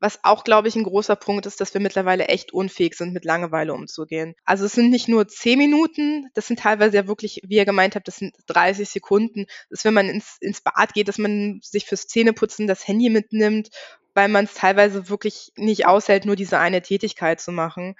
Was 0.00 0.20
auch, 0.22 0.44
glaube 0.44 0.68
ich, 0.68 0.76
ein 0.76 0.84
großer 0.84 1.16
Punkt 1.16 1.46
ist, 1.46 1.60
dass 1.60 1.74
wir 1.74 1.80
mittlerweile 1.80 2.28
echt 2.28 2.52
unfähig 2.52 2.94
sind, 2.94 3.12
mit 3.12 3.24
Langeweile 3.24 3.74
umzugehen. 3.74 4.34
Also 4.44 4.64
es 4.64 4.72
sind 4.72 4.90
nicht 4.90 5.08
nur 5.08 5.26
zehn 5.26 5.58
Minuten, 5.58 6.28
das 6.34 6.46
sind 6.46 6.60
teilweise 6.60 6.96
ja 6.96 7.06
wirklich, 7.08 7.40
wie 7.44 7.56
ihr 7.56 7.64
gemeint 7.64 7.96
habt, 7.96 8.06
das 8.06 8.16
sind 8.16 8.34
30 8.46 8.88
Sekunden. 8.88 9.46
Das 9.70 9.80
ist, 9.80 9.84
wenn 9.84 9.94
man 9.94 10.08
ins, 10.08 10.36
ins 10.40 10.60
Bad 10.60 10.94
geht, 10.94 11.08
dass 11.08 11.18
man 11.18 11.60
sich 11.62 11.86
fürs 11.86 12.06
Zähneputzen 12.06 12.68
das 12.68 12.86
Handy 12.86 13.10
mitnimmt, 13.10 13.70
weil 14.14 14.28
man 14.28 14.44
es 14.44 14.54
teilweise 14.54 15.08
wirklich 15.08 15.52
nicht 15.56 15.86
aushält, 15.86 16.24
nur 16.24 16.36
diese 16.36 16.58
eine 16.58 16.82
Tätigkeit 16.82 17.40
zu 17.40 17.52
machen. 17.52 17.96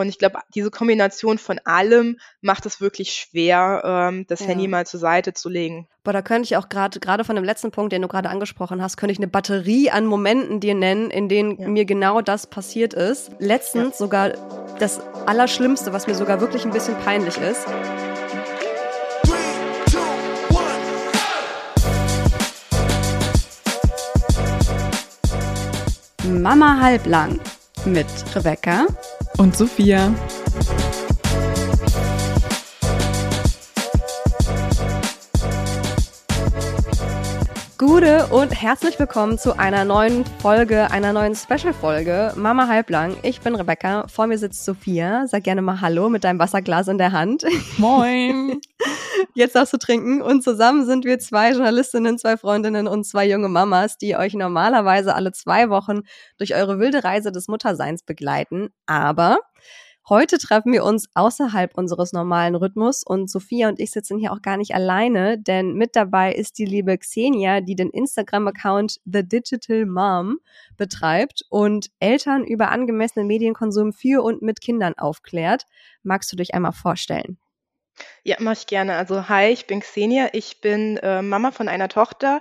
Und 0.00 0.08
ich 0.08 0.18
glaube, 0.18 0.38
diese 0.54 0.70
Kombination 0.70 1.36
von 1.36 1.60
allem 1.64 2.18
macht 2.40 2.64
es 2.64 2.80
wirklich 2.80 3.12
schwer, 3.12 3.82
ähm, 3.84 4.24
das 4.28 4.40
ja. 4.40 4.46
Handy 4.46 4.66
mal 4.66 4.86
zur 4.86 4.98
Seite 4.98 5.34
zu 5.34 5.50
legen. 5.50 5.88
Boah, 6.04 6.14
da 6.14 6.22
könnte 6.22 6.46
ich 6.46 6.56
auch 6.56 6.70
gerade 6.70 6.98
gerade 7.00 7.22
von 7.24 7.36
dem 7.36 7.44
letzten 7.44 7.70
Punkt, 7.70 7.92
den 7.92 8.00
du 8.00 8.08
gerade 8.08 8.30
angesprochen 8.30 8.80
hast, 8.80 8.96
könnte 8.96 9.12
ich 9.12 9.18
eine 9.18 9.28
Batterie 9.28 9.90
an 9.90 10.06
Momenten 10.06 10.58
dir 10.58 10.74
nennen, 10.74 11.10
in 11.10 11.28
denen 11.28 11.60
ja. 11.60 11.68
mir 11.68 11.84
genau 11.84 12.22
das 12.22 12.46
passiert 12.46 12.94
ist. 12.94 13.30
Letztens 13.38 13.92
ja. 13.92 13.96
sogar 13.98 14.32
das 14.78 15.00
Allerschlimmste, 15.26 15.92
was 15.92 16.06
mir 16.06 16.14
sogar 16.14 16.40
wirklich 16.40 16.64
ein 16.64 16.70
bisschen 16.70 16.96
peinlich 17.00 17.36
ist. 17.36 17.66
Mama 26.24 26.80
halblang 26.80 27.38
mit 27.84 28.06
Rebecca 28.34 28.86
und 29.38 29.56
Sophia. 29.56 30.12
Gute 37.80 38.26
und 38.26 38.50
herzlich 38.50 38.98
willkommen 38.98 39.38
zu 39.38 39.58
einer 39.58 39.86
neuen 39.86 40.26
Folge, 40.42 40.90
einer 40.90 41.14
neuen 41.14 41.34
Special-Folge 41.34 42.34
Mama 42.36 42.68
Halblang. 42.68 43.16
Ich 43.22 43.40
bin 43.40 43.54
Rebecca, 43.54 44.06
vor 44.06 44.26
mir 44.26 44.36
sitzt 44.36 44.66
Sophia. 44.66 45.26
Sag 45.26 45.44
gerne 45.44 45.62
mal 45.62 45.80
Hallo 45.80 46.10
mit 46.10 46.24
deinem 46.24 46.38
Wasserglas 46.38 46.88
in 46.88 46.98
der 46.98 47.12
Hand. 47.12 47.46
Moin! 47.78 48.60
Jetzt 49.34 49.54
darfst 49.54 49.72
du 49.72 49.78
trinken. 49.78 50.20
Und 50.20 50.44
zusammen 50.44 50.84
sind 50.84 51.06
wir 51.06 51.20
zwei 51.20 51.52
Journalistinnen, 51.52 52.18
zwei 52.18 52.36
Freundinnen 52.36 52.86
und 52.86 53.04
zwei 53.04 53.26
junge 53.26 53.48
Mamas, 53.48 53.96
die 53.96 54.14
euch 54.14 54.34
normalerweise 54.34 55.14
alle 55.14 55.32
zwei 55.32 55.70
Wochen 55.70 56.02
durch 56.36 56.54
eure 56.54 56.80
wilde 56.80 57.02
Reise 57.02 57.32
des 57.32 57.48
Mutterseins 57.48 58.02
begleiten. 58.02 58.74
Aber 58.84 59.38
Heute 60.10 60.38
treffen 60.38 60.72
wir 60.72 60.82
uns 60.82 61.08
außerhalb 61.14 61.78
unseres 61.78 62.12
normalen 62.12 62.56
Rhythmus 62.56 63.04
und 63.04 63.30
Sophia 63.30 63.68
und 63.68 63.78
ich 63.78 63.92
sitzen 63.92 64.18
hier 64.18 64.32
auch 64.32 64.42
gar 64.42 64.56
nicht 64.56 64.74
alleine, 64.74 65.38
denn 65.38 65.74
mit 65.74 65.94
dabei 65.94 66.32
ist 66.34 66.58
die 66.58 66.64
liebe 66.64 66.98
Xenia, 66.98 67.60
die 67.60 67.76
den 67.76 67.90
Instagram-Account 67.90 68.98
The 69.04 69.22
Digital 69.22 69.86
Mom 69.86 70.40
betreibt 70.76 71.44
und 71.48 71.92
Eltern 72.00 72.42
über 72.42 72.72
angemessenen 72.72 73.28
Medienkonsum 73.28 73.92
für 73.92 74.24
und 74.24 74.42
mit 74.42 74.60
Kindern 74.60 74.94
aufklärt. 74.98 75.66
Magst 76.02 76.32
du 76.32 76.36
dich 76.36 76.54
einmal 76.54 76.72
vorstellen? 76.72 77.38
Ja, 78.24 78.34
mache 78.40 78.54
ich 78.54 78.66
gerne. 78.66 78.96
Also 78.96 79.28
hi, 79.28 79.50
ich 79.52 79.68
bin 79.68 79.78
Xenia. 79.78 80.30
Ich 80.32 80.60
bin 80.60 80.96
äh, 80.96 81.22
Mama 81.22 81.52
von 81.52 81.68
einer 81.68 81.88
Tochter. 81.88 82.40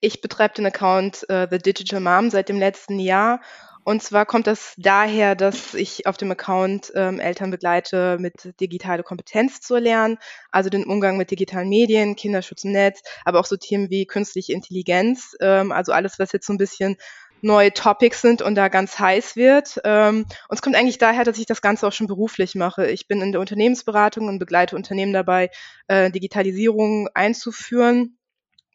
Ich 0.00 0.20
betreibe 0.20 0.54
den 0.54 0.66
Account 0.66 1.28
äh, 1.28 1.48
The 1.50 1.58
Digital 1.58 1.98
Mom 1.98 2.30
seit 2.30 2.48
dem 2.48 2.60
letzten 2.60 3.00
Jahr 3.00 3.40
und 3.84 4.02
zwar 4.02 4.26
kommt 4.26 4.46
das 4.46 4.74
daher, 4.76 5.34
dass 5.34 5.74
ich 5.74 6.06
auf 6.06 6.16
dem 6.16 6.30
Account 6.30 6.92
ähm, 6.94 7.18
Eltern 7.20 7.50
begleite, 7.50 8.18
mit 8.20 8.58
digitale 8.60 9.02
Kompetenz 9.02 9.60
zu 9.60 9.74
erlernen, 9.74 10.18
also 10.50 10.70
den 10.70 10.84
Umgang 10.84 11.16
mit 11.16 11.30
digitalen 11.30 11.68
Medien, 11.68 12.16
Kinderschutz 12.16 12.64
im 12.64 12.72
Netz, 12.72 13.02
aber 13.24 13.40
auch 13.40 13.46
so 13.46 13.56
Themen 13.56 13.90
wie 13.90 14.06
künstliche 14.06 14.52
Intelligenz, 14.52 15.36
ähm, 15.40 15.72
also 15.72 15.92
alles, 15.92 16.18
was 16.18 16.32
jetzt 16.32 16.46
so 16.46 16.52
ein 16.52 16.58
bisschen 16.58 16.96
neue 17.42 17.72
Topics 17.72 18.20
sind 18.20 18.42
und 18.42 18.54
da 18.54 18.68
ganz 18.68 18.98
heiß 18.98 19.36
wird. 19.36 19.80
Ähm, 19.84 20.26
und 20.48 20.54
es 20.54 20.62
kommt 20.62 20.76
eigentlich 20.76 20.98
daher, 20.98 21.24
dass 21.24 21.38
ich 21.38 21.46
das 21.46 21.62
Ganze 21.62 21.86
auch 21.86 21.92
schon 21.92 22.06
beruflich 22.06 22.54
mache. 22.54 22.86
Ich 22.90 23.08
bin 23.08 23.22
in 23.22 23.32
der 23.32 23.40
Unternehmensberatung 23.40 24.28
und 24.28 24.38
begleite 24.38 24.76
Unternehmen 24.76 25.12
dabei, 25.12 25.50
äh, 25.88 26.10
Digitalisierung 26.10 27.08
einzuführen. 27.14 28.18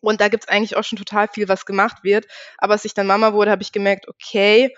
Und 0.01 0.21
da 0.21 0.27
gibt's 0.27 0.47
eigentlich 0.47 0.77
auch 0.77 0.83
schon 0.83 0.97
total 0.97 1.27
viel, 1.27 1.47
was 1.49 1.65
gemacht 1.65 2.03
wird. 2.03 2.27
Aber 2.57 2.73
als 2.73 2.85
ich 2.85 2.93
dann 2.93 3.07
Mama 3.07 3.33
wurde, 3.33 3.51
habe 3.51 3.63
ich 3.63 3.71
gemerkt, 3.71 4.07
okay, 4.07 4.75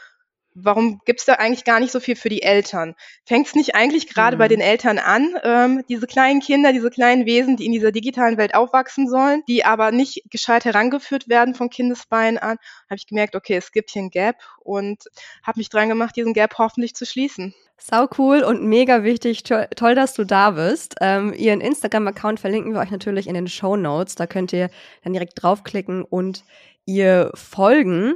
warum 0.59 1.01
gibt 1.05 1.19
es 1.19 1.25
da 1.25 1.33
eigentlich 1.33 1.63
gar 1.63 1.79
nicht 1.79 1.91
so 1.91 1.99
viel 1.99 2.15
für 2.15 2.29
die 2.29 2.41
Eltern? 2.41 2.95
Fängt 3.25 3.47
es 3.47 3.55
nicht 3.55 3.75
eigentlich 3.75 4.07
gerade 4.07 4.37
mhm. 4.37 4.39
bei 4.39 4.47
den 4.47 4.61
Eltern 4.61 4.97
an, 4.97 5.35
ähm, 5.43 5.83
diese 5.87 6.07
kleinen 6.07 6.39
Kinder, 6.39 6.73
diese 6.73 6.89
kleinen 6.89 7.25
Wesen, 7.25 7.57
die 7.57 7.65
in 7.65 7.71
dieser 7.71 7.91
digitalen 7.91 8.37
Welt 8.37 8.55
aufwachsen 8.55 9.07
sollen, 9.07 9.43
die 9.47 9.63
aber 9.65 9.91
nicht 9.91 10.23
gescheit 10.29 10.65
herangeführt 10.65 11.29
werden 11.29 11.53
von 11.53 11.69
Kindesbeinen 11.69 12.37
an, 12.37 12.57
habe 12.89 12.97
ich 12.97 13.07
gemerkt, 13.07 13.35
okay, 13.35 13.55
es 13.55 13.71
gibt 13.71 13.91
hier 13.91 14.01
ein 14.01 14.09
Gap 14.09 14.37
und 14.59 15.03
habe 15.43 15.59
mich 15.59 15.69
dran 15.69 15.89
gemacht, 15.89 16.15
diesen 16.15 16.33
Gap 16.33 16.57
hoffentlich 16.57 16.95
zu 16.95 17.05
schließen. 17.05 17.53
Sau 17.79 18.07
cool 18.17 18.41
und 18.41 18.63
mega 18.63 19.03
wichtig. 19.03 19.43
Toll, 19.43 19.95
dass 19.95 20.15
du 20.15 20.23
da 20.23 20.51
bist. 20.51 20.95
Ähm, 20.99 21.31
ihren 21.33 21.61
Instagram-Account 21.61 22.39
verlinken 22.39 22.73
wir 22.73 22.79
euch 22.79 22.89
natürlich 22.89 23.27
in 23.27 23.35
den 23.35 23.47
Show 23.47 23.75
Notes. 23.75 24.15
Da 24.15 24.25
könnt 24.25 24.51
ihr 24.51 24.71
dann 25.03 25.13
direkt 25.13 25.33
draufklicken 25.35 26.03
und 26.03 26.43
ihr 26.87 27.29
folgen. 27.35 28.15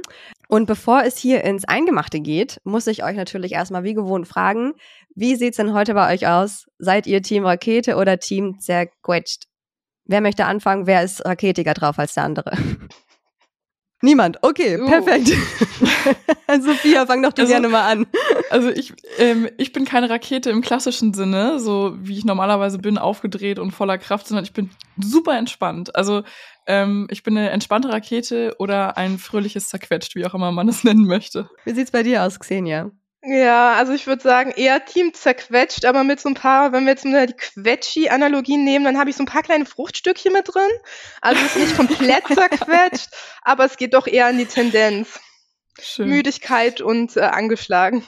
Und 0.52 0.66
bevor 0.66 1.02
es 1.02 1.16
hier 1.16 1.44
ins 1.44 1.64
Eingemachte 1.64 2.20
geht, 2.20 2.60
muss 2.62 2.86
ich 2.86 3.02
euch 3.02 3.16
natürlich 3.16 3.52
erstmal 3.52 3.84
wie 3.84 3.94
gewohnt 3.94 4.28
fragen, 4.28 4.74
wie 5.14 5.34
sieht's 5.34 5.56
denn 5.56 5.72
heute 5.72 5.94
bei 5.94 6.12
euch 6.12 6.26
aus? 6.26 6.66
Seid 6.76 7.06
ihr 7.06 7.22
Team 7.22 7.46
Rakete 7.46 7.96
oder 7.96 8.18
Team 8.18 8.58
zerquetscht? 8.58 9.44
Wer 10.04 10.20
möchte 10.20 10.44
anfangen? 10.44 10.86
Wer 10.86 11.04
ist 11.04 11.24
raketiger 11.24 11.72
drauf 11.72 11.98
als 11.98 12.12
der 12.12 12.24
andere? 12.24 12.52
Niemand. 14.02 14.38
Okay, 14.42 14.80
uh. 14.80 14.86
perfekt. 14.86 15.28
Sophia, 16.60 17.06
fang 17.06 17.22
doch 17.22 17.32
du 17.32 17.42
also, 17.42 17.52
gerne 17.52 17.68
mal 17.68 17.88
an. 17.88 18.06
Also 18.50 18.68
ich, 18.68 18.92
ähm, 19.18 19.48
ich 19.56 19.72
bin 19.72 19.84
keine 19.84 20.10
Rakete 20.10 20.50
im 20.50 20.60
klassischen 20.60 21.14
Sinne, 21.14 21.60
so 21.60 21.94
wie 21.98 22.18
ich 22.18 22.24
normalerweise 22.24 22.78
bin, 22.78 22.98
aufgedreht 22.98 23.58
und 23.58 23.70
voller 23.70 23.98
Kraft, 23.98 24.26
sondern 24.26 24.44
ich 24.44 24.52
bin 24.52 24.70
super 25.00 25.38
entspannt. 25.38 25.94
Also 25.94 26.22
ähm, 26.66 27.06
ich 27.10 27.22
bin 27.22 27.36
eine 27.36 27.50
entspannte 27.50 27.90
Rakete 27.90 28.56
oder 28.58 28.96
ein 28.96 29.18
fröhliches 29.18 29.68
Zerquetscht, 29.68 30.14
wie 30.16 30.26
auch 30.26 30.34
immer 30.34 30.52
man 30.52 30.68
es 30.68 30.84
nennen 30.84 31.06
möchte. 31.06 31.48
Wie 31.64 31.72
sieht's 31.72 31.90
bei 31.92 32.02
dir 32.02 32.24
aus, 32.24 32.38
Xenia? 32.38 32.90
Ja, 33.24 33.74
also 33.74 33.92
ich 33.92 34.08
würde 34.08 34.20
sagen, 34.20 34.50
eher 34.50 34.84
Team 34.84 35.14
zerquetscht, 35.14 35.84
aber 35.84 36.02
mit 36.02 36.20
so 36.20 36.28
ein 36.28 36.34
paar, 36.34 36.72
wenn 36.72 36.84
wir 36.84 36.90
jetzt 36.90 37.04
mal 37.04 37.26
die 37.26 37.34
Quetschi-Analogien 37.34 38.64
nehmen, 38.64 38.84
dann 38.84 38.98
habe 38.98 39.10
ich 39.10 39.16
so 39.16 39.22
ein 39.22 39.26
paar 39.26 39.44
kleine 39.44 39.64
Fruchtstückchen 39.64 40.32
mit 40.32 40.52
drin. 40.52 40.68
Also 41.20 41.40
es 41.44 41.54
ist 41.54 41.62
nicht 41.62 41.76
komplett 41.76 42.26
zerquetscht, 42.34 43.10
aber 43.42 43.64
es 43.64 43.76
geht 43.76 43.94
doch 43.94 44.08
eher 44.08 44.28
in 44.28 44.38
die 44.38 44.46
Tendenz. 44.46 45.20
Schön. 45.80 46.08
Müdigkeit 46.08 46.80
und 46.80 47.16
äh, 47.16 47.20
angeschlagen. 47.20 48.04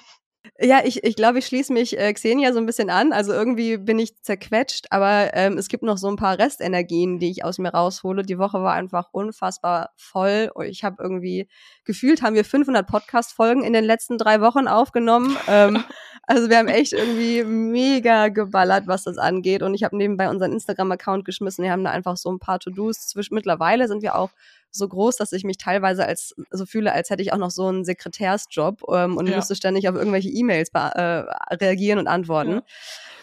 Ja, 0.60 0.82
ich, 0.84 1.02
ich 1.02 1.16
glaube, 1.16 1.38
ich 1.38 1.46
schließe 1.46 1.72
mich 1.72 1.98
äh, 1.98 2.12
Xenia 2.12 2.52
so 2.52 2.58
ein 2.58 2.66
bisschen 2.66 2.90
an. 2.90 3.12
Also 3.12 3.32
irgendwie 3.32 3.78
bin 3.78 3.98
ich 3.98 4.22
zerquetscht, 4.22 4.86
aber 4.90 5.34
ähm, 5.34 5.58
es 5.58 5.68
gibt 5.68 5.82
noch 5.82 5.98
so 5.98 6.08
ein 6.08 6.16
paar 6.16 6.38
Restenergien, 6.38 7.18
die 7.18 7.30
ich 7.30 7.44
aus 7.44 7.58
mir 7.58 7.70
raushole. 7.70 8.22
Die 8.22 8.38
Woche 8.38 8.62
war 8.62 8.74
einfach 8.74 9.08
unfassbar 9.12 9.90
voll. 9.96 10.50
Ich 10.66 10.84
habe 10.84 11.02
irgendwie 11.02 11.48
gefühlt, 11.84 12.22
haben 12.22 12.34
wir 12.34 12.44
500 12.44 12.86
Podcast-Folgen 12.86 13.64
in 13.64 13.72
den 13.72 13.84
letzten 13.84 14.18
drei 14.18 14.40
Wochen 14.40 14.68
aufgenommen. 14.68 15.36
ähm, 15.48 15.82
also 16.26 16.48
wir 16.48 16.58
haben 16.58 16.68
echt 16.68 16.92
irgendwie 16.92 17.44
mega 17.44 18.28
geballert, 18.28 18.86
was 18.86 19.04
das 19.04 19.18
angeht. 19.18 19.62
Und 19.62 19.74
ich 19.74 19.84
habe 19.84 19.96
nebenbei 19.96 20.28
unseren 20.28 20.52
Instagram-Account 20.52 21.24
geschmissen. 21.24 21.64
Wir 21.64 21.72
haben 21.72 21.84
da 21.84 21.90
einfach 21.90 22.16
so 22.16 22.30
ein 22.30 22.38
paar 22.38 22.58
To-Dos. 22.58 23.14
Mittlerweile 23.30 23.88
sind 23.88 24.02
wir 24.02 24.16
auch 24.16 24.30
so 24.70 24.88
groß, 24.88 25.16
dass 25.16 25.32
ich 25.32 25.44
mich 25.44 25.58
teilweise 25.58 26.04
als 26.06 26.34
so 26.50 26.66
fühle, 26.66 26.92
als 26.92 27.10
hätte 27.10 27.22
ich 27.22 27.32
auch 27.32 27.38
noch 27.38 27.50
so 27.50 27.66
einen 27.66 27.84
Sekretärsjob 27.84 28.82
ähm, 28.90 29.16
und 29.16 29.28
ja. 29.28 29.36
müsste 29.36 29.54
ständig 29.54 29.88
auf 29.88 29.94
irgendwelche 29.94 30.30
E-Mails 30.30 30.70
äh, 30.72 31.24
reagieren 31.54 31.98
und 31.98 32.08
antworten. 32.08 32.62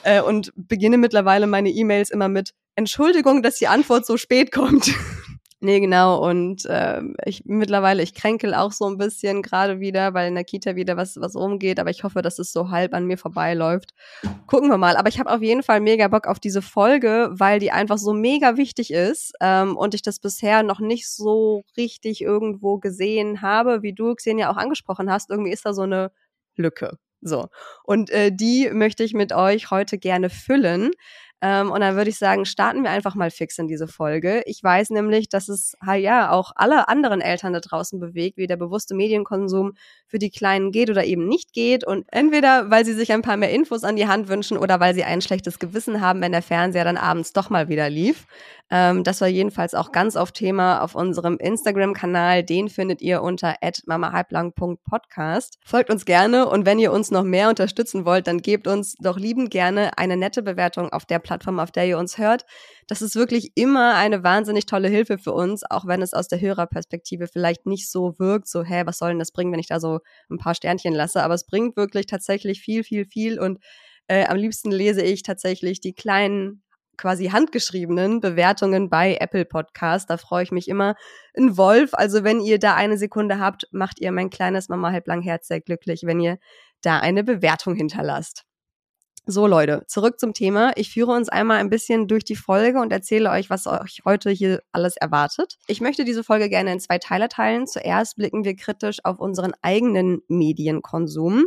Ja. 0.05 0.19
Äh, 0.19 0.21
und 0.21 0.53
beginne 0.55 0.97
mittlerweile 0.97 1.47
meine 1.47 1.69
E-Mails 1.69 2.09
immer 2.09 2.29
mit 2.29 2.53
Entschuldigung, 2.75 3.43
dass 3.43 3.57
die 3.57 3.67
Antwort 3.67 4.05
so 4.05 4.17
spät 4.17 4.51
kommt. 4.51 4.91
Nee, 5.63 5.79
genau. 5.79 6.27
Und 6.27 6.65
äh, 6.65 7.03
ich 7.23 7.45
mittlerweile, 7.45 8.01
ich 8.01 8.15
kränkel 8.15 8.55
auch 8.55 8.71
so 8.71 8.87
ein 8.87 8.97
bisschen 8.97 9.43
gerade 9.43 9.79
wieder, 9.79 10.15
weil 10.15 10.27
in 10.27 10.33
der 10.33 10.43
Kita 10.43 10.75
wieder 10.75 10.97
was, 10.97 11.21
was 11.21 11.35
rumgeht, 11.35 11.79
aber 11.79 11.91
ich 11.91 12.03
hoffe, 12.03 12.23
dass 12.23 12.39
es 12.39 12.51
so 12.51 12.71
halb 12.71 12.95
an 12.95 13.05
mir 13.05 13.17
vorbeiläuft. 13.19 13.91
Gucken 14.47 14.69
wir 14.69 14.79
mal. 14.79 14.97
Aber 14.97 15.07
ich 15.07 15.19
habe 15.19 15.29
auf 15.31 15.43
jeden 15.43 15.61
Fall 15.61 15.79
mega 15.79 16.07
Bock 16.07 16.25
auf 16.25 16.39
diese 16.39 16.63
Folge, 16.63 17.29
weil 17.33 17.59
die 17.59 17.71
einfach 17.71 17.99
so 17.99 18.11
mega 18.11 18.57
wichtig 18.57 18.91
ist 18.91 19.33
ähm, 19.39 19.77
und 19.77 19.93
ich 19.93 20.01
das 20.01 20.19
bisher 20.19 20.63
noch 20.63 20.79
nicht 20.79 21.07
so 21.07 21.63
richtig 21.77 22.21
irgendwo 22.21 22.79
gesehen 22.79 23.43
habe, 23.43 23.83
wie 23.83 23.93
du, 23.93 24.15
Xenia, 24.15 24.49
auch 24.49 24.57
angesprochen 24.57 25.11
hast. 25.11 25.29
Irgendwie 25.29 25.51
ist 25.51 25.63
da 25.67 25.73
so 25.73 25.83
eine 25.83 26.11
Lücke. 26.55 26.97
So. 27.21 27.49
Und 27.83 28.09
äh, 28.09 28.31
die 28.31 28.71
möchte 28.73 29.03
ich 29.03 29.13
mit 29.13 29.31
euch 29.31 29.69
heute 29.69 29.99
gerne 29.99 30.31
füllen. 30.31 30.89
Ähm, 31.41 31.71
und 31.71 31.81
dann 31.81 31.95
würde 31.95 32.09
ich 32.09 32.17
sagen, 32.17 32.45
starten 32.45 32.83
wir 32.83 32.91
einfach 32.91 33.15
mal 33.15 33.31
fix 33.31 33.57
in 33.57 33.67
diese 33.67 33.87
Folge. 33.87 34.43
Ich 34.45 34.63
weiß 34.63 34.91
nämlich, 34.91 35.27
dass 35.27 35.49
es 35.49 35.75
ja 35.97 36.31
auch 36.31 36.51
alle 36.55 36.87
anderen 36.87 37.19
Eltern 37.19 37.53
da 37.53 37.59
draußen 37.59 37.99
bewegt, 37.99 38.37
wie 38.37 38.45
der 38.45 38.57
bewusste 38.57 38.93
Medienkonsum 38.93 39.73
für 40.05 40.19
die 40.19 40.29
Kleinen 40.29 40.71
geht 40.71 40.91
oder 40.91 41.03
eben 41.03 41.27
nicht 41.27 41.53
geht. 41.53 41.85
Und 41.85 42.05
entweder, 42.11 42.69
weil 42.69 42.85
sie 42.85 42.93
sich 42.93 43.11
ein 43.11 43.23
paar 43.23 43.37
mehr 43.37 43.51
Infos 43.51 43.83
an 43.83 43.95
die 43.95 44.07
Hand 44.07 44.27
wünschen 44.27 44.57
oder 44.57 44.79
weil 44.79 44.93
sie 44.93 45.03
ein 45.03 45.21
schlechtes 45.21 45.57
Gewissen 45.57 45.99
haben, 45.99 46.21
wenn 46.21 46.31
der 46.31 46.43
Fernseher 46.43 46.83
dann 46.83 46.97
abends 46.97 47.33
doch 47.33 47.49
mal 47.49 47.69
wieder 47.69 47.89
lief. 47.89 48.27
Ähm, 48.71 49.03
das 49.03 49.19
war 49.19 49.27
jedenfalls 49.27 49.73
auch 49.75 49.91
ganz 49.91 50.15
auf 50.15 50.31
Thema 50.31 50.81
auf 50.81 50.95
unserem 50.95 51.37
Instagram-Kanal. 51.37 52.43
Den 52.43 52.69
findet 52.69 53.01
ihr 53.01 53.21
unter 53.21 53.55
mamahalblang.podcast. 53.85 55.57
Folgt 55.65 55.89
uns 55.89 56.05
gerne 56.05 56.47
und 56.47 56.65
wenn 56.65 56.79
ihr 56.79 56.93
uns 56.93 57.11
noch 57.11 57.23
mehr 57.23 57.49
unterstützen 57.49 58.05
wollt, 58.05 58.27
dann 58.27 58.41
gebt 58.41 58.67
uns 58.67 58.95
doch 58.99 59.19
liebend 59.19 59.51
gerne 59.51 59.97
eine 59.97 60.15
nette 60.15 60.41
Bewertung 60.41 60.89
auf 60.93 61.05
der 61.05 61.19
Plattform, 61.19 61.59
auf 61.59 61.71
der 61.71 61.85
ihr 61.85 61.97
uns 61.97 62.17
hört. 62.17 62.45
Das 62.87 63.01
ist 63.01 63.15
wirklich 63.15 63.51
immer 63.55 63.95
eine 63.95 64.23
wahnsinnig 64.23 64.65
tolle 64.65 64.87
Hilfe 64.87 65.17
für 65.17 65.33
uns, 65.33 65.63
auch 65.69 65.85
wenn 65.85 66.01
es 66.01 66.13
aus 66.13 66.29
der 66.29 66.39
Hörerperspektive 66.39 67.27
vielleicht 67.27 67.65
nicht 67.65 67.91
so 67.91 68.15
wirkt, 68.19 68.47
so, 68.47 68.63
hä, 68.63 68.83
was 68.85 68.99
soll 68.99 69.09
denn 69.09 69.19
das 69.19 69.33
bringen, 69.33 69.51
wenn 69.51 69.59
ich 69.59 69.67
da 69.67 69.81
so 69.81 69.99
ein 70.29 70.37
paar 70.37 70.55
Sternchen 70.55 70.93
lasse? 70.93 71.23
Aber 71.23 71.33
es 71.33 71.45
bringt 71.45 71.75
wirklich 71.75 72.05
tatsächlich 72.05 72.61
viel, 72.61 72.85
viel, 72.85 73.05
viel 73.05 73.37
und 73.37 73.59
äh, 74.07 74.25
am 74.25 74.37
liebsten 74.37 74.71
lese 74.71 75.01
ich 75.01 75.23
tatsächlich 75.23 75.81
die 75.81 75.93
kleinen 75.93 76.63
quasi 77.01 77.29
handgeschriebenen 77.29 78.19
Bewertungen 78.19 78.87
bei 78.87 79.17
Apple 79.19 79.45
Podcast. 79.45 80.07
Da 80.09 80.17
freue 80.17 80.43
ich 80.43 80.51
mich 80.51 80.67
immer. 80.67 80.95
Ein 81.35 81.57
Wolf, 81.57 81.95
also 81.95 82.23
wenn 82.23 82.39
ihr 82.39 82.59
da 82.59 82.75
eine 82.75 82.97
Sekunde 82.97 83.39
habt, 83.39 83.67
macht 83.71 83.99
ihr 83.99 84.11
mein 84.11 84.29
kleines 84.29 84.69
Mama 84.69 84.91
halblang 84.91 85.23
Herz 85.23 85.47
sehr 85.47 85.61
glücklich, 85.61 86.03
wenn 86.05 86.19
ihr 86.19 86.37
da 86.81 86.99
eine 86.99 87.23
Bewertung 87.23 87.73
hinterlasst. 87.73 88.43
So 89.25 89.47
Leute, 89.47 89.83
zurück 89.87 90.19
zum 90.19 90.33
Thema. 90.33 90.73
Ich 90.75 90.91
führe 90.91 91.11
uns 91.11 91.29
einmal 91.29 91.57
ein 91.57 91.69
bisschen 91.69 92.07
durch 92.07 92.23
die 92.23 92.35
Folge 92.35 92.79
und 92.79 92.91
erzähle 92.91 93.31
euch, 93.31 93.49
was 93.49 93.65
euch 93.65 94.01
heute 94.05 94.29
hier 94.29 94.61
alles 94.71 94.97
erwartet. 94.97 95.57
Ich 95.67 95.81
möchte 95.81 96.05
diese 96.05 96.23
Folge 96.23 96.49
gerne 96.49 96.73
in 96.73 96.79
zwei 96.79 96.99
Teile 96.99 97.29
teilen. 97.29 97.65
Zuerst 97.65 98.15
blicken 98.15 98.43
wir 98.43 98.55
kritisch 98.55 98.97
auf 99.03 99.19
unseren 99.19 99.53
eigenen 99.61 100.21
Medienkonsum. 100.27 101.45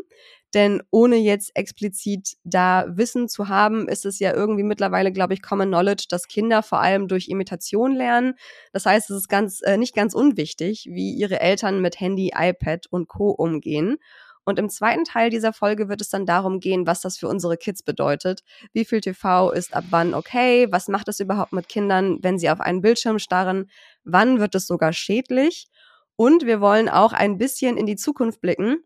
Denn 0.55 0.83
ohne 0.91 1.17
jetzt 1.17 1.55
explizit 1.56 2.37
da 2.45 2.87
Wissen 2.89 3.29
zu 3.29 3.49
haben, 3.49 3.89
ist 3.89 4.06
es 4.06 4.21
ja 4.21 4.33
irgendwie 4.33 4.62
mittlerweile, 4.62 5.11
glaube 5.11 5.35
ich, 5.35 5.43
Common 5.43 5.69
Knowledge, 5.69 6.06
dass 6.09 6.29
Kinder 6.29 6.62
vor 6.62 6.81
allem 6.81 7.09
durch 7.09 7.29
Imitation 7.29 7.93
lernen. 7.93 8.35
Das 8.73 8.87
heißt, 8.87 9.11
es 9.11 9.17
ist 9.17 9.29
ganz, 9.29 9.61
äh, 9.62 9.77
nicht 9.77 9.95
ganz 9.95 10.15
unwichtig, 10.15 10.89
wie 10.91 11.12
ihre 11.12 11.41
Eltern 11.41 11.81
mit 11.81 11.99
Handy, 11.99 12.33
iPad 12.37 12.87
und 12.91 13.09
Co. 13.09 13.31
umgehen. 13.31 13.97
Und 14.45 14.59
im 14.59 14.69
zweiten 14.69 15.05
Teil 15.05 15.31
dieser 15.31 15.53
Folge 15.53 15.89
wird 15.89 16.01
es 16.01 16.11
dann 16.11 16.27
darum 16.27 16.61
gehen, 16.61 16.87
was 16.87 17.01
das 17.01 17.17
für 17.17 17.29
unsere 17.29 17.56
Kids 17.56 17.83
bedeutet. 17.83 18.43
Wie 18.73 18.85
viel 18.85 19.01
TV 19.01 19.51
ist 19.51 19.75
ab 19.75 19.85
wann 19.91 20.15
okay? 20.15 20.69
Was 20.71 20.89
macht 20.89 21.09
es 21.09 21.19
überhaupt 21.19 21.53
mit 21.53 21.69
Kindern, 21.69 22.19
wenn 22.23 22.39
sie 22.39 22.51
auf 22.51 22.61
einen 22.61 22.83
Bildschirm 22.83 23.19
starren? 23.19 23.71
Wann 24.05 24.39
wird 24.39 24.55
es 24.55 24.67
sogar 24.67 24.93
schädlich? 24.93 25.69
Und 26.17 26.47
wir 26.47 26.61
wollen 26.61 26.89
auch 26.89 27.12
ein 27.12 27.39
bisschen 27.39 27.77
in 27.77 27.87
die 27.87 27.97
Zukunft 27.97 28.41
blicken. 28.41 28.77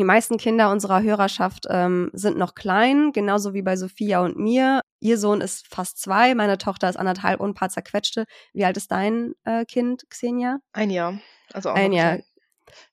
Die 0.00 0.04
meisten 0.04 0.38
Kinder 0.38 0.70
unserer 0.70 1.02
Hörerschaft 1.02 1.66
ähm, 1.68 2.08
sind 2.14 2.38
noch 2.38 2.54
klein, 2.54 3.12
genauso 3.12 3.52
wie 3.52 3.60
bei 3.60 3.76
Sophia 3.76 4.20
und 4.20 4.38
mir. 4.38 4.80
Ihr 4.98 5.18
Sohn 5.18 5.42
ist 5.42 5.66
fast 5.68 6.00
zwei, 6.00 6.34
meine 6.34 6.56
Tochter 6.56 6.88
ist 6.88 6.96
anderthalb 6.96 7.38
und 7.38 7.50
ein 7.50 7.54
paar 7.54 7.68
zerquetschte. 7.68 8.24
Wie 8.54 8.64
alt 8.64 8.78
ist 8.78 8.90
dein 8.90 9.34
äh, 9.44 9.66
Kind, 9.66 10.08
Xenia? 10.08 10.56
Ein 10.72 10.88
Jahr. 10.88 11.18
Also 11.52 11.68
auch 11.68 11.74
ein 11.74 11.92
Jahr. 11.92 12.20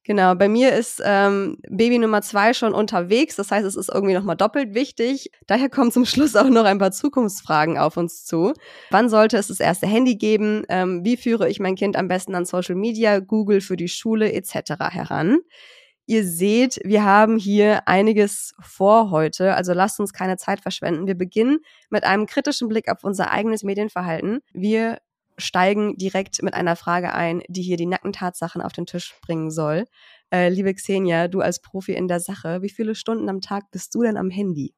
Genau, 0.04 0.36
bei 0.36 0.50
mir 0.50 0.74
ist 0.74 1.02
ähm, 1.02 1.60
Baby 1.70 1.98
Nummer 2.00 2.22
zwei 2.24 2.54
schon 2.54 2.74
unterwegs, 2.74 3.38
das 3.38 3.52
heißt, 3.52 3.66
es 3.66 3.78
ist 3.78 3.88
irgendwie 3.88 4.14
nochmal 4.14 4.36
doppelt 4.36 4.74
wichtig. 4.74 5.32
Daher 5.46 5.70
kommen 5.70 5.94
zum 5.94 6.04
Schluss 6.04 6.36
auch 6.36 6.50
noch 6.50 6.66
ein 6.66 6.78
paar 6.78 6.92
Zukunftsfragen 6.92 7.78
auf 7.78 7.96
uns 7.96 8.26
zu. 8.26 8.52
Wann 8.90 9.08
sollte 9.08 9.38
es 9.38 9.48
das 9.48 9.62
erste 9.62 9.88
Handy 9.88 10.18
geben? 10.18 10.66
Ähm, 10.68 11.06
wie 11.06 11.16
führe 11.16 11.48
ich 11.48 11.62
mein 11.62 11.76
Kind 11.76 11.96
am 11.96 12.10
besten 12.10 12.36
an 12.36 12.44
Social 12.44 12.76
Media, 12.76 13.20
Google 13.20 13.62
für 13.62 13.78
die 13.78 13.88
Schule 13.88 14.34
etc. 14.34 14.72
heran? 14.90 15.38
Ihr 16.10 16.26
seht, 16.26 16.80
wir 16.86 17.04
haben 17.04 17.38
hier 17.38 17.86
einiges 17.86 18.54
vor 18.62 19.12
heute, 19.12 19.56
also 19.56 19.74
lasst 19.74 20.00
uns 20.00 20.14
keine 20.14 20.38
Zeit 20.38 20.62
verschwenden. 20.62 21.06
Wir 21.06 21.16
beginnen 21.16 21.60
mit 21.90 22.06
einem 22.06 22.28
kritischen 22.28 22.70
Blick 22.70 22.90
auf 22.90 23.04
unser 23.04 23.30
eigenes 23.30 23.62
Medienverhalten. 23.64 24.40
Wir 24.54 25.00
steigen 25.38 25.98
direkt 25.98 26.42
mit 26.42 26.54
einer 26.54 26.78
Frage 26.78 27.14
ein, 27.14 27.44
die 27.50 27.62
hier 27.62 27.76
die 27.76 27.86
nackten 27.86 28.14
Tatsachen 28.14 28.62
auf 28.62 28.72
den 28.72 28.86
Tisch 28.86 29.16
bringen 29.22 29.52
soll. 29.52 29.84
Äh, 30.32 30.48
liebe 30.48 30.74
Xenia, 30.74 31.28
du 31.28 31.42
als 31.42 31.62
Profi 31.62 31.92
in 31.92 32.08
der 32.08 32.22
Sache, 32.22 32.62
wie 32.62 32.70
viele 32.70 32.96
Stunden 32.96 33.28
am 33.28 33.42
Tag 33.42 33.70
bist 33.72 33.94
du 33.94 34.02
denn 34.02 34.16
am 34.16 34.30
Handy? 34.30 34.74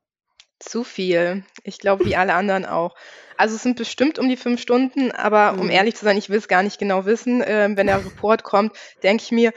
Zu 0.58 0.84
viel. 0.84 1.46
Ich 1.64 1.78
glaube, 1.78 2.06
wie 2.06 2.16
alle 2.16 2.34
anderen 2.34 2.66
auch. 2.66 2.96
Also 3.38 3.56
es 3.56 3.62
sind 3.62 3.78
bestimmt 3.78 4.18
um 4.18 4.28
die 4.28 4.36
fünf 4.36 4.60
Stunden, 4.60 5.12
aber 5.12 5.54
um 5.54 5.66
mhm. 5.66 5.70
ehrlich 5.70 5.96
zu 5.96 6.06
sein, 6.06 6.18
ich 6.18 6.30
will 6.30 6.40
es 6.40 6.48
gar 6.48 6.64
nicht 6.64 6.80
genau 6.80 7.06
wissen. 7.06 7.44
Äh, 7.44 7.70
wenn 7.76 7.86
der 7.86 8.04
Report 8.06 8.44
kommt, 8.44 8.76
denke 9.04 9.24
ich 9.24 9.32
mir, 9.32 9.54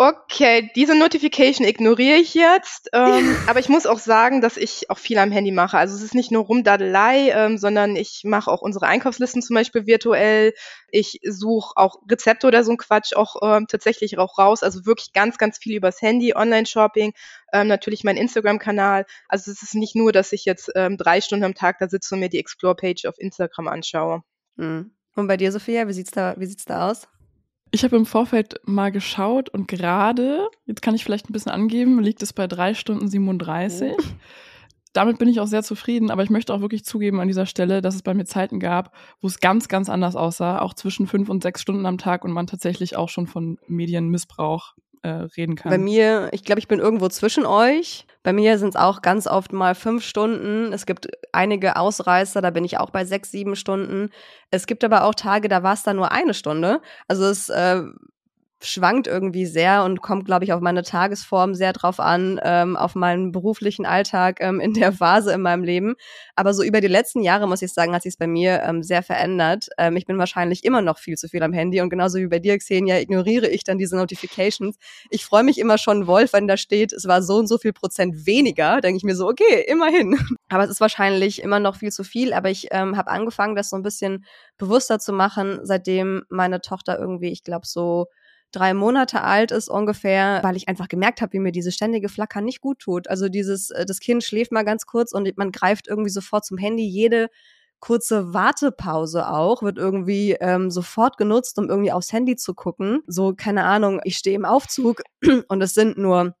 Okay, 0.00 0.70
diese 0.76 0.96
Notification 0.96 1.66
ignoriere 1.66 2.18
ich 2.18 2.32
jetzt. 2.32 2.88
Ähm, 2.92 3.34
aber 3.48 3.58
ich 3.58 3.68
muss 3.68 3.84
auch 3.84 3.98
sagen, 3.98 4.40
dass 4.40 4.56
ich 4.56 4.90
auch 4.90 4.98
viel 4.98 5.18
am 5.18 5.32
Handy 5.32 5.50
mache. 5.50 5.76
Also 5.76 5.96
es 5.96 6.02
ist 6.02 6.14
nicht 6.14 6.30
nur 6.30 6.44
Rumdadelei, 6.44 7.30
ähm, 7.30 7.58
sondern 7.58 7.96
ich 7.96 8.22
mache 8.22 8.48
auch 8.48 8.62
unsere 8.62 8.86
Einkaufslisten 8.86 9.42
zum 9.42 9.54
Beispiel 9.54 9.88
virtuell. 9.88 10.54
Ich 10.92 11.18
suche 11.24 11.72
auch 11.74 11.96
Rezepte 12.08 12.46
oder 12.46 12.62
so 12.62 12.70
ein 12.70 12.76
Quatsch 12.76 13.12
auch 13.12 13.42
ähm, 13.42 13.66
tatsächlich 13.66 14.18
auch 14.18 14.38
raus. 14.38 14.62
Also 14.62 14.86
wirklich 14.86 15.12
ganz, 15.12 15.36
ganz 15.36 15.58
viel 15.58 15.76
übers 15.76 16.00
Handy, 16.00 16.32
Online-Shopping, 16.32 17.12
ähm, 17.52 17.66
natürlich 17.66 18.04
mein 18.04 18.16
Instagram-Kanal. 18.16 19.04
Also 19.28 19.50
es 19.50 19.64
ist 19.64 19.74
nicht 19.74 19.96
nur, 19.96 20.12
dass 20.12 20.32
ich 20.32 20.44
jetzt 20.44 20.70
ähm, 20.76 20.96
drei 20.96 21.20
Stunden 21.20 21.44
am 21.44 21.54
Tag 21.54 21.78
da 21.80 21.88
sitze 21.88 22.14
und 22.14 22.20
mir 22.20 22.28
die 22.28 22.38
Explore-Page 22.38 23.06
auf 23.06 23.18
Instagram 23.18 23.66
anschaue. 23.66 24.22
Mhm. 24.54 24.92
Und 25.16 25.26
bei 25.26 25.36
dir, 25.36 25.50
Sophia, 25.50 25.88
wie 25.88 25.92
sieht's 25.92 26.12
da, 26.12 26.36
wie 26.38 26.46
sieht's 26.46 26.66
da 26.66 26.88
aus? 26.88 27.08
Ich 27.70 27.84
habe 27.84 27.96
im 27.96 28.06
Vorfeld 28.06 28.60
mal 28.64 28.90
geschaut 28.90 29.48
und 29.50 29.68
gerade, 29.68 30.48
jetzt 30.66 30.82
kann 30.82 30.94
ich 30.94 31.04
vielleicht 31.04 31.28
ein 31.28 31.32
bisschen 31.32 31.52
angeben, 31.52 32.00
liegt 32.00 32.22
es 32.22 32.32
bei 32.32 32.46
drei 32.46 32.74
Stunden 32.74 33.08
37. 33.08 33.92
Oh. 33.92 34.02
Damit 34.94 35.18
bin 35.18 35.28
ich 35.28 35.38
auch 35.38 35.46
sehr 35.46 35.62
zufrieden, 35.62 36.10
aber 36.10 36.22
ich 36.22 36.30
möchte 36.30 36.54
auch 36.54 36.60
wirklich 36.60 36.84
zugeben 36.84 37.20
an 37.20 37.28
dieser 37.28 37.46
Stelle, 37.46 37.82
dass 37.82 37.94
es 37.94 38.02
bei 38.02 38.14
mir 38.14 38.24
Zeiten 38.24 38.58
gab, 38.58 38.94
wo 39.20 39.26
es 39.26 39.38
ganz, 39.38 39.68
ganz 39.68 39.90
anders 39.90 40.16
aussah, 40.16 40.60
auch 40.60 40.72
zwischen 40.72 41.06
fünf 41.06 41.28
und 41.28 41.42
sechs 41.42 41.60
Stunden 41.60 41.84
am 41.84 41.98
Tag 41.98 42.24
und 42.24 42.32
man 42.32 42.46
tatsächlich 42.46 42.96
auch 42.96 43.10
schon 43.10 43.26
von 43.26 43.58
Medienmissbrauch 43.68 44.74
äh, 45.02 45.08
reden 45.08 45.56
kann. 45.56 45.70
Bei 45.70 45.78
mir, 45.78 46.28
ich 46.32 46.44
glaube, 46.44 46.58
ich 46.58 46.68
bin 46.68 46.78
irgendwo 46.78 47.08
zwischen 47.08 47.46
euch. 47.46 48.06
Bei 48.22 48.32
mir 48.32 48.58
sind 48.58 48.70
es 48.70 48.76
auch 48.76 49.00
ganz 49.00 49.26
oft 49.26 49.52
mal 49.52 49.74
fünf 49.74 50.04
Stunden. 50.04 50.72
Es 50.72 50.86
gibt 50.86 51.08
einige 51.32 51.76
Ausreißer, 51.76 52.42
da 52.42 52.50
bin 52.50 52.64
ich 52.64 52.78
auch 52.78 52.90
bei 52.90 53.04
sechs, 53.04 53.30
sieben 53.30 53.56
Stunden. 53.56 54.10
Es 54.50 54.66
gibt 54.66 54.84
aber 54.84 55.04
auch 55.04 55.14
Tage, 55.14 55.48
da 55.48 55.62
war 55.62 55.74
es 55.74 55.82
dann 55.82 55.96
nur 55.96 56.12
eine 56.12 56.34
Stunde. 56.34 56.80
Also 57.06 57.24
es 57.24 57.48
äh, 57.48 57.82
schwankt 58.60 59.06
irgendwie 59.06 59.46
sehr 59.46 59.84
und 59.84 60.02
kommt, 60.02 60.24
glaube 60.24 60.44
ich, 60.44 60.52
auf 60.52 60.60
meine 60.60 60.82
Tagesform 60.82 61.54
sehr 61.54 61.72
drauf 61.72 62.00
an, 62.00 62.40
ähm, 62.42 62.76
auf 62.76 62.94
meinen 62.96 63.30
beruflichen 63.30 63.86
Alltag 63.86 64.38
ähm, 64.40 64.58
in 64.58 64.74
der 64.74 64.92
Phase 64.92 65.32
in 65.32 65.42
meinem 65.42 65.62
Leben. 65.62 65.94
Aber 66.34 66.52
so 66.54 66.62
über 66.64 66.80
die 66.80 66.88
letzten 66.88 67.22
Jahre, 67.22 67.46
muss 67.46 67.62
ich 67.62 67.72
sagen, 67.72 67.94
hat 67.94 68.02
sich 68.02 68.14
es 68.14 68.16
bei 68.16 68.26
mir 68.26 68.62
ähm, 68.64 68.82
sehr 68.82 69.02
verändert. 69.02 69.68
Ähm, 69.78 69.96
ich 69.96 70.06
bin 70.06 70.18
wahrscheinlich 70.18 70.64
immer 70.64 70.82
noch 70.82 70.98
viel 70.98 71.16
zu 71.16 71.28
viel 71.28 71.42
am 71.42 71.52
Handy 71.52 71.80
und 71.80 71.90
genauso 71.90 72.18
wie 72.18 72.26
bei 72.26 72.40
dir, 72.40 72.58
Xenia, 72.58 72.98
ignoriere 72.98 73.48
ich 73.48 73.62
dann 73.62 73.78
diese 73.78 73.96
Notifications. 73.96 74.76
Ich 75.10 75.24
freue 75.24 75.44
mich 75.44 75.58
immer 75.58 75.78
schon, 75.78 76.08
Wolf, 76.08 76.32
wenn 76.32 76.48
da 76.48 76.56
steht, 76.56 76.92
es 76.92 77.06
war 77.06 77.22
so 77.22 77.36
und 77.36 77.46
so 77.46 77.58
viel 77.58 77.72
Prozent 77.72 78.26
weniger, 78.26 78.80
denke 78.80 78.96
ich 78.96 79.04
mir 79.04 79.14
so, 79.14 79.28
okay, 79.28 79.64
immerhin. 79.68 80.18
Aber 80.48 80.64
es 80.64 80.70
ist 80.70 80.80
wahrscheinlich 80.80 81.42
immer 81.42 81.60
noch 81.60 81.76
viel 81.76 81.92
zu 81.92 82.02
viel, 82.02 82.32
aber 82.32 82.48
ich 82.48 82.68
ähm, 82.70 82.96
habe 82.96 83.10
angefangen, 83.10 83.54
das 83.54 83.68
so 83.68 83.76
ein 83.76 83.82
bisschen 83.82 84.24
bewusster 84.56 84.98
zu 84.98 85.12
machen, 85.12 85.60
seitdem 85.62 86.22
meine 86.30 86.62
Tochter 86.62 86.98
irgendwie, 86.98 87.30
ich 87.30 87.44
glaube, 87.44 87.66
so 87.66 88.06
drei 88.52 88.74
Monate 88.74 89.22
alt 89.22 89.50
ist 89.50 89.68
ungefähr, 89.68 90.40
weil 90.42 90.56
ich 90.56 90.68
einfach 90.68 90.88
gemerkt 90.88 91.20
habe, 91.20 91.32
wie 91.34 91.38
mir 91.38 91.52
dieses 91.52 91.74
ständige 91.74 92.08
Flackern 92.08 92.44
nicht 92.44 92.60
gut 92.60 92.78
tut. 92.78 93.08
Also 93.08 93.28
dieses, 93.28 93.70
äh, 93.70 93.84
das 93.86 94.00
Kind 94.00 94.24
schläft 94.24 94.52
mal 94.52 94.64
ganz 94.64 94.86
kurz 94.86 95.12
und 95.12 95.36
man 95.36 95.52
greift 95.52 95.88
irgendwie 95.88 96.10
sofort 96.10 96.44
zum 96.44 96.58
Handy. 96.58 96.86
Jede 96.86 97.28
kurze 97.80 98.34
Wartepause 98.34 99.28
auch 99.28 99.62
wird 99.62 99.78
irgendwie 99.78 100.32
ähm, 100.40 100.70
sofort 100.70 101.16
genutzt, 101.16 101.58
um 101.58 101.68
irgendwie 101.68 101.92
aufs 101.92 102.12
Handy 102.12 102.36
zu 102.36 102.54
gucken. 102.54 103.02
So, 103.06 103.34
keine 103.34 103.64
Ahnung, 103.64 104.00
ich 104.04 104.16
stehe 104.16 104.36
im 104.36 104.44
Aufzug 104.44 105.02
und 105.48 105.62
es 105.62 105.74
sind 105.74 105.96
nur 105.96 106.34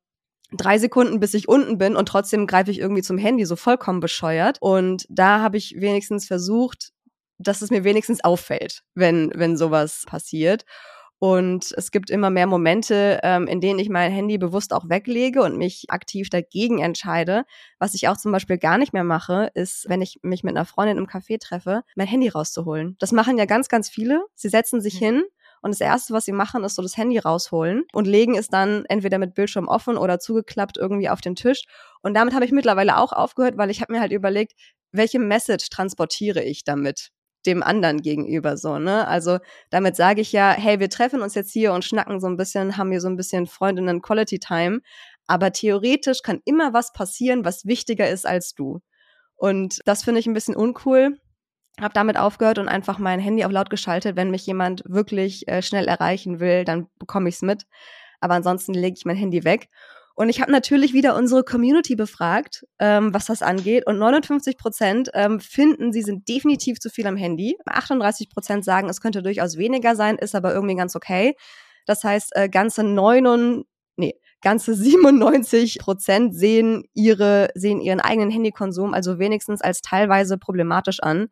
drei 0.52 0.78
Sekunden, 0.78 1.20
bis 1.20 1.34
ich 1.34 1.48
unten 1.48 1.78
bin 1.78 1.94
und 1.94 2.06
trotzdem 2.06 2.46
greife 2.46 2.70
ich 2.70 2.78
irgendwie 2.78 3.02
zum 3.02 3.18
Handy, 3.18 3.44
so 3.44 3.54
vollkommen 3.56 4.00
bescheuert. 4.00 4.58
Und 4.60 5.06
da 5.08 5.40
habe 5.40 5.56
ich 5.56 5.74
wenigstens 5.78 6.26
versucht, 6.26 6.90
dass 7.38 7.62
es 7.62 7.70
mir 7.70 7.84
wenigstens 7.84 8.24
auffällt, 8.24 8.82
wenn, 8.94 9.30
wenn 9.34 9.56
sowas 9.56 10.04
passiert. 10.06 10.64
Und 11.20 11.74
es 11.76 11.90
gibt 11.90 12.10
immer 12.10 12.30
mehr 12.30 12.46
Momente, 12.46 13.18
ähm, 13.24 13.48
in 13.48 13.60
denen 13.60 13.80
ich 13.80 13.88
mein 13.88 14.12
Handy 14.12 14.38
bewusst 14.38 14.72
auch 14.72 14.88
weglege 14.88 15.42
und 15.42 15.56
mich 15.56 15.86
aktiv 15.90 16.30
dagegen 16.30 16.78
entscheide. 16.78 17.44
Was 17.80 17.94
ich 17.94 18.08
auch 18.08 18.16
zum 18.16 18.30
Beispiel 18.30 18.58
gar 18.58 18.78
nicht 18.78 18.92
mehr 18.92 19.04
mache, 19.04 19.50
ist, 19.54 19.88
wenn 19.88 20.00
ich 20.00 20.20
mich 20.22 20.44
mit 20.44 20.56
einer 20.56 20.64
Freundin 20.64 20.96
im 20.96 21.06
Café 21.06 21.40
treffe, 21.40 21.82
mein 21.96 22.06
Handy 22.06 22.28
rauszuholen. 22.28 22.96
Das 23.00 23.10
machen 23.10 23.36
ja 23.36 23.46
ganz, 23.46 23.68
ganz 23.68 23.88
viele. 23.88 24.24
Sie 24.34 24.48
setzen 24.48 24.80
sich 24.80 25.00
mhm. 25.00 25.04
hin 25.04 25.24
und 25.60 25.72
das 25.72 25.80
Erste, 25.80 26.14
was 26.14 26.24
sie 26.24 26.32
machen, 26.32 26.62
ist 26.64 26.76
so 26.76 26.82
das 26.82 26.96
Handy 26.96 27.18
rausholen 27.18 27.84
und 27.92 28.06
legen 28.06 28.36
es 28.36 28.48
dann 28.48 28.84
entweder 28.86 29.18
mit 29.18 29.34
Bildschirm 29.34 29.66
offen 29.66 29.96
oder 29.96 30.20
zugeklappt 30.20 30.76
irgendwie 30.76 31.08
auf 31.08 31.20
den 31.20 31.34
Tisch. 31.34 31.64
Und 32.00 32.14
damit 32.14 32.34
habe 32.34 32.44
ich 32.44 32.52
mittlerweile 32.52 32.98
auch 32.98 33.12
aufgehört, 33.12 33.58
weil 33.58 33.70
ich 33.70 33.80
habe 33.80 33.92
mir 33.92 34.00
halt 34.00 34.12
überlegt, 34.12 34.52
welche 34.92 35.18
Message 35.18 35.68
transportiere 35.70 36.42
ich 36.42 36.64
damit? 36.64 37.10
Dem 37.48 37.62
anderen 37.62 38.02
gegenüber 38.02 38.56
so, 38.56 38.78
ne? 38.78 39.08
Also 39.08 39.38
damit 39.70 39.96
sage 39.96 40.20
ich 40.20 40.32
ja, 40.32 40.52
hey, 40.52 40.78
wir 40.80 40.90
treffen 40.90 41.22
uns 41.22 41.34
jetzt 41.34 41.52
hier 41.52 41.72
und 41.72 41.84
schnacken 41.84 42.20
so 42.20 42.28
ein 42.28 42.36
bisschen, 42.36 42.76
haben 42.76 42.90
hier 42.90 43.00
so 43.00 43.08
ein 43.08 43.16
bisschen 43.16 43.46
Freundinnen 43.46 44.02
Quality 44.02 44.38
Time, 44.38 44.80
aber 45.26 45.52
theoretisch 45.52 46.22
kann 46.22 46.40
immer 46.44 46.72
was 46.72 46.92
passieren, 46.92 47.44
was 47.44 47.66
wichtiger 47.66 48.08
ist 48.08 48.26
als 48.26 48.54
du. 48.54 48.80
Und 49.36 49.80
das 49.86 50.04
finde 50.04 50.20
ich 50.20 50.26
ein 50.26 50.34
bisschen 50.34 50.56
uncool. 50.56 51.18
habe 51.80 51.94
damit 51.94 52.18
aufgehört 52.18 52.58
und 52.58 52.68
einfach 52.68 52.98
mein 52.98 53.20
Handy 53.20 53.44
auf 53.44 53.52
laut 53.52 53.70
geschaltet. 53.70 54.16
Wenn 54.16 54.30
mich 54.32 54.46
jemand 54.46 54.82
wirklich 54.86 55.46
äh, 55.48 55.62
schnell 55.62 55.86
erreichen 55.86 56.40
will, 56.40 56.64
dann 56.64 56.88
bekomme 56.98 57.28
ich 57.28 57.36
es 57.36 57.42
mit. 57.42 57.66
Aber 58.20 58.34
ansonsten 58.34 58.74
lege 58.74 58.96
ich 58.98 59.04
mein 59.04 59.16
Handy 59.16 59.44
weg. 59.44 59.68
Und 60.18 60.30
ich 60.30 60.40
habe 60.40 60.50
natürlich 60.50 60.94
wieder 60.94 61.14
unsere 61.14 61.44
Community 61.44 61.94
befragt, 61.94 62.66
ähm, 62.80 63.14
was 63.14 63.26
das 63.26 63.40
angeht. 63.40 63.86
Und 63.86 64.00
59 64.00 64.58
Prozent 64.58 65.10
ähm, 65.14 65.38
finden, 65.38 65.92
sie 65.92 66.02
sind 66.02 66.28
definitiv 66.28 66.80
zu 66.80 66.90
viel 66.90 67.06
am 67.06 67.16
Handy. 67.16 67.56
38 67.66 68.28
Prozent 68.28 68.64
sagen, 68.64 68.88
es 68.88 69.00
könnte 69.00 69.22
durchaus 69.22 69.58
weniger 69.58 69.94
sein, 69.94 70.18
ist 70.18 70.34
aber 70.34 70.52
irgendwie 70.52 70.74
ganz 70.74 70.96
okay. 70.96 71.36
Das 71.86 72.02
heißt, 72.02 72.34
äh, 72.34 72.48
ganze 72.48 72.82
9, 72.82 73.62
nee, 73.94 74.16
ganze 74.42 74.74
97 74.74 75.78
Prozent 75.78 76.34
sehen 76.34 76.82
ihre, 76.94 77.50
sehen 77.54 77.80
ihren 77.80 78.00
eigenen 78.00 78.32
Handykonsum 78.32 78.94
also 78.94 79.20
wenigstens 79.20 79.60
als 79.62 79.82
teilweise 79.82 80.36
problematisch 80.36 80.98
an 81.00 81.28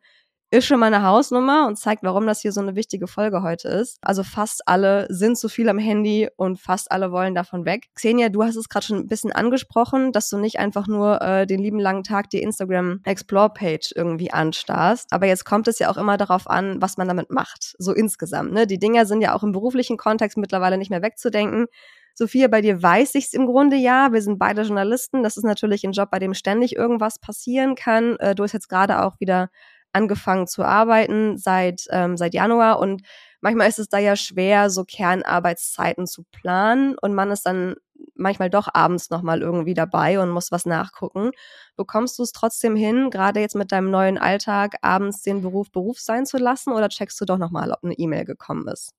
ist 0.49 0.65
schon 0.65 0.79
mal 0.79 0.87
eine 0.87 1.03
Hausnummer 1.03 1.67
und 1.67 1.77
zeigt, 1.77 2.03
warum 2.03 2.25
das 2.25 2.41
hier 2.41 2.53
so 2.53 2.61
eine 2.61 2.75
wichtige 2.75 3.07
Folge 3.07 3.43
heute 3.43 3.67
ist. 3.67 3.97
Also 4.01 4.23
fast 4.23 4.65
alle 4.65 5.05
sind 5.09 5.37
zu 5.37 5.49
viel 5.49 5.67
am 5.67 5.77
Handy 5.77 6.29
und 6.37 6.59
fast 6.59 6.89
alle 6.89 7.11
wollen 7.11 7.35
davon 7.35 7.65
weg. 7.65 7.87
Xenia, 7.95 8.29
du 8.29 8.43
hast 8.43 8.55
es 8.55 8.69
gerade 8.69 8.85
schon 8.85 8.97
ein 8.97 9.07
bisschen 9.07 9.33
angesprochen, 9.33 10.13
dass 10.13 10.29
du 10.29 10.37
nicht 10.37 10.57
einfach 10.59 10.87
nur 10.87 11.21
äh, 11.21 11.45
den 11.45 11.59
lieben 11.59 11.79
langen 11.79 12.03
Tag 12.03 12.29
die 12.29 12.41
Instagram 12.41 13.01
Explore 13.03 13.49
Page 13.49 13.91
irgendwie 13.93 14.31
anstarrst. 14.31 15.11
Aber 15.11 15.27
jetzt 15.27 15.43
kommt 15.43 15.67
es 15.67 15.79
ja 15.79 15.89
auch 15.91 15.97
immer 15.97 16.15
darauf 16.15 16.49
an, 16.49 16.81
was 16.81 16.95
man 16.95 17.09
damit 17.09 17.29
macht. 17.29 17.75
So 17.77 17.91
insgesamt. 17.91 18.53
Ne? 18.53 18.67
Die 18.67 18.79
Dinger 18.79 19.05
sind 19.05 19.21
ja 19.21 19.35
auch 19.35 19.43
im 19.43 19.51
beruflichen 19.51 19.97
Kontext 19.97 20.37
mittlerweile 20.37 20.77
nicht 20.77 20.89
mehr 20.89 21.01
wegzudenken. 21.01 21.67
Sophia, 22.13 22.47
bei 22.47 22.61
dir 22.61 22.81
weiß 22.81 23.13
ich 23.15 23.25
es 23.25 23.33
im 23.33 23.45
Grunde 23.45 23.75
ja. 23.75 24.11
Wir 24.11 24.21
sind 24.21 24.39
beide 24.39 24.63
Journalisten. 24.63 25.21
Das 25.23 25.37
ist 25.37 25.43
natürlich 25.43 25.83
ein 25.83 25.91
Job, 25.91 26.09
bei 26.09 26.19
dem 26.19 26.33
ständig 26.33 26.75
irgendwas 26.75 27.19
passieren 27.19 27.75
kann. 27.75 28.15
Äh, 28.15 28.33
du 28.33 28.43
hast 28.43 28.53
jetzt 28.53 28.69
gerade 28.69 29.03
auch 29.03 29.19
wieder 29.19 29.49
angefangen 29.97 30.47
zu 30.47 30.63
arbeiten 30.63 31.37
seit, 31.37 31.85
ähm, 31.89 32.17
seit 32.17 32.33
Januar 32.33 32.79
und 32.79 33.01
manchmal 33.41 33.67
ist 33.67 33.79
es 33.79 33.89
da 33.89 33.97
ja 33.97 34.15
schwer, 34.15 34.69
so 34.69 34.83
Kernarbeitszeiten 34.85 36.07
zu 36.07 36.23
planen 36.31 36.95
und 37.01 37.13
man 37.13 37.31
ist 37.31 37.43
dann 37.43 37.75
manchmal 38.15 38.49
doch 38.49 38.67
abends 38.73 39.09
nochmal 39.09 39.41
irgendwie 39.41 39.73
dabei 39.73 40.19
und 40.19 40.29
muss 40.29 40.51
was 40.51 40.65
nachgucken. 40.65 41.31
Bekommst 41.75 42.19
du 42.19 42.23
es 42.23 42.31
trotzdem 42.31 42.75
hin, 42.75 43.09
gerade 43.09 43.39
jetzt 43.39 43.55
mit 43.55 43.71
deinem 43.71 43.89
neuen 43.89 44.17
Alltag, 44.17 44.75
abends 44.81 45.21
den 45.21 45.41
Beruf 45.41 45.71
Beruf 45.71 45.99
sein 45.99 46.25
zu 46.25 46.37
lassen 46.37 46.73
oder 46.73 46.89
checkst 46.89 47.19
du 47.19 47.25
doch 47.25 47.37
nochmal, 47.37 47.71
ob 47.71 47.83
eine 47.83 47.93
E-Mail 47.95 48.25
gekommen 48.25 48.67
ist? 48.67 48.91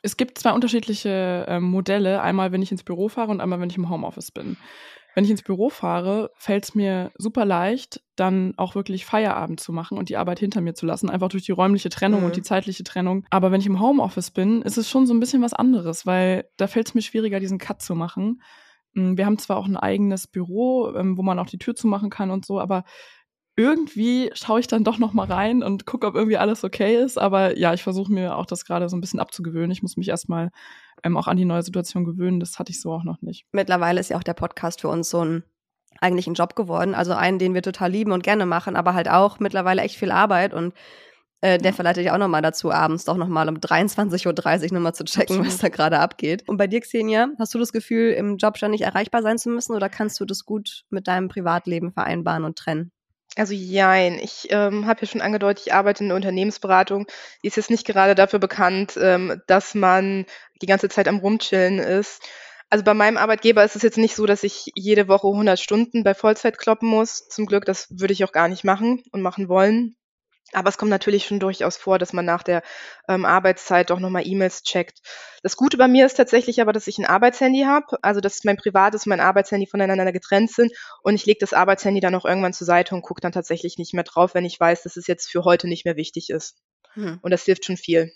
Es 0.00 0.16
gibt 0.16 0.38
zwei 0.38 0.52
unterschiedliche 0.52 1.44
äh, 1.48 1.60
Modelle. 1.60 2.22
Einmal, 2.22 2.52
wenn 2.52 2.62
ich 2.62 2.70
ins 2.70 2.84
Büro 2.84 3.08
fahre 3.08 3.32
und 3.32 3.40
einmal, 3.40 3.60
wenn 3.60 3.70
ich 3.70 3.76
im 3.76 3.90
Homeoffice 3.90 4.30
bin. 4.30 4.56
Wenn 5.18 5.24
ich 5.24 5.32
ins 5.32 5.42
Büro 5.42 5.68
fahre, 5.68 6.30
fällt 6.36 6.62
es 6.62 6.76
mir 6.76 7.10
super 7.18 7.44
leicht, 7.44 8.00
dann 8.14 8.54
auch 8.56 8.76
wirklich 8.76 9.04
Feierabend 9.04 9.58
zu 9.58 9.72
machen 9.72 9.98
und 9.98 10.10
die 10.10 10.16
Arbeit 10.16 10.38
hinter 10.38 10.60
mir 10.60 10.74
zu 10.74 10.86
lassen, 10.86 11.10
einfach 11.10 11.28
durch 11.28 11.42
die 11.42 11.50
räumliche 11.50 11.88
Trennung 11.88 12.20
mhm. 12.20 12.26
und 12.26 12.36
die 12.36 12.42
zeitliche 12.42 12.84
Trennung. 12.84 13.26
Aber 13.28 13.50
wenn 13.50 13.60
ich 13.60 13.66
im 13.66 13.80
Homeoffice 13.80 14.30
bin, 14.30 14.62
ist 14.62 14.78
es 14.78 14.88
schon 14.88 15.08
so 15.08 15.14
ein 15.14 15.18
bisschen 15.18 15.42
was 15.42 15.54
anderes, 15.54 16.06
weil 16.06 16.48
da 16.56 16.68
fällt 16.68 16.86
es 16.86 16.94
mir 16.94 17.02
schwieriger, 17.02 17.40
diesen 17.40 17.58
Cut 17.58 17.82
zu 17.82 17.96
machen. 17.96 18.42
Hm, 18.94 19.18
wir 19.18 19.26
haben 19.26 19.38
zwar 19.38 19.56
auch 19.56 19.66
ein 19.66 19.76
eigenes 19.76 20.28
Büro, 20.28 20.94
ähm, 20.94 21.18
wo 21.18 21.22
man 21.22 21.40
auch 21.40 21.48
die 21.48 21.58
Tür 21.58 21.74
zumachen 21.74 22.10
kann 22.10 22.30
und 22.30 22.46
so, 22.46 22.60
aber 22.60 22.84
irgendwie 23.58 24.30
schaue 24.34 24.60
ich 24.60 24.68
dann 24.68 24.84
doch 24.84 24.98
noch 24.98 25.12
mal 25.12 25.26
rein 25.26 25.64
und 25.64 25.84
gucke, 25.84 26.06
ob 26.06 26.14
irgendwie 26.14 26.38
alles 26.38 26.62
okay 26.62 26.96
ist. 26.96 27.18
Aber 27.18 27.58
ja, 27.58 27.74
ich 27.74 27.82
versuche 27.82 28.12
mir 28.12 28.36
auch 28.36 28.46
das 28.46 28.64
gerade 28.64 28.88
so 28.88 28.96
ein 28.96 29.00
bisschen 29.00 29.18
abzugewöhnen. 29.18 29.72
Ich 29.72 29.82
muss 29.82 29.96
mich 29.96 30.08
erstmal 30.08 30.50
ähm, 31.02 31.16
auch 31.16 31.26
an 31.26 31.36
die 31.36 31.44
neue 31.44 31.64
Situation 31.64 32.04
gewöhnen. 32.04 32.38
Das 32.38 32.60
hatte 32.60 32.70
ich 32.70 32.80
so 32.80 32.92
auch 32.92 33.02
noch 33.02 33.20
nicht. 33.20 33.46
Mittlerweile 33.50 33.98
ist 33.98 34.10
ja 34.10 34.16
auch 34.16 34.22
der 34.22 34.34
Podcast 34.34 34.80
für 34.80 34.88
uns 34.88 35.10
so 35.10 35.24
ein 35.24 35.42
eigentlich 36.00 36.28
ein 36.28 36.34
Job 36.34 36.54
geworden. 36.54 36.94
Also 36.94 37.14
einen, 37.14 37.40
den 37.40 37.52
wir 37.52 37.62
total 37.62 37.90
lieben 37.90 38.12
und 38.12 38.22
gerne 38.22 38.46
machen, 38.46 38.76
aber 38.76 38.94
halt 38.94 39.10
auch 39.10 39.40
mittlerweile 39.40 39.82
echt 39.82 39.96
viel 39.96 40.12
Arbeit 40.12 40.54
und 40.54 40.72
äh, 41.40 41.58
der 41.58 41.72
verleitet 41.72 42.04
ja 42.04 42.14
auch 42.14 42.18
nochmal 42.18 42.42
dazu, 42.42 42.70
abends 42.70 43.04
doch 43.04 43.16
nochmal 43.16 43.48
um 43.48 43.56
23.30 43.56 44.66
Uhr 44.68 44.74
nochmal 44.74 44.94
zu 44.94 45.04
checken, 45.04 45.44
was 45.44 45.58
da 45.58 45.68
gerade 45.68 45.98
abgeht. 45.98 46.48
Und 46.48 46.58
bei 46.58 46.68
dir, 46.68 46.80
Xenia, 46.80 47.28
hast 47.40 47.54
du 47.54 47.58
das 47.58 47.72
Gefühl, 47.72 48.12
im 48.12 48.36
Job 48.36 48.56
ständig 48.56 48.82
erreichbar 48.82 49.22
sein 49.22 49.38
zu 49.38 49.48
müssen 49.48 49.74
oder 49.74 49.88
kannst 49.88 50.20
du 50.20 50.24
das 50.24 50.44
gut 50.44 50.84
mit 50.90 51.08
deinem 51.08 51.26
Privatleben 51.26 51.92
vereinbaren 51.92 52.44
und 52.44 52.56
trennen? 52.56 52.92
Also 53.38 53.54
jein. 53.54 54.18
Ich 54.18 54.48
ähm, 54.50 54.86
habe 54.86 55.00
ja 55.02 55.06
schon 55.06 55.20
angedeutet, 55.20 55.66
ich 55.66 55.72
arbeite 55.72 56.02
in 56.02 56.08
der 56.08 56.16
Unternehmensberatung. 56.16 57.06
Die 57.42 57.46
ist 57.46 57.56
jetzt 57.56 57.70
nicht 57.70 57.86
gerade 57.86 58.14
dafür 58.14 58.40
bekannt, 58.40 58.98
ähm, 59.00 59.40
dass 59.46 59.74
man 59.74 60.26
die 60.60 60.66
ganze 60.66 60.88
Zeit 60.88 61.08
am 61.08 61.18
Rumchillen 61.18 61.78
ist. 61.78 62.22
Also 62.68 62.84
bei 62.84 62.94
meinem 62.94 63.16
Arbeitgeber 63.16 63.64
ist 63.64 63.76
es 63.76 63.82
jetzt 63.82 63.96
nicht 63.96 64.16
so, 64.16 64.26
dass 64.26 64.42
ich 64.42 64.70
jede 64.74 65.08
Woche 65.08 65.28
100 65.28 65.58
Stunden 65.58 66.04
bei 66.04 66.14
Vollzeit 66.14 66.58
kloppen 66.58 66.88
muss. 66.88 67.28
Zum 67.28 67.46
Glück, 67.46 67.64
das 67.64 67.86
würde 67.90 68.12
ich 68.12 68.24
auch 68.24 68.32
gar 68.32 68.48
nicht 68.48 68.64
machen 68.64 69.02
und 69.12 69.22
machen 69.22 69.48
wollen. 69.48 69.96
Aber 70.52 70.70
es 70.70 70.78
kommt 70.78 70.90
natürlich 70.90 71.26
schon 71.26 71.40
durchaus 71.40 71.76
vor, 71.76 71.98
dass 71.98 72.14
man 72.14 72.24
nach 72.24 72.42
der 72.42 72.62
ähm, 73.06 73.26
Arbeitszeit 73.26 73.90
doch 73.90 74.00
nochmal 74.00 74.26
E-Mails 74.26 74.62
checkt. 74.62 75.00
Das 75.42 75.56
Gute 75.56 75.76
bei 75.76 75.88
mir 75.88 76.06
ist 76.06 76.14
tatsächlich 76.14 76.60
aber, 76.62 76.72
dass 76.72 76.86
ich 76.86 76.98
ein 76.98 77.04
Arbeitshandy 77.04 77.64
habe, 77.64 77.98
also 78.02 78.20
dass 78.20 78.44
mein 78.44 78.56
privates 78.56 79.04
und 79.04 79.10
mein 79.10 79.20
Arbeitshandy 79.20 79.66
voneinander 79.66 80.10
getrennt 80.10 80.50
sind 80.50 80.72
und 81.02 81.14
ich 81.14 81.26
lege 81.26 81.38
das 81.40 81.52
Arbeitshandy 81.52 82.00
dann 82.00 82.14
auch 82.14 82.24
irgendwann 82.24 82.54
zur 82.54 82.66
Seite 82.66 82.94
und 82.94 83.02
gucke 83.02 83.20
dann 83.20 83.32
tatsächlich 83.32 83.76
nicht 83.76 83.92
mehr 83.92 84.04
drauf, 84.04 84.34
wenn 84.34 84.46
ich 84.46 84.58
weiß, 84.58 84.84
dass 84.84 84.96
es 84.96 85.06
jetzt 85.06 85.30
für 85.30 85.44
heute 85.44 85.68
nicht 85.68 85.84
mehr 85.84 85.96
wichtig 85.96 86.30
ist. 86.30 86.56
Hm. 86.94 87.18
Und 87.20 87.30
das 87.30 87.44
hilft 87.44 87.66
schon 87.66 87.76
viel. 87.76 88.12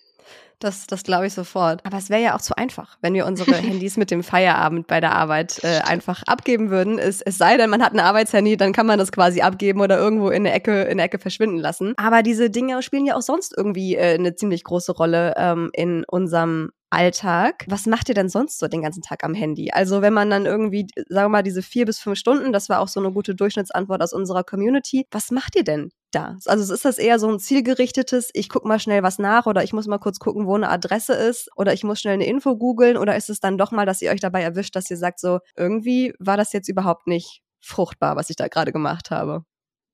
Das, 0.62 0.86
das 0.86 1.02
glaube 1.02 1.26
ich 1.26 1.32
sofort. 1.32 1.84
Aber 1.84 1.98
es 1.98 2.08
wäre 2.08 2.22
ja 2.22 2.36
auch 2.36 2.40
zu 2.40 2.56
einfach, 2.56 2.96
wenn 3.00 3.14
wir 3.14 3.26
unsere 3.26 3.52
Handys 3.56 3.96
mit 3.96 4.12
dem 4.12 4.22
Feierabend 4.22 4.86
bei 4.86 5.00
der 5.00 5.12
Arbeit 5.12 5.58
äh, 5.64 5.80
einfach 5.80 6.22
abgeben 6.26 6.70
würden. 6.70 7.00
Es, 7.00 7.20
es 7.20 7.36
sei 7.36 7.56
denn, 7.56 7.68
man 7.68 7.82
hat 7.82 7.92
ein 7.92 8.00
Arbeitshandy, 8.00 8.56
dann 8.56 8.72
kann 8.72 8.86
man 8.86 8.98
das 8.98 9.10
quasi 9.10 9.40
abgeben 9.40 9.80
oder 9.80 9.98
irgendwo 9.98 10.30
in 10.30 10.44
der 10.44 10.54
Ecke, 10.54 10.82
in 10.82 10.98
der 10.98 11.06
Ecke 11.06 11.18
verschwinden 11.18 11.58
lassen. 11.58 11.94
Aber 11.96 12.22
diese 12.22 12.48
Dinge 12.48 12.80
spielen 12.82 13.06
ja 13.06 13.16
auch 13.16 13.22
sonst 13.22 13.54
irgendwie 13.56 13.96
äh, 13.96 14.14
eine 14.14 14.36
ziemlich 14.36 14.62
große 14.62 14.92
Rolle 14.92 15.34
ähm, 15.36 15.70
in 15.72 16.04
unserem 16.06 16.70
Alltag. 16.90 17.64
Was 17.68 17.86
macht 17.86 18.08
ihr 18.08 18.14
denn 18.14 18.28
sonst 18.28 18.60
so 18.60 18.68
den 18.68 18.82
ganzen 18.82 19.02
Tag 19.02 19.24
am 19.24 19.34
Handy? 19.34 19.70
Also 19.72 20.00
wenn 20.00 20.12
man 20.12 20.30
dann 20.30 20.46
irgendwie, 20.46 20.86
sagen 21.08 21.24
wir 21.24 21.28
mal, 21.30 21.42
diese 21.42 21.62
vier 21.62 21.86
bis 21.86 21.98
fünf 21.98 22.18
Stunden, 22.18 22.52
das 22.52 22.68
war 22.68 22.80
auch 22.80 22.88
so 22.88 23.00
eine 23.00 23.10
gute 23.10 23.34
Durchschnittsantwort 23.34 24.00
aus 24.00 24.12
unserer 24.12 24.44
Community. 24.44 25.06
Was 25.10 25.32
macht 25.32 25.56
ihr 25.56 25.64
denn 25.64 25.90
da? 26.14 26.38
Also 26.46 26.72
ist 26.72 26.84
das 26.84 26.98
eher 26.98 27.18
so 27.18 27.28
ein 27.28 27.38
zielgerichtetes, 27.38 28.30
ich 28.34 28.48
guck 28.48 28.64
mal 28.64 28.78
schnell 28.78 29.02
was 29.02 29.18
nach 29.18 29.46
oder 29.46 29.62
ich 29.64 29.72
muss 29.72 29.86
mal 29.86 29.98
kurz 29.98 30.18
gucken, 30.18 30.46
wo 30.46 30.54
eine 30.54 30.68
Adresse 30.68 31.14
ist 31.14 31.50
oder 31.56 31.72
ich 31.72 31.84
muss 31.84 32.00
schnell 32.00 32.14
eine 32.14 32.26
Info 32.26 32.56
googeln 32.56 32.96
oder 32.96 33.16
ist 33.16 33.30
es 33.30 33.40
dann 33.40 33.58
doch 33.58 33.72
mal, 33.72 33.86
dass 33.86 34.02
ihr 34.02 34.10
euch 34.10 34.20
dabei 34.20 34.42
erwischt, 34.42 34.76
dass 34.76 34.90
ihr 34.90 34.96
sagt 34.96 35.20
so, 35.20 35.40
irgendwie 35.56 36.14
war 36.18 36.36
das 36.36 36.52
jetzt 36.52 36.68
überhaupt 36.68 37.06
nicht 37.06 37.42
fruchtbar, 37.60 38.16
was 38.16 38.30
ich 38.30 38.36
da 38.36 38.48
gerade 38.48 38.72
gemacht 38.72 39.10
habe? 39.10 39.44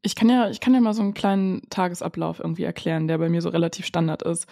Ich 0.03 0.15
kann 0.15 0.29
ja, 0.29 0.49
ich 0.49 0.61
kann 0.61 0.75
ja 0.75 0.81
mal 0.81 0.95
so 0.95 1.03
einen 1.03 1.15
kleinen 1.15 1.63
Tagesablauf 1.71 2.39
irgendwie 2.39 2.65
erklären, 2.65 3.09
der 3.09 3.19
bei 3.19 3.29
mir 3.29 3.43
so 3.43 3.49
relativ 3.49 3.85
Standard 3.85 4.23
ist. 4.23 4.47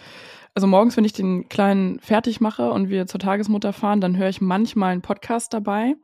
Also 0.55 0.67
morgens, 0.67 0.97
wenn 0.97 1.05
ich 1.05 1.13
den 1.13 1.49
Kleinen 1.49 2.01
fertig 2.01 2.41
mache 2.41 2.71
und 2.71 2.89
wir 2.89 3.07
zur 3.07 3.21
Tagesmutter 3.21 3.73
fahren, 3.73 4.01
dann 4.01 4.17
höre 4.17 4.29
ich 4.29 4.41
manchmal 4.41 4.93
einen 4.93 5.03
Podcast 5.03 5.53
dabei. 5.53 5.95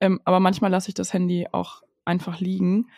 Ähm, 0.00 0.20
aber 0.24 0.40
manchmal 0.40 0.70
lasse 0.70 0.88
ich 0.88 0.94
das 0.94 1.12
Handy 1.12 1.48
auch 1.50 1.82
einfach 2.04 2.40
liegen. 2.40 2.90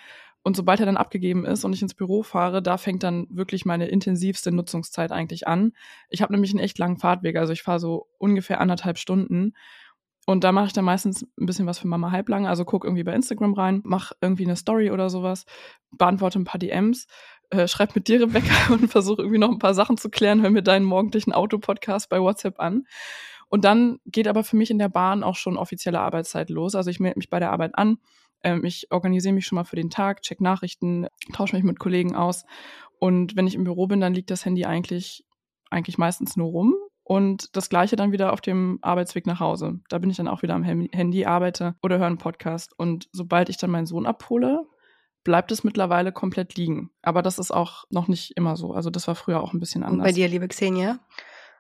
Und 0.47 0.55
sobald 0.55 0.79
er 0.79 0.87
dann 0.87 0.97
abgegeben 0.97 1.45
ist 1.45 1.65
und 1.65 1.73
ich 1.73 1.83
ins 1.83 1.95
Büro 1.95 2.23
fahre, 2.23 2.63
da 2.63 2.77
fängt 2.77 3.03
dann 3.03 3.27
wirklich 3.31 3.65
meine 3.65 3.89
intensivste 3.89 4.53
Nutzungszeit 4.53 5.11
eigentlich 5.11 5.49
an. 5.49 5.73
Ich 6.09 6.23
habe 6.23 6.33
nämlich 6.33 6.53
einen 6.53 6.61
echt 6.61 6.79
langen 6.79 6.99
Fahrtweg, 6.99 7.35
also 7.35 7.53
ich 7.53 7.65
fahre 7.65 7.81
so 7.81 8.07
ungefähr 8.19 8.61
anderthalb 8.61 8.97
Stunden. 8.97 9.55
Und 10.25 10.45
da 10.45 10.53
mache 10.53 10.67
ich 10.67 10.73
dann 10.73 10.85
meistens 10.85 11.27
ein 11.37 11.47
bisschen 11.47 11.67
was 11.67 11.81
für 11.81 11.89
Mama 11.89 12.13
halblang. 12.13 12.47
Also 12.47 12.65
guck 12.65 12.85
irgendwie 12.85 13.03
bei 13.03 13.13
Instagram 13.13 13.55
rein, 13.55 13.81
mach 13.83 14.13
irgendwie 14.21 14.45
eine 14.45 14.55
Story 14.55 14.93
oder 14.93 15.11
sowas, 15.11 15.47
beantworte 15.91 16.39
ein 16.39 16.45
paar 16.45 16.61
DMs, 16.61 17.09
äh, 17.51 17.67
schreib 17.67 17.97
mit 17.97 18.07
dir 18.07 18.21
Rebecca 18.21 18.55
und 18.73 18.87
versuche 18.87 19.23
irgendwie 19.23 19.39
noch 19.39 19.51
ein 19.51 19.59
paar 19.59 19.75
Sachen 19.75 19.97
zu 19.97 20.11
klären, 20.11 20.43
hör 20.43 20.51
mir 20.51 20.63
deinen 20.63 20.85
morgendlichen 20.85 21.33
Autopodcast 21.33 22.09
bei 22.09 22.21
WhatsApp 22.21 22.61
an. 22.61 22.85
Und 23.49 23.65
dann 23.65 23.99
geht 24.07 24.29
aber 24.29 24.45
für 24.45 24.55
mich 24.55 24.71
in 24.71 24.79
der 24.79 24.91
Bahn 24.91 25.25
auch 25.25 25.35
schon 25.35 25.57
offizielle 25.57 25.99
Arbeitszeit 25.99 26.51
los. 26.51 26.77
Also 26.77 26.89
ich 26.89 27.01
melde 27.01 27.19
mich 27.19 27.31
bei 27.31 27.41
der 27.41 27.51
Arbeit 27.51 27.77
an, 27.77 27.99
ähm, 28.43 28.65
ich 28.65 28.91
organisiere 28.91 29.35
mich 29.35 29.47
schon 29.47 29.57
mal 29.57 29.65
für 29.65 29.77
den 29.77 29.91
Tag, 29.91 30.23
check 30.23 30.41
Nachrichten, 30.41 31.07
tausche 31.33 31.57
mich 31.57 31.65
mit 31.65 31.79
Kollegen 31.79 32.15
aus. 32.15 32.45
Und 32.99 33.37
wenn 33.37 33.47
ich 33.47 33.55
im 33.55 33.65
Büro 33.65 33.87
bin, 33.87 34.01
dann 34.01 34.15
liegt 34.15 34.31
das 34.31 34.45
Handy 34.45 34.65
eigentlich, 34.65 35.25
eigentlich 35.71 35.99
meistens 35.99 36.37
nur 36.37 36.49
rum 36.49 36.75
und 37.09 37.55
das 37.55 37.69
gleiche 37.69 37.95
dann 37.95 38.11
wieder 38.11 38.33
auf 38.33 38.41
dem 38.41 38.81
Arbeitsweg 38.83 39.27
nach 39.27 39.39
Hause. 39.39 39.79
Da 39.89 39.99
bin 39.99 40.11
ich 40.11 40.17
dann 40.17 40.27
auch 40.27 40.43
wieder 40.43 40.55
am 40.55 40.65
Handy, 40.65 41.25
arbeite 41.25 41.77
oder 41.81 41.99
höre 41.99 42.07
einen 42.07 42.19
Podcast. 42.19 42.73
Und 42.77 43.09
sobald 43.13 43.49
ich 43.49 43.59
dann 43.59 43.71
meinen 43.71 43.87
Sohn 43.87 44.07
abhole, 44.07 44.65
bleibt 45.23 45.53
es 45.53 45.63
mittlerweile 45.63 46.11
komplett 46.11 46.57
liegen. 46.57 46.91
Aber 47.03 47.23
das 47.23 47.39
ist 47.39 47.53
auch 47.53 47.85
noch 47.91 48.09
nicht 48.09 48.37
immer 48.37 48.57
so. 48.57 48.73
Also 48.73 48.91
das 48.91 49.07
war 49.07 49.15
früher 49.15 49.41
auch 49.41 49.53
ein 49.53 49.61
bisschen 49.61 49.85
anders. 49.85 49.99
Und 49.99 50.05
bei 50.05 50.13
dir, 50.13 50.27
liebe 50.27 50.49
Xenia? 50.49 50.99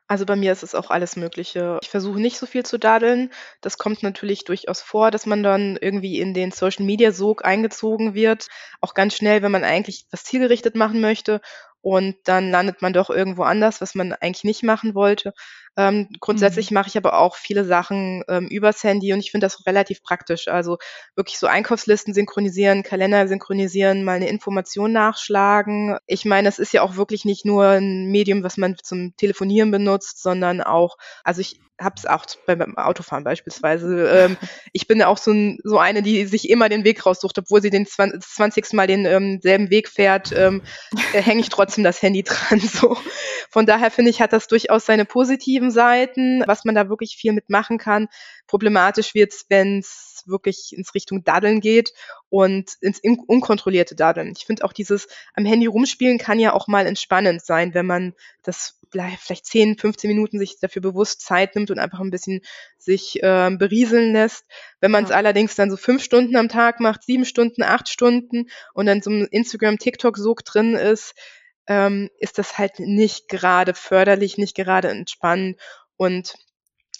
Also 0.08 0.24
bei 0.24 0.36
mir 0.36 0.52
ist 0.52 0.62
es 0.62 0.74
auch 0.76 0.90
alles 0.90 1.16
Mögliche. 1.16 1.78
Ich 1.82 1.88
versuche 1.90 2.20
nicht 2.20 2.38
so 2.38 2.46
viel 2.46 2.64
zu 2.64 2.78
dadeln. 2.78 3.32
Das 3.60 3.76
kommt 3.78 4.02
natürlich 4.04 4.44
durchaus 4.44 4.80
vor, 4.80 5.10
dass 5.10 5.26
man 5.26 5.42
dann 5.42 5.76
irgendwie 5.80 6.20
in 6.20 6.32
den 6.32 6.52
Social 6.52 6.84
Media 6.84 7.10
Sog 7.12 7.44
eingezogen 7.44 8.14
wird. 8.14 8.46
Auch 8.80 8.94
ganz 8.94 9.14
schnell, 9.16 9.42
wenn 9.42 9.50
man 9.52 9.64
eigentlich 9.64 10.06
was 10.12 10.22
zielgerichtet 10.24 10.76
machen 10.76 11.00
möchte 11.00 11.40
und 11.80 12.16
dann 12.24 12.50
landet 12.52 12.82
man 12.82 12.92
doch 12.92 13.10
irgendwo 13.10 13.42
anders, 13.42 13.80
was 13.80 13.94
man 13.96 14.12
eigentlich 14.12 14.44
nicht 14.44 14.62
machen 14.62 14.94
wollte. 14.94 15.32
Ähm, 15.76 16.08
grundsätzlich 16.20 16.70
mhm. 16.70 16.76
mache 16.76 16.88
ich 16.88 16.96
aber 16.96 17.18
auch 17.18 17.36
viele 17.36 17.64
Sachen 17.64 18.24
ähm, 18.28 18.46
übers 18.48 18.82
Handy 18.82 19.12
und 19.12 19.20
ich 19.20 19.30
finde 19.30 19.46
das 19.46 19.66
relativ 19.66 20.02
praktisch. 20.02 20.48
Also 20.48 20.78
wirklich 21.14 21.38
so 21.38 21.46
Einkaufslisten 21.46 22.14
synchronisieren, 22.14 22.82
Kalender 22.82 23.28
synchronisieren, 23.28 24.04
mal 24.04 24.16
eine 24.16 24.28
Information 24.28 24.92
nachschlagen. 24.92 25.98
Ich 26.06 26.24
meine, 26.24 26.48
es 26.48 26.58
ist 26.58 26.72
ja 26.72 26.82
auch 26.82 26.96
wirklich 26.96 27.24
nicht 27.24 27.44
nur 27.44 27.66
ein 27.66 28.06
Medium, 28.06 28.42
was 28.42 28.56
man 28.56 28.76
zum 28.82 29.16
Telefonieren 29.16 29.70
benutzt, 29.70 30.22
sondern 30.22 30.60
auch, 30.60 30.96
also 31.24 31.40
ich 31.40 31.60
habe 31.80 31.94
es 31.98 32.06
auch 32.06 32.24
beim 32.46 32.76
Autofahren 32.76 33.24
beispielsweise. 33.24 34.08
Ähm, 34.08 34.36
ich 34.72 34.86
bin 34.86 35.02
auch 35.02 35.18
so, 35.18 35.32
ein, 35.32 35.58
so 35.62 35.78
eine, 35.78 36.02
die 36.02 36.24
sich 36.26 36.48
immer 36.48 36.68
den 36.68 36.84
Weg 36.84 37.04
raussucht, 37.04 37.38
obwohl 37.38 37.60
sie 37.60 37.70
den 37.70 37.86
20. 37.86 38.72
Mal 38.72 38.86
den 38.86 39.04
ähm, 39.04 39.40
selben 39.42 39.70
Weg 39.70 39.88
fährt, 39.88 40.32
ähm, 40.32 40.62
äh, 41.12 41.22
hänge 41.22 41.40
ich 41.40 41.48
trotzdem 41.48 41.84
das 41.84 42.02
Handy 42.02 42.22
dran. 42.22 42.60
So. 42.76 42.96
Von 43.48 43.64
daher 43.64 43.90
finde 43.90 44.10
ich, 44.10 44.20
hat 44.20 44.32
das 44.32 44.48
durchaus 44.48 44.84
seine 44.84 45.04
positiven 45.06 45.65
Seiten, 45.70 46.42
was 46.46 46.64
man 46.64 46.74
da 46.74 46.88
wirklich 46.88 47.16
viel 47.16 47.32
mitmachen 47.32 47.78
kann. 47.78 48.08
Problematisch 48.46 49.14
wird's, 49.14 49.46
wenn 49.48 49.78
es 49.80 50.22
wirklich 50.26 50.74
ins 50.76 50.94
Richtung 50.94 51.24
Daddeln 51.24 51.60
geht 51.60 51.92
und 52.28 52.72
ins 52.80 53.00
unkontrollierte 53.00 53.94
Daddeln. 53.94 54.32
Ich 54.36 54.44
finde 54.44 54.64
auch 54.64 54.72
dieses 54.72 55.08
am 55.34 55.44
Handy 55.44 55.66
rumspielen 55.66 56.18
kann 56.18 56.38
ja 56.38 56.52
auch 56.52 56.66
mal 56.66 56.86
entspannend 56.86 57.44
sein, 57.44 57.74
wenn 57.74 57.86
man 57.86 58.14
das 58.42 58.78
vielleicht 58.90 59.46
10, 59.46 59.78
15 59.78 60.08
Minuten 60.08 60.38
sich 60.38 60.58
dafür 60.60 60.82
bewusst 60.82 61.20
Zeit 61.20 61.54
nimmt 61.54 61.70
und 61.70 61.78
einfach 61.78 62.00
ein 62.00 62.10
bisschen 62.10 62.40
sich 62.78 63.22
äh, 63.22 63.50
berieseln 63.50 64.12
lässt. 64.12 64.44
Wenn 64.80 64.90
man 64.90 65.04
es 65.04 65.10
ja. 65.10 65.16
allerdings 65.16 65.54
dann 65.54 65.70
so 65.70 65.76
fünf 65.76 66.02
Stunden 66.02 66.36
am 66.36 66.48
Tag 66.48 66.80
macht, 66.80 67.02
sieben 67.02 67.24
Stunden, 67.24 67.62
acht 67.62 67.88
Stunden 67.88 68.46
und 68.74 68.86
dann 68.86 69.02
so 69.02 69.10
ein 69.10 69.26
Instagram, 69.26 69.78
TikTok-Sog 69.78 70.44
drin 70.44 70.74
ist, 70.74 71.14
ähm, 71.66 72.10
ist 72.18 72.38
das 72.38 72.58
halt 72.58 72.78
nicht 72.78 73.28
gerade 73.28 73.74
förderlich, 73.74 74.38
nicht 74.38 74.54
gerade 74.56 74.88
entspannend. 74.88 75.60
Und 75.96 76.34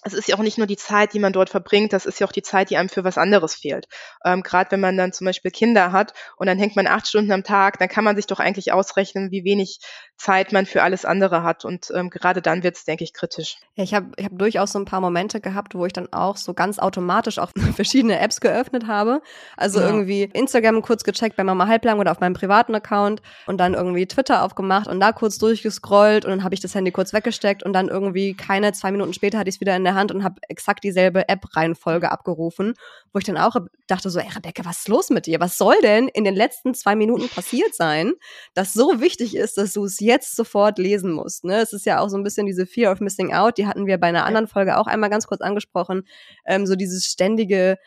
es 0.06 0.14
ist 0.14 0.28
ja 0.28 0.36
auch 0.36 0.42
nicht 0.42 0.56
nur 0.56 0.68
die 0.68 0.76
Zeit, 0.76 1.12
die 1.12 1.18
man 1.18 1.32
dort 1.32 1.50
verbringt, 1.50 1.92
das 1.92 2.06
ist 2.06 2.20
ja 2.20 2.26
auch 2.26 2.32
die 2.32 2.42
Zeit, 2.42 2.70
die 2.70 2.76
einem 2.76 2.88
für 2.88 3.02
was 3.02 3.18
anderes 3.18 3.54
fehlt. 3.54 3.88
Ähm, 4.24 4.42
Gerade 4.42 4.70
wenn 4.70 4.80
man 4.80 4.96
dann 4.96 5.12
zum 5.12 5.24
Beispiel 5.24 5.50
Kinder 5.50 5.90
hat 5.90 6.14
und 6.36 6.46
dann 6.46 6.58
hängt 6.58 6.76
man 6.76 6.86
acht 6.86 7.08
Stunden 7.08 7.32
am 7.32 7.42
Tag, 7.42 7.78
dann 7.78 7.88
kann 7.88 8.04
man 8.04 8.14
sich 8.14 8.26
doch 8.26 8.38
eigentlich 8.38 8.72
ausrechnen, 8.72 9.32
wie 9.32 9.44
wenig 9.44 9.80
Zeit 10.16 10.52
man 10.52 10.64
für 10.64 10.82
alles 10.82 11.04
andere 11.04 11.42
hat. 11.42 11.64
Und 11.64 11.90
ähm, 11.94 12.08
gerade 12.08 12.40
dann 12.40 12.62
wird 12.62 12.76
es, 12.76 12.84
denke 12.84 13.04
ich, 13.04 13.12
kritisch. 13.12 13.58
Ja, 13.74 13.84
ich 13.84 13.94
habe 13.94 14.12
ich 14.16 14.24
hab 14.24 14.38
durchaus 14.38 14.72
so 14.72 14.78
ein 14.78 14.84
paar 14.84 15.00
Momente 15.00 15.40
gehabt, 15.40 15.74
wo 15.74 15.84
ich 15.84 15.92
dann 15.92 16.12
auch 16.12 16.36
so 16.36 16.54
ganz 16.54 16.78
automatisch 16.78 17.38
auch 17.38 17.50
verschiedene 17.74 18.20
Apps 18.20 18.40
geöffnet 18.40 18.86
habe. 18.86 19.20
Also 19.56 19.80
ja. 19.80 19.86
irgendwie 19.86 20.30
Instagram 20.32 20.82
kurz 20.82 21.02
gecheckt 21.02 21.36
bei 21.36 21.44
Mama 21.44 21.66
Halblang 21.66 21.98
oder 21.98 22.12
auf 22.12 22.20
meinem 22.20 22.34
privaten 22.34 22.74
Account 22.76 23.22
und 23.46 23.58
dann 23.58 23.74
irgendwie 23.74 24.06
Twitter 24.06 24.42
aufgemacht 24.44 24.86
und 24.86 25.00
da 25.00 25.10
kurz 25.10 25.38
durchgescrollt 25.38 26.24
und 26.24 26.30
dann 26.30 26.44
habe 26.44 26.54
ich 26.54 26.60
das 26.60 26.74
Handy 26.74 26.92
kurz 26.92 27.12
weggesteckt 27.12 27.64
und 27.64 27.72
dann 27.72 27.88
irgendwie 27.88 28.34
keine 28.34 28.72
zwei 28.72 28.92
Minuten 28.92 29.12
später 29.12 29.38
hatte 29.38 29.48
ich 29.48 29.56
es 29.56 29.60
wieder 29.60 29.74
in 29.74 29.84
der 29.84 29.95
Hand 29.96 30.12
und 30.12 30.22
habe 30.22 30.40
exakt 30.48 30.84
dieselbe 30.84 31.28
App-Reihenfolge 31.28 32.10
abgerufen, 32.12 32.74
wo 33.12 33.18
ich 33.18 33.24
dann 33.24 33.36
auch 33.36 33.56
dachte 33.88 34.10
so, 34.10 34.20
ey 34.20 34.28
Rebecca, 34.28 34.64
was 34.64 34.78
ist 34.78 34.88
los 34.88 35.10
mit 35.10 35.26
dir? 35.26 35.40
Was 35.40 35.58
soll 35.58 35.74
denn 35.82 36.08
in 36.08 36.24
den 36.24 36.34
letzten 36.36 36.74
zwei 36.74 36.94
Minuten 36.94 37.28
passiert 37.28 37.74
sein, 37.74 38.12
das 38.54 38.72
so 38.72 39.00
wichtig 39.00 39.34
ist, 39.36 39.58
dass 39.58 39.72
du 39.72 39.84
es 39.84 39.98
jetzt 40.00 40.36
sofort 40.36 40.78
lesen 40.78 41.12
musst? 41.12 41.44
Ne? 41.44 41.60
Es 41.60 41.72
ist 41.72 41.86
ja 41.86 42.00
auch 42.00 42.08
so 42.08 42.16
ein 42.16 42.22
bisschen 42.22 42.46
diese 42.46 42.66
Fear 42.66 42.92
of 42.92 43.00
Missing 43.00 43.32
Out, 43.32 43.58
die 43.58 43.66
hatten 43.66 43.86
wir 43.86 43.98
bei 43.98 44.08
einer 44.08 44.24
anderen 44.24 44.46
Folge 44.46 44.78
auch 44.78 44.86
einmal 44.86 45.10
ganz 45.10 45.26
kurz 45.26 45.40
angesprochen, 45.40 46.06
ähm, 46.46 46.66
so 46.66 46.76
dieses 46.76 47.06
ständige 47.06 47.78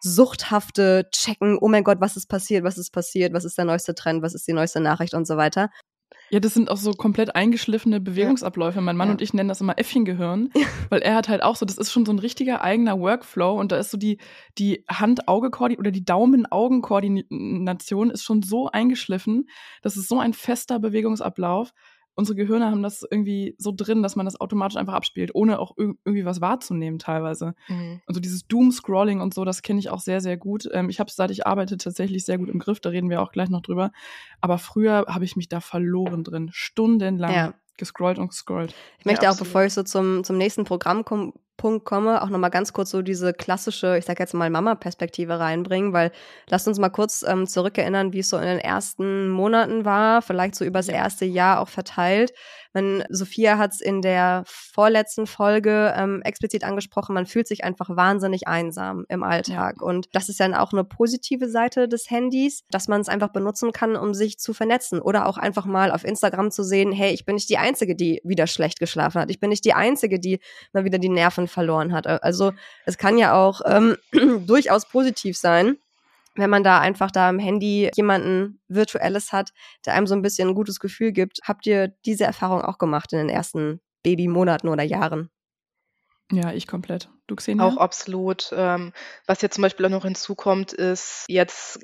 suchthafte 0.00 1.08
Checken, 1.10 1.58
oh 1.60 1.68
mein 1.68 1.84
Gott, 1.84 2.00
was 2.00 2.16
ist 2.16 2.28
passiert, 2.28 2.64
was 2.64 2.78
ist 2.78 2.92
passiert, 2.92 3.32
was 3.32 3.44
ist 3.44 3.58
der 3.58 3.64
neueste 3.64 3.94
Trend, 3.94 4.22
was 4.22 4.34
ist 4.34 4.46
die 4.46 4.52
neueste 4.52 4.80
Nachricht 4.80 5.14
und 5.14 5.26
so 5.26 5.36
weiter. 5.36 5.70
Ja, 6.30 6.40
das 6.40 6.54
sind 6.54 6.70
auch 6.70 6.76
so 6.76 6.92
komplett 6.92 7.36
eingeschliffene 7.36 8.00
Bewegungsabläufe. 8.00 8.80
Mein 8.80 8.96
Mann 8.96 9.08
ja. 9.08 9.12
und 9.12 9.22
ich 9.22 9.32
nennen 9.32 9.48
das 9.48 9.60
immer 9.60 9.78
Äffchengehirn, 9.78 10.50
weil 10.88 11.02
er 11.02 11.14
hat 11.14 11.28
halt 11.28 11.40
auch 11.42 11.54
so, 11.54 11.64
das 11.64 11.78
ist 11.78 11.92
schon 11.92 12.04
so 12.04 12.12
ein 12.12 12.18
richtiger 12.18 12.62
eigener 12.62 12.98
Workflow 12.98 13.56
und 13.58 13.70
da 13.70 13.76
ist 13.76 13.92
so 13.92 13.98
die, 13.98 14.18
die 14.58 14.84
Hand-Auge-Koordination 14.90 15.80
oder 15.80 15.92
die 15.92 16.04
Daumen-Augen-Koordination 16.04 18.10
ist 18.10 18.24
schon 18.24 18.42
so 18.42 18.68
eingeschliffen. 18.68 19.48
Das 19.82 19.96
ist 19.96 20.08
so 20.08 20.18
ein 20.18 20.32
fester 20.32 20.80
Bewegungsablauf 20.80 21.72
unsere 22.16 22.34
Gehirne 22.34 22.66
haben 22.66 22.82
das 22.82 23.06
irgendwie 23.08 23.54
so 23.58 23.72
drin, 23.74 24.02
dass 24.02 24.16
man 24.16 24.26
das 24.26 24.40
automatisch 24.40 24.76
einfach 24.76 24.94
abspielt, 24.94 25.34
ohne 25.34 25.58
auch 25.58 25.76
irgendwie 25.76 26.24
was 26.24 26.40
wahrzunehmen 26.40 26.98
teilweise. 26.98 27.54
Mhm. 27.68 28.00
Also 28.06 28.20
dieses 28.20 28.48
Doom-Scrolling 28.48 29.20
und 29.20 29.34
so, 29.34 29.44
das 29.44 29.62
kenne 29.62 29.78
ich 29.78 29.90
auch 29.90 30.00
sehr, 30.00 30.20
sehr 30.20 30.36
gut. 30.36 30.68
Ähm, 30.72 30.88
ich 30.88 30.98
habe 30.98 31.08
es, 31.08 31.16
seit 31.16 31.30
ich 31.30 31.46
arbeite, 31.46 31.76
tatsächlich 31.76 32.24
sehr 32.24 32.38
gut 32.38 32.48
im 32.48 32.58
Griff, 32.58 32.80
da 32.80 32.88
reden 32.88 33.10
wir 33.10 33.22
auch 33.22 33.32
gleich 33.32 33.50
noch 33.50 33.60
drüber. 33.60 33.92
Aber 34.40 34.58
früher 34.58 35.04
habe 35.08 35.24
ich 35.24 35.36
mich 35.36 35.48
da 35.48 35.60
verloren 35.60 36.24
drin, 36.24 36.48
stundenlang. 36.52 37.32
Ja 37.32 37.54
gescrollt 37.78 38.18
und 38.18 38.28
gescrollt. 38.28 38.74
Ich 38.98 39.04
möchte 39.04 39.24
ja, 39.24 39.30
auch, 39.30 39.36
bevor 39.36 39.62
ich 39.62 39.74
so 39.74 39.82
zum, 39.82 40.24
zum 40.24 40.38
nächsten 40.38 40.64
Programm 40.64 41.04
komme, 41.04 41.34
Punkt 41.56 41.84
komme, 41.84 42.22
auch 42.22 42.28
nochmal 42.28 42.50
ganz 42.50 42.72
kurz 42.72 42.90
so 42.90 43.02
diese 43.02 43.32
klassische, 43.32 43.96
ich 43.96 44.04
sag 44.04 44.18
jetzt 44.20 44.34
mal 44.34 44.50
Mama-Perspektive 44.50 45.38
reinbringen, 45.38 45.92
weil 45.92 46.12
lasst 46.48 46.68
uns 46.68 46.78
mal 46.78 46.90
kurz 46.90 47.24
ähm, 47.26 47.46
zurückerinnern, 47.46 48.12
wie 48.12 48.18
es 48.18 48.28
so 48.28 48.36
in 48.36 48.46
den 48.46 48.58
ersten 48.58 49.28
Monaten 49.28 49.84
war, 49.84 50.22
vielleicht 50.22 50.54
so 50.54 50.64
übers 50.64 50.88
erste 50.88 51.24
Jahr 51.24 51.60
auch 51.60 51.68
verteilt. 51.68 52.32
Man, 52.76 53.04
Sophia 53.08 53.56
hat 53.56 53.72
es 53.72 53.80
in 53.80 54.02
der 54.02 54.42
vorletzten 54.46 55.26
Folge 55.26 55.94
ähm, 55.96 56.20
explizit 56.20 56.62
angesprochen, 56.62 57.14
man 57.14 57.24
fühlt 57.24 57.48
sich 57.48 57.64
einfach 57.64 57.88
wahnsinnig 57.88 58.48
einsam 58.48 59.06
im 59.08 59.22
Alltag. 59.22 59.80
Und 59.80 60.08
das 60.12 60.28
ist 60.28 60.40
dann 60.40 60.52
auch 60.52 60.74
eine 60.74 60.84
positive 60.84 61.48
Seite 61.48 61.88
des 61.88 62.10
Handys, 62.10 62.64
dass 62.70 62.86
man 62.86 63.00
es 63.00 63.08
einfach 63.08 63.30
benutzen 63.32 63.72
kann, 63.72 63.96
um 63.96 64.12
sich 64.12 64.38
zu 64.38 64.52
vernetzen. 64.52 65.00
Oder 65.00 65.26
auch 65.26 65.38
einfach 65.38 65.64
mal 65.64 65.90
auf 65.90 66.04
Instagram 66.04 66.50
zu 66.50 66.62
sehen, 66.64 66.92
hey, 66.92 67.14
ich 67.14 67.24
bin 67.24 67.36
nicht 67.36 67.48
die 67.48 67.56
Einzige, 67.56 67.96
die 67.96 68.20
wieder 68.24 68.46
schlecht 68.46 68.78
geschlafen 68.78 69.22
hat. 69.22 69.30
Ich 69.30 69.40
bin 69.40 69.48
nicht 69.48 69.64
die 69.64 69.72
Einzige, 69.72 70.20
die 70.20 70.38
mal 70.74 70.84
wieder 70.84 70.98
die 70.98 71.08
Nerven 71.08 71.48
verloren 71.48 71.94
hat. 71.94 72.06
Also 72.06 72.52
es 72.84 72.98
kann 72.98 73.16
ja 73.16 73.32
auch 73.32 73.62
ähm, 73.64 73.96
durchaus 74.46 74.86
positiv 74.86 75.38
sein 75.38 75.78
wenn 76.36 76.50
man 76.50 76.62
da 76.62 76.80
einfach 76.80 77.10
da 77.10 77.28
am 77.28 77.38
Handy 77.38 77.90
jemanden 77.94 78.60
virtuelles 78.68 79.32
hat, 79.32 79.52
der 79.84 79.94
einem 79.94 80.06
so 80.06 80.14
ein 80.14 80.22
bisschen 80.22 80.48
ein 80.48 80.54
gutes 80.54 80.80
Gefühl 80.80 81.12
gibt. 81.12 81.40
Habt 81.44 81.66
ihr 81.66 81.88
diese 82.04 82.24
Erfahrung 82.24 82.62
auch 82.62 82.78
gemacht 82.78 83.12
in 83.12 83.18
den 83.18 83.28
ersten 83.28 83.80
Babymonaten 84.02 84.68
oder 84.68 84.82
Jahren? 84.82 85.30
Ja, 86.32 86.52
ich 86.52 86.66
komplett. 86.66 87.08
Du 87.26 87.36
Xenia? 87.36 87.64
Auch 87.64 87.76
absolut. 87.76 88.52
Ähm, 88.56 88.92
was 89.26 89.42
jetzt 89.42 89.54
zum 89.54 89.62
Beispiel 89.62 89.86
auch 89.86 89.90
noch 89.90 90.04
hinzukommt, 90.04 90.72
ist 90.72 91.24
jetzt 91.28 91.80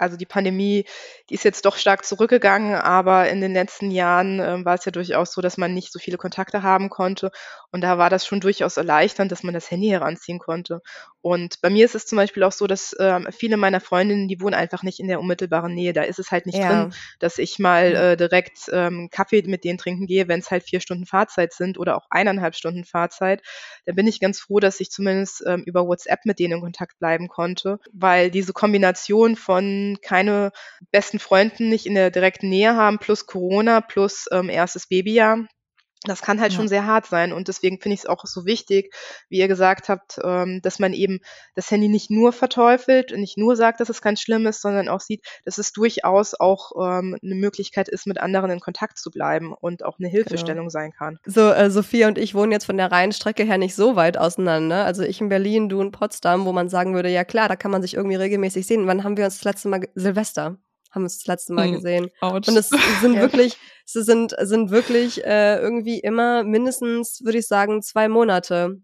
also 0.00 0.16
die 0.16 0.26
Pandemie, 0.26 0.86
die 1.28 1.34
ist 1.34 1.44
jetzt 1.44 1.66
doch 1.66 1.76
stark 1.76 2.04
zurückgegangen, 2.04 2.74
aber 2.74 3.28
in 3.28 3.42
den 3.42 3.52
letzten 3.52 3.90
Jahren 3.90 4.40
äh, 4.40 4.64
war 4.64 4.74
es 4.74 4.86
ja 4.86 4.92
durchaus 4.92 5.32
so, 5.32 5.42
dass 5.42 5.58
man 5.58 5.74
nicht 5.74 5.92
so 5.92 5.98
viele 5.98 6.16
Kontakte 6.16 6.62
haben 6.62 6.88
konnte. 6.88 7.30
Und 7.70 7.82
da 7.82 7.98
war 7.98 8.08
das 8.08 8.26
schon 8.26 8.40
durchaus 8.40 8.78
erleichternd, 8.78 9.30
dass 9.30 9.42
man 9.42 9.52
das 9.52 9.70
Handy 9.70 9.88
heranziehen 9.88 10.38
konnte. 10.38 10.80
Und 11.22 11.60
bei 11.60 11.68
mir 11.68 11.84
ist 11.84 11.94
es 11.94 12.06
zum 12.06 12.16
Beispiel 12.16 12.42
auch 12.44 12.52
so, 12.52 12.66
dass 12.66 12.92
äh, 12.94 13.20
viele 13.30 13.56
meiner 13.56 13.80
Freundinnen, 13.80 14.28
die 14.28 14.40
wohnen 14.40 14.54
einfach 14.54 14.82
nicht 14.82 15.00
in 15.00 15.08
der 15.08 15.20
unmittelbaren 15.20 15.74
Nähe. 15.74 15.92
Da 15.92 16.02
ist 16.02 16.18
es 16.18 16.30
halt 16.30 16.46
nicht 16.46 16.58
ja. 16.58 16.84
drin, 16.84 16.94
dass 17.18 17.38
ich 17.38 17.58
mal 17.58 17.94
äh, 17.94 18.16
direkt 18.16 18.70
ähm, 18.72 19.08
Kaffee 19.10 19.42
mit 19.46 19.64
denen 19.64 19.78
trinken 19.78 20.06
gehe, 20.06 20.28
wenn 20.28 20.40
es 20.40 20.50
halt 20.50 20.62
vier 20.62 20.80
Stunden 20.80 21.04
Fahrzeit 21.04 21.52
sind 21.52 21.78
oder 21.78 21.96
auch 21.96 22.06
eineinhalb 22.10 22.54
Stunden 22.54 22.84
Fahrzeit. 22.84 23.42
Da 23.84 23.92
bin 23.92 24.06
ich 24.06 24.20
ganz 24.20 24.40
froh, 24.40 24.60
dass 24.60 24.80
ich 24.80 24.90
zumindest 24.90 25.44
ähm, 25.46 25.62
über 25.66 25.86
WhatsApp 25.86 26.24
mit 26.24 26.38
denen 26.38 26.54
in 26.54 26.60
Kontakt 26.60 26.98
bleiben 26.98 27.28
konnte, 27.28 27.78
weil 27.92 28.30
diese 28.30 28.52
Kombination 28.52 29.36
von 29.36 29.98
keine 30.02 30.52
besten 30.90 31.18
Freunden 31.18 31.68
nicht 31.68 31.86
in 31.86 31.94
der 31.94 32.10
direkten 32.10 32.48
Nähe 32.48 32.76
haben, 32.76 32.98
plus 32.98 33.26
Corona, 33.26 33.80
plus 33.82 34.26
ähm, 34.32 34.48
erstes 34.48 34.86
Babyjahr. 34.86 35.46
Das 36.04 36.22
kann 36.22 36.40
halt 36.40 36.52
ja. 36.52 36.56
schon 36.56 36.68
sehr 36.68 36.86
hart 36.86 37.06
sein 37.06 37.32
und 37.32 37.48
deswegen 37.48 37.78
finde 37.78 37.94
ich 37.94 38.00
es 38.00 38.06
auch 38.06 38.24
so 38.24 38.46
wichtig, 38.46 38.94
wie 39.28 39.38
ihr 39.38 39.48
gesagt 39.48 39.90
habt, 39.90 40.18
ähm, 40.24 40.60
dass 40.62 40.78
man 40.78 40.94
eben 40.94 41.20
das 41.54 41.70
Handy 41.70 41.88
nicht 41.88 42.10
nur 42.10 42.32
verteufelt 42.32 43.12
und 43.12 43.20
nicht 43.20 43.36
nur 43.36 43.54
sagt, 43.54 43.80
dass 43.80 43.90
es 43.90 44.00
ganz 44.00 44.22
schlimm 44.22 44.46
ist, 44.46 44.62
sondern 44.62 44.88
auch 44.88 45.00
sieht, 45.00 45.26
dass 45.44 45.58
es 45.58 45.72
durchaus 45.72 46.32
auch 46.32 46.72
ähm, 46.80 47.18
eine 47.22 47.34
Möglichkeit 47.34 47.88
ist, 47.88 48.06
mit 48.06 48.18
anderen 48.18 48.50
in 48.50 48.60
Kontakt 48.60 48.96
zu 48.96 49.10
bleiben 49.10 49.52
und 49.52 49.84
auch 49.84 49.98
eine 49.98 50.08
genau. 50.08 50.22
Hilfestellung 50.22 50.68
genau. 50.68 50.70
sein 50.70 50.92
kann. 50.92 51.18
So, 51.26 51.50
äh, 51.50 51.70
Sophia 51.70 52.08
und 52.08 52.16
ich 52.16 52.34
wohnen 52.34 52.52
jetzt 52.52 52.64
von 52.64 52.78
der 52.78 52.90
Reihenstrecke 52.90 53.44
her 53.44 53.58
nicht 53.58 53.74
so 53.74 53.94
weit 53.94 54.16
auseinander. 54.16 54.86
Also 54.86 55.02
ich 55.02 55.20
in 55.20 55.28
Berlin, 55.28 55.68
du 55.68 55.82
in 55.82 55.92
Potsdam, 55.92 56.46
wo 56.46 56.52
man 56.52 56.70
sagen 56.70 56.94
würde, 56.94 57.10
ja 57.10 57.24
klar, 57.24 57.48
da 57.48 57.56
kann 57.56 57.70
man 57.70 57.82
sich 57.82 57.92
irgendwie 57.92 58.16
regelmäßig 58.16 58.66
sehen. 58.66 58.86
Wann 58.86 59.04
haben 59.04 59.18
wir 59.18 59.26
uns 59.26 59.36
das 59.36 59.44
letzte 59.44 59.68
Mal 59.68 59.86
Silvester? 59.94 60.56
Haben 60.90 61.02
uns 61.02 61.18
das 61.18 61.26
letzte 61.26 61.52
Mal 61.52 61.66
hm, 61.66 61.74
gesehen. 61.74 62.08
Ouch. 62.20 62.34
Und 62.34 62.48
es 62.48 62.68
sind 63.00 63.16
wirklich, 63.16 63.56
es 63.84 63.92
sind, 63.92 64.34
sind 64.40 64.70
wirklich 64.70 65.24
äh, 65.24 65.58
irgendwie 65.58 65.98
immer 65.98 66.44
mindestens, 66.44 67.22
würde 67.24 67.38
ich 67.38 67.46
sagen, 67.46 67.82
zwei 67.82 68.08
Monate 68.08 68.80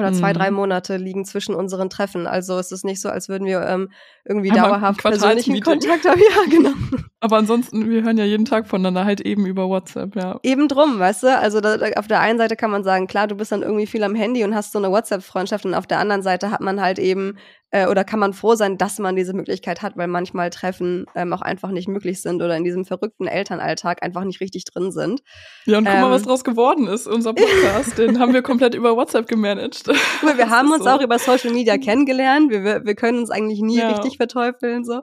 oder 0.00 0.12
zwei, 0.12 0.32
drei 0.32 0.50
mhm. 0.50 0.56
Monate 0.56 0.96
liegen 0.96 1.24
zwischen 1.24 1.54
unseren 1.54 1.90
Treffen. 1.90 2.26
Also 2.26 2.58
es 2.58 2.72
ist 2.72 2.84
nicht 2.84 3.00
so, 3.00 3.08
als 3.08 3.28
würden 3.28 3.46
wir 3.46 3.62
ähm, 3.62 3.90
irgendwie 4.24 4.50
Einmal 4.50 4.70
dauerhaft 4.70 5.02
persönlichen 5.02 5.60
Kontakt 5.60 6.06
haben. 6.06 6.20
Ja, 6.30 6.50
genau. 6.50 6.72
Aber 7.20 7.36
ansonsten, 7.38 7.88
wir 7.90 8.02
hören 8.02 8.16
ja 8.18 8.24
jeden 8.24 8.44
Tag 8.44 8.66
voneinander 8.66 9.04
halt 9.04 9.20
eben 9.20 9.46
über 9.46 9.68
WhatsApp, 9.68 10.16
ja. 10.16 10.38
Eben 10.42 10.68
drum, 10.68 10.98
weißt 10.98 11.24
du? 11.24 11.38
Also 11.38 11.60
da, 11.60 11.76
auf 11.96 12.06
der 12.06 12.20
einen 12.20 12.38
Seite 12.38 12.56
kann 12.56 12.70
man 12.70 12.84
sagen, 12.84 13.06
klar, 13.06 13.26
du 13.26 13.34
bist 13.34 13.52
dann 13.52 13.62
irgendwie 13.62 13.86
viel 13.86 14.02
am 14.04 14.14
Handy 14.14 14.44
und 14.44 14.54
hast 14.54 14.72
so 14.72 14.78
eine 14.78 14.90
WhatsApp-Freundschaft 14.90 15.64
und 15.64 15.74
auf 15.74 15.86
der 15.86 15.98
anderen 15.98 16.22
Seite 16.22 16.50
hat 16.50 16.60
man 16.60 16.80
halt 16.80 16.98
eben 16.98 17.36
äh, 17.70 17.86
oder 17.86 18.04
kann 18.04 18.18
man 18.18 18.32
froh 18.32 18.54
sein, 18.54 18.78
dass 18.78 18.98
man 18.98 19.16
diese 19.16 19.32
Möglichkeit 19.32 19.82
hat, 19.82 19.96
weil 19.96 20.08
manchmal 20.08 20.50
Treffen 20.50 21.06
ähm, 21.14 21.32
auch 21.32 21.42
einfach 21.42 21.70
nicht 21.70 21.88
möglich 21.88 22.20
sind 22.20 22.42
oder 22.42 22.56
in 22.56 22.64
diesem 22.64 22.84
verrückten 22.84 23.26
Elternalltag 23.26 24.02
einfach 24.02 24.24
nicht 24.24 24.40
richtig 24.40 24.64
drin 24.64 24.90
sind. 24.90 25.22
Ja, 25.66 25.78
und 25.78 25.84
guck 25.84 25.94
ähm, 25.94 26.00
mal, 26.00 26.10
was 26.10 26.22
draus 26.22 26.44
geworden 26.44 26.88
ist. 26.88 27.06
Unser 27.06 27.32
Podcast, 27.32 27.98
den 27.98 28.18
haben 28.18 28.32
wir 28.32 28.42
komplett 28.42 28.74
über 28.74 28.96
WhatsApp 28.96 29.28
gemanagt. 29.28 29.86
wir 30.36 30.50
haben 30.50 30.72
uns 30.72 30.84
so. 30.84 30.90
auch 30.90 31.00
über 31.00 31.18
Social 31.18 31.52
Media 31.52 31.78
kennengelernt. 31.78 32.50
Wir, 32.50 32.84
wir 32.84 32.94
können 32.94 33.18
uns 33.18 33.30
eigentlich 33.30 33.60
nie 33.60 33.78
ja. 33.78 33.90
richtig 33.90 34.16
verteufeln. 34.16 34.84
So. 34.84 35.00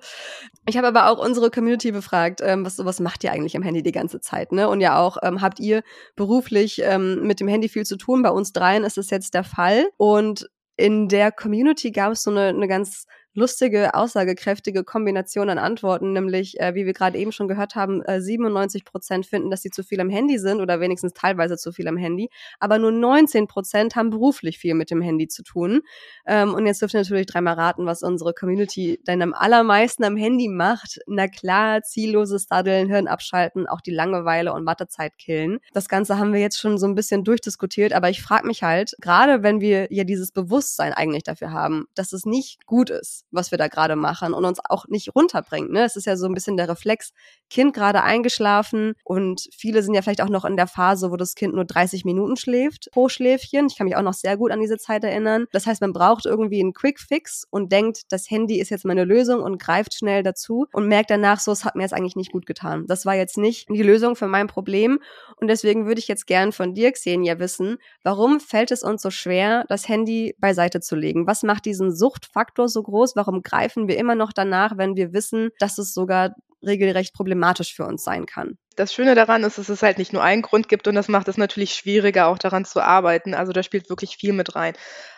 Ich 0.68 0.78
habe 0.78 0.88
aber 0.88 1.10
auch 1.10 1.24
unsere 1.24 1.50
Community 1.50 1.92
befragt, 1.92 2.42
ähm, 2.44 2.66
was, 2.66 2.84
was 2.84 3.00
macht 3.00 3.24
ihr 3.24 3.32
eigentlich 3.32 3.56
am 3.56 3.64
Handy 3.64 3.84
die 3.84 3.92
ganze 3.92 4.20
Zeit? 4.20 4.52
Ne? 4.52 4.68
Und 4.68 4.82
ja 4.82 5.00
auch, 5.00 5.18
ähm, 5.24 5.42
habt 5.42 5.60
ihr 5.60 5.84
beruflich 6.16 6.82
ähm, 6.84 7.22
mit 7.24 7.40
dem 7.40 7.48
Handy 7.48 7.70
viel 7.70 7.86
zu 7.86 7.96
tun? 7.96 8.22
Bei 8.22 8.32
uns 8.32 8.52
dreien 8.52 8.84
ist 8.84 8.98
es 8.98 9.10
jetzt 9.10 9.34
der 9.34 9.44
Fall. 9.44 9.88
Und 9.98 10.50
in 10.78 11.10
der 11.10 11.32
Community 11.32 11.92
gab 11.92 12.14
es 12.14 12.24
so 12.24 12.32
eine, 12.32 12.50
eine 12.50 12.68
ganz 12.68 13.06
lustige, 13.38 13.94
aussagekräftige 13.94 14.84
Kombination 14.84 15.50
an 15.52 15.60
Antworten, 15.60 16.12
nämlich, 16.12 16.60
äh, 16.60 16.74
wie 16.74 16.88
wir 16.88 16.94
gerade 16.94 17.20
eben 17.20 17.32
schon 17.32 17.48
gehört 17.48 17.76
haben, 17.76 18.02
äh, 18.02 18.20
97 18.20 18.84
Prozent 18.84 19.28
finden, 19.28 19.52
dass 19.52 19.62
sie 19.62 19.70
zu 19.70 19.84
viel 19.84 20.02
am 20.02 20.10
Handy 20.10 20.40
sind 20.40 20.60
oder 20.60 20.80
wenigstens 20.80 21.14
teilweise 21.14 21.56
zu 21.56 21.72
viel 21.72 21.88
am 21.88 21.98
Handy, 21.98 22.30
aber 22.60 22.80
nur 22.80 22.92
19 22.92 23.48
Prozent 23.48 23.96
haben 23.96 24.10
beruflich 24.10 24.58
viel 24.58 24.74
mit 24.74 24.90
dem 24.90 25.02
Handy 25.02 25.28
zu 25.28 25.44
tun. 25.44 25.82
Ähm, 26.26 26.56
und 26.56 26.66
jetzt 26.66 26.82
dürft 26.82 26.96
ihr 26.96 27.02
natürlich 27.02 27.28
dreimal 27.28 27.54
raten, 27.54 27.86
was 27.86 28.02
unsere 28.02 28.34
Community 28.34 29.00
denn 29.06 29.22
am 29.22 29.36
allermeisten 29.36 30.04
am 30.04 30.18
Handy 30.18 30.48
macht. 30.48 31.00
Na 31.06 31.28
klar, 31.28 31.84
zielloses 31.84 32.48
Daddeln, 32.48 32.88
Hirn 32.88 33.08
abschalten, 33.08 33.68
auch 33.68 33.82
die 33.82 33.92
Langeweile 33.92 34.52
und 34.52 34.66
Wartezeit 34.66 35.16
killen. 35.20 35.60
Das 35.74 35.88
Ganze 35.88 36.18
haben 36.18 36.34
wir 36.34 36.40
jetzt 36.40 36.60
schon 36.60 36.80
so 36.80 36.88
ein 36.88 36.96
bisschen 36.96 37.24
durchdiskutiert, 37.24 37.94
aber 37.94 38.10
ich 38.10 38.24
frage 38.24 38.48
mich 38.48 38.64
halt, 38.64 38.96
gerade 39.00 39.44
wenn 39.44 39.62
wir 39.62 39.94
ja 39.94 40.06
dieses 40.06 40.32
Bewusstsein 40.32 40.94
eigentlich 40.94 41.24
dafür 41.24 41.52
haben, 41.52 41.86
dass 41.94 42.14
es 42.14 42.26
nicht 42.26 42.66
gut 42.66 42.90
ist, 42.90 43.27
was 43.32 43.52
wir 43.52 43.58
da 43.58 43.68
gerade 43.68 43.96
machen 43.96 44.34
und 44.34 44.46
uns 44.46 44.60
auch 44.64 44.88
nicht 44.88 45.16
runterbringt. 45.16 45.72
Ne? 45.72 45.84
Es 45.84 45.96
ist 45.96 46.06
ja 46.06 46.16
so 46.16 46.26
ein 46.26 46.34
bisschen 46.34 46.58
der 46.58 46.70
Reflex, 46.70 47.12
Kind 47.50 47.74
gerade 47.74 48.04
eingeschlafen 48.04 48.94
und 49.04 49.48
viele 49.56 49.82
sind 49.82 49.94
ja 49.94 50.02
vielleicht 50.02 50.22
auch 50.22 50.30
noch 50.30 50.46
in 50.46 50.58
der 50.58 50.68
Phase, 50.68 51.12
wo 51.12 51.16
das 51.16 51.36
Kind 51.36 51.54
nur 51.54 51.66
30 51.66 52.06
Minuten 52.06 52.36
schläft 52.36 52.90
pro 52.92 53.10
Schläfchen. 53.10 53.68
Ich 53.68 53.78
kann 53.78 53.86
mich 53.86 53.96
auch 53.96 54.02
noch 54.02 54.14
sehr 54.14 54.38
gut 54.38 54.52
an 54.52 54.60
diese 54.60 54.78
Zeit 54.78 55.04
erinnern. 55.04 55.46
Das 55.52 55.66
heißt, 55.66 55.82
man 55.82 55.94
braucht 55.94 56.26
irgendwie 56.26 56.60
einen 56.60 56.74
Quick 56.74 57.00
Fix 57.00 57.46
und 57.50 57.72
denkt, 57.72 58.02
das 58.10 58.30
Handy 58.30 58.60
ist 58.60 58.70
jetzt 58.70 58.86
meine 58.86 59.06
Lösung 59.06 59.42
und 59.42 59.60
greift 59.60 59.94
schnell 59.94 60.24
dazu 60.24 60.68
und 60.74 60.88
merkt 60.88 61.10
danach 61.10 61.40
so, 61.40 61.52
es 61.52 61.64
hat 61.64 61.76
mir 61.76 61.84
jetzt 61.84 61.94
eigentlich 61.94 62.16
nicht 62.16 62.32
gut 62.32 62.46
getan. 62.46 62.86
Das 62.88 63.06
war 63.06 63.16
jetzt 63.16 63.38
nicht 63.38 63.70
die 63.70 63.84
Lösung 63.84 64.16
für 64.16 64.28
mein 64.28 64.48
Problem 64.48 65.00
und 65.38 65.48
deswegen 65.48 65.86
würde 65.86 66.00
ich 66.00 66.08
jetzt 66.08 66.28
gern 66.28 66.52
von 66.52 66.74
dir, 66.74 66.92
Xenia, 66.92 67.40
wissen, 67.40 67.78
warum 68.04 68.40
fällt 68.40 68.72
es 68.72 68.84
uns 68.84 69.02
so 69.02 69.10
schwer, 69.10 69.66
das 69.70 69.88
Handy 69.88 70.36
beiseite 70.38 70.80
zu 70.80 70.96
legen? 70.96 71.28
Was 71.28 71.44
macht 71.44 71.66
diesen 71.66 71.96
Suchtfaktor 71.96 72.68
so 72.70 72.84
groß? 72.84 73.16
Warum 73.18 73.44
greifen. 73.44 73.88
Wir 73.88 73.98
immer 73.98 74.16
noch 74.16 74.32
danach, 74.32 74.78
wenn 74.78 74.96
wir 74.96 75.12
wissen, 75.12 75.50
dass 75.60 75.78
es 75.78 75.94
sogar 75.94 76.36
regelrecht 76.66 77.14
problematisch 77.14 77.74
für 77.76 77.86
uns 77.86 78.04
sein 78.04 78.26
kann? 78.26 78.58
das 78.78 78.94
Schöne 78.94 79.16
daran 79.16 79.44
ist, 79.44 79.58
dass 79.58 79.70
es 79.70 79.82
halt 79.82 79.98
nicht 79.98 80.14
nur 80.14 80.24
einen 80.24 80.44
Grund 80.44 80.70
gibt 80.70 80.88
und 80.88 80.94
das 80.94 81.08
macht 81.08 81.28
es 81.28 81.38
natürlich 81.38 81.74
schwieriger, 81.74 82.28
auch 82.28 82.38
daran 82.38 82.64
zu 82.64 82.80
arbeiten. 82.80 83.34
Also 83.34 83.52
da 83.52 83.64
spielt 83.64 83.90
wirklich 83.90 84.18
viel 84.18 84.34
mit 84.34 84.56
rein. 84.56 84.74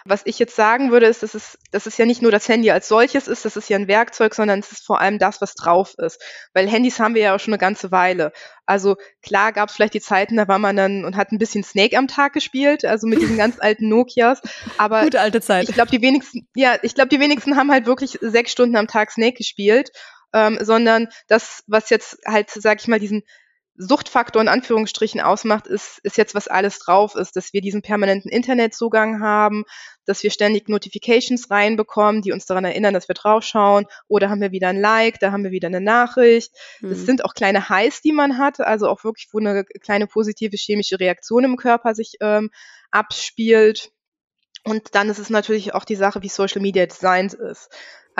Was 0.06 0.22
ich 0.24 0.40
jetzt 0.40 0.56
sagen 0.56 0.92
würde, 0.92 1.08
ist, 1.08 1.24
dass 1.24 1.34
es, 1.34 1.58
dass 1.72 1.86
es 1.86 1.98
ja 1.98 2.06
nicht 2.06 2.22
nur 2.22 2.32
das 2.32 2.48
Handy 2.48 2.72
als 2.72 2.88
solches 2.88 3.28
ist, 3.28 3.44
das 3.44 3.58
ist 3.58 3.70
ja 3.70 3.78
ein 3.78 3.90
Werkzeug, 3.90 4.34
sondern 4.34 4.60
es 4.60 4.72
ist 4.72 4.86
vor 4.86 5.02
allem 5.02 5.20
das, 5.20 5.42
was 5.42 5.56
drauf 5.56 5.94
ist. 5.98 6.22
Weil 6.54 6.70
Handys 6.70 7.02
haben 7.02 7.16
wir 7.16 7.22
ja 7.22 7.36
auch 7.36 7.40
schon 7.40 7.54
eine 7.54 7.60
ganze 7.60 7.92
Weile. 7.92 8.32
Also 8.66 8.96
klar 9.22 9.52
gab 9.52 9.68
es 9.68 9.76
vielleicht 9.76 9.94
die 9.94 10.02
Zeiten, 10.02 10.38
da 10.38 10.48
war 10.48 10.60
man 10.60 10.78
dann 10.78 11.04
und 11.04 11.18
hat 11.18 11.34
ein 11.34 11.38
bisschen 11.38 11.64
Snake 11.64 11.98
am 11.98 12.08
Tag 12.08 12.32
gespielt, 12.32 12.86
also 12.86 13.08
mit 13.08 13.22
diesen 13.22 13.38
ganz 13.38 13.60
alten 13.60 13.90
Nokias. 13.90 14.42
Aber 14.78 15.04
Gute 15.04 15.20
alte 15.20 15.42
Zeit. 15.42 15.68
Ich 15.68 15.76
glaube, 15.76 15.92
die 15.92 16.02
wenigsten, 16.02 16.48
ja, 16.56 16.78
ich 16.82 16.96
glaube, 16.96 17.10
die 17.10 17.20
wenigsten 17.20 17.58
haben 17.58 17.72
halt 17.72 17.88
wirklich 17.88 18.20
sechs 18.22 18.54
Stunden 18.54 18.78
am 18.78 18.88
Tag 18.88 19.12
Snake 19.12 19.34
gespielt. 19.34 19.90
Ähm, 20.34 20.60
sondern 20.62 21.08
das, 21.28 21.64
was 21.68 21.90
jetzt 21.90 22.18
halt, 22.26 22.50
sag 22.52 22.82
ich 22.82 22.88
mal, 22.88 23.00
diesen 23.00 23.24
Suchtfaktor 23.82 24.42
in 24.42 24.50
Anführungsstrichen 24.50 25.22
ausmacht, 25.22 25.66
ist, 25.66 26.00
ist 26.04 26.18
jetzt, 26.18 26.36
was 26.36 26.50
alles 26.50 26.80
drauf 26.80 27.16
ist, 27.16 27.38
dass 27.38 27.54
wir 27.54 27.62
diesen 27.62 27.82
permanenten 27.82 28.30
Internetzugang 28.30 29.22
haben, 29.22 29.64
dass 30.06 30.22
wir 30.22 30.32
ständig 30.32 30.68
Notifications 30.68 31.50
reinbekommen, 31.50 32.22
die 32.22 32.34
uns 32.34 32.46
daran 32.46 32.66
erinnern, 32.66 32.94
dass 32.94 33.08
wir 33.08 33.16
draufschauen, 33.16 33.86
oder 34.10 34.30
haben 34.30 34.42
wir 34.42 34.52
wieder 34.52 34.68
ein 34.68 34.82
Like, 34.82 35.20
da 35.20 35.32
haben 35.32 35.46
wir 35.46 35.52
wieder 35.52 35.70
eine 35.70 35.80
Nachricht. 35.80 36.54
Mhm. 36.82 36.90
Das 36.90 37.00
sind 37.06 37.24
auch 37.24 37.34
kleine 37.34 37.70
Highs, 37.70 38.02
die 38.02 38.12
man 38.12 38.38
hat, 38.38 38.60
also 38.60 38.90
auch 38.90 39.06
wirklich, 39.06 39.30
wo 39.32 39.40
eine 39.40 39.64
kleine 39.64 40.08
positive 40.08 40.58
chemische 40.58 41.00
Reaktion 41.00 41.46
im 41.46 41.56
Körper 41.56 41.96
sich 41.96 42.16
ähm, 42.20 42.50
abspielt. 42.92 43.92
Und 44.66 44.94
dann 44.94 45.10
ist 45.10 45.20
es 45.20 45.30
natürlich 45.30 45.74
auch 45.74 45.86
die 45.86 45.96
Sache, 45.96 46.22
wie 46.22 46.28
Social 46.28 46.62
Media 46.62 46.86
designt 46.86 47.34
ist. 47.34 47.70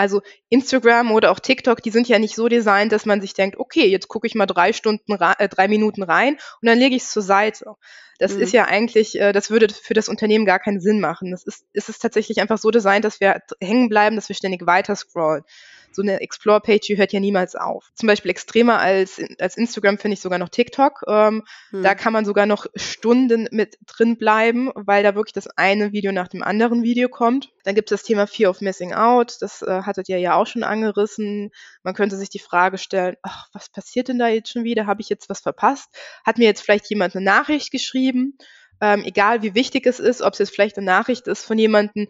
Also 0.00 0.22
Instagram 0.48 1.12
oder 1.12 1.30
auch 1.30 1.40
TikTok, 1.40 1.82
die 1.82 1.90
sind 1.90 2.08
ja 2.08 2.18
nicht 2.18 2.34
so 2.34 2.48
designt, 2.48 2.90
dass 2.90 3.04
man 3.04 3.20
sich 3.20 3.34
denkt, 3.34 3.58
okay, 3.58 3.86
jetzt 3.86 4.08
gucke 4.08 4.26
ich 4.26 4.34
mal 4.34 4.46
drei 4.46 4.72
Stunden, 4.72 5.12
äh, 5.12 5.46
drei 5.46 5.68
Minuten 5.68 6.02
rein 6.02 6.38
und 6.62 6.68
dann 6.68 6.78
lege 6.78 6.96
ich 6.96 7.02
es 7.02 7.12
zur 7.12 7.22
Seite. 7.22 7.74
Das 8.18 8.34
mhm. 8.34 8.40
ist 8.40 8.54
ja 8.54 8.64
eigentlich, 8.64 9.20
äh, 9.20 9.32
das 9.32 9.50
würde 9.50 9.68
für 9.68 9.92
das 9.92 10.08
Unternehmen 10.08 10.46
gar 10.46 10.58
keinen 10.58 10.80
Sinn 10.80 11.00
machen. 11.00 11.32
Das 11.32 11.44
ist, 11.44 11.66
ist 11.74 11.90
es 11.90 11.98
tatsächlich 11.98 12.40
einfach 12.40 12.56
so 12.56 12.70
designt, 12.70 13.04
dass 13.04 13.20
wir 13.20 13.42
hängen 13.60 13.90
bleiben, 13.90 14.16
dass 14.16 14.30
wir 14.30 14.36
ständig 14.36 14.66
weiter 14.66 14.96
scrollen 14.96 15.44
so 15.92 16.02
eine 16.02 16.20
Explore-Page, 16.20 16.86
die 16.86 16.98
hört 16.98 17.12
ja 17.12 17.20
niemals 17.20 17.56
auf. 17.56 17.90
Zum 17.94 18.06
Beispiel 18.06 18.30
extremer 18.30 18.78
als, 18.78 19.20
als 19.38 19.56
Instagram 19.56 19.98
finde 19.98 20.14
ich 20.14 20.20
sogar 20.20 20.38
noch 20.38 20.48
TikTok. 20.48 21.04
Ähm, 21.06 21.44
hm. 21.70 21.82
Da 21.82 21.94
kann 21.94 22.12
man 22.12 22.24
sogar 22.24 22.46
noch 22.46 22.66
Stunden 22.74 23.48
mit 23.50 23.78
drin 23.86 24.16
bleiben, 24.16 24.70
weil 24.74 25.02
da 25.02 25.14
wirklich 25.14 25.32
das 25.32 25.48
eine 25.56 25.92
Video 25.92 26.12
nach 26.12 26.28
dem 26.28 26.42
anderen 26.42 26.82
Video 26.82 27.08
kommt. 27.08 27.50
Dann 27.64 27.74
gibt 27.74 27.90
es 27.90 28.00
das 28.00 28.06
Thema 28.06 28.26
Fear 28.26 28.50
of 28.50 28.60
Missing 28.60 28.92
Out. 28.92 29.36
Das 29.40 29.62
äh, 29.62 29.82
hattet 29.82 30.08
ihr 30.08 30.18
ja 30.18 30.34
auch 30.34 30.46
schon 30.46 30.62
angerissen. 30.62 31.50
Man 31.82 31.94
könnte 31.94 32.16
sich 32.16 32.30
die 32.30 32.38
Frage 32.38 32.78
stellen, 32.78 33.16
ach, 33.22 33.48
was 33.52 33.68
passiert 33.68 34.08
denn 34.08 34.18
da 34.18 34.28
jetzt 34.28 34.50
schon 34.50 34.64
wieder? 34.64 34.86
Habe 34.86 35.00
ich 35.00 35.08
jetzt 35.08 35.28
was 35.28 35.40
verpasst? 35.40 35.88
Hat 36.24 36.38
mir 36.38 36.44
jetzt 36.44 36.62
vielleicht 36.62 36.88
jemand 36.90 37.14
eine 37.14 37.24
Nachricht 37.24 37.70
geschrieben? 37.70 38.38
Ähm, 38.80 39.04
egal 39.04 39.42
wie 39.42 39.54
wichtig 39.54 39.86
es 39.86 40.00
ist, 40.00 40.22
ob 40.22 40.32
es 40.32 40.38
jetzt 40.38 40.54
vielleicht 40.54 40.78
eine 40.78 40.86
Nachricht 40.86 41.26
ist 41.26 41.44
von 41.44 41.58
jemandem, 41.58 42.08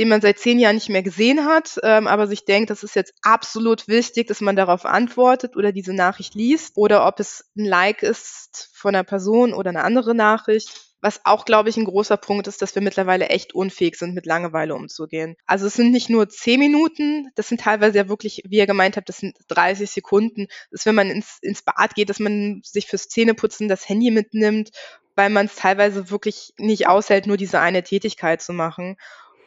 den 0.00 0.08
man 0.08 0.22
seit 0.22 0.38
zehn 0.38 0.58
Jahren 0.58 0.76
nicht 0.76 0.88
mehr 0.88 1.02
gesehen 1.02 1.44
hat, 1.44 1.78
ähm, 1.82 2.06
aber 2.06 2.26
sich 2.26 2.46
denkt, 2.46 2.70
das 2.70 2.82
ist 2.82 2.96
jetzt 2.96 3.12
absolut 3.20 3.86
wichtig, 3.86 4.28
dass 4.28 4.40
man 4.40 4.56
darauf 4.56 4.86
antwortet 4.86 5.56
oder 5.56 5.72
diese 5.72 5.92
Nachricht 5.92 6.34
liest 6.34 6.72
oder 6.78 7.06
ob 7.06 7.20
es 7.20 7.50
ein 7.54 7.66
Like 7.66 8.02
ist 8.02 8.70
von 8.72 8.94
einer 8.94 9.04
Person 9.04 9.52
oder 9.52 9.68
eine 9.68 9.84
andere 9.84 10.14
Nachricht. 10.14 10.70
Was 11.02 11.20
auch, 11.24 11.44
glaube 11.44 11.68
ich, 11.68 11.76
ein 11.76 11.84
großer 11.84 12.16
Punkt 12.16 12.46
ist, 12.46 12.62
dass 12.62 12.74
wir 12.74 12.80
mittlerweile 12.80 13.28
echt 13.28 13.54
unfähig 13.54 13.96
sind, 13.96 14.14
mit 14.14 14.24
Langeweile 14.24 14.74
umzugehen. 14.74 15.36
Also 15.44 15.66
es 15.66 15.74
sind 15.74 15.90
nicht 15.90 16.08
nur 16.08 16.30
zehn 16.30 16.60
Minuten, 16.60 17.28
das 17.34 17.48
sind 17.48 17.60
teilweise 17.60 17.98
ja 17.98 18.08
wirklich, 18.08 18.42
wie 18.46 18.56
ihr 18.56 18.66
gemeint 18.66 18.96
habt, 18.96 19.10
das 19.10 19.18
sind 19.18 19.36
30 19.48 19.90
Sekunden. 19.90 20.46
Das 20.70 20.80
ist, 20.80 20.86
wenn 20.86 20.94
man 20.94 21.10
ins, 21.10 21.38
ins 21.42 21.60
Bad 21.60 21.94
geht, 21.94 22.08
dass 22.08 22.20
man 22.20 22.62
sich 22.64 22.86
fürs 22.86 23.08
Zähneputzen 23.08 23.68
das 23.68 23.86
Handy 23.86 24.10
mitnimmt, 24.10 24.70
weil 25.14 25.28
man 25.28 25.44
es 25.44 25.56
teilweise 25.56 26.10
wirklich 26.10 26.54
nicht 26.56 26.88
aushält, 26.88 27.26
nur 27.26 27.36
diese 27.36 27.60
eine 27.60 27.82
Tätigkeit 27.82 28.40
zu 28.40 28.54
machen. 28.54 28.96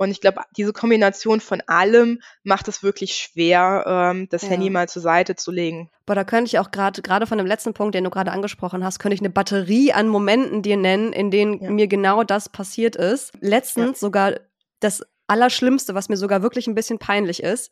Und 0.04 0.12
ich 0.12 0.22
glaube, 0.22 0.42
diese 0.58 0.74
Kombination 0.74 1.40
von 1.40 1.62
allem 1.68 2.22
macht 2.44 2.68
es 2.68 2.84
wirklich 2.84 3.16
schwer, 3.16 3.84
ähm, 3.88 4.28
das 4.30 4.44
ja. 4.44 4.50
Handy 4.50 4.70
mal 4.70 4.90
zur 4.90 5.02
Seite 5.02 5.36
zu 5.36 5.52
legen. 5.52 5.90
Boah, 6.06 6.16
da 6.16 6.24
könnte 6.24 6.50
ich 6.50 6.60
auch 6.60 6.72
gerade 6.72 7.02
gerade 7.02 7.26
von 7.26 7.38
dem 7.38 7.48
letzten 7.48 7.74
Punkt, 7.74 7.96
den 7.96 8.04
du 8.04 8.10
gerade 8.10 8.32
angesprochen 8.32 8.84
hast, 8.84 9.00
könnte 9.00 9.16
ich 9.16 9.22
eine 9.22 9.30
Batterie 9.30 9.94
an 9.94 10.10
Momenten 10.10 10.62
dir 10.62 10.78
nennen, 10.78 11.14
in 11.14 11.32
denen 11.32 11.62
ja. 11.62 11.70
mir 11.70 11.88
genau 11.88 12.24
das 12.24 12.50
passiert 12.50 12.96
ist. 12.96 13.32
Letztens 13.40 14.02
ja. 14.02 14.08
sogar 14.08 14.34
das 14.80 15.04
Allerschlimmste, 15.28 15.96
was 15.96 16.10
mir 16.10 16.18
sogar 16.18 16.44
wirklich 16.44 16.68
ein 16.68 16.76
bisschen 16.76 17.00
peinlich 17.00 17.42
ist. 17.42 17.72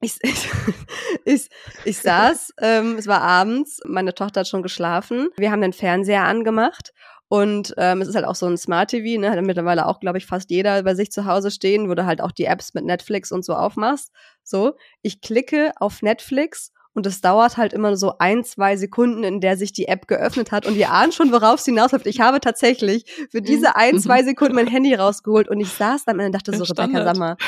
Ich, 0.00 0.18
ich, 0.22 0.48
ich, 1.24 1.48
ich 1.84 1.98
saß, 1.98 2.54
ähm, 2.60 2.96
es 2.98 3.06
war 3.08 3.22
abends, 3.22 3.80
meine 3.84 4.14
Tochter 4.14 4.40
hat 4.40 4.48
schon 4.48 4.62
geschlafen. 4.62 5.28
Wir 5.36 5.50
haben 5.50 5.62
den 5.62 5.72
Fernseher 5.72 6.24
angemacht 6.24 6.92
und 7.32 7.72
ähm, 7.78 8.02
es 8.02 8.08
ist 8.08 8.14
halt 8.14 8.26
auch 8.26 8.34
so 8.34 8.44
ein 8.44 8.58
Smart 8.58 8.90
TV, 8.90 9.18
ne? 9.18 9.30
Hat 9.30 9.40
mittlerweile 9.40 9.86
auch, 9.86 10.00
glaube 10.00 10.18
ich, 10.18 10.26
fast 10.26 10.50
jeder 10.50 10.82
bei 10.82 10.94
sich 10.94 11.10
zu 11.10 11.24
Hause 11.24 11.50
stehen, 11.50 11.88
wo 11.88 11.94
du 11.94 12.04
halt 12.04 12.20
auch 12.20 12.30
die 12.30 12.44
Apps 12.44 12.74
mit 12.74 12.84
Netflix 12.84 13.32
und 13.32 13.42
so 13.42 13.54
aufmachst. 13.54 14.12
So, 14.44 14.74
ich 15.00 15.22
klicke 15.22 15.72
auf 15.76 16.02
Netflix 16.02 16.72
und 16.92 17.06
es 17.06 17.22
dauert 17.22 17.56
halt 17.56 17.72
immer 17.72 17.96
so 17.96 18.18
ein, 18.18 18.44
zwei 18.44 18.76
Sekunden, 18.76 19.24
in 19.24 19.40
der 19.40 19.56
sich 19.56 19.72
die 19.72 19.88
App 19.88 20.08
geöffnet 20.08 20.52
hat 20.52 20.66
und 20.66 20.76
ihr 20.76 20.90
ahnt 20.90 21.14
schon, 21.14 21.32
worauf 21.32 21.60
es 21.60 21.64
hinausläuft. 21.64 22.06
Ich 22.06 22.20
habe 22.20 22.38
tatsächlich 22.38 23.06
für 23.30 23.40
diese 23.40 23.68
mhm. 23.68 23.76
ein, 23.76 23.98
zwei 23.98 24.22
Sekunden 24.24 24.54
mein 24.54 24.66
Handy 24.66 24.94
rausgeholt 24.94 25.48
und 25.48 25.58
ich 25.58 25.70
saß 25.70 26.04
dann 26.04 26.20
und 26.20 26.32
dachte 26.32 26.54
so, 26.54 26.64
Rebecca, 26.64 27.02
sag 27.02 27.16
mal, 27.16 27.38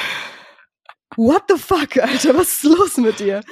what 1.16 1.44
the 1.48 1.56
fuck, 1.56 1.96
Alter, 1.98 2.36
was 2.36 2.52
ist 2.52 2.64
los 2.64 2.96
mit 2.96 3.20
dir? 3.20 3.42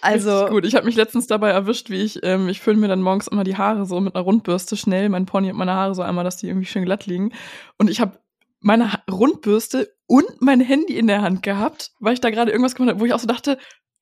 Also 0.00 0.30
Richtig 0.30 0.50
gut, 0.50 0.64
ich 0.66 0.74
habe 0.74 0.86
mich 0.86 0.96
letztens 0.96 1.26
dabei 1.26 1.50
erwischt, 1.50 1.90
wie 1.90 2.02
ich, 2.02 2.20
ähm, 2.22 2.48
ich 2.48 2.60
föhne 2.60 2.78
mir 2.78 2.88
dann 2.88 3.02
morgens 3.02 3.28
immer 3.28 3.44
die 3.44 3.56
Haare 3.56 3.86
so 3.86 4.00
mit 4.00 4.14
einer 4.14 4.24
Rundbürste 4.24 4.76
schnell, 4.76 5.08
mein 5.08 5.26
Pony 5.26 5.50
und 5.50 5.58
meine 5.58 5.74
Haare 5.74 5.94
so 5.94 6.02
einmal, 6.02 6.24
dass 6.24 6.36
die 6.36 6.48
irgendwie 6.48 6.66
schön 6.66 6.84
glatt 6.84 7.06
liegen. 7.06 7.32
Und 7.78 7.90
ich 7.90 8.00
habe 8.00 8.18
meine 8.60 8.90
Rundbürste 9.10 9.94
und 10.06 10.40
mein 10.40 10.60
Handy 10.60 10.96
in 10.96 11.06
der 11.06 11.22
Hand 11.22 11.42
gehabt, 11.42 11.92
weil 11.98 12.14
ich 12.14 12.20
da 12.20 12.30
gerade 12.30 12.50
irgendwas 12.50 12.74
gemacht 12.74 12.90
habe, 12.90 13.00
wo 13.00 13.06
ich 13.06 13.14
auch 13.14 13.20
so 13.20 13.26
dachte, 13.26 13.58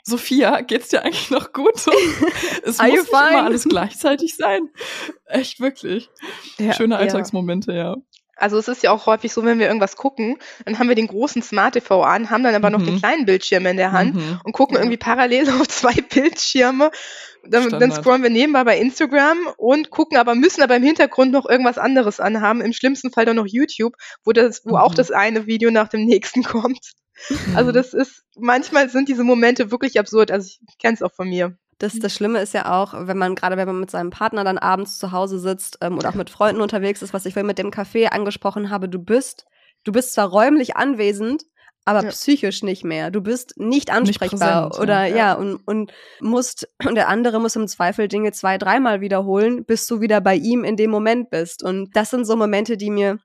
Sophia, 0.09 0.63
geht's 0.63 0.89
dir 0.89 1.05
eigentlich 1.05 1.31
noch 1.31 1.53
gut? 1.53 1.75
Es 2.65 2.79
muss 2.79 2.83
nicht 2.83 3.09
immer 3.09 3.45
alles 3.45 3.65
gleichzeitig 3.65 4.37
sein. 4.37 4.69
Echt 5.27 5.61
wirklich. 5.61 6.11
Ja, 6.59 6.73
Schöne 6.73 6.97
Alltagsmomente, 6.97 7.73
ja. 7.73 7.97
Also 8.39 8.57
es 8.59 8.69
ist 8.69 8.83
ja 8.83 8.91
auch 8.93 9.07
häufig 9.07 9.33
so, 9.33 9.45
wenn 9.45 9.59
wir 9.59 9.67
irgendwas 9.67 9.97
gucken, 9.97 10.39
dann 10.65 10.79
haben 10.79 10.89
wir 10.89 10.95
den 10.95 11.09
großen 11.09 11.43
Smart 11.43 11.75
TV 11.75 12.03
an, 12.03 12.31
haben 12.31 12.43
dann 12.45 12.55
aber 12.55 12.71
noch 12.71 12.83
den 12.83 12.95
Mhm. 12.95 12.99
kleinen 12.99 13.27
Bildschirm 13.27 13.67
in 13.67 13.77
der 13.77 13.93
Hand 13.93 14.15
Mhm. 14.15 14.41
und 14.45 14.53
gucken 14.53 14.77
irgendwie 14.77 14.97
parallel 14.97 15.47
auf 15.61 15.69
zwei 15.69 15.93
Bildschirme. 15.95 16.91
Dann, 17.45 17.71
dann 17.71 17.93
scrollen 17.93 18.23
wir 18.23 18.31
nebenbei 18.31 18.65
bei 18.65 18.79
Instagram 18.79 19.39
und 19.57 19.91
gucken 19.91 20.19
aber, 20.19 20.35
müssen 20.35 20.63
aber 20.63 20.77
im 20.77 20.83
Hintergrund 20.83 21.33
noch 21.33 21.49
irgendwas 21.49 21.79
anderes 21.79 22.21
anhaben. 22.21 22.61
Im 22.61 22.73
schlimmsten 22.73 23.11
Fall 23.11 23.25
dann 23.25 23.37
noch 23.37 23.47
YouTube, 23.47 23.95
wo 24.25 24.33
das, 24.33 24.63
wo 24.65 24.77
auch 24.77 24.93
Mhm. 24.93 24.97
das 24.97 25.11
eine 25.11 25.47
Video 25.47 25.71
nach 25.71 25.89
dem 25.89 26.05
nächsten 26.05 26.43
kommt. 26.45 26.93
Also 27.55 27.71
Mhm. 27.71 27.75
das 27.75 27.95
ist, 27.95 28.23
manchmal 28.37 28.89
sind 28.91 29.09
diese 29.09 29.25
Momente 29.25 29.71
wirklich 29.71 29.99
absurd. 29.99 30.31
Also 30.31 30.49
ich 30.49 30.79
kenne 30.79 30.95
es 30.95 31.03
auch 31.03 31.13
von 31.13 31.29
mir. 31.29 31.57
Das, 31.79 31.99
das 31.99 32.13
Schlimme 32.13 32.41
ist 32.41 32.55
ja 32.55 32.73
auch, 32.81 32.93
wenn 33.07 33.19
man, 33.19 33.35
gerade 33.35 33.57
wenn 33.57 33.67
man 33.69 33.81
mit 33.81 33.91
seinem 33.91 34.11
Partner 34.11 34.43
dann 34.45 34.59
abends 34.59 34.99
zu 34.99 35.13
Hause 35.13 35.39
sitzt 35.39 35.79
ähm, 35.81 35.97
oder 35.97 36.09
auch 36.09 36.15
mit 36.15 36.29
Freunden 36.31 36.61
unterwegs 36.61 37.03
ist, 37.03 37.15
was 37.15 37.25
ich 37.25 37.35
vorhin 37.35 37.47
mit 37.47 37.59
dem 37.59 37.71
Café 37.71 38.07
angesprochen 38.07 38.71
habe, 38.71 38.89
du 38.89 38.99
bist, 38.99 39.47
du 39.85 39.93
bist 39.93 40.13
zwar 40.13 40.29
räumlich 40.29 40.77
anwesend, 40.77 41.45
aber 41.85 42.03
Ja. 42.03 42.11
psychisch 42.11 42.63
nicht 42.63 42.85
mehr. 42.85 43.11
Du 43.11 43.23
bist 43.23 43.55
nicht 43.57 43.91
ansprechbar 43.91 44.69
präsent, 44.69 44.83
oder 44.83 45.07
ja. 45.07 45.17
ja, 45.17 45.33
und, 45.35 45.57
und 45.67 45.93
musst, 46.21 46.69
und 46.87 46.97
der 46.97 47.09
andere 47.09 47.41
muss 47.41 47.57
im 47.57 47.67
Zweifel 47.67 48.09
Dinge 48.09 48.33
zwei, 48.33 48.59
dreimal 48.59 49.01
wiederholen, 49.01 49.65
bis 49.65 49.87
du 49.87 50.01
wieder 50.01 50.21
bei 50.21 50.35
ihm 50.35 50.65
in 50.65 50.77
dem 50.77 50.91
Moment 50.91 51.31
bist. 51.31 51.63
Und 51.63 51.97
das 51.97 52.11
sind 52.11 52.27
so 52.27 52.37
Momente, 52.37 52.77
die 52.77 52.91
mir 52.91 53.19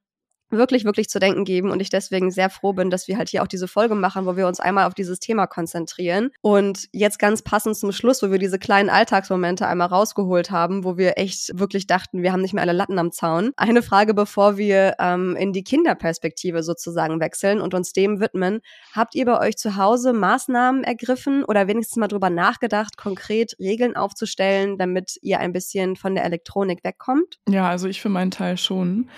wirklich, 0.54 0.86
wirklich 0.86 1.10
zu 1.10 1.20
denken 1.20 1.46
geben 1.46 1.72
und 1.72 1.80
ich 1.82 1.90
deswegen 1.90 2.32
sehr 2.32 2.50
froh 2.50 2.74
bin, 2.74 2.90
dass 2.90 3.08
wir 3.08 3.18
halt 3.18 3.30
hier 3.30 3.44
auch 3.44 3.48
diese 3.48 3.68
Folge 3.68 3.96
machen, 3.96 4.26
wo 4.26 4.36
wir 4.36 4.48
uns 4.48 4.60
einmal 4.60 4.86
auf 4.86 4.94
dieses 4.94 5.20
Thema 5.20 5.48
konzentrieren. 5.48 6.32
Und 6.42 6.88
jetzt 6.92 7.20
ganz 7.20 7.42
passend 7.42 7.76
zum 7.76 7.92
Schluss, 7.92 8.22
wo 8.24 8.32
wir 8.32 8.40
diese 8.40 8.60
kleinen 8.60 8.90
Alltagsmomente 8.90 9.68
einmal 9.68 9.88
rausgeholt 9.88 10.52
haben, 10.52 10.84
wo 10.84 10.98
wir 10.98 11.18
echt 11.18 11.58
wirklich 11.60 11.88
dachten, 11.88 12.22
wir 12.22 12.32
haben 12.32 12.42
nicht 12.42 12.54
mehr 12.54 12.64
alle 12.64 12.74
Latten 12.74 13.00
am 13.00 13.12
Zaun. 13.12 13.52
Eine 13.58 13.82
Frage, 13.82 14.14
bevor 14.14 14.58
wir 14.58 14.96
ähm, 15.00 15.36
in 15.36 15.54
die 15.54 15.64
Kinderperspektive 15.64 16.64
sozusagen 16.64 17.20
wechseln 17.20 17.62
und 17.62 17.74
uns 17.74 17.94
dem 17.94 18.20
widmen. 18.20 18.62
Habt 18.94 19.16
ihr 19.16 19.26
bei 19.26 19.40
euch 19.40 19.58
zu 19.58 19.76
Hause 19.76 20.14
Maßnahmen 20.14 20.84
ergriffen 20.84 21.44
oder 21.44 21.68
wenigstens 21.68 21.98
mal 21.98 22.08
drüber 22.08 22.30
nachgedacht, 22.30 22.98
konkret 22.98 23.56
Regeln 23.60 23.96
aufzustellen, 23.96 24.78
damit 24.78 25.18
ihr 25.22 25.40
ein 25.40 25.54
bisschen 25.54 25.96
von 25.96 26.16
der 26.16 26.26
Elektronik 26.26 26.84
wegkommt? 26.84 27.40
Ja, 27.50 27.70
also 27.70 27.88
ich 27.88 28.02
für 28.02 28.10
meinen 28.10 28.32
Teil 28.32 28.58
schon. 28.58 29.10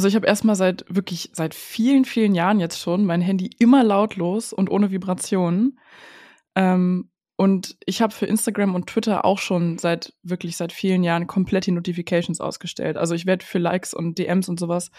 Also 0.00 0.08
ich 0.08 0.14
habe 0.14 0.26
erstmal 0.26 0.56
seit 0.56 0.86
wirklich 0.88 1.28
seit 1.34 1.54
vielen, 1.54 2.06
vielen 2.06 2.34
Jahren 2.34 2.58
jetzt 2.58 2.80
schon 2.80 3.04
mein 3.04 3.20
Handy 3.20 3.50
immer 3.58 3.84
lautlos 3.84 4.54
und 4.54 4.70
ohne 4.70 4.90
Vibrationen. 4.90 5.78
Ähm, 6.54 7.10
und 7.36 7.76
ich 7.84 8.00
habe 8.00 8.14
für 8.14 8.24
Instagram 8.24 8.74
und 8.74 8.86
Twitter 8.86 9.26
auch 9.26 9.38
schon 9.38 9.76
seit 9.76 10.14
wirklich 10.22 10.56
seit 10.56 10.72
vielen 10.72 11.04
Jahren 11.04 11.26
komplett 11.26 11.66
die 11.66 11.72
Notifications 11.72 12.40
ausgestellt. 12.40 12.96
Also 12.96 13.14
ich 13.14 13.26
werde 13.26 13.44
für 13.44 13.58
Likes 13.58 13.92
und 13.92 14.16
DMs 14.16 14.48
und 14.48 14.58
sowas 14.58 14.90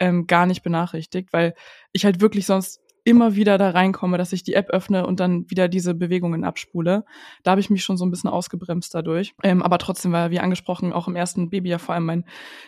ähm, 0.00 0.26
gar 0.26 0.46
nicht 0.46 0.64
benachrichtigt, 0.64 1.32
weil 1.32 1.54
ich 1.92 2.04
halt 2.04 2.20
wirklich 2.20 2.44
sonst 2.44 2.80
immer 3.04 3.34
wieder 3.34 3.58
da 3.58 3.70
reinkomme, 3.70 4.18
dass 4.18 4.32
ich 4.32 4.42
die 4.42 4.54
App 4.54 4.70
öffne 4.70 5.06
und 5.06 5.20
dann 5.20 5.50
wieder 5.50 5.68
diese 5.68 5.94
Bewegungen 5.94 6.44
abspule. 6.44 7.04
Da 7.42 7.52
habe 7.52 7.60
ich 7.60 7.70
mich 7.70 7.84
schon 7.84 7.96
so 7.96 8.04
ein 8.04 8.10
bisschen 8.10 8.30
ausgebremst 8.30 8.94
dadurch. 8.94 9.34
Ähm, 9.42 9.62
aber 9.62 9.78
trotzdem 9.78 10.12
war, 10.12 10.30
wie 10.30 10.40
angesprochen, 10.40 10.92
auch 10.92 11.08
im 11.08 11.16
ersten 11.16 11.50
Baby 11.50 11.70
ja 11.70 11.78
vor 11.78 11.94
allem 11.94 12.06
mein 12.06 12.24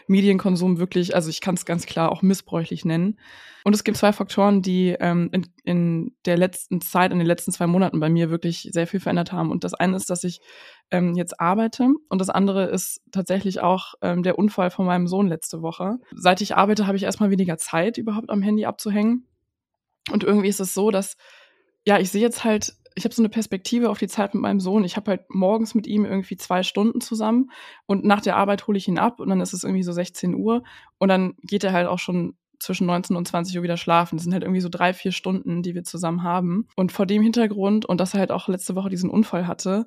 Medienkonsum 0.06 0.78
wirklich, 0.78 1.14
also 1.14 1.30
ich 1.30 1.40
kann 1.40 1.54
es 1.54 1.64
ganz 1.64 1.86
klar 1.86 2.10
auch 2.12 2.22
missbräuchlich 2.22 2.84
nennen. 2.84 3.18
Und 3.64 3.74
es 3.74 3.84
gibt 3.84 3.98
zwei 3.98 4.12
Faktoren, 4.12 4.62
die 4.62 4.96
ähm, 4.98 5.28
in, 5.32 5.46
in 5.64 6.16
der 6.24 6.38
letzten 6.38 6.80
Zeit, 6.80 7.12
in 7.12 7.18
den 7.18 7.26
letzten 7.26 7.52
zwei 7.52 7.66
Monaten 7.66 8.00
bei 8.00 8.08
mir 8.08 8.30
wirklich 8.30 8.70
sehr 8.72 8.86
viel 8.86 9.00
verändert 9.00 9.32
haben. 9.32 9.50
Und 9.50 9.64
das 9.64 9.74
eine 9.74 9.96
ist, 9.96 10.08
dass 10.08 10.24
ich 10.24 10.40
ähm, 10.90 11.14
jetzt 11.14 11.40
arbeite 11.40 11.88
und 12.08 12.20
das 12.20 12.30
andere 12.30 12.64
ist 12.66 13.02
tatsächlich 13.12 13.60
auch 13.60 13.94
ähm, 14.02 14.22
der 14.22 14.38
Unfall 14.38 14.70
von 14.70 14.86
meinem 14.86 15.06
Sohn 15.06 15.28
letzte 15.28 15.62
Woche. 15.62 15.98
Seit 16.14 16.40
ich 16.40 16.56
arbeite, 16.56 16.86
habe 16.86 16.96
ich 16.96 17.04
erstmal 17.04 17.30
weniger 17.30 17.58
Zeit, 17.58 17.98
überhaupt 17.98 18.30
am 18.30 18.42
Handy 18.42 18.64
abzuhängen. 18.64 19.26
Und 20.10 20.24
irgendwie 20.24 20.48
ist 20.48 20.60
es 20.60 20.74
so, 20.74 20.90
dass, 20.90 21.16
ja, 21.84 21.98
ich 21.98 22.10
sehe 22.10 22.22
jetzt 22.22 22.44
halt, 22.44 22.74
ich 22.94 23.04
habe 23.04 23.14
so 23.14 23.22
eine 23.22 23.28
Perspektive 23.28 23.90
auf 23.90 23.98
die 23.98 24.08
Zeit 24.08 24.34
mit 24.34 24.42
meinem 24.42 24.60
Sohn. 24.60 24.84
Ich 24.84 24.96
habe 24.96 25.12
halt 25.12 25.24
morgens 25.28 25.74
mit 25.74 25.86
ihm 25.86 26.04
irgendwie 26.04 26.36
zwei 26.36 26.62
Stunden 26.62 27.00
zusammen 27.00 27.50
und 27.86 28.04
nach 28.04 28.20
der 28.20 28.36
Arbeit 28.36 28.66
hole 28.66 28.78
ich 28.78 28.88
ihn 28.88 28.98
ab 28.98 29.20
und 29.20 29.28
dann 29.28 29.40
ist 29.40 29.52
es 29.52 29.64
irgendwie 29.64 29.82
so 29.82 29.92
16 29.92 30.34
Uhr 30.34 30.62
und 30.98 31.08
dann 31.08 31.34
geht 31.42 31.64
er 31.64 31.72
halt 31.72 31.86
auch 31.86 31.98
schon 31.98 32.36
zwischen 32.58 32.86
19 32.86 33.16
und 33.16 33.26
20 33.26 33.56
Uhr 33.56 33.62
wieder 33.62 33.76
schlafen. 33.76 34.16
Das 34.16 34.24
sind 34.24 34.34
halt 34.34 34.42
irgendwie 34.42 34.60
so 34.60 34.68
drei, 34.68 34.92
vier 34.92 35.12
Stunden, 35.12 35.62
die 35.62 35.74
wir 35.74 35.82
zusammen 35.82 36.22
haben. 36.22 36.68
Und 36.76 36.92
vor 36.92 37.06
dem 37.06 37.22
Hintergrund 37.22 37.86
und 37.86 37.98
dass 38.00 38.12
er 38.12 38.20
halt 38.20 38.32
auch 38.32 38.48
letzte 38.48 38.74
Woche 38.74 38.90
diesen 38.90 39.08
Unfall 39.08 39.46
hatte, 39.46 39.86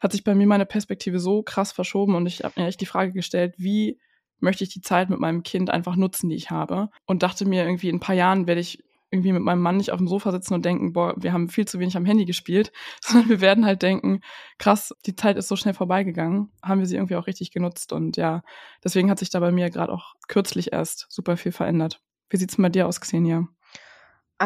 hat 0.00 0.12
sich 0.12 0.24
bei 0.24 0.34
mir 0.34 0.46
meine 0.46 0.66
Perspektive 0.66 1.18
so 1.18 1.42
krass 1.42 1.72
verschoben 1.72 2.14
und 2.14 2.26
ich 2.26 2.44
habe 2.44 2.60
mir 2.60 2.66
echt 2.66 2.80
die 2.80 2.86
Frage 2.86 3.12
gestellt, 3.12 3.54
wie 3.58 3.98
möchte 4.40 4.64
ich 4.64 4.70
die 4.70 4.80
Zeit 4.80 5.10
mit 5.10 5.20
meinem 5.20 5.42
Kind 5.42 5.70
einfach 5.70 5.96
nutzen, 5.96 6.28
die 6.28 6.36
ich 6.36 6.50
habe. 6.50 6.90
Und 7.06 7.22
dachte 7.22 7.46
mir 7.46 7.64
irgendwie, 7.64 7.88
in 7.88 7.96
ein 7.96 8.00
paar 8.00 8.14
Jahren 8.14 8.46
werde 8.46 8.60
ich 8.60 8.82
irgendwie 9.14 9.32
mit 9.32 9.42
meinem 9.42 9.62
Mann 9.62 9.76
nicht 9.76 9.92
auf 9.92 9.98
dem 9.98 10.08
Sofa 10.08 10.32
sitzen 10.32 10.54
und 10.54 10.64
denken, 10.64 10.92
boah, 10.92 11.14
wir 11.16 11.32
haben 11.32 11.48
viel 11.48 11.66
zu 11.66 11.78
wenig 11.78 11.96
am 11.96 12.04
Handy 12.04 12.24
gespielt, 12.24 12.72
sondern 13.00 13.28
wir 13.28 13.40
werden 13.40 13.64
halt 13.64 13.82
denken, 13.82 14.20
krass, 14.58 14.94
die 15.06 15.16
Zeit 15.16 15.36
ist 15.36 15.48
so 15.48 15.56
schnell 15.56 15.74
vorbeigegangen, 15.74 16.50
haben 16.62 16.80
wir 16.80 16.86
sie 16.86 16.96
irgendwie 16.96 17.16
auch 17.16 17.26
richtig 17.26 17.52
genutzt 17.52 17.92
und 17.92 18.16
ja, 18.16 18.42
deswegen 18.82 19.10
hat 19.10 19.18
sich 19.20 19.30
da 19.30 19.40
bei 19.40 19.52
mir 19.52 19.70
gerade 19.70 19.92
auch 19.92 20.14
kürzlich 20.28 20.72
erst 20.72 21.06
super 21.08 21.36
viel 21.36 21.52
verändert. 21.52 22.00
Wie 22.28 22.36
sieht's 22.36 22.56
bei 22.56 22.68
dir 22.68 22.88
aus, 22.88 23.00
Xenia? 23.00 23.48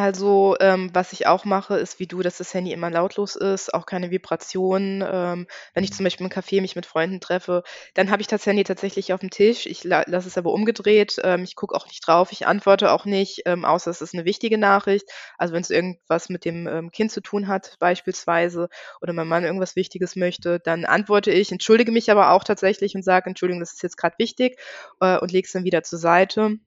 Also, 0.00 0.54
ähm, 0.60 0.90
was 0.92 1.12
ich 1.12 1.26
auch 1.26 1.44
mache, 1.44 1.76
ist 1.76 1.98
wie 1.98 2.06
du, 2.06 2.22
dass 2.22 2.38
das 2.38 2.54
Handy 2.54 2.72
immer 2.72 2.88
lautlos 2.88 3.34
ist, 3.34 3.74
auch 3.74 3.84
keine 3.84 4.12
Vibrationen. 4.12 5.02
Ähm, 5.04 5.48
wenn 5.74 5.82
ich 5.82 5.92
zum 5.92 6.04
Beispiel 6.04 6.24
im 6.26 6.30
Café 6.32 6.60
mich 6.60 6.76
mit 6.76 6.86
Freunden 6.86 7.18
treffe, 7.20 7.64
dann 7.94 8.08
habe 8.12 8.22
ich 8.22 8.28
das 8.28 8.46
Handy 8.46 8.62
tatsächlich 8.62 9.12
auf 9.12 9.18
dem 9.18 9.30
Tisch. 9.30 9.66
Ich 9.66 9.82
la 9.82 10.04
lasse 10.06 10.28
es 10.28 10.38
aber 10.38 10.52
umgedreht. 10.52 11.16
Ähm, 11.24 11.42
ich 11.42 11.56
gucke 11.56 11.74
auch 11.74 11.86
nicht 11.88 12.06
drauf, 12.06 12.30
ich 12.30 12.46
antworte 12.46 12.92
auch 12.92 13.06
nicht, 13.06 13.42
ähm, 13.46 13.64
außer 13.64 13.90
es 13.90 14.00
ist 14.00 14.14
eine 14.14 14.24
wichtige 14.24 14.56
Nachricht. 14.56 15.08
Also 15.36 15.52
wenn 15.52 15.62
es 15.62 15.70
irgendwas 15.70 16.28
mit 16.28 16.44
dem 16.44 16.68
ähm, 16.68 16.92
Kind 16.92 17.10
zu 17.10 17.20
tun 17.20 17.48
hat, 17.48 17.74
beispielsweise, 17.80 18.68
oder 19.00 19.12
mein 19.12 19.26
Mann 19.26 19.42
irgendwas 19.44 19.74
Wichtiges 19.74 20.14
möchte, 20.14 20.60
dann 20.60 20.84
antworte 20.84 21.32
ich, 21.32 21.50
entschuldige 21.50 21.90
mich 21.90 22.08
aber 22.12 22.30
auch 22.30 22.44
tatsächlich 22.44 22.94
und 22.94 23.02
sage, 23.02 23.28
Entschuldigung, 23.28 23.58
das 23.60 23.72
ist 23.72 23.82
jetzt 23.82 23.96
gerade 23.96 24.14
wichtig 24.18 24.60
äh, 25.00 25.18
und 25.18 25.32
lege 25.32 25.46
es 25.46 25.52
dann 25.52 25.64
wieder 25.64 25.82
zur 25.82 25.98
Seite. 25.98 26.58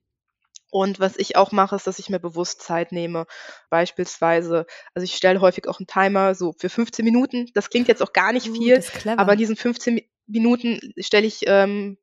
Und 0.71 0.99
was 0.99 1.17
ich 1.17 1.35
auch 1.35 1.51
mache, 1.51 1.75
ist, 1.75 1.85
dass 1.85 1.99
ich 1.99 2.09
mir 2.09 2.19
bewusst 2.19 2.61
Zeit 2.63 2.91
nehme. 2.93 3.27
Beispielsweise, 3.69 4.65
also 4.95 5.03
ich 5.03 5.15
stelle 5.15 5.41
häufig 5.41 5.67
auch 5.67 5.79
einen 5.79 5.87
Timer 5.87 6.33
so 6.33 6.53
für 6.57 6.69
15 6.69 7.05
Minuten. 7.05 7.47
Das 7.53 7.69
klingt 7.69 7.87
jetzt 7.87 8.01
auch 8.01 8.13
gar 8.13 8.33
nicht 8.33 8.47
Uh, 8.47 8.55
viel, 8.55 8.83
aber 9.15 9.33
in 9.33 9.39
diesen 9.39 9.55
15 9.57 9.95
Mi- 9.95 10.09
Minuten 10.27 10.79
stelle 10.97 11.27
ich 11.27 11.41
ähm, 11.47 11.97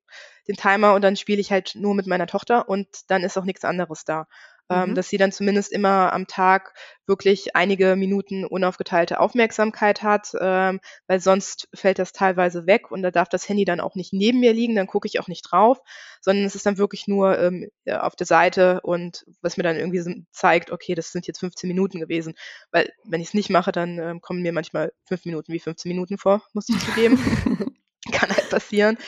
den 0.46 0.56
Timer 0.56 0.94
und 0.94 1.02
dann 1.02 1.16
spiele 1.16 1.40
ich 1.40 1.50
halt 1.50 1.72
nur 1.74 1.94
mit 1.94 2.06
meiner 2.06 2.26
Tochter 2.26 2.68
und 2.68 2.88
dann 3.08 3.22
ist 3.24 3.38
auch 3.38 3.44
nichts 3.44 3.64
anderes 3.64 4.04
da. 4.04 4.26
Ähm, 4.70 4.90
Mhm. 4.90 4.94
dass 4.94 5.08
sie 5.08 5.16
dann 5.16 5.32
zumindest 5.32 5.72
immer 5.72 6.12
am 6.12 6.26
Tag 6.26 6.74
wirklich 7.06 7.56
einige 7.56 7.96
Minuten 7.96 8.44
unaufgeteilte 8.44 9.18
Aufmerksamkeit 9.18 10.02
hat, 10.02 10.32
ähm, 10.38 10.80
weil 11.06 11.20
sonst 11.20 11.68
fällt 11.74 11.98
das 11.98 12.12
teilweise 12.12 12.66
weg 12.66 12.90
und 12.90 13.02
da 13.02 13.10
darf 13.10 13.28
das 13.30 13.48
Handy 13.48 13.64
dann 13.64 13.80
auch 13.80 13.94
nicht 13.94 14.12
neben 14.12 14.40
mir 14.40 14.52
liegen, 14.52 14.76
dann 14.76 14.86
gucke 14.86 15.06
ich 15.06 15.20
auch 15.20 15.28
nicht 15.28 15.42
drauf, 15.42 15.78
sondern 16.20 16.44
es 16.44 16.54
ist 16.54 16.66
dann 16.66 16.76
wirklich 16.76 17.08
nur 17.08 17.38
ähm, 17.38 17.70
auf 17.90 18.14
der 18.14 18.26
Seite 18.26 18.80
und 18.82 19.24
was 19.40 19.56
mir 19.56 19.62
dann 19.62 19.76
irgendwie 19.76 20.00
so 20.00 20.10
zeigt, 20.32 20.70
okay, 20.70 20.94
das 20.94 21.12
sind 21.12 21.26
jetzt 21.26 21.40
15 21.40 21.68
Minuten 21.68 21.98
gewesen. 21.98 22.34
Weil 22.70 22.90
wenn 23.04 23.20
ich 23.20 23.28
es 23.28 23.34
nicht 23.34 23.50
mache, 23.50 23.72
dann 23.72 23.98
ähm, 23.98 24.20
kommen 24.20 24.42
mir 24.42 24.52
manchmal 24.52 24.92
fünf 25.04 25.24
Minuten 25.24 25.52
wie 25.52 25.60
15 25.60 25.88
Minuten 25.88 26.18
vor, 26.18 26.42
muss 26.52 26.68
ich 26.68 26.78
zugeben. 26.78 27.18
Kann 28.12 28.30
halt 28.30 28.50
passieren. 28.50 28.98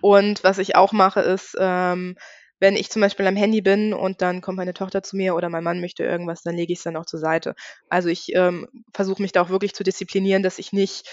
Und 0.00 0.42
was 0.42 0.58
ich 0.58 0.74
auch 0.74 0.92
mache, 0.92 1.20
ist, 1.20 1.56
ähm, 1.58 2.16
wenn 2.62 2.76
ich 2.76 2.90
zum 2.90 3.02
Beispiel 3.02 3.26
am 3.26 3.34
Handy 3.34 3.60
bin 3.60 3.92
und 3.92 4.22
dann 4.22 4.40
kommt 4.40 4.56
meine 4.56 4.72
Tochter 4.72 5.02
zu 5.02 5.16
mir 5.16 5.34
oder 5.34 5.48
mein 5.48 5.64
Mann 5.64 5.80
möchte 5.80 6.04
irgendwas, 6.04 6.42
dann 6.42 6.54
lege 6.54 6.72
ich 6.72 6.78
es 6.78 6.84
dann 6.84 6.96
auch 6.96 7.06
zur 7.06 7.18
Seite. 7.18 7.56
Also 7.88 8.08
ich 8.08 8.36
ähm, 8.36 8.68
versuche 8.94 9.20
mich 9.20 9.32
da 9.32 9.42
auch 9.42 9.48
wirklich 9.48 9.74
zu 9.74 9.82
disziplinieren, 9.82 10.44
dass 10.44 10.60
ich 10.60 10.72
nicht 10.72 11.08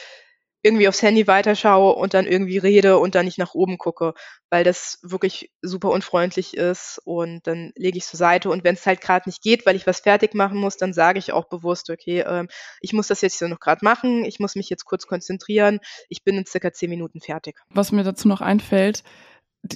irgendwie 0.62 0.88
aufs 0.88 1.02
Handy 1.02 1.26
weiterschaue 1.26 1.96
und 1.96 2.14
dann 2.14 2.28
irgendwie 2.28 2.60
rede 2.60 3.00
und 3.00 3.16
dann 3.16 3.26
nicht 3.26 3.40
nach 3.40 3.56
oben 3.56 3.80
gucke, 3.80 4.14
weil 4.52 4.64
das 4.64 5.00
wirklich 5.02 5.52
super 5.64 5.90
unfreundlich 5.90 6.56
ist 6.56 7.02
und 7.04 7.48
dann 7.48 7.72
lege 7.76 7.98
ich 7.98 8.04
es 8.04 8.12
zur 8.12 8.20
Seite 8.20 8.52
und 8.52 8.64
wenn 8.64 8.76
es 8.76 8.86
halt 8.86 9.02
gerade 9.02 9.28
nicht 9.28 9.42
geht, 9.42 9.66
weil 9.66 9.76
ich 9.76 9.88
was 9.88 10.02
fertig 10.02 10.36
machen 10.36 10.60
muss, 10.60 10.78
dann 10.78 10.94
sage 10.94 11.18
ich 11.18 11.32
auch 11.32 11.46
bewusst, 11.46 11.90
okay, 11.90 12.26
ähm, 12.28 12.48
ich 12.80 12.94
muss 12.94 13.08
das 13.08 13.22
jetzt 13.22 13.40
hier 13.40 13.48
noch 13.48 13.60
gerade 13.60 13.84
machen, 13.84 14.24
ich 14.24 14.40
muss 14.40 14.54
mich 14.54 14.70
jetzt 14.70 14.86
kurz 14.86 15.08
konzentrieren, 15.08 15.80
ich 16.10 16.24
bin 16.24 16.38
in 16.38 16.46
circa 16.46 16.72
zehn 16.74 16.92
Minuten 16.92 17.22
fertig. 17.22 17.58
Was 17.72 17.92
mir 17.92 18.04
dazu 18.04 18.28
noch 18.28 18.42
einfällt, 18.42 19.04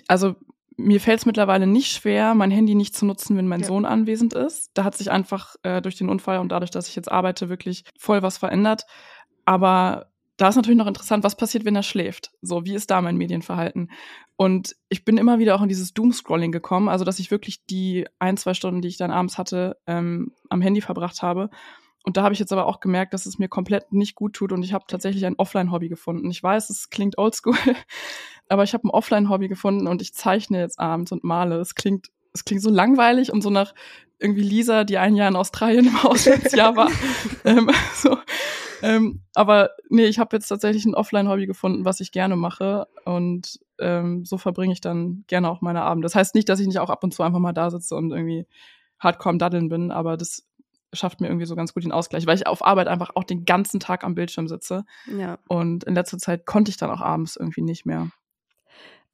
also 0.07 0.35
mir 0.77 0.99
fällt 0.99 1.19
es 1.19 1.25
mittlerweile 1.25 1.67
nicht 1.67 1.91
schwer, 1.91 2.33
mein 2.35 2.51
Handy 2.51 2.75
nicht 2.75 2.95
zu 2.95 3.05
nutzen, 3.05 3.37
wenn 3.37 3.47
mein 3.47 3.61
Ja. 3.61 3.67
Sohn 3.67 3.85
anwesend 3.85 4.33
ist. 4.33 4.71
Da 4.73 4.83
hat 4.83 4.95
sich 4.95 5.11
einfach 5.11 5.55
äh, 5.63 5.81
durch 5.81 5.95
den 5.95 6.09
Unfall 6.09 6.39
und 6.39 6.49
dadurch, 6.51 6.71
dass 6.71 6.87
ich 6.87 6.95
jetzt 6.95 7.11
arbeite, 7.11 7.49
wirklich 7.49 7.83
voll 7.97 8.21
was 8.21 8.37
verändert. 8.37 8.85
Aber 9.45 10.07
da 10.37 10.49
ist 10.49 10.55
natürlich 10.55 10.77
noch 10.77 10.87
interessant, 10.87 11.23
was 11.23 11.37
passiert, 11.37 11.63
wenn 11.63 11.75
er 11.75 11.83
schläft? 11.83 12.31
So, 12.41 12.65
wie 12.65 12.73
ist 12.73 12.89
da 12.89 13.01
mein 13.01 13.17
Medienverhalten? 13.17 13.91
Und 14.35 14.75
ich 14.89 15.05
bin 15.05 15.17
immer 15.17 15.37
wieder 15.37 15.55
auch 15.55 15.61
in 15.61 15.69
dieses 15.69 15.93
Doomscrolling 15.93 16.51
gekommen, 16.51 16.89
also 16.89 17.05
dass 17.05 17.19
ich 17.19 17.29
wirklich 17.29 17.65
die 17.65 18.07
ein, 18.19 18.37
zwei 18.37 18.53
Stunden, 18.53 18.81
die 18.81 18.87
ich 18.87 18.97
dann 18.97 19.11
abends 19.11 19.37
hatte, 19.37 19.77
ähm, 19.85 20.33
am 20.49 20.61
Handy 20.61 20.81
verbracht 20.81 21.21
habe. 21.21 21.49
Und 22.03 22.17
da 22.17 22.23
habe 22.23 22.33
ich 22.33 22.39
jetzt 22.39 22.51
aber 22.51 22.67
auch 22.67 22.79
gemerkt, 22.81 23.13
dass 23.13 23.25
es 23.25 23.39
mir 23.39 23.47
komplett 23.47 23.93
nicht 23.93 24.15
gut 24.15 24.33
tut 24.33 24.51
und 24.51 24.63
ich 24.63 24.73
habe 24.73 24.85
tatsächlich 24.87 25.25
ein 25.25 25.37
Offline-Hobby 25.37 25.87
gefunden. 25.89 26.29
Ich 26.29 26.43
weiß, 26.43 26.69
es 26.69 26.89
klingt 26.89 27.17
oldschool, 27.17 27.55
aber 28.49 28.63
ich 28.63 28.73
habe 28.73 28.87
ein 28.87 28.91
Offline-Hobby 28.91 29.47
gefunden 29.47 29.87
und 29.87 30.01
ich 30.01 30.13
zeichne 30.13 30.59
jetzt 30.59 30.79
abends 30.79 31.11
und 31.11 31.23
male. 31.23 31.55
Es 31.59 31.75
klingt 31.75 32.09
es 32.33 32.45
klingt 32.45 32.61
so 32.63 32.69
langweilig 32.69 33.31
und 33.31 33.41
so 33.41 33.49
nach 33.49 33.73
irgendwie 34.19 34.41
Lisa, 34.41 34.83
die 34.83 34.97
ein 34.97 35.15
Jahr 35.15 35.27
in 35.27 35.35
Australien 35.35 35.87
im 35.87 35.97
Auslandsjahr 35.97 36.75
war. 36.75 36.89
ähm, 37.45 37.69
so. 37.95 38.17
ähm, 38.81 39.21
aber 39.35 39.71
nee, 39.89 40.05
ich 40.05 40.19
habe 40.19 40.35
jetzt 40.35 40.47
tatsächlich 40.47 40.85
ein 40.85 40.95
Offline-Hobby 40.95 41.45
gefunden, 41.45 41.85
was 41.85 41.99
ich 41.99 42.11
gerne 42.11 42.35
mache. 42.35 42.87
Und 43.05 43.59
ähm, 43.79 44.25
so 44.25 44.37
verbringe 44.37 44.73
ich 44.73 44.81
dann 44.81 45.25
gerne 45.27 45.49
auch 45.49 45.61
meine 45.61 45.83
Abende. 45.83 46.05
Das 46.05 46.15
heißt 46.15 46.35
nicht, 46.35 46.49
dass 46.49 46.59
ich 46.59 46.67
nicht 46.67 46.79
auch 46.79 46.89
ab 46.89 47.03
und 47.03 47.13
zu 47.13 47.23
einfach 47.23 47.39
mal 47.39 47.53
da 47.53 47.69
sitze 47.69 47.95
und 47.95 48.11
irgendwie 48.11 48.47
hardcore 48.99 49.31
am 49.31 49.39
Daddeln 49.39 49.67
bin, 49.67 49.91
aber 49.91 50.15
das 50.15 50.47
schafft 50.93 51.21
mir 51.21 51.27
irgendwie 51.27 51.45
so 51.45 51.55
ganz 51.55 51.73
gut 51.73 51.83
den 51.83 51.91
Ausgleich, 51.91 52.25
weil 52.25 52.35
ich 52.35 52.47
auf 52.47 52.65
Arbeit 52.65 52.87
einfach 52.87 53.11
auch 53.15 53.23
den 53.23 53.45
ganzen 53.45 53.79
Tag 53.79 54.03
am 54.03 54.15
Bildschirm 54.15 54.47
sitze. 54.47 54.85
Ja. 55.07 55.39
Und 55.47 55.83
in 55.83 55.95
letzter 55.95 56.17
Zeit 56.17 56.45
konnte 56.45 56.69
ich 56.69 56.77
dann 56.77 56.91
auch 56.91 57.01
abends 57.01 57.35
irgendwie 57.35 57.61
nicht 57.61 57.85
mehr. 57.85 58.09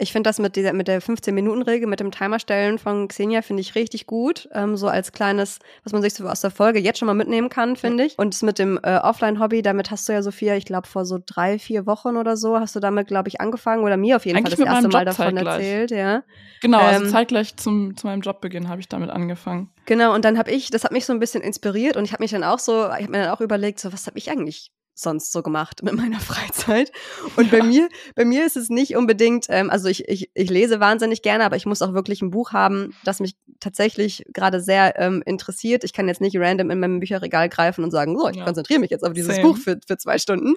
Ich 0.02 0.14
finde 0.14 0.30
das 0.30 0.40
mit 0.40 0.56
dieser 0.56 0.72
mit 0.72 0.88
der 0.88 1.02
15-Minuten-Regel, 1.02 1.86
mit 1.86 2.00
dem 2.00 2.10
Timerstellen 2.10 2.80
von 2.80 3.10
Xenia, 3.10 3.42
finde 3.42 3.60
ich 3.60 3.76
richtig 3.76 4.08
gut. 4.08 4.48
Ähm, 4.54 4.78
so 4.78 4.88
als 4.88 5.12
kleines, 5.12 5.60
was 5.84 5.92
man 5.92 6.02
sich 6.02 6.14
so 6.14 6.26
aus 6.26 6.40
der 6.40 6.52
Folge 6.52 6.80
jetzt 6.80 7.00
schon 7.00 7.06
mal 7.08 7.14
mitnehmen 7.14 7.50
kann, 7.50 7.76
finde 7.76 8.06
ich. 8.06 8.18
Und 8.18 8.34
das 8.34 8.42
mit 8.42 8.60
dem 8.60 8.80
äh, 8.82 8.96
Offline-Hobby, 8.98 9.62
damit 9.62 9.92
hast 9.92 10.08
du 10.08 10.14
ja, 10.14 10.22
Sophia, 10.22 10.56
ich 10.56 10.64
glaube, 10.64 10.88
vor 10.88 11.04
so 11.06 11.20
drei, 11.24 11.60
vier 11.60 11.86
Wochen 11.86 12.16
oder 12.16 12.38
so, 12.38 12.58
hast 12.58 12.78
du 12.78 12.80
damit, 12.80 13.08
glaube 13.08 13.28
ich, 13.28 13.42
angefangen 13.42 13.84
oder 13.84 13.98
mir 13.98 14.16
auf 14.16 14.26
jeden 14.26 14.38
Eigentlich 14.38 14.56
Fall 14.56 14.66
das 14.66 14.76
erste 14.76 14.88
Mal 14.88 15.00
Job 15.06 15.18
davon 15.18 15.36
zeitgleich. 15.36 15.56
erzählt, 15.56 15.92
ja. 15.92 16.24
Genau, 16.62 16.80
also 16.80 17.04
Ähm, 17.04 17.12
zeitgleich 17.12 17.58
zum, 17.58 17.98
zu 17.98 18.08
meinem 18.08 18.22
Jobbeginn 18.22 18.70
habe 18.70 18.80
ich 18.80 18.88
damit 18.88 19.10
angefangen. 19.10 19.70
Genau, 19.86 20.16
und 20.16 20.24
dann 20.24 20.38
habe 20.38 20.50
ich, 20.52 20.70
das 20.70 20.86
hat 20.86 20.94
mich 20.94 21.06
so 21.06 21.12
ein 21.12 21.20
bisschen 21.20 21.42
inspiriert 21.42 21.98
und 21.98 22.06
ich 22.06 22.14
habe 22.14 22.24
mich 22.24 22.32
dann 22.32 22.46
auch 22.46 22.60
so, 22.60 22.86
ich 22.86 23.04
habe 23.04 23.10
mir 23.12 23.24
dann 23.24 23.32
auch 23.32 23.42
überlegt, 23.42 23.82
so 23.82 23.92
was 23.92 24.08
habe 24.08 24.18
ich 24.18 24.32
eigentlich 24.32 24.72
sonst 25.02 25.32
so 25.32 25.42
gemacht 25.42 25.84
mit 25.84 25.94
meiner 25.96 26.20
Freizeit? 26.20 26.92
Und 27.36 27.52
bei 27.52 27.62
mir, 27.64 27.90
bei 28.16 28.26
mir 28.26 28.46
ist 28.46 28.58
es 28.58 28.70
nicht 28.70 28.96
unbedingt, 28.96 29.46
ähm, 29.50 29.70
also 29.70 29.88
ich, 29.88 30.08
ich, 30.08 30.30
ich 30.34 30.50
lese 30.50 30.80
wahnsinnig 30.80 31.22
gerne, 31.22 31.46
aber 31.46 31.56
ich 31.56 31.66
muss 31.66 31.82
auch 31.82 31.94
wirklich 31.94 32.22
ein 32.22 32.32
Buch 32.32 32.52
haben, 32.54 32.94
das 33.04 33.20
mich 33.20 33.36
tatsächlich 33.60 34.26
gerade 34.34 34.62
sehr 34.62 34.98
ähm, 35.00 35.22
interessiert. 35.26 35.84
Ich 35.84 35.94
kann 35.94 36.08
jetzt 36.08 36.22
nicht 36.22 36.38
random 36.38 36.70
in 36.72 36.80
meinem 36.80 37.00
Bücherregal 37.00 37.50
greifen 37.50 37.84
und 37.84 37.92
sagen, 37.92 38.18
so, 38.18 38.30
ich 38.30 38.38
Ja. 38.38 38.46
konzentriere 38.46 38.80
mich 38.80 38.90
jetzt 38.92 39.04
auf 39.04 39.14
dieses 39.14 39.36
Same. 39.36 39.48
Buch 39.48 39.58
für, 39.58 39.80
für 39.86 39.98
zwei 39.98 40.18
Stunden. 40.18 40.56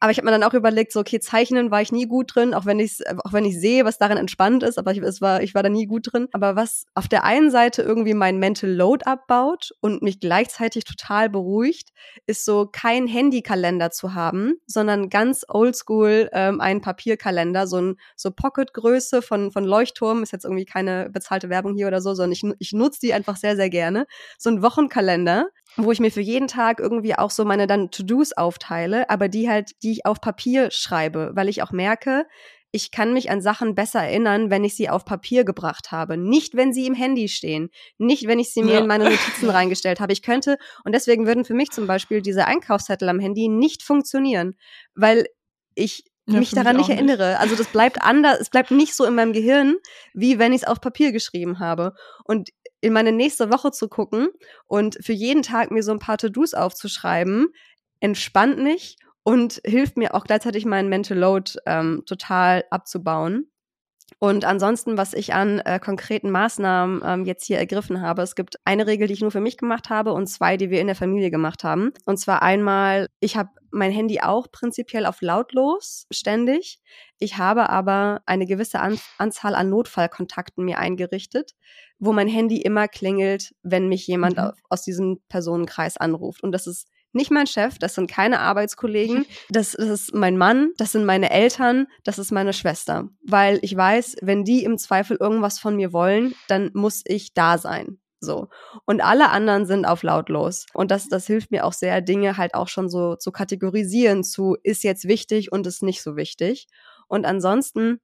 Aber 0.00 0.10
ich 0.10 0.18
habe 0.18 0.26
mir 0.26 0.32
dann 0.32 0.42
auch 0.42 0.54
überlegt, 0.54 0.92
so 0.92 1.00
okay, 1.00 1.20
Zeichnen 1.20 1.70
war 1.70 1.80
ich 1.80 1.92
nie 1.92 2.06
gut 2.06 2.34
drin, 2.34 2.54
auch 2.54 2.66
wenn 2.66 2.78
ich 2.80 3.00
auch 3.24 3.32
wenn 3.32 3.44
ich 3.44 3.58
sehe, 3.58 3.84
was 3.84 3.98
darin 3.98 4.18
entspannt 4.18 4.62
ist, 4.62 4.78
aber 4.78 4.92
ich, 4.92 4.98
es 4.98 5.20
war 5.20 5.42
ich 5.42 5.54
war 5.54 5.62
da 5.62 5.68
nie 5.68 5.86
gut 5.86 6.12
drin. 6.12 6.28
Aber 6.32 6.56
was 6.56 6.86
auf 6.94 7.08
der 7.08 7.24
einen 7.24 7.50
Seite 7.50 7.82
irgendwie 7.82 8.14
mein 8.14 8.38
Mental 8.38 8.70
Load 8.70 9.04
abbaut 9.06 9.70
und 9.80 10.02
mich 10.02 10.20
gleichzeitig 10.20 10.84
total 10.84 11.30
beruhigt, 11.30 11.90
ist 12.26 12.44
so 12.44 12.68
kein 12.70 13.06
Handykalender 13.06 13.90
zu 13.90 14.14
haben, 14.14 14.54
sondern 14.66 15.08
ganz 15.08 15.44
oldschool 15.48 16.28
ähm, 16.32 16.60
ein 16.60 16.80
Papierkalender, 16.80 17.66
so 17.66 17.80
ein 17.80 17.96
so 18.16 18.30
Pocketgröße 18.30 19.22
von 19.22 19.50
von 19.50 19.64
Leuchtturm 19.64 20.22
ist 20.22 20.32
jetzt 20.32 20.44
irgendwie 20.44 20.64
keine 20.66 21.08
bezahlte 21.10 21.48
Werbung 21.48 21.74
hier 21.74 21.86
oder 21.88 22.00
so, 22.00 22.14
sondern 22.14 22.32
ich 22.32 22.42
ich 22.58 22.72
nutze 22.72 23.00
die 23.00 23.14
einfach 23.14 23.36
sehr 23.36 23.56
sehr 23.56 23.70
gerne. 23.70 24.06
So 24.38 24.50
ein 24.50 24.62
Wochenkalender, 24.62 25.48
wo 25.76 25.92
ich 25.92 26.00
mir 26.00 26.10
für 26.10 26.20
jeden 26.20 26.48
Tag 26.48 26.80
irgendwie 26.80 27.14
auch 27.16 27.30
so 27.30 27.44
meine 27.44 27.66
dann 27.66 27.90
To-Dos 27.90 28.32
aufteile, 28.32 29.08
aber 29.10 29.28
die 29.28 29.48
halt, 29.48 29.72
die 29.82 29.92
ich 29.92 30.06
auf 30.06 30.20
Papier 30.20 30.70
schreibe, 30.70 31.32
weil 31.34 31.48
ich 31.48 31.62
auch 31.62 31.70
merke, 31.72 32.26
ich 32.72 32.90
kann 32.90 33.12
mich 33.14 33.30
an 33.30 33.40
Sachen 33.40 33.74
besser 33.74 34.00
erinnern, 34.02 34.50
wenn 34.50 34.64
ich 34.64 34.76
sie 34.76 34.90
auf 34.90 35.04
Papier 35.04 35.44
gebracht 35.44 35.92
habe. 35.92 36.16
Nicht, 36.18 36.56
wenn 36.56 36.74
sie 36.74 36.86
im 36.86 36.94
Handy 36.94 37.28
stehen. 37.28 37.70
Nicht, 37.96 38.26
wenn 38.26 38.38
ich 38.38 38.52
sie 38.52 38.62
mir 38.62 38.74
Ja. 38.74 38.78
in 38.80 38.86
meine 38.86 39.04
Notizen 39.08 39.48
reingestellt 39.48 40.00
habe. 40.00 40.12
Ich 40.12 40.22
könnte, 40.22 40.58
und 40.84 40.94
deswegen 40.94 41.26
würden 41.26 41.44
für 41.44 41.54
mich 41.54 41.70
zum 41.70 41.86
Beispiel 41.86 42.20
diese 42.20 42.46
Einkaufszettel 42.46 43.08
am 43.08 43.18
Handy 43.20 43.48
nicht 43.48 43.82
funktionieren, 43.82 44.56
weil 44.94 45.26
ich 45.74 46.04
Ja, 46.26 46.40
mich 46.40 46.50
für 46.50 46.56
mich 46.56 46.64
daran 46.64 46.76
nicht 46.76 46.84
auch 46.84 46.88
nicht. 46.88 46.98
erinnere. 46.98 47.38
Also 47.38 47.54
das 47.56 47.68
bleibt 47.68 48.02
anders, 48.02 48.40
es 48.40 48.50
bleibt 48.50 48.70
nicht 48.72 48.94
so 48.94 49.04
in 49.04 49.14
meinem 49.14 49.32
Gehirn, 49.32 49.76
wie 50.12 50.38
wenn 50.38 50.52
ich 50.52 50.62
es 50.62 50.68
auf 50.68 50.80
Papier 50.80 51.12
geschrieben 51.12 51.60
habe. 51.60 51.94
Und 52.24 52.50
in 52.80 52.92
meine 52.92 53.12
nächste 53.12 53.50
Woche 53.50 53.72
zu 53.72 53.88
gucken 53.88 54.28
und 54.66 54.98
für 55.00 55.12
jeden 55.12 55.42
Tag 55.42 55.70
mir 55.70 55.82
so 55.82 55.92
ein 55.92 55.98
paar 55.98 56.18
To-Dos 56.18 56.54
aufzuschreiben, 56.54 57.48
entspannt 58.00 58.58
mich 58.58 58.96
und 59.22 59.60
hilft 59.64 59.96
mir 59.96 60.14
auch 60.14 60.24
gleichzeitig 60.24 60.64
meinen 60.66 60.88
Mental 60.88 61.18
Load 61.18 61.52
ähm, 61.66 62.02
total 62.06 62.64
abzubauen. 62.70 63.50
Und 64.18 64.44
ansonsten, 64.44 64.96
was 64.96 65.12
ich 65.12 65.34
an 65.34 65.58
äh, 65.60 65.78
konkreten 65.78 66.30
Maßnahmen 66.30 67.02
ähm, 67.04 67.24
jetzt 67.24 67.44
hier 67.44 67.58
ergriffen 67.58 68.00
habe, 68.00 68.22
es 68.22 68.34
gibt 68.34 68.56
eine 68.64 68.86
Regel, 68.86 69.08
die 69.08 69.14
ich 69.14 69.20
nur 69.20 69.32
für 69.32 69.40
mich 69.40 69.58
gemacht 69.58 69.90
habe 69.90 70.12
und 70.12 70.28
zwei, 70.28 70.56
die 70.56 70.70
wir 70.70 70.80
in 70.80 70.86
der 70.86 70.96
Familie 70.96 71.30
gemacht 71.30 71.64
haben. 71.64 71.92
Und 72.06 72.18
zwar 72.18 72.40
einmal, 72.40 73.08
ich 73.20 73.36
habe 73.36 73.50
mein 73.72 73.90
Handy 73.90 74.20
auch 74.20 74.50
prinzipiell 74.50 75.06
auf 75.06 75.20
lautlos 75.20 76.06
ständig. 76.10 76.80
Ich 77.18 77.36
habe 77.36 77.68
aber 77.68 78.22
eine 78.26 78.46
gewisse 78.46 78.80
An 78.80 78.98
Anzahl 79.18 79.54
an 79.54 79.70
Notfallkontakten 79.70 80.64
mir 80.64 80.78
eingerichtet, 80.78 81.52
wo 81.98 82.12
mein 82.12 82.28
Handy 82.28 82.60
immer 82.60 82.88
klingelt, 82.88 83.54
wenn 83.62 83.88
mich 83.88 84.06
jemand 84.06 84.36
Mhm. 84.36 84.42
au- 84.42 84.52
aus 84.68 84.82
diesem 84.82 85.20
Personenkreis 85.28 85.96
anruft. 85.96 86.42
Und 86.42 86.52
das 86.52 86.66
ist 86.66 86.88
nicht 87.12 87.30
mein 87.30 87.46
Chef, 87.46 87.78
das 87.78 87.94
sind 87.94 88.10
keine 88.10 88.40
Arbeitskollegen, 88.40 89.24
das, 89.48 89.72
das 89.72 89.88
ist 89.88 90.14
mein 90.14 90.36
Mann, 90.36 90.72
das 90.76 90.92
sind 90.92 91.04
meine 91.06 91.30
Eltern, 91.30 91.86
das 92.04 92.18
ist 92.18 92.30
meine 92.32 92.52
Schwester. 92.52 93.08
Weil 93.26 93.58
ich 93.62 93.74
weiß, 93.74 94.16
wenn 94.20 94.44
die 94.44 94.64
im 94.64 94.76
Zweifel 94.76 95.16
irgendwas 95.18 95.58
von 95.58 95.76
mir 95.76 95.92
wollen, 95.94 96.34
dann 96.48 96.70
muss 96.74 97.02
ich 97.06 97.32
da 97.32 97.56
sein. 97.58 97.98
So. 98.20 98.48
Und 98.86 99.02
alle 99.02 99.30
anderen 99.30 99.66
sind 99.66 99.84
auf 99.84 100.02
lautlos. 100.02 100.66
Und 100.74 100.90
das, 100.90 101.08
das 101.08 101.26
hilft 101.26 101.50
mir 101.50 101.64
auch 101.64 101.72
sehr, 101.74 102.00
Dinge 102.00 102.36
halt 102.36 102.54
auch 102.54 102.68
schon 102.68 102.88
so 102.88 103.14
zu 103.16 103.30
kategorisieren 103.30 104.24
zu, 104.24 104.56
ist 104.62 104.84
jetzt 104.84 105.06
wichtig 105.06 105.52
und 105.52 105.66
ist 105.66 105.82
nicht 105.82 106.02
so 106.02 106.16
wichtig. 106.16 106.66
Und 107.08 107.24
ansonsten 107.24 108.00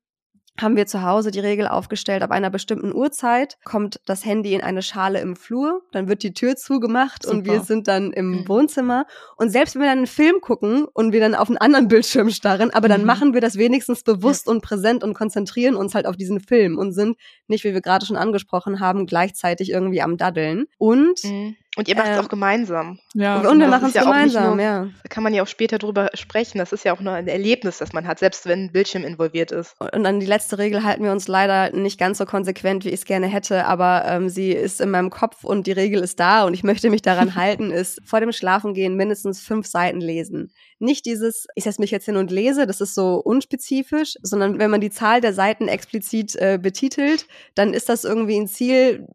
haben 0.61 0.77
wir 0.77 0.87
zu 0.87 1.03
Hause 1.03 1.31
die 1.31 1.41
Regel 1.41 1.67
aufgestellt, 1.67 2.23
ab 2.23 2.31
einer 2.31 2.51
bestimmten 2.51 2.93
Uhrzeit 2.95 3.57
kommt 3.65 4.01
das 4.05 4.25
Handy 4.27 4.53
in 4.55 4.61
eine 4.61 4.83
Schale 4.83 5.21
im 5.21 5.35
Flur, 5.35 5.83
dann 5.93 6.09
wird 6.09 6.23
die 6.23 6.35
Tür 6.35 6.57
zugemacht 6.57 7.25
und 7.27 7.39
Super. 7.47 7.53
wir 7.53 7.61
sind 7.63 7.89
dann 7.89 8.13
im. 8.13 8.47
Wohnzimmer. 8.47 9.07
Und 9.37 9.49
selbst 9.51 9.75
wenn 9.75 9.83
wir 9.83 9.89
dann 9.89 9.99
einen 9.99 10.07
Film 10.07 10.41
gucken 10.41 10.85
und 10.93 11.13
wir 11.13 11.21
dann 11.21 11.35
auf 11.35 11.49
einen 11.49 11.57
anderen 11.59 11.89
Bildschirm 11.89 12.29
starren, 12.31 12.71
aber 12.71 12.89
dann 12.89 13.01
Mhm. 13.01 13.07
machen 13.07 13.35
wir 13.35 13.41
das 13.41 13.57
wenigstens 13.57 14.03
bewusst 14.03 14.47
und 14.49 14.61
präsent 14.63 15.03
und 15.03 15.15
konzentrieren 15.15 15.75
uns 15.75 15.95
halt 15.95 16.07
auf 16.07 16.17
diesen 16.17 16.41
Film 16.41 16.77
und 16.79 16.93
sind 16.93 17.17
nicht, 17.47 17.65
wie 17.65 17.73
wir 17.73 17.81
gerade 17.81 18.05
schon 18.05 18.17
angesprochen 18.17 18.79
haben, 18.81 19.07
gleichzeitig 19.07 19.71
irgendwie 19.71 20.03
am 20.03 20.17
Daddeln. 20.19 20.67
Und, 20.77 21.25
Mhm. 21.25 21.57
Und 21.75 21.89
ihr 21.89 21.97
macht 21.97 22.09
es 22.09 22.19
Ähm, 22.19 22.25
auch 22.25 22.29
gemeinsam. 22.29 22.99
Ja, 23.15 23.39
und 23.49 23.59
wir 23.59 23.67
das 23.67 23.71
machen 23.71 23.85
ist 23.85 23.89
es 23.89 23.95
ja 23.95 24.03
auch 24.03 24.07
nicht 24.15 24.35
gemeinsam, 24.35 24.57
nur- 24.57 24.63
ja. 24.65 24.85
Da 24.85 25.09
kann 25.09 25.23
man 25.23 25.33
ja 25.33 25.43
auch 25.43 25.47
später 25.47 25.79
drüber 25.79 26.11
sprechen. 26.13 26.59
Das 26.59 26.71
ist 26.73 26.85
ja 26.85 26.93
auch 26.95 27.01
nur 27.01 27.15
ein 27.15 27.29
Erlebnis, 27.29 27.79
das 27.79 27.95
man 27.95 28.07
hat, 28.07 28.19
selbst 28.19 28.45
wenn 28.47 28.65
ein 28.65 28.73
Bildschirm 28.73 29.05
involviert 29.05 29.53
ist. 29.53 29.75
Und 29.81 30.05
an 30.05 30.21
die 30.21 30.27
letzte 30.27 30.59
Regel 30.59 30.85
halten 30.85 31.03
wir 31.03 31.13
uns 31.13 31.29
leider 31.29 31.71
nicht 31.75 31.99
ganz 31.99 32.19
so 32.19 32.27
konsequent, 32.27 32.85
wie 32.85 32.89
ich 32.91 32.97
es 32.97 33.05
gerne 33.07 33.27
hätte, 33.27 33.65
aber 33.65 34.05
ähm, 34.07 34.29
sie 34.29 34.53
ist 34.53 34.83
in 34.83 34.91
meinem 34.91 35.09
Kopf 35.09 35.45
und 35.45 35.67
die 35.67 35.73
Regel 35.73 36.03
ist 36.03 36.21
da 36.21 36.45
und 36.45 36.53
ich 36.53 36.63
möchte 36.65 36.91
mich 36.91 37.01
daran 37.01 37.37
halten, 37.37 37.71
ist 37.71 38.01
vor 38.05 38.21
dem 38.21 38.33
Schlafengehen 38.33 38.95
mindestens 38.95 39.41
fünf 39.41 39.67
Seiten 39.67 40.03
lesen. 40.03 40.53
Nicht 40.79 41.07
dieses, 41.07 41.47
ich 41.55 41.65
setze 41.65 41.81
mich 41.81 41.91
jetzt 41.91 42.05
hin 42.05 42.17
und 42.17 42.31
lese, 42.31 42.67
das 42.67 42.83
ist 42.83 42.95
so 42.95 43.15
unspezifisch, 43.17 44.17
sondern 44.23 44.59
wenn 44.59 44.71
man 44.71 44.81
die 44.83 44.91
Zahl 44.91 45.23
der 45.23 45.33
Seiten 45.33 45.69
explizit 45.69 46.37
äh, 46.37 46.59
betitelt, 46.61 47.27
dann 47.55 47.73
ist 47.73 47.89
das 47.89 48.05
irgendwie 48.05 48.37
ein 48.39 48.47
Ziel, 48.49 49.07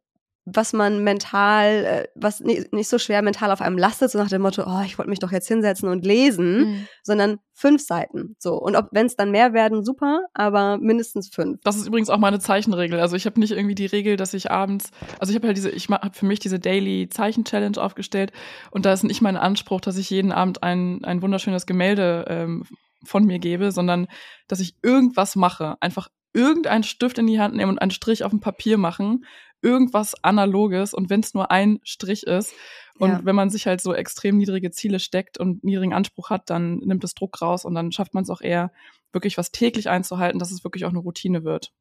was 0.49 0.71
man 0.71 1.03
mental, 1.03 1.83
äh, 1.83 2.07
was 2.15 2.39
nicht, 2.39 2.71
nicht 2.71 2.88
so 2.88 2.97
schwer 2.97 3.21
mental 3.21 3.51
auf 3.51 3.60
einem 3.60 3.77
lastet, 3.77 4.12
so 4.12 4.17
nach 4.17 4.29
dem 4.29 4.41
Motto, 4.41 4.63
oh, 4.65 4.81
ich 4.86 4.97
wollte 4.97 5.10
mich 5.10 5.19
doch 5.19 5.33
jetzt 5.33 5.49
hinsetzen 5.49 5.89
und 5.89 6.05
lesen 6.05 6.57
Mhm. 6.57 6.88
sondern 7.03 7.39
fünf 7.53 7.81
Seiten. 7.81 8.36
So. 8.39 8.53
Und 8.55 8.77
ob 8.77 8.88
wenn 8.93 9.07
es 9.07 9.17
dann 9.17 9.31
mehr 9.31 9.51
werden, 9.51 9.83
super, 9.83 10.21
aber 10.33 10.77
mindestens 10.77 11.27
fünf. 11.27 11.60
Das 11.63 11.75
ist 11.75 11.88
übrigens 11.88 12.10
auch 12.10 12.17
meine 12.17 12.39
Zeichenregel. 12.39 13.01
Also 13.01 13.17
ich 13.17 13.25
habe 13.25 13.39
nicht 13.41 13.51
irgendwie 13.51 13.75
die 13.75 13.88
Regel, 13.88 14.15
dass 14.15 14.33
ich 14.33 14.49
abends, 14.49 14.91
also 15.19 15.31
ich 15.31 15.36
habe 15.36 15.47
halt 15.47 15.57
diese, 15.57 15.69
ich 15.69 15.89
habe 15.89 16.12
für 16.13 16.25
mich 16.25 16.39
diese 16.39 16.60
Daily 16.60 17.10
Zeichen 17.10 17.43
Challenge 17.43 17.77
aufgestellt 17.77 18.31
und 18.71 18.86
da 18.86 18.93
ist 18.93 19.03
nicht 19.03 19.21
mein 19.21 19.36
Anspruch, 19.36 19.81
dass 19.81 19.97
ich 19.97 20.10
jeden 20.10 20.31
Abend 20.31 20.63
ein 20.63 21.03
ein 21.03 21.21
wunderschönes 21.21 21.65
Gemälde 21.65 22.25
ähm, 22.29 22.63
von 23.03 23.25
mir 23.25 23.39
gebe, 23.39 23.71
sondern 23.73 24.07
dass 24.47 24.62
ich 24.62 24.75
irgendwas 24.81 25.36
mache, 25.36 25.75
einfach 25.81 26.07
irgendeinen 26.33 26.83
Stift 26.83 27.17
in 27.17 27.27
die 27.27 27.39
Hand 27.39 27.55
nehmen 27.55 27.71
und 27.71 27.79
einen 27.79 27.91
Strich 27.91 28.23
auf 28.23 28.29
dem 28.29 28.39
Papier 28.39 28.77
machen, 28.77 29.25
irgendwas 29.67 30.15
Analoges 30.23 30.93
und 30.93 31.10
wenn 31.10 31.19
es 31.19 31.34
nur 31.34 31.51
ein 31.51 31.80
Strich 31.84 32.23
ist 32.23 32.53
und 32.97 33.10
Ja. 33.10 33.19
wenn 33.23 33.36
man 33.36 33.49
sich 33.49 33.67
halt 33.67 33.82
so 33.82 33.93
extrem 33.93 34.38
niedrige 34.38 34.71
Ziele 34.71 34.99
steckt 34.99 35.38
und 35.38 35.63
niedrigen 35.63 35.93
Anspruch 35.93 36.30
hat, 36.30 36.49
dann 36.49 36.77
nimmt 36.77 37.03
es 37.03 37.13
Druck 37.13 37.41
raus 37.41 37.65
und 37.65 37.75
dann 37.75 37.91
schafft 37.91 38.13
man 38.13 38.23
es 38.23 38.30
auch 38.30 38.41
eher 38.41 38.71
wirklich 39.12 39.38
was 39.38 39.51
täglich 39.51 39.89
einzuhalten, 39.89 40.39
dass 40.39 40.51
es 40.51 40.63
wirklich 40.63 40.86
auch 40.86 40.89
eine 40.89 40.99
Routine 40.99 41.43
wird. 41.43 41.73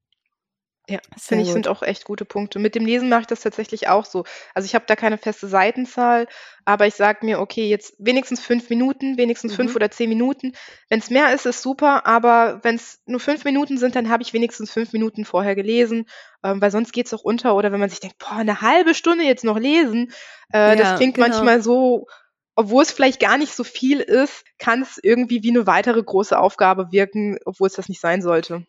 Ja, 0.88 1.00
Sehr 1.16 1.38
finde 1.38 1.42
ich, 1.42 1.48
gut. 1.48 1.54
sind 1.54 1.68
auch 1.68 1.82
echt 1.82 2.04
gute 2.04 2.24
Punkte. 2.24 2.60
Mit 2.60 2.76
dem 2.76 2.86
Lesen 2.86 3.08
mache 3.08 3.22
ich 3.22 3.26
das 3.26 3.40
tatsächlich 3.40 3.88
auch 3.88 4.04
so. 4.04 4.24
Also 4.54 4.66
ich 4.66 4.76
habe 4.76 4.84
da 4.86 4.94
keine 4.94 5.18
feste 5.18 5.48
Seitenzahl, 5.48 6.28
aber 6.64 6.86
ich 6.86 6.94
sage 6.94 7.26
mir, 7.26 7.40
okay, 7.40 7.68
jetzt 7.68 7.94
wenigstens 7.98 8.40
fünf 8.40 8.70
Minuten, 8.70 9.16
wenigstens 9.18 9.52
Mhm. 9.52 9.56
fünf 9.56 9.74
oder 9.74 9.90
zehn 9.90 10.08
Minuten. 10.08 10.52
Wenn 10.88 11.00
es 11.00 11.10
mehr 11.10 11.34
ist, 11.34 11.44
ist 11.44 11.60
super, 11.60 12.06
aber 12.06 12.60
wenn 12.62 12.76
es 12.76 13.00
nur 13.06 13.18
fünf 13.18 13.44
Minuten 13.44 13.78
sind, 13.78 13.96
dann 13.96 14.08
habe 14.10 14.22
ich 14.22 14.32
wenigstens 14.32 14.70
fünf 14.70 14.92
Minuten 14.92 15.24
vorher 15.24 15.56
gelesen, 15.56 16.06
ähm, 16.44 16.60
weil 16.60 16.70
sonst 16.70 16.92
geht 16.92 17.06
es 17.06 17.14
auch 17.14 17.22
unter. 17.24 17.56
Oder 17.56 17.72
wenn 17.72 17.80
man 17.80 17.90
sich 17.90 17.98
denkt, 17.98 18.18
boah, 18.18 18.36
eine 18.36 18.60
halbe 18.60 18.94
Stunde 18.94 19.24
jetzt 19.24 19.42
noch 19.42 19.58
lesen, 19.58 20.12
äh, 20.52 20.76
Ja, 20.76 20.76
das 20.76 20.94
klingt 20.94 21.14
genau. 21.16 21.26
manchmal 21.26 21.62
so, 21.62 22.06
obwohl 22.54 22.84
es 22.84 22.92
vielleicht 22.92 23.18
gar 23.18 23.38
nicht 23.38 23.54
so 23.56 23.64
viel 23.64 23.98
ist, 24.00 24.44
kann 24.60 24.82
es 24.82 25.00
irgendwie 25.02 25.42
wie 25.42 25.50
eine 25.50 25.66
weitere 25.66 26.00
große 26.00 26.38
Aufgabe 26.38 26.92
wirken, 26.92 27.38
obwohl 27.44 27.66
es 27.66 27.74
das 27.74 27.88
nicht 27.88 28.00
sein 28.00 28.22
sollte. 28.22 28.64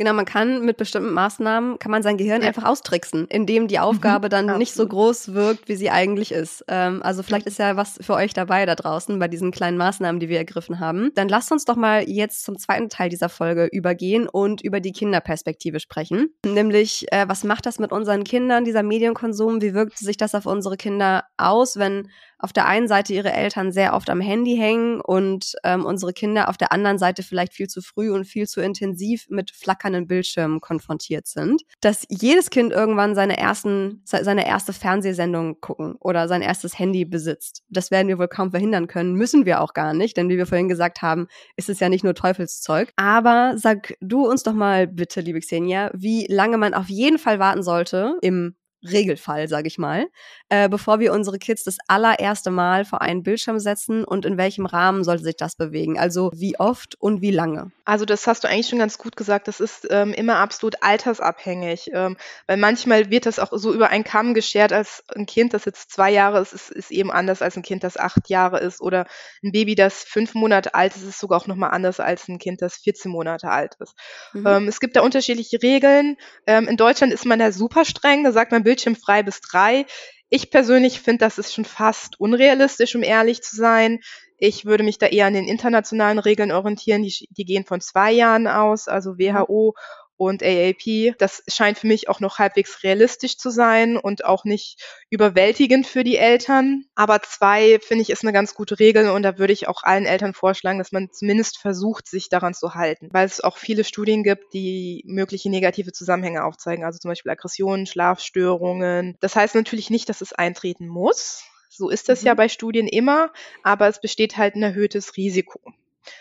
Genau, 0.00 0.14
man 0.14 0.24
kann 0.24 0.64
mit 0.64 0.78
bestimmten 0.78 1.12
Maßnahmen, 1.12 1.78
kann 1.78 1.90
man 1.90 2.02
sein 2.02 2.16
Gehirn 2.16 2.40
ja. 2.40 2.48
einfach 2.48 2.64
austricksen, 2.64 3.26
indem 3.26 3.68
die 3.68 3.78
Aufgabe 3.78 4.28
mhm, 4.28 4.30
dann 4.30 4.44
absolut. 4.44 4.58
nicht 4.58 4.72
so 4.72 4.86
groß 4.86 5.34
wirkt, 5.34 5.68
wie 5.68 5.76
sie 5.76 5.90
eigentlich 5.90 6.32
ist. 6.32 6.64
Ähm, 6.68 7.02
also 7.02 7.22
vielleicht 7.22 7.44
ist 7.44 7.58
ja 7.58 7.76
was 7.76 7.98
für 8.00 8.14
euch 8.14 8.32
dabei 8.32 8.64
da 8.64 8.76
draußen 8.76 9.18
bei 9.18 9.28
diesen 9.28 9.50
kleinen 9.50 9.76
Maßnahmen, 9.76 10.18
die 10.18 10.30
wir 10.30 10.38
ergriffen 10.38 10.80
haben. 10.80 11.10
Dann 11.16 11.28
lasst 11.28 11.52
uns 11.52 11.66
doch 11.66 11.76
mal 11.76 12.08
jetzt 12.08 12.44
zum 12.44 12.56
zweiten 12.56 12.88
Teil 12.88 13.10
dieser 13.10 13.28
Folge 13.28 13.68
übergehen 13.70 14.26
und 14.26 14.62
über 14.62 14.80
die 14.80 14.92
Kinderperspektive 14.92 15.80
sprechen. 15.80 16.30
Nämlich, 16.46 17.04
äh, 17.12 17.28
was 17.28 17.44
macht 17.44 17.66
das 17.66 17.78
mit 17.78 17.92
unseren 17.92 18.24
Kindern, 18.24 18.64
dieser 18.64 18.82
Medienkonsum? 18.82 19.60
Wie 19.60 19.74
wirkt 19.74 19.98
sich 19.98 20.16
das 20.16 20.34
auf 20.34 20.46
unsere 20.46 20.78
Kinder 20.78 21.24
aus, 21.36 21.76
wenn 21.76 22.08
auf 22.40 22.52
der 22.52 22.66
einen 22.66 22.88
Seite 22.88 23.12
ihre 23.12 23.32
Eltern 23.32 23.72
sehr 23.72 23.94
oft 23.94 24.10
am 24.10 24.20
Handy 24.20 24.56
hängen 24.56 25.00
und 25.00 25.54
ähm, 25.64 25.84
unsere 25.84 26.12
Kinder 26.12 26.48
auf 26.48 26.56
der 26.56 26.72
anderen 26.72 26.98
Seite 26.98 27.22
vielleicht 27.22 27.52
viel 27.52 27.68
zu 27.68 27.82
früh 27.82 28.10
und 28.10 28.24
viel 28.24 28.46
zu 28.46 28.60
intensiv 28.60 29.26
mit 29.28 29.50
flackernden 29.50 30.06
Bildschirmen 30.06 30.60
konfrontiert 30.60 31.26
sind. 31.26 31.62
Dass 31.80 32.06
jedes 32.08 32.50
Kind 32.50 32.72
irgendwann 32.72 33.14
seine 33.14 33.38
ersten, 33.38 34.02
seine 34.04 34.46
erste 34.46 34.72
Fernsehsendung 34.72 35.60
gucken 35.60 35.96
oder 36.00 36.28
sein 36.28 36.42
erstes 36.42 36.78
Handy 36.78 37.04
besitzt. 37.04 37.62
Das 37.68 37.90
werden 37.90 38.08
wir 38.08 38.18
wohl 38.18 38.28
kaum 38.28 38.50
verhindern 38.50 38.86
können, 38.86 39.14
müssen 39.14 39.44
wir 39.46 39.60
auch 39.60 39.74
gar 39.74 39.94
nicht, 39.94 40.16
denn 40.16 40.28
wie 40.28 40.38
wir 40.38 40.46
vorhin 40.46 40.68
gesagt 40.68 41.02
haben, 41.02 41.28
ist 41.56 41.68
es 41.68 41.80
ja 41.80 41.88
nicht 41.88 42.04
nur 42.04 42.14
Teufelszeug. 42.14 42.92
Aber 42.96 43.54
sag 43.56 43.94
du 44.00 44.26
uns 44.26 44.42
doch 44.42 44.54
mal 44.54 44.86
bitte, 44.86 45.20
liebe 45.20 45.40
Xenia, 45.40 45.90
wie 45.94 46.26
lange 46.28 46.58
man 46.58 46.74
auf 46.74 46.88
jeden 46.88 47.18
Fall 47.18 47.38
warten 47.38 47.62
sollte 47.62 48.16
im 48.22 48.54
Regelfall, 48.82 49.48
sage 49.48 49.68
ich 49.68 49.78
mal, 49.78 50.08
äh, 50.48 50.68
bevor 50.68 51.00
wir 51.00 51.12
unsere 51.12 51.38
Kids 51.38 51.64
das 51.64 51.76
allererste 51.88 52.50
Mal 52.50 52.84
vor 52.84 53.02
einen 53.02 53.22
Bildschirm 53.22 53.58
setzen 53.58 54.04
und 54.04 54.24
in 54.24 54.38
welchem 54.38 54.66
Rahmen 54.66 55.04
sollte 55.04 55.24
sich 55.24 55.36
das 55.36 55.56
bewegen? 55.56 55.98
Also 55.98 56.30
wie 56.34 56.58
oft 56.58 56.94
und 57.00 57.20
wie 57.20 57.30
lange? 57.30 57.70
Also 57.84 58.04
das 58.04 58.26
hast 58.26 58.44
du 58.44 58.48
eigentlich 58.48 58.68
schon 58.68 58.78
ganz 58.78 58.98
gut 58.98 59.16
gesagt. 59.16 59.48
Das 59.48 59.60
ist 59.60 59.86
ähm, 59.90 60.12
immer 60.12 60.36
absolut 60.36 60.82
altersabhängig, 60.82 61.90
ähm, 61.92 62.16
weil 62.46 62.56
manchmal 62.56 63.10
wird 63.10 63.26
das 63.26 63.38
auch 63.38 63.50
so 63.52 63.72
über 63.74 63.88
einen 63.88 64.04
Kamm 64.04 64.32
geschert, 64.34 64.72
als 64.72 65.04
ein 65.14 65.26
Kind, 65.26 65.54
das 65.54 65.64
jetzt 65.64 65.90
zwei 65.90 66.10
Jahre 66.10 66.40
ist, 66.40 66.52
ist, 66.52 66.70
ist 66.70 66.90
eben 66.90 67.10
anders 67.10 67.42
als 67.42 67.56
ein 67.56 67.62
Kind, 67.62 67.84
das 67.84 67.96
acht 67.96 68.28
Jahre 68.28 68.60
ist 68.60 68.80
oder 68.80 69.06
ein 69.42 69.52
Baby, 69.52 69.74
das 69.74 70.04
fünf 70.04 70.34
Monate 70.34 70.74
alt 70.74 70.96
ist, 70.96 71.02
ist 71.02 71.18
sogar 71.20 71.40
auch 71.40 71.46
nochmal 71.46 71.70
anders 71.70 72.00
als 72.00 72.28
ein 72.28 72.38
Kind, 72.38 72.62
das 72.62 72.76
14 72.76 73.10
Monate 73.10 73.48
alt 73.50 73.74
ist. 73.80 73.94
Mhm. 74.32 74.46
Ähm, 74.46 74.68
es 74.68 74.80
gibt 74.80 74.96
da 74.96 75.02
unterschiedliche 75.02 75.62
Regeln. 75.62 76.16
Ähm, 76.46 76.68
in 76.68 76.76
Deutschland 76.76 77.12
ist 77.12 77.26
man 77.26 77.38
da 77.38 77.52
super 77.52 77.84
streng. 77.84 78.24
Da 78.24 78.32
sagt 78.32 78.52
man 78.52 78.64
bildschirmfrei 78.70 79.24
bis 79.24 79.40
drei. 79.40 79.84
Ich 80.28 80.50
persönlich 80.52 81.00
finde, 81.00 81.24
das 81.24 81.38
ist 81.38 81.52
schon 81.52 81.64
fast 81.64 82.20
unrealistisch, 82.20 82.94
um 82.94 83.02
ehrlich 83.02 83.42
zu 83.42 83.56
sein. 83.56 83.98
Ich 84.38 84.64
würde 84.64 84.84
mich 84.84 84.96
da 84.98 85.06
eher 85.06 85.26
an 85.26 85.34
den 85.34 85.48
internationalen 85.48 86.20
Regeln 86.20 86.52
orientieren. 86.52 87.02
Die, 87.02 87.28
die 87.30 87.44
gehen 87.44 87.64
von 87.64 87.80
zwei 87.80 88.12
Jahren 88.12 88.46
aus, 88.46 88.86
also 88.86 89.18
WHO 89.18 89.74
und 90.20 90.42
AAP. 90.42 91.16
Das 91.16 91.42
scheint 91.48 91.78
für 91.78 91.86
mich 91.86 92.10
auch 92.10 92.20
noch 92.20 92.38
halbwegs 92.38 92.82
realistisch 92.82 93.38
zu 93.38 93.48
sein 93.48 93.96
und 93.96 94.26
auch 94.26 94.44
nicht 94.44 94.76
überwältigend 95.08 95.86
für 95.86 96.04
die 96.04 96.18
Eltern. 96.18 96.84
Aber 96.94 97.22
zwei, 97.22 97.78
finde 97.80 98.02
ich, 98.02 98.10
ist 98.10 98.22
eine 98.22 98.34
ganz 98.34 98.54
gute 98.54 98.78
Regel 98.78 99.08
und 99.08 99.22
da 99.22 99.38
würde 99.38 99.54
ich 99.54 99.66
auch 99.66 99.82
allen 99.82 100.04
Eltern 100.04 100.34
vorschlagen, 100.34 100.78
dass 100.78 100.92
man 100.92 101.10
zumindest 101.10 101.56
versucht, 101.56 102.06
sich 102.06 102.28
daran 102.28 102.52
zu 102.52 102.74
halten, 102.74 103.08
weil 103.12 103.24
es 103.24 103.40
auch 103.40 103.56
viele 103.56 103.82
Studien 103.82 104.22
gibt, 104.22 104.52
die 104.52 105.02
mögliche 105.06 105.48
negative 105.48 105.92
Zusammenhänge 105.92 106.44
aufzeigen, 106.44 106.84
also 106.84 106.98
zum 106.98 107.10
Beispiel 107.10 107.32
Aggressionen, 107.32 107.86
Schlafstörungen. 107.86 109.16
Das 109.20 109.36
heißt 109.36 109.54
natürlich 109.54 109.88
nicht, 109.88 110.10
dass 110.10 110.20
es 110.20 110.34
eintreten 110.34 110.86
muss. 110.86 111.42
So 111.70 111.88
ist 111.88 112.10
das 112.10 112.20
mhm. 112.20 112.26
ja 112.26 112.34
bei 112.34 112.50
Studien 112.50 112.88
immer, 112.88 113.32
aber 113.62 113.88
es 113.88 114.02
besteht 114.02 114.36
halt 114.36 114.54
ein 114.54 114.62
erhöhtes 114.62 115.16
Risiko. 115.16 115.60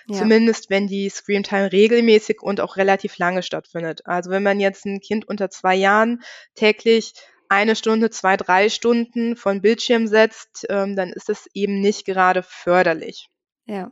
Ja. 0.07 0.19
Zumindest 0.19 0.69
wenn 0.69 0.88
die 0.88 1.09
Screamtime 1.09 1.71
regelmäßig 1.71 2.41
und 2.41 2.61
auch 2.61 2.77
relativ 2.77 3.17
lange 3.17 3.43
stattfindet. 3.43 4.05
Also 4.05 4.30
wenn 4.32 4.43
man 4.43 4.59
jetzt 4.59 4.86
ein 4.86 4.99
Kind 4.99 5.27
unter 5.27 5.49
zwei 5.49 5.75
Jahren 5.75 6.21
täglich 6.55 7.13
eine 7.49 7.75
Stunde, 7.75 8.09
zwei, 8.11 8.38
drei 8.38 8.69
Stunden 8.69 9.36
von 9.36 9.61
Bildschirm 9.61 10.07
setzt, 10.07 10.67
ähm, 10.69 10.95
dann 10.95 11.09
ist 11.09 11.30
das 11.30 11.47
eben 11.53 11.82
nicht 11.82 12.05
gerade 12.05 12.43
förderlich. 12.43 13.30
Ja. 13.65 13.91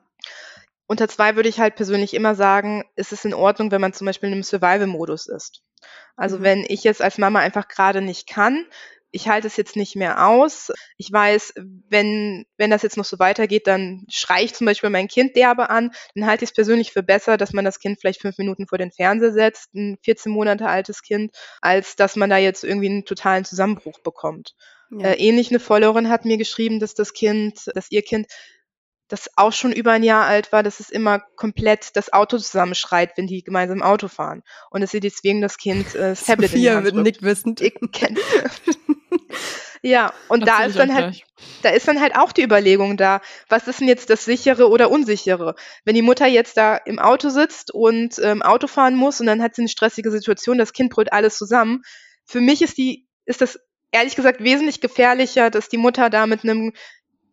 Unter 0.86 1.08
zwei 1.10 1.36
würde 1.36 1.50
ich 1.50 1.60
halt 1.60 1.76
persönlich 1.76 2.14
immer 2.14 2.36
sagen, 2.36 2.84
ist 2.96 3.12
es 3.12 3.26
in 3.26 3.34
Ordnung, 3.34 3.72
wenn 3.72 3.82
man 3.82 3.94
zum 3.94 4.06
Beispiel 4.06 4.28
in 4.28 4.34
einem 4.34 4.44
Survival-Modus 4.44 5.28
ist. 5.28 5.64
Also 6.16 6.40
mhm. 6.40 6.44
wenn 6.44 6.66
ich 6.68 6.84
jetzt 6.84 7.02
als 7.02 7.18
Mama 7.18 7.40
einfach 7.40 7.68
gerade 7.68 8.02
nicht 8.02 8.28
kann, 8.28 8.66
ich 9.18 9.28
halte 9.28 9.48
es 9.48 9.58
jetzt 9.58 9.76
nicht 9.76 9.96
mehr 9.96 10.28
aus. 10.28 10.72
Ich 10.98 11.12
weiß, 11.12 11.56
wenn, 11.90 12.46
wenn 12.58 12.70
das 12.70 12.84
jetzt 12.84 12.98
noch 12.98 13.06
so 13.06 13.18
weitergeht, 13.18 13.66
dann 13.66 14.06
schreie 14.10 14.46
ich 14.46 14.54
zum 14.54 14.66
Beispiel 14.66 14.92
mein 14.92 15.08
Kind 15.08 15.36
derbe 15.36 15.72
an. 15.72 15.90
Dann 16.14 16.28
halte 16.28 16.44
ich 16.44 16.52
es 16.52 16.54
persönlich 16.54 16.92
für 16.92 17.02
besser, 17.02 17.36
dass 17.36 17.52
man 17.52 17.66
das 17.66 17.80
Kind 17.80 18.00
vielleicht 18.00 18.22
fünf 18.22 18.38
Minuten 18.38 18.68
vor 18.68 18.78
den 18.78 18.92
Fernseher 18.92 19.32
setzt, 19.34 19.74
ein 19.74 19.98
14 20.04 20.32
Monate 20.32 20.68
altes 20.68 21.02
Kind, 21.02 21.36
als 21.62 21.96
dass 21.96 22.16
man 22.16 22.30
da 22.30 22.38
jetzt 22.38 22.64
irgendwie 22.64 22.90
einen 22.90 23.06
totalen 23.06 23.44
Zusammenbruch 23.44 24.00
bekommt. 24.02 24.54
Ja. 24.92 25.08
Äh, 25.08 25.16
ähnlich 25.16 25.50
eine 25.50 25.60
Followerin 25.60 26.10
hat 26.10 26.24
mir 26.24 26.38
geschrieben, 26.38 26.80
dass 26.80 26.94
das 26.94 27.14
Kind, 27.14 27.72
dass 27.74 27.90
ihr 27.90 28.04
Kind 28.04 28.28
das 29.08 29.30
auch 29.36 29.54
schon 29.54 29.72
über 29.72 29.94
ein 29.94 30.04
Jahr 30.04 30.26
alt 30.26 30.52
war, 30.52 30.62
dass 30.62 30.80
es 30.80 30.90
immer 30.90 31.20
komplett 31.20 31.96
das 31.96 32.14
Auto 32.14 32.38
zusammenschreit, 32.38 33.18
wenn 33.18 33.26
die 33.26 33.44
gemeinsam 33.44 33.82
Auto 33.82 34.10
fahren. 34.10 34.44
Und 34.70 34.82
dass 34.82 34.92
sie 34.92 35.00
deswegen 35.00 35.42
das 35.42 35.58
Kind 35.58 35.96
äh, 35.96 36.10
das 36.10 36.24
Tablet 36.26 36.52
Sophia 36.52 36.78
in 36.78 36.84
die 36.84 36.92
Hand 36.92 37.04
nicht 37.04 37.24
wissend. 37.24 37.62
ja, 39.82 40.14
und 40.28 40.48
da 40.48 40.66
ist 40.66 40.78
dann 40.78 40.94
halt, 40.94 41.24
da 41.64 41.70
ist 41.70 41.88
dann 41.88 42.02
halt 42.02 42.16
auch 42.16 42.32
die 42.32 42.44
Überlegung 42.44 42.98
da, 42.98 43.22
was 43.50 43.68
ist 43.68 43.80
denn 43.80 43.88
jetzt 43.88 44.10
das 44.10 44.26
sichere 44.26 44.70
oder 44.70 44.92
unsichere? 44.92 45.56
Wenn 45.86 45.96
die 45.96 46.02
Mutter 46.02 46.28
jetzt 46.28 46.58
da 46.58 46.76
im 46.76 47.00
Auto 47.00 47.30
sitzt 47.30 47.74
und 47.74 48.20
ähm, 48.20 48.42
Auto 48.42 48.68
fahren 48.68 48.96
muss 48.96 49.20
und 49.20 49.28
dann 49.28 49.42
hat 49.42 49.56
sie 49.56 49.62
eine 49.62 49.70
stressige 49.70 50.12
Situation, 50.12 50.58
das 50.58 50.74
Kind 50.74 50.92
brüllt 50.92 51.14
alles 51.14 51.38
zusammen. 51.38 51.84
Für 52.26 52.42
mich 52.42 52.62
ist 52.62 52.78
die, 52.78 53.08
ist 53.26 53.42
das 53.42 53.60
ehrlich 53.92 54.16
gesagt 54.16 54.44
wesentlich 54.44 54.82
gefährlicher, 54.82 55.50
dass 55.50 55.70
die 55.70 55.78
Mutter 55.78 56.10
da 56.10 56.28
mit 56.28 56.44
einem 56.44 56.74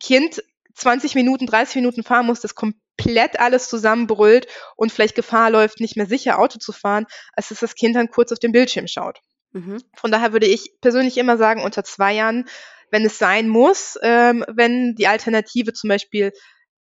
Kind 0.01 0.43
20 0.75 1.15
Minuten, 1.15 1.47
30 1.47 1.77
Minuten 1.77 2.03
fahren 2.03 2.27
muss, 2.27 2.41
das 2.41 2.55
komplett 2.55 3.39
alles 3.39 3.69
zusammenbrüllt 3.69 4.47
und 4.77 4.93
vielleicht 4.93 5.15
Gefahr 5.15 5.51
läuft, 5.51 5.81
nicht 5.81 5.97
mehr 5.97 6.07
sicher 6.07 6.39
Auto 6.39 6.59
zu 6.59 6.73
fahren, 6.73 7.07
als 7.33 7.49
dass 7.49 7.61
das 7.61 7.75
Kind 7.75 7.97
dann 7.97 8.11
kurz 8.11 8.33
auf 8.33 8.39
den 8.39 8.53
Bildschirm 8.53 8.87
schaut. 8.89 9.21
Mhm. 9.55 9.83
Von 9.97 10.11
daher 10.11 10.33
würde 10.33 10.47
ich 10.47 10.75
persönlich 10.81 11.17
immer 11.17 11.39
sagen, 11.39 11.63
unter 11.63 11.85
zwei 11.85 12.13
Jahren, 12.13 12.47
wenn 12.91 13.05
es 13.07 13.19
sein 13.19 13.49
muss, 13.49 13.99
ähm, 14.03 14.45
wenn 14.49 14.95
die 14.95 15.07
Alternative 15.07 15.73
zum 15.73 15.89
Beispiel 15.89 16.33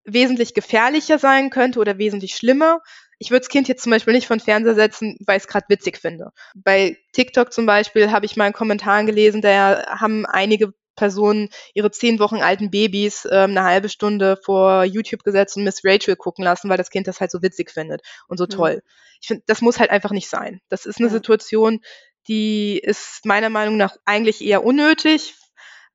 wesentlich 0.04 0.54
gefährlicher 0.54 1.18
sein 1.18 1.50
könnte 1.50 1.80
oder 1.80 1.98
wesentlich 1.98 2.36
schlimmer. 2.36 2.82
Ich 3.20 3.32
würde 3.32 3.40
das 3.42 3.50
Kind 3.50 3.68
jetzt 3.70 3.84
zum 3.84 3.92
Beispiel 3.92 4.14
nicht 4.14 4.28
von 4.28 4.40
Fernseher 4.40 4.76
setzen, 4.76 5.18
weil 5.26 5.38
ich 5.38 5.44
es 5.44 5.48
gerade 5.48 5.68
witzig 5.70 5.98
finde. 5.98 6.32
Bei 6.56 6.98
TikTok 7.14 7.54
zum 7.54 7.66
Beispiel 7.66 8.12
habe 8.12 8.26
ich 8.26 8.36
mal 8.36 8.48
in 8.48 8.54
Kommentaren 8.54 9.06
gelesen, 9.06 9.42
da 9.42 9.86
haben 9.88 10.26
einige 10.26 10.74
Personen 10.96 11.50
ihre 11.74 11.92
zehn 11.92 12.20
Wochen 12.20 12.38
alten 12.38 12.70
Babys 12.70 13.26
ähm, 13.32 13.52
eine 13.52 13.64
halbe 13.64 13.90
Stunde 13.90 14.38
vor 14.44 14.84
YouTube 14.84 15.24
gesetzt 15.24 15.58
und 15.58 15.64
Miss 15.64 15.82
Rachel 15.84 16.16
gucken 16.16 16.44
lassen, 16.44 16.70
weil 16.70 16.78
das 16.78 16.90
Kind 16.90 17.08
das 17.08 17.20
halt 17.20 17.32
so 17.32 17.42
witzig 17.42 17.72
findet 17.72 18.02
und 18.28 18.38
so 18.38 18.44
mhm. 18.46 18.50
toll. 18.50 18.84
Ich 19.22 19.28
finde, 19.28 19.44
das 19.48 19.62
muss 19.62 19.80
halt 19.80 19.90
einfach 19.90 20.12
nicht 20.12 20.30
sein. 20.30 20.60
Das 20.70 20.86
ist 20.86 20.98
eine 21.00 21.08
ja. 21.08 21.14
Situation, 21.14 21.80
die 22.28 22.80
ist 22.80 23.26
meiner 23.26 23.50
Meinung 23.50 23.78
nach 23.78 23.96
eigentlich 24.06 24.44
eher 24.44 24.64
unnötig. 24.64 25.36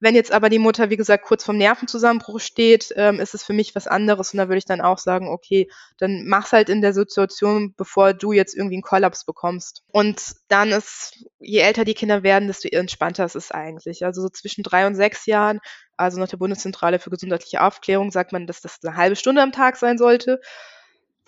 Wenn 0.00 0.14
jetzt 0.14 0.30
aber 0.30 0.48
die 0.48 0.60
Mutter, 0.60 0.90
wie 0.90 0.96
gesagt, 0.96 1.24
kurz 1.24 1.44
vorm 1.44 1.58
Nervenzusammenbruch 1.58 2.38
steht, 2.38 2.92
ähm, 2.94 3.18
ist 3.18 3.34
es 3.34 3.42
für 3.42 3.52
mich 3.52 3.74
was 3.74 3.88
anderes 3.88 4.32
und 4.32 4.38
da 4.38 4.48
würde 4.48 4.58
ich 4.58 4.64
dann 4.64 4.80
auch 4.80 4.98
sagen, 4.98 5.28
okay, 5.28 5.68
dann 5.98 6.24
mach's 6.24 6.52
halt 6.52 6.68
in 6.68 6.80
der 6.80 6.92
Situation, 6.92 7.74
bevor 7.76 8.14
du 8.14 8.32
jetzt 8.32 8.54
irgendwie 8.54 8.76
einen 8.76 8.82
Kollaps 8.82 9.24
bekommst. 9.24 9.82
Und 9.90 10.22
dann 10.46 10.70
ist, 10.70 11.24
je 11.40 11.58
älter 11.58 11.84
die 11.84 11.94
Kinder 11.94 12.22
werden, 12.22 12.46
desto 12.46 12.68
entspannter 12.68 13.24
ist 13.24 13.34
es 13.34 13.50
eigentlich. 13.50 14.04
Also 14.04 14.22
so 14.22 14.28
zwischen 14.28 14.62
drei 14.62 14.86
und 14.86 14.94
sechs 14.94 15.26
Jahren, 15.26 15.58
also 15.96 16.20
nach 16.20 16.28
der 16.28 16.36
Bundeszentrale 16.36 17.00
für 17.00 17.10
gesundheitliche 17.10 17.60
Aufklärung, 17.60 18.12
sagt 18.12 18.30
man, 18.30 18.46
dass 18.46 18.60
das 18.60 18.78
eine 18.84 18.96
halbe 18.96 19.16
Stunde 19.16 19.42
am 19.42 19.50
Tag 19.50 19.76
sein 19.76 19.98
sollte. 19.98 20.40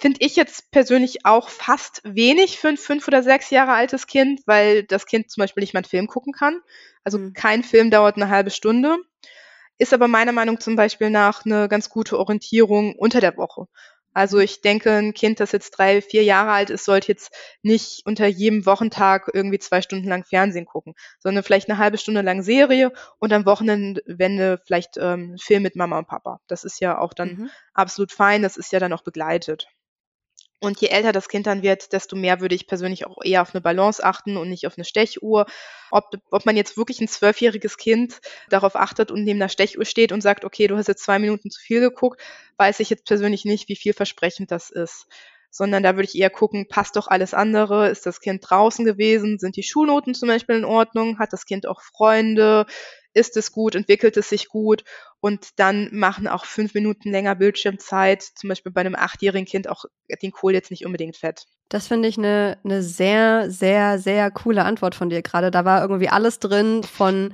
Finde 0.01 0.21
ich 0.23 0.35
jetzt 0.35 0.71
persönlich 0.71 1.27
auch 1.27 1.51
fast 1.51 2.01
wenig 2.05 2.59
für 2.59 2.69
ein 2.69 2.79
fünf 2.79 3.07
oder 3.07 3.23
sechs 3.23 3.51
Jahre 3.51 3.73
altes 3.73 4.07
Kind, 4.07 4.41
weil 4.47 4.83
das 4.85 5.05
Kind 5.05 5.31
zum 5.31 5.43
Beispiel 5.43 5.61
nicht 5.61 5.75
mal 5.75 5.81
einen 5.81 5.91
Film 5.91 6.07
gucken 6.07 6.33
kann. 6.33 6.59
Also 7.05 7.19
mhm. 7.19 7.35
kein 7.35 7.63
Film 7.63 7.91
dauert 7.91 8.17
eine 8.17 8.31
halbe 8.31 8.51
Stunde. 8.51 8.97
Ist 9.77 9.93
aber 9.93 10.09
meiner 10.09 10.33
Meinung 10.33 10.59
zum 10.59 10.75
Beispiel 10.75 11.11
nach 11.11 11.45
eine 11.45 11.69
ganz 11.69 11.91
gute 11.91 12.19
Orientierung 12.19 12.95
unter 12.97 13.21
der 13.21 13.37
Woche. 13.37 13.67
Also 14.15 14.39
mhm. 14.39 14.45
ich 14.45 14.63
denke, 14.63 14.91
ein 14.91 15.13
Kind, 15.13 15.39
das 15.39 15.53
jetzt 15.53 15.73
drei, 15.73 16.01
vier 16.01 16.25
Jahre 16.25 16.53
alt 16.53 16.71
ist, 16.71 16.87
sollte 16.87 17.09
jetzt 17.09 17.31
nicht 17.63 18.01
unter 18.07 18.27
jedem 18.27 18.65
Wochentag 18.65 19.31
irgendwie 19.35 19.59
zwei 19.59 19.83
Stunden 19.83 20.09
lang 20.09 20.25
Fernsehen 20.25 20.65
gucken, 20.65 20.95
sondern 21.19 21.45
vielleicht 21.45 21.69
eine 21.69 21.77
halbe 21.77 21.99
Stunde 21.99 22.23
lang 22.23 22.43
Serie 22.43 22.91
und 23.19 23.35
am 23.35 23.45
Wochenende 23.45 24.61
vielleicht 24.65 24.97
ähm, 24.97 25.37
Film 25.39 25.63
mit 25.63 25.77
Mama 25.77 25.99
und 25.99 26.09
Papa. 26.09 26.41
Das 26.47 26.65
ist 26.65 26.81
ja 26.81 26.99
auch 26.99 27.13
dann 27.13 27.29
mhm. 27.29 27.51
absolut 27.75 28.13
fein, 28.13 28.41
das 28.41 28.57
ist 28.57 28.73
ja 28.73 28.81
dann 28.81 28.95
auch 28.95 29.03
begleitet. 29.03 29.69
Und 30.63 30.81
je 30.81 30.89
älter 30.89 31.13
das 31.13 31.29
Kind 31.29 31.47
dann 31.47 31.63
wird, 31.63 31.93
desto 31.93 32.17
mehr 32.17 32.41
würde 32.41 32.55
ich 32.55 32.67
persönlich 32.67 33.07
auch 33.07 33.23
eher 33.25 33.41
auf 33.43 33.55
eine 33.55 33.63
Balance 33.63 34.05
achten 34.05 34.37
und 34.37 34.51
nicht 34.51 34.67
auf 34.67 34.77
eine 34.77 34.85
Stechuhr. 34.85 35.47
Ob, 35.91 36.11
ob 36.31 36.45
man 36.47 36.57
jetzt 36.57 36.77
wirklich 36.77 37.01
ein 37.01 37.09
zwölfjähriges 37.09 37.79
Kind 37.79 38.21
darauf 38.51 38.77
achtet 38.77 39.11
und 39.11 39.25
neben 39.25 39.41
einer 39.41 39.49
Stechuhr 39.49 39.87
steht 39.87 40.13
und 40.13 40.21
sagt, 40.21 40.45
okay, 40.45 40.67
du 40.67 40.77
hast 40.77 40.89
jetzt 40.89 41.03
zwei 41.05 41.19
Minuten 41.19 41.51
zu 41.51 41.61
viel 41.61 41.81
geguckt, 41.81 42.21
weiß 42.59 42.81
ich 42.81 42.91
jetzt 42.91 43.07
persönlich 43.07 43.45
nicht, 43.47 43.69
wie 43.69 43.77
vielversprechend 43.77 44.51
das 44.51 44.71
ist. 44.71 45.07
sondern 45.51 45.83
da 45.83 45.97
würde 45.97 46.05
ich 46.09 46.17
eher 46.19 46.31
gucken, 46.31 46.69
passt 46.69 46.97
doch 46.97 47.09
alles 47.09 47.35
andere, 47.35 47.89
ist 47.91 48.07
das 48.07 48.21
Kind 48.21 48.45
draußen 48.49 48.85
gewesen, 48.85 49.39
sind 49.39 49.57
die 49.57 49.63
Schulnoten 49.65 50.15
zum 50.15 50.29
Beispiel 50.29 50.57
in 50.57 50.65
Ordnung, 50.65 51.19
hat 51.19 51.33
das 51.33 51.45
Kind 51.45 51.67
auch 51.67 51.83
Freunde, 51.83 52.67
ist 53.15 53.37
es 53.37 53.51
gut, 53.51 53.75
entwickelt 53.75 54.17
es 54.17 54.29
sich 54.29 54.49
gut 54.49 54.85
und 55.21 55.59
dann 55.59 55.89
machen 55.93 56.27
auch 56.29 56.45
fünf 56.45 56.75
Minuten 56.75 57.11
länger 57.11 57.35
Bildschirmzeit, 57.35 58.23
zum 58.23 58.49
Beispiel 58.49 58.73
bei 58.73 58.81
einem 58.81 58.95
achtjährigen 58.95 59.47
Kind, 59.47 59.69
auch 59.69 59.85
den 60.23 60.33
Kohl 60.33 60.53
jetzt 60.53 60.71
nicht 60.71 60.87
unbedingt 60.87 61.17
fett. 61.17 61.45
Das 61.69 61.87
finde 61.87 62.09
ich 62.09 62.19
eine 62.19 62.59
ne 62.65 62.83
sehr, 62.83 63.51
sehr, 63.51 63.99
sehr 63.99 64.31
coole 64.31 64.65
Antwort 64.65 64.95
von 64.95 65.09
dir 65.09 65.23
gerade. 65.23 65.51
Da 65.51 65.65
war 65.65 65.83
irgendwie 65.83 66.09
alles 66.09 66.41
drin 66.41 66.83
von 66.83 67.33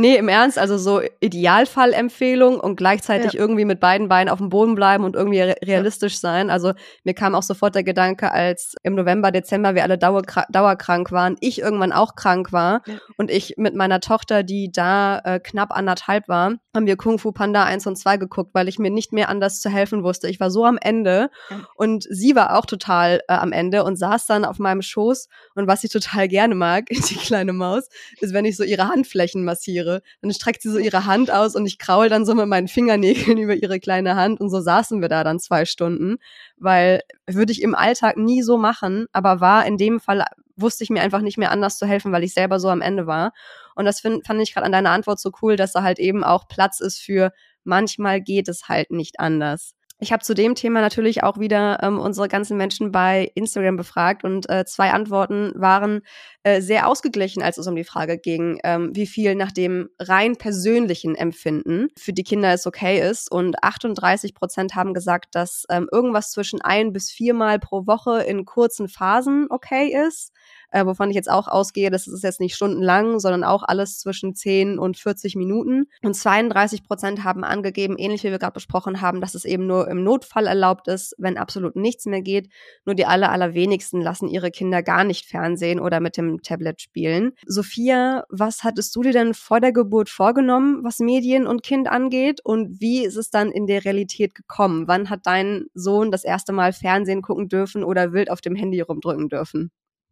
Nee, 0.00 0.14
im 0.14 0.28
Ernst, 0.28 0.60
also 0.60 0.78
so 0.78 1.00
Idealfallempfehlung 1.18 2.60
und 2.60 2.76
gleichzeitig 2.76 3.32
ja. 3.32 3.40
irgendwie 3.40 3.64
mit 3.64 3.80
beiden 3.80 4.08
Beinen 4.08 4.28
auf 4.28 4.38
dem 4.38 4.48
Boden 4.48 4.76
bleiben 4.76 5.02
und 5.02 5.16
irgendwie 5.16 5.40
realistisch 5.40 6.20
sein. 6.20 6.50
Also 6.50 6.74
mir 7.02 7.14
kam 7.14 7.34
auch 7.34 7.42
sofort 7.42 7.74
der 7.74 7.82
Gedanke, 7.82 8.30
als 8.30 8.76
im 8.84 8.94
November, 8.94 9.32
Dezember 9.32 9.74
wir 9.74 9.82
alle 9.82 9.98
dauerkrank 9.98 11.10
waren, 11.10 11.36
ich 11.40 11.60
irgendwann 11.60 11.90
auch 11.90 12.14
krank 12.14 12.52
war 12.52 12.82
ja. 12.86 12.94
und 13.16 13.28
ich 13.28 13.54
mit 13.56 13.74
meiner 13.74 13.98
Tochter, 13.98 14.44
die 14.44 14.70
da 14.70 15.18
äh, 15.24 15.40
knapp 15.40 15.72
anderthalb 15.72 16.28
war, 16.28 16.52
haben 16.76 16.86
wir 16.86 16.96
Kung 16.96 17.18
Fu 17.18 17.27
Panda 17.32 17.64
1 17.64 17.86
und 17.86 17.96
2 17.96 18.16
geguckt, 18.16 18.50
weil 18.54 18.68
ich 18.68 18.78
mir 18.78 18.90
nicht 18.90 19.12
mehr 19.12 19.28
anders 19.28 19.60
zu 19.60 19.70
helfen 19.70 20.02
wusste. 20.02 20.28
Ich 20.28 20.40
war 20.40 20.50
so 20.50 20.64
am 20.64 20.78
Ende 20.80 21.30
und 21.74 22.06
sie 22.10 22.34
war 22.34 22.56
auch 22.56 22.66
total 22.66 23.20
äh, 23.28 23.34
am 23.34 23.52
Ende 23.52 23.84
und 23.84 23.96
saß 23.96 24.26
dann 24.26 24.44
auf 24.44 24.58
meinem 24.58 24.82
Schoß 24.82 25.28
und 25.54 25.66
was 25.66 25.80
sie 25.80 25.88
total 25.88 26.28
gerne 26.28 26.54
mag, 26.54 26.86
die 26.90 27.16
kleine 27.16 27.52
Maus, 27.52 27.88
ist, 28.20 28.32
wenn 28.32 28.44
ich 28.44 28.56
so 28.56 28.64
ihre 28.64 28.88
Handflächen 28.88 29.44
massiere. 29.44 30.02
Dann 30.22 30.32
streckt 30.32 30.62
sie 30.62 30.70
so 30.70 30.78
ihre 30.78 31.06
Hand 31.06 31.30
aus 31.30 31.54
und 31.54 31.66
ich 31.66 31.78
kraul 31.78 32.08
dann 32.08 32.26
so 32.26 32.34
mit 32.34 32.46
meinen 32.46 32.68
Fingernägeln 32.68 33.38
über 33.38 33.54
ihre 33.54 33.80
kleine 33.80 34.16
Hand 34.16 34.40
und 34.40 34.50
so 34.50 34.60
saßen 34.60 35.00
wir 35.00 35.08
da 35.08 35.24
dann 35.24 35.40
zwei 35.40 35.64
Stunden, 35.64 36.16
weil 36.56 37.02
würde 37.26 37.52
ich 37.52 37.62
im 37.62 37.74
Alltag 37.74 38.16
nie 38.16 38.42
so 38.42 38.58
machen, 38.58 39.06
aber 39.12 39.40
war 39.40 39.66
in 39.66 39.76
dem 39.76 40.00
Fall 40.00 40.24
wusste 40.60 40.84
ich 40.84 40.90
mir 40.90 41.02
einfach 41.02 41.20
nicht 41.20 41.38
mehr 41.38 41.50
anders 41.50 41.78
zu 41.78 41.86
helfen, 41.86 42.12
weil 42.12 42.24
ich 42.24 42.34
selber 42.34 42.60
so 42.60 42.68
am 42.68 42.80
Ende 42.80 43.06
war. 43.06 43.32
Und 43.74 43.84
das 43.84 44.00
find, 44.00 44.26
fand 44.26 44.40
ich 44.42 44.52
gerade 44.52 44.66
an 44.66 44.72
deiner 44.72 44.90
Antwort 44.90 45.20
so 45.20 45.30
cool, 45.42 45.56
dass 45.56 45.72
da 45.72 45.82
halt 45.82 45.98
eben 45.98 46.24
auch 46.24 46.48
Platz 46.48 46.80
ist 46.80 46.98
für 47.00 47.32
manchmal 47.64 48.20
geht 48.20 48.48
es 48.48 48.68
halt 48.68 48.90
nicht 48.90 49.20
anders. 49.20 49.74
Ich 50.00 50.12
habe 50.12 50.22
zu 50.22 50.32
dem 50.32 50.54
Thema 50.54 50.80
natürlich 50.80 51.24
auch 51.24 51.38
wieder 51.40 51.82
ähm, 51.82 51.98
unsere 51.98 52.28
ganzen 52.28 52.56
Menschen 52.56 52.92
bei 52.92 53.32
Instagram 53.34 53.76
befragt 53.76 54.22
und 54.22 54.48
äh, 54.48 54.64
zwei 54.64 54.92
Antworten 54.92 55.52
waren 55.56 56.02
äh, 56.44 56.60
sehr 56.60 56.86
ausgeglichen, 56.86 57.42
als 57.42 57.58
es 57.58 57.66
um 57.66 57.74
die 57.74 57.82
Frage 57.82 58.16
ging, 58.16 58.60
ähm, 58.62 58.94
wie 58.94 59.08
viel 59.08 59.34
nach 59.34 59.50
dem 59.50 59.88
rein 59.98 60.36
persönlichen 60.36 61.16
Empfinden 61.16 61.88
für 61.98 62.12
die 62.12 62.22
Kinder 62.22 62.52
es 62.52 62.64
okay 62.64 63.00
ist. 63.00 63.28
Und 63.32 63.60
38 63.64 64.34
Prozent 64.34 64.76
haben 64.76 64.94
gesagt, 64.94 65.34
dass 65.34 65.64
ähm, 65.68 65.88
irgendwas 65.90 66.30
zwischen 66.30 66.60
ein 66.60 66.92
bis 66.92 67.10
viermal 67.10 67.58
pro 67.58 67.88
Woche 67.88 68.22
in 68.22 68.44
kurzen 68.44 68.86
Phasen 68.88 69.48
okay 69.50 69.92
ist 70.06 70.32
äh, 70.70 70.84
wovon 70.84 71.10
ich 71.10 71.16
jetzt 71.16 71.30
auch 71.30 71.48
ausgehe, 71.48 71.90
das 71.90 72.06
ist 72.06 72.22
jetzt 72.22 72.40
nicht 72.40 72.54
stundenlang, 72.54 73.20
sondern 73.20 73.44
auch 73.44 73.62
alles 73.62 73.98
zwischen 73.98 74.34
10 74.34 74.78
und 74.78 74.96
40 74.96 75.36
Minuten. 75.36 75.86
Und 76.02 76.14
32 76.14 76.84
Prozent 76.84 77.24
haben 77.24 77.44
angegeben, 77.44 77.96
ähnlich 77.98 78.24
wie 78.24 78.30
wir 78.30 78.38
gerade 78.38 78.52
besprochen 78.52 79.00
haben, 79.00 79.20
dass 79.20 79.34
es 79.34 79.44
eben 79.44 79.66
nur 79.66 79.88
im 79.88 80.02
Notfall 80.04 80.46
erlaubt 80.46 80.88
ist, 80.88 81.14
wenn 81.18 81.38
absolut 81.38 81.76
nichts 81.76 82.06
mehr 82.06 82.22
geht. 82.22 82.48
Nur 82.84 82.94
die 82.94 83.06
aller, 83.06 83.30
allerwenigsten 83.30 84.00
lassen 84.00 84.28
ihre 84.28 84.50
Kinder 84.50 84.82
gar 84.82 85.04
nicht 85.04 85.26
Fernsehen 85.26 85.80
oder 85.80 86.00
mit 86.00 86.16
dem 86.16 86.42
Tablet 86.42 86.80
spielen. 86.80 87.32
Sophia, 87.46 88.24
was 88.28 88.64
hattest 88.64 88.94
du 88.96 89.02
dir 89.02 89.12
denn 89.12 89.34
vor 89.34 89.60
der 89.60 89.72
Geburt 89.72 90.08
vorgenommen, 90.08 90.84
was 90.84 90.98
Medien 90.98 91.46
und 91.46 91.62
Kind 91.62 91.88
angeht? 91.88 92.40
Und 92.44 92.80
wie 92.80 93.04
ist 93.04 93.16
es 93.16 93.30
dann 93.30 93.50
in 93.50 93.66
der 93.66 93.84
Realität 93.84 94.34
gekommen? 94.34 94.86
Wann 94.86 95.10
hat 95.10 95.20
dein 95.24 95.66
Sohn 95.74 96.10
das 96.10 96.24
erste 96.24 96.52
Mal 96.52 96.72
Fernsehen 96.72 97.22
gucken 97.22 97.48
dürfen 97.48 97.84
oder 97.84 98.12
wild 98.12 98.30
auf 98.30 98.40
dem 98.40 98.54
Handy 98.54 98.80
rumdrücken 98.80 99.28
dürfen? 99.28 99.70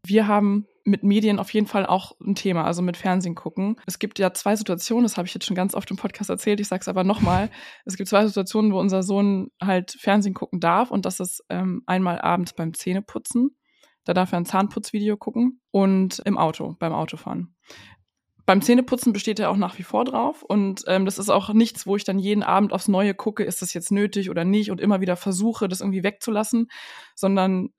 Wir 0.09 0.27
haben 0.29 0.67
mit 0.85 1.03
Medien 1.03 1.41
auf 1.41 1.53
jeden 1.53 1.67
Fall 1.67 1.85
auch 1.85 2.13
ein 2.21 2.37
Thema, 2.37 2.65
also 2.65 2.81
mit 2.81 2.97
Fernsehen 2.97 3.35
gucken. 3.35 3.77
Es 3.87 3.99
gibt 3.99 4.19
ja 4.21 4.33
zwei 4.33 4.55
Situationen, 4.55 5.03
das 5.03 5.17
habe 5.17 5.27
ich 5.27 5.35
jetzt 5.35 5.45
schon 5.45 5.57
ganz 5.57 5.75
oft 5.75 5.91
im 5.91 5.97
Podcast 5.97 6.31
erzählt, 6.31 6.61
ich 6.61 6.69
sage 6.69 6.81
es 6.81 6.89
aber 6.89 7.03
nochmal. 7.03 7.51
Es 7.85 7.97
gibt 7.97 8.09
zwei 8.09 8.25
Situationen, 8.25 8.73
wo 8.73 8.79
unser 8.79 9.03
Sohn 9.03 9.51
halt 9.61 9.97
Fernsehen 9.99 10.35
gucken 10.35 10.61
darf 10.61 10.91
und 10.93 11.05
das 11.05 11.19
ist 11.19 11.45
ähm, 11.49 11.83
einmal 11.87 12.21
abends 12.21 12.53
beim 12.53 12.73
Zähneputzen. 12.73 13.57
Da 14.05 14.15
darf 14.15 14.31
er 14.31 14.39
ein 14.39 14.47
Zahnputzvideo 14.47 15.17
gucken 15.17 15.61
und 15.73 16.21
im 16.25 16.39
Auto, 16.39 16.77
beim 16.79 16.93
Autofahren. 16.93 17.57
Beim 18.47 18.63
Zähneputzen 18.63 19.13
besteht 19.13 19.41
er 19.41 19.51
auch 19.51 19.57
nach 19.57 19.77
wie 19.79 19.83
vor 19.83 20.05
drauf 20.05 20.45
und 20.45 20.85
ähm, 20.87 21.05
das 21.05 21.19
ist 21.19 21.31
auch 21.31 21.53
nichts, 21.53 21.85
wo 21.89 21.97
ich 21.97 22.05
dann 22.05 22.21
jeden 22.21 22.45
Abend 22.45 22.73
aufs 22.73 22.87
Neue 22.87 23.13
gucke, 23.13 23.43
ist 23.43 23.61
das 23.61 23.75
jetzt 23.75 23.91
nötig 23.91 24.31
oder 24.31 24.45
nicht 24.45 24.71
und 24.71 24.81
immer 24.81 25.01
wieder 25.01 25.17
versuche, 25.17 25.67
das 25.67 25.81
irgendwie 25.81 26.05
wegzulassen, 26.05 26.69
sondern 27.17 27.71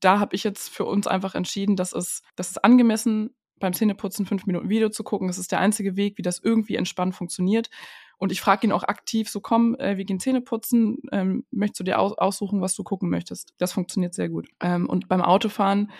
da 0.00 0.20
habe 0.20 0.34
ich 0.36 0.44
jetzt 0.44 0.70
für 0.70 0.84
uns 0.84 1.06
einfach 1.06 1.34
entschieden, 1.34 1.76
dass 1.76 1.92
es, 1.92 2.22
dass 2.36 2.50
es 2.50 2.58
angemessen 2.58 3.34
beim 3.58 3.74
Zähneputzen 3.74 4.26
fünf 4.26 4.46
Minuten 4.46 4.70
Video 4.70 4.88
zu 4.88 5.04
gucken. 5.04 5.28
Das 5.28 5.38
ist 5.38 5.52
der 5.52 5.60
einzige 5.60 5.96
Weg, 5.96 6.16
wie 6.18 6.22
das 6.22 6.38
irgendwie 6.38 6.76
entspannt 6.76 7.14
funktioniert. 7.14 7.68
Und 8.16 8.32
ich 8.32 8.40
frage 8.40 8.66
ihn 8.66 8.72
auch 8.72 8.84
aktiv, 8.84 9.30
so 9.30 9.40
komm, 9.40 9.74
äh, 9.76 9.96
wir 9.96 10.04
gehen 10.04 10.20
Zähne 10.20 10.40
putzen, 10.40 10.98
ähm, 11.12 11.44
möchtest 11.50 11.80
du 11.80 11.84
dir 11.84 11.98
aus 11.98 12.16
aussuchen, 12.18 12.60
was 12.60 12.74
du 12.74 12.84
gucken 12.84 13.08
möchtest. 13.08 13.54
Das 13.58 13.72
funktioniert 13.72 14.14
sehr 14.14 14.28
gut. 14.28 14.48
Ähm, 14.60 14.88
und 14.88 15.08
beim 15.08 15.22
Autofahren 15.22 15.90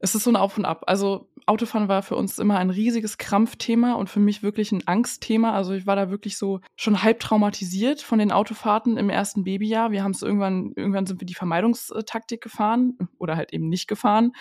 es 0.00 0.14
ist 0.14 0.24
so 0.24 0.30
ein 0.30 0.36
Auf 0.36 0.56
und 0.56 0.64
Ab. 0.64 0.84
Also 0.86 1.28
Autofahren 1.46 1.88
war 1.88 2.02
für 2.02 2.16
uns 2.16 2.38
immer 2.38 2.58
ein 2.58 2.70
riesiges 2.70 3.18
Krampfthema 3.18 3.94
und 3.94 4.08
für 4.08 4.20
mich 4.20 4.42
wirklich 4.42 4.72
ein 4.72 4.86
Angstthema. 4.86 5.52
Also 5.52 5.74
ich 5.74 5.86
war 5.86 5.94
da 5.94 6.10
wirklich 6.10 6.38
so 6.38 6.60
schon 6.74 7.02
halb 7.02 7.20
traumatisiert 7.20 8.00
von 8.00 8.18
den 8.18 8.32
Autofahrten 8.32 8.96
im 8.96 9.10
ersten 9.10 9.44
Babyjahr. 9.44 9.90
Wir 9.90 10.02
haben 10.02 10.12
es 10.12 10.22
irgendwann, 10.22 10.72
irgendwann 10.74 11.06
sind 11.06 11.20
wir 11.20 11.26
die 11.26 11.34
Vermeidungstaktik 11.34 12.40
gefahren 12.40 12.96
oder 13.18 13.36
halt 13.36 13.52
eben 13.52 13.68
nicht 13.68 13.88
gefahren. 13.88 14.32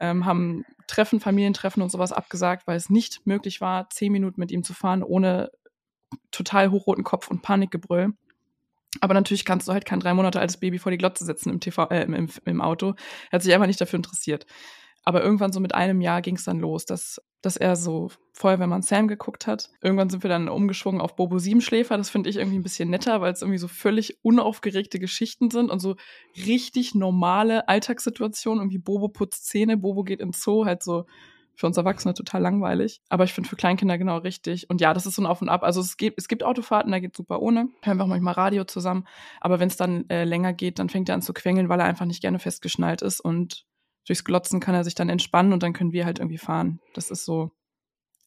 Ähm, 0.00 0.24
haben 0.24 0.64
Treffen, 0.88 1.20
Familientreffen 1.20 1.82
und 1.82 1.90
sowas 1.90 2.12
abgesagt, 2.12 2.66
weil 2.66 2.76
es 2.76 2.90
nicht 2.90 3.24
möglich 3.24 3.60
war, 3.60 3.88
zehn 3.90 4.10
Minuten 4.10 4.40
mit 4.40 4.50
ihm 4.50 4.64
zu 4.64 4.74
fahren, 4.74 5.04
ohne 5.04 5.50
total 6.32 6.72
hochroten 6.72 7.04
Kopf 7.04 7.30
und 7.30 7.42
Panikgebrüll. 7.42 8.14
Aber 9.00 9.14
natürlich 9.14 9.44
kannst 9.44 9.68
du 9.68 9.72
halt 9.72 9.84
kein 9.84 10.00
drei 10.00 10.14
Monate 10.14 10.40
altes 10.40 10.56
Baby 10.56 10.78
vor 10.78 10.90
die 10.90 10.98
Glotze 10.98 11.24
setzen 11.24 11.50
im 11.50 11.60
TV, 11.60 11.88
äh, 11.90 12.02
im, 12.02 12.28
im 12.44 12.60
Auto. 12.60 12.94
Er 13.30 13.36
hat 13.36 13.42
sich 13.42 13.54
einfach 13.54 13.66
nicht 13.66 13.80
dafür 13.80 13.98
interessiert. 13.98 14.46
Aber 15.04 15.22
irgendwann 15.22 15.52
so 15.52 15.60
mit 15.60 15.74
einem 15.74 16.00
Jahr 16.00 16.22
ging 16.22 16.36
es 16.36 16.44
dann 16.44 16.58
los, 16.58 16.86
dass, 16.86 17.20
dass 17.42 17.56
er 17.56 17.76
so 17.76 18.10
vorher, 18.32 18.58
wenn 18.58 18.70
man 18.70 18.82
Sam 18.82 19.06
geguckt 19.06 19.46
hat, 19.46 19.70
irgendwann 19.82 20.08
sind 20.08 20.22
wir 20.22 20.30
dann 20.30 20.48
umgeschwungen 20.48 21.00
auf 21.00 21.14
Bobo 21.14 21.38
Siebenschläfer. 21.38 21.96
Das 21.96 22.10
finde 22.10 22.30
ich 22.30 22.36
irgendwie 22.36 22.58
ein 22.58 22.62
bisschen 22.62 22.88
netter, 22.88 23.20
weil 23.20 23.32
es 23.32 23.42
irgendwie 23.42 23.58
so 23.58 23.68
völlig 23.68 24.18
unaufgeregte 24.22 24.98
Geschichten 24.98 25.50
sind 25.50 25.70
und 25.70 25.80
so 25.80 25.96
richtig 26.46 26.94
normale 26.94 27.68
Alltagssituationen. 27.68 28.62
Irgendwie 28.62 28.78
Bobo 28.78 29.08
putzt 29.08 29.46
Zähne, 29.46 29.76
Bobo 29.76 30.04
geht 30.04 30.20
ins 30.20 30.42
Zoo, 30.42 30.64
halt 30.64 30.82
so 30.82 31.04
für 31.56 31.66
uns 31.66 31.76
Erwachsene 31.76 32.14
total 32.14 32.42
langweilig. 32.42 33.00
Aber 33.08 33.24
ich 33.24 33.32
finde 33.32 33.48
für 33.48 33.56
Kleinkinder 33.56 33.98
genau 33.98 34.18
richtig. 34.18 34.68
Und 34.70 34.80
ja, 34.80 34.92
das 34.92 35.06
ist 35.06 35.14
so 35.14 35.22
ein 35.22 35.26
Auf 35.26 35.40
und 35.40 35.48
Ab. 35.48 35.62
Also 35.62 35.80
es 35.80 35.96
gibt, 35.96 36.18
es 36.18 36.28
gibt 36.28 36.42
Autofahrten, 36.42 36.90
da 36.90 36.98
geht 36.98 37.16
super 37.16 37.40
ohne. 37.40 37.68
Hören 37.82 37.98
wir 37.98 38.04
auch 38.04 38.08
manchmal 38.08 38.34
Radio 38.34 38.64
zusammen. 38.64 39.06
Aber 39.40 39.60
wenn 39.60 39.68
es 39.68 39.76
dann 39.76 40.08
äh, 40.08 40.24
länger 40.24 40.52
geht, 40.52 40.78
dann 40.78 40.88
fängt 40.88 41.08
er 41.08 41.14
an 41.14 41.22
zu 41.22 41.32
quengeln, 41.32 41.68
weil 41.68 41.80
er 41.80 41.86
einfach 41.86 42.06
nicht 42.06 42.22
gerne 42.22 42.38
festgeschnallt 42.38 43.02
ist 43.02 43.20
und 43.20 43.64
durchs 44.06 44.24
Glotzen 44.24 44.60
kann 44.60 44.74
er 44.74 44.84
sich 44.84 44.94
dann 44.94 45.08
entspannen 45.08 45.52
und 45.52 45.62
dann 45.62 45.72
können 45.72 45.92
wir 45.92 46.04
halt 46.04 46.18
irgendwie 46.18 46.38
fahren. 46.38 46.80
Das 46.94 47.10
ist 47.10 47.24
so 47.24 47.50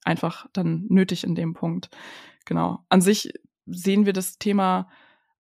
einfach 0.03 0.47
dann 0.53 0.85
nötig 0.89 1.23
in 1.23 1.35
dem 1.35 1.53
Punkt. 1.53 1.89
Genau. 2.45 2.79
An 2.89 3.01
sich 3.01 3.31
sehen 3.65 4.05
wir 4.05 4.13
das 4.13 4.37
Thema 4.37 4.87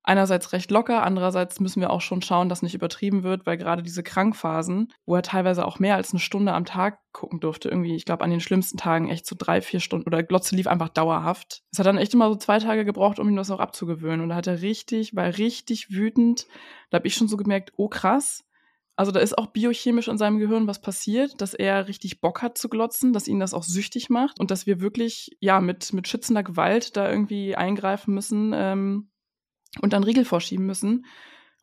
einerseits 0.07 0.53
recht 0.53 0.71
locker, 0.71 1.03
andererseits 1.03 1.59
müssen 1.59 1.81
wir 1.81 1.89
auch 1.89 1.99
schon 1.99 2.21
schauen, 2.21 2.47
dass 2.47 2.61
nicht 2.61 2.73
übertrieben 2.73 3.23
wird, 3.23 3.45
weil 3.45 3.57
gerade 3.57 3.83
diese 3.83 4.03
Krankphasen, 4.03 4.93
wo 5.05 5.15
er 5.15 5.21
teilweise 5.21 5.65
auch 5.65 5.79
mehr 5.79 5.95
als 5.95 6.11
eine 6.11 6.21
Stunde 6.21 6.53
am 6.53 6.63
Tag 6.63 6.99
gucken 7.11 7.41
durfte, 7.41 7.67
irgendwie, 7.67 7.93
ich 7.93 8.05
glaube, 8.05 8.23
an 8.23 8.29
den 8.29 8.39
schlimmsten 8.39 8.77
Tagen 8.77 9.09
echt 9.09 9.25
so 9.25 9.35
drei, 9.37 9.59
vier 9.61 9.81
Stunden 9.81 10.07
oder 10.07 10.23
Glotze 10.23 10.55
lief 10.55 10.67
einfach 10.67 10.89
dauerhaft. 10.89 11.63
Es 11.73 11.79
hat 11.79 11.87
dann 11.87 11.97
echt 11.97 12.13
immer 12.13 12.29
so 12.29 12.35
zwei 12.35 12.59
Tage 12.59 12.85
gebraucht, 12.85 13.19
um 13.19 13.27
ihm 13.27 13.35
das 13.35 13.51
auch 13.51 13.59
abzugewöhnen. 13.59 14.21
Und 14.21 14.29
da 14.29 14.35
hat 14.35 14.47
er 14.47 14.61
richtig, 14.61 15.13
war 15.13 15.37
richtig 15.37 15.91
wütend. 15.91 16.47
Da 16.89 16.99
habe 16.99 17.07
ich 17.07 17.15
schon 17.15 17.27
so 17.27 17.35
gemerkt, 17.35 17.73
oh 17.75 17.89
krass, 17.89 18.45
also 18.97 19.11
da 19.11 19.19
ist 19.19 19.37
auch 19.37 19.47
biochemisch 19.47 20.07
in 20.07 20.17
seinem 20.17 20.39
Gehirn 20.39 20.67
was 20.67 20.81
passiert, 20.81 21.39
dass 21.39 21.53
er 21.53 21.87
richtig 21.87 22.19
Bock 22.19 22.41
hat 22.41 22.57
zu 22.57 22.67
glotzen, 22.67 23.13
dass 23.13 23.27
ihn 23.27 23.39
das 23.39 23.53
auch 23.53 23.63
süchtig 23.63 24.09
macht 24.09 24.39
und 24.39 24.49
dass 24.49 24.65
wir 24.65 24.81
wirklich 24.81 25.37
ja 25.39 25.61
mit 25.61 25.93
mit 25.93 26.07
schützender 26.07 26.43
Gewalt 26.43 26.97
da 26.97 27.09
irgendwie 27.09 27.55
eingreifen 27.55 28.15
müssen 28.15 28.53
ähm, 28.55 29.11
und 29.81 29.93
dann 29.93 30.03
Riegel 30.03 30.25
vorschieben 30.25 30.65
müssen. 30.65 31.05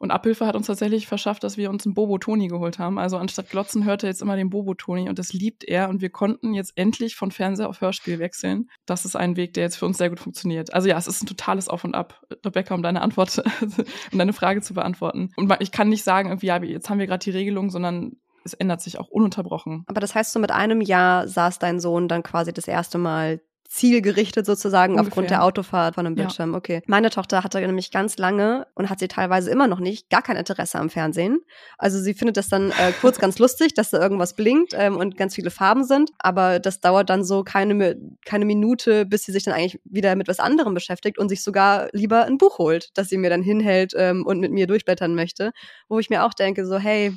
Und 0.04 0.10
Abhilfe 0.10 0.46
hat 0.46 0.54
uns 0.54 0.66
tatsächlich 0.66 1.06
verschafft, 1.06 1.44
dass 1.44 1.56
wir 1.56 1.70
uns 1.70 1.86
einen 1.86 1.94
Bobo 1.94 2.18
Toni 2.18 2.48
geholt 2.48 2.78
haben. 2.78 2.98
Also 2.98 3.16
anstatt 3.16 3.48
Glotzen 3.48 3.86
hört 3.86 4.02
er 4.02 4.10
jetzt 4.10 4.20
immer 4.20 4.36
den 4.36 4.50
Bobo 4.50 4.74
Toni 4.74 5.08
und 5.08 5.18
das 5.18 5.32
liebt 5.32 5.64
er. 5.64 5.88
Und 5.88 6.02
wir 6.02 6.10
konnten 6.10 6.52
jetzt 6.52 6.74
endlich 6.76 7.16
von 7.16 7.30
Fernseher 7.30 7.70
auf 7.70 7.80
Hörspiel 7.80 8.18
wechseln. 8.18 8.68
Das 8.84 9.06
ist 9.06 9.16
ein 9.16 9.38
Weg, 9.38 9.54
der 9.54 9.64
jetzt 9.64 9.76
für 9.76 9.86
uns 9.86 9.96
sehr 9.96 10.10
gut 10.10 10.20
funktioniert. 10.20 10.74
Also 10.74 10.88
ja, 10.88 10.98
es 10.98 11.06
ist 11.06 11.22
ein 11.22 11.26
totales 11.26 11.70
Auf 11.70 11.84
und 11.84 11.94
Ab. 11.94 12.20
Rebecca, 12.44 12.74
um 12.74 12.82
deine 12.82 13.00
Antwort, 13.00 13.42
um 14.12 14.18
deine 14.18 14.34
Frage 14.34 14.60
zu 14.60 14.74
beantworten. 14.74 15.30
Und 15.36 15.50
ich 15.60 15.72
kann 15.72 15.88
nicht 15.88 16.04
sagen, 16.04 16.28
irgendwie, 16.28 16.48
ja, 16.48 16.62
jetzt 16.62 16.90
haben 16.90 16.98
wir 16.98 17.06
gerade 17.06 17.24
die 17.24 17.30
Regelung, 17.30 17.70
sondern 17.70 18.16
es 18.44 18.52
ändert 18.52 18.82
sich 18.82 18.98
auch 18.98 19.08
ununterbrochen. 19.08 19.84
Aber 19.86 20.00
das 20.02 20.14
heißt, 20.14 20.32
so 20.32 20.38
mit 20.38 20.50
einem 20.52 20.82
Jahr 20.82 21.26
saß 21.28 21.60
dein 21.60 21.80
Sohn 21.80 22.08
dann 22.08 22.22
quasi 22.22 22.52
das 22.52 22.68
erste 22.68 22.98
Mal 22.98 23.40
zielgerichtet 23.68 24.46
sozusagen 24.46 24.94
Ungefähr. 24.94 25.08
aufgrund 25.08 25.30
der 25.30 25.42
Autofahrt 25.42 25.94
von 25.94 26.06
einem 26.06 26.14
Bildschirm. 26.14 26.52
Ja. 26.52 26.58
Okay. 26.58 26.82
Meine 26.86 27.10
Tochter 27.10 27.42
hatte 27.42 27.60
nämlich 27.60 27.90
ganz 27.90 28.18
lange 28.18 28.66
und 28.74 28.90
hat 28.90 29.00
sie 29.00 29.08
teilweise 29.08 29.50
immer 29.50 29.66
noch 29.66 29.80
nicht 29.80 30.10
gar 30.10 30.22
kein 30.22 30.36
Interesse 30.36 30.78
am 30.78 30.90
Fernsehen. 30.90 31.40
Also 31.78 31.98
sie 31.98 32.14
findet 32.14 32.36
das 32.36 32.48
dann 32.48 32.70
äh, 32.70 32.92
kurz 33.00 33.18
ganz 33.20 33.38
lustig, 33.38 33.74
dass 33.74 33.90
da 33.90 34.00
irgendwas 34.00 34.34
blinkt 34.34 34.74
ähm, 34.74 34.96
und 34.96 35.16
ganz 35.16 35.34
viele 35.34 35.50
Farben 35.50 35.84
sind, 35.84 36.10
aber 36.18 36.60
das 36.60 36.80
dauert 36.80 37.10
dann 37.10 37.24
so 37.24 37.42
keine, 37.42 37.96
keine 38.24 38.44
Minute, 38.44 39.06
bis 39.06 39.24
sie 39.24 39.32
sich 39.32 39.44
dann 39.44 39.54
eigentlich 39.54 39.80
wieder 39.84 40.14
mit 40.14 40.28
was 40.28 40.40
anderem 40.40 40.74
beschäftigt 40.74 41.18
und 41.18 41.28
sich 41.28 41.42
sogar 41.42 41.88
lieber 41.92 42.24
ein 42.24 42.38
Buch 42.38 42.58
holt, 42.58 42.90
das 42.94 43.08
sie 43.08 43.18
mir 43.18 43.30
dann 43.30 43.42
hinhält 43.42 43.92
ähm, 43.96 44.26
und 44.26 44.40
mit 44.40 44.52
mir 44.52 44.66
durchblättern 44.66 45.14
möchte, 45.14 45.52
wo 45.88 45.98
ich 45.98 46.10
mir 46.10 46.24
auch 46.24 46.34
denke, 46.34 46.66
so 46.66 46.78
hey, 46.78 47.16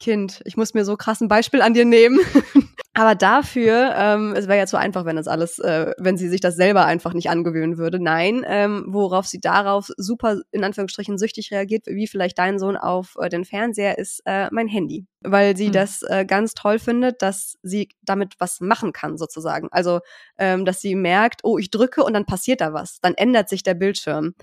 Kind, 0.00 0.42
ich 0.44 0.56
muss 0.56 0.74
mir 0.74 0.84
so 0.84 0.96
krass 0.96 1.20
ein 1.20 1.28
Beispiel 1.28 1.62
an 1.62 1.72
dir 1.72 1.84
nehmen. 1.84 2.20
Aber 2.96 3.16
dafür, 3.16 3.92
ähm, 3.96 4.34
es 4.36 4.46
wäre 4.46 4.58
ja 4.58 4.66
zu 4.66 4.78
einfach, 4.78 5.04
wenn 5.04 5.16
das 5.16 5.26
alles, 5.26 5.58
äh, 5.58 5.92
wenn 5.98 6.16
sie 6.16 6.28
sich 6.28 6.40
das 6.40 6.54
selber 6.54 6.84
einfach 6.84 7.12
nicht 7.12 7.28
angewöhnen 7.28 7.76
würde. 7.76 8.00
Nein, 8.00 8.44
ähm, 8.46 8.84
worauf 8.86 9.26
sie 9.26 9.40
darauf 9.40 9.90
super 9.96 10.42
in 10.52 10.62
Anführungsstrichen 10.62 11.18
süchtig 11.18 11.50
reagiert, 11.50 11.86
wie 11.88 12.06
vielleicht 12.06 12.38
dein 12.38 12.60
Sohn 12.60 12.76
auf 12.76 13.16
äh, 13.18 13.28
den 13.28 13.44
Fernseher, 13.44 13.98
ist 13.98 14.22
äh, 14.26 14.48
mein 14.52 14.68
Handy, 14.68 15.06
weil 15.22 15.56
sie 15.56 15.68
mhm. 15.68 15.72
das 15.72 16.02
äh, 16.02 16.24
ganz 16.24 16.54
toll 16.54 16.78
findet, 16.78 17.20
dass 17.20 17.58
sie 17.62 17.88
damit 18.02 18.34
was 18.38 18.60
machen 18.60 18.92
kann 18.92 19.18
sozusagen. 19.18 19.66
Also, 19.72 19.98
ähm, 20.38 20.64
dass 20.64 20.80
sie 20.80 20.94
merkt, 20.94 21.40
oh, 21.42 21.58
ich 21.58 21.72
drücke 21.72 22.04
und 22.04 22.14
dann 22.14 22.26
passiert 22.26 22.60
da 22.60 22.72
was, 22.72 23.00
dann 23.00 23.14
ändert 23.14 23.48
sich 23.48 23.64
der 23.64 23.74
Bildschirm. 23.74 24.34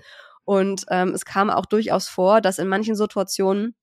Und 0.44 0.84
ähm, 0.90 1.14
es 1.14 1.24
kam 1.24 1.48
auch 1.48 1.64
durchaus 1.64 2.08
vor, 2.08 2.42
dass 2.42 2.58
in 2.58 2.68
manchen 2.68 2.96
Situationen 2.96 3.74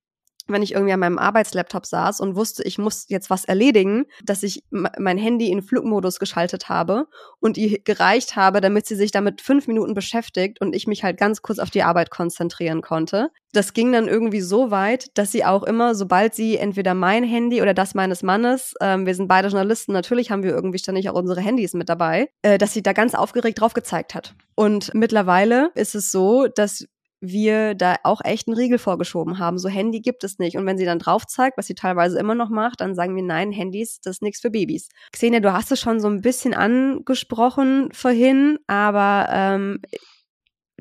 wenn 0.50 0.62
ich 0.62 0.74
irgendwie 0.74 0.94
an 0.94 1.00
meinem 1.00 1.18
Arbeitslaptop 1.18 1.86
saß 1.86 2.20
und 2.20 2.36
wusste, 2.36 2.64
ich 2.64 2.78
muss 2.78 3.06
jetzt 3.08 3.30
was 3.30 3.46
erledigen, 3.46 4.06
dass 4.24 4.44
ich 4.44 4.64
mein 4.70 5.18
Handy 5.18 5.52
in 5.52 5.62
Flugmodus 5.62 6.20
geschaltet 6.20 6.70
habe 6.70 7.08
und 7.40 7.58
ihr 7.58 7.80
gereicht 7.80 8.36
habe, 8.36 8.62
damit 8.62 8.86
sie 8.86 8.96
sich 8.96 9.12
damit 9.12 9.42
fünf 9.42 9.68
Minuten 9.68 9.94
beschäftigt 9.94 10.62
und 10.62 10.76
ich 10.76 10.88
mich 10.88 11.04
halt 11.04 11.18
ganz 11.18 11.42
kurz 11.42 11.60
auf 11.60 11.70
die 11.70 11.84
Arbeit 11.84 12.12
konzentrieren 12.12 12.82
konnte. 12.82 13.30
Das 13.52 13.74
ging 13.74 13.92
dann 13.92 14.08
irgendwie 14.08 14.42
so 14.42 14.70
weit, 14.70 15.18
dass 15.18 15.32
sie 15.32 15.44
auch 15.44 15.64
immer, 15.64 15.96
sobald 15.96 16.36
sie 16.36 16.58
entweder 16.58 16.94
mein 16.94 17.24
Handy 17.24 17.62
oder 17.62 17.74
das 17.74 17.96
meines 17.96 18.22
Mannes, 18.22 18.76
ähm, 18.80 19.06
wir 19.06 19.16
sind 19.16 19.28
beide 19.28 19.48
Journalisten, 19.48 19.92
natürlich 19.92 20.30
haben 20.30 20.44
wir 20.44 20.52
irgendwie 20.52 20.78
ständig 20.78 21.10
auch 21.10 21.16
unsere 21.16 21.42
Handys 21.42 21.74
mit 21.74 21.90
dabei, 21.90 22.30
äh, 22.44 22.58
dass 22.58 22.74
sie 22.74 22.84
da 22.84 22.94
ganz 22.94 23.16
aufgeregt 23.16 23.60
drauf 23.60 23.74
gezeigt 23.74 24.14
hat. 24.14 24.36
Und 24.56 24.94
mittlerweile 24.94 25.72
ist 25.74 25.96
es 25.96 26.12
so, 26.12 26.48
dass 26.48 26.86
wir 27.22 27.76
da 27.76 27.98
auch 28.04 28.22
echt 28.24 28.48
einen 28.48 28.58
Riegel 28.58 28.78
vorgeschoben 28.78 29.40
haben. 29.40 29.58
So 29.58 29.70
Handy 29.70 30.00
gibt 30.00 30.24
es 30.24 30.40
nicht. 30.40 30.58
Und 30.58 30.66
wenn 30.66 30.78
sie 30.78 30.86
dann 30.86 31.00
drauf 31.00 31.26
zeigt, 31.26 31.58
was 31.58 31.68
sie 31.68 31.76
teilweise 31.76 32.18
immer 32.18 32.36
noch 32.36 32.50
macht, 32.50 32.82
dann 32.82 32.96
sagen 32.96 33.16
wir, 33.16 33.24
nein, 33.24 33.52
Handys, 33.52 34.00
das 34.02 34.18
ist 34.18 34.22
nichts 34.22 34.40
für 34.42 34.50
Babys. 34.50 34.90
Xenia, 35.12 35.40
du 35.40 35.52
hast 35.54 35.72
es 35.72 35.80
schon 35.80 36.00
so 36.00 36.08
ein 36.08 36.22
bisschen 36.22 36.54
angesprochen 36.54 37.90
vorhin, 37.92 38.58
aber 38.68 39.28
ähm, 39.32 39.80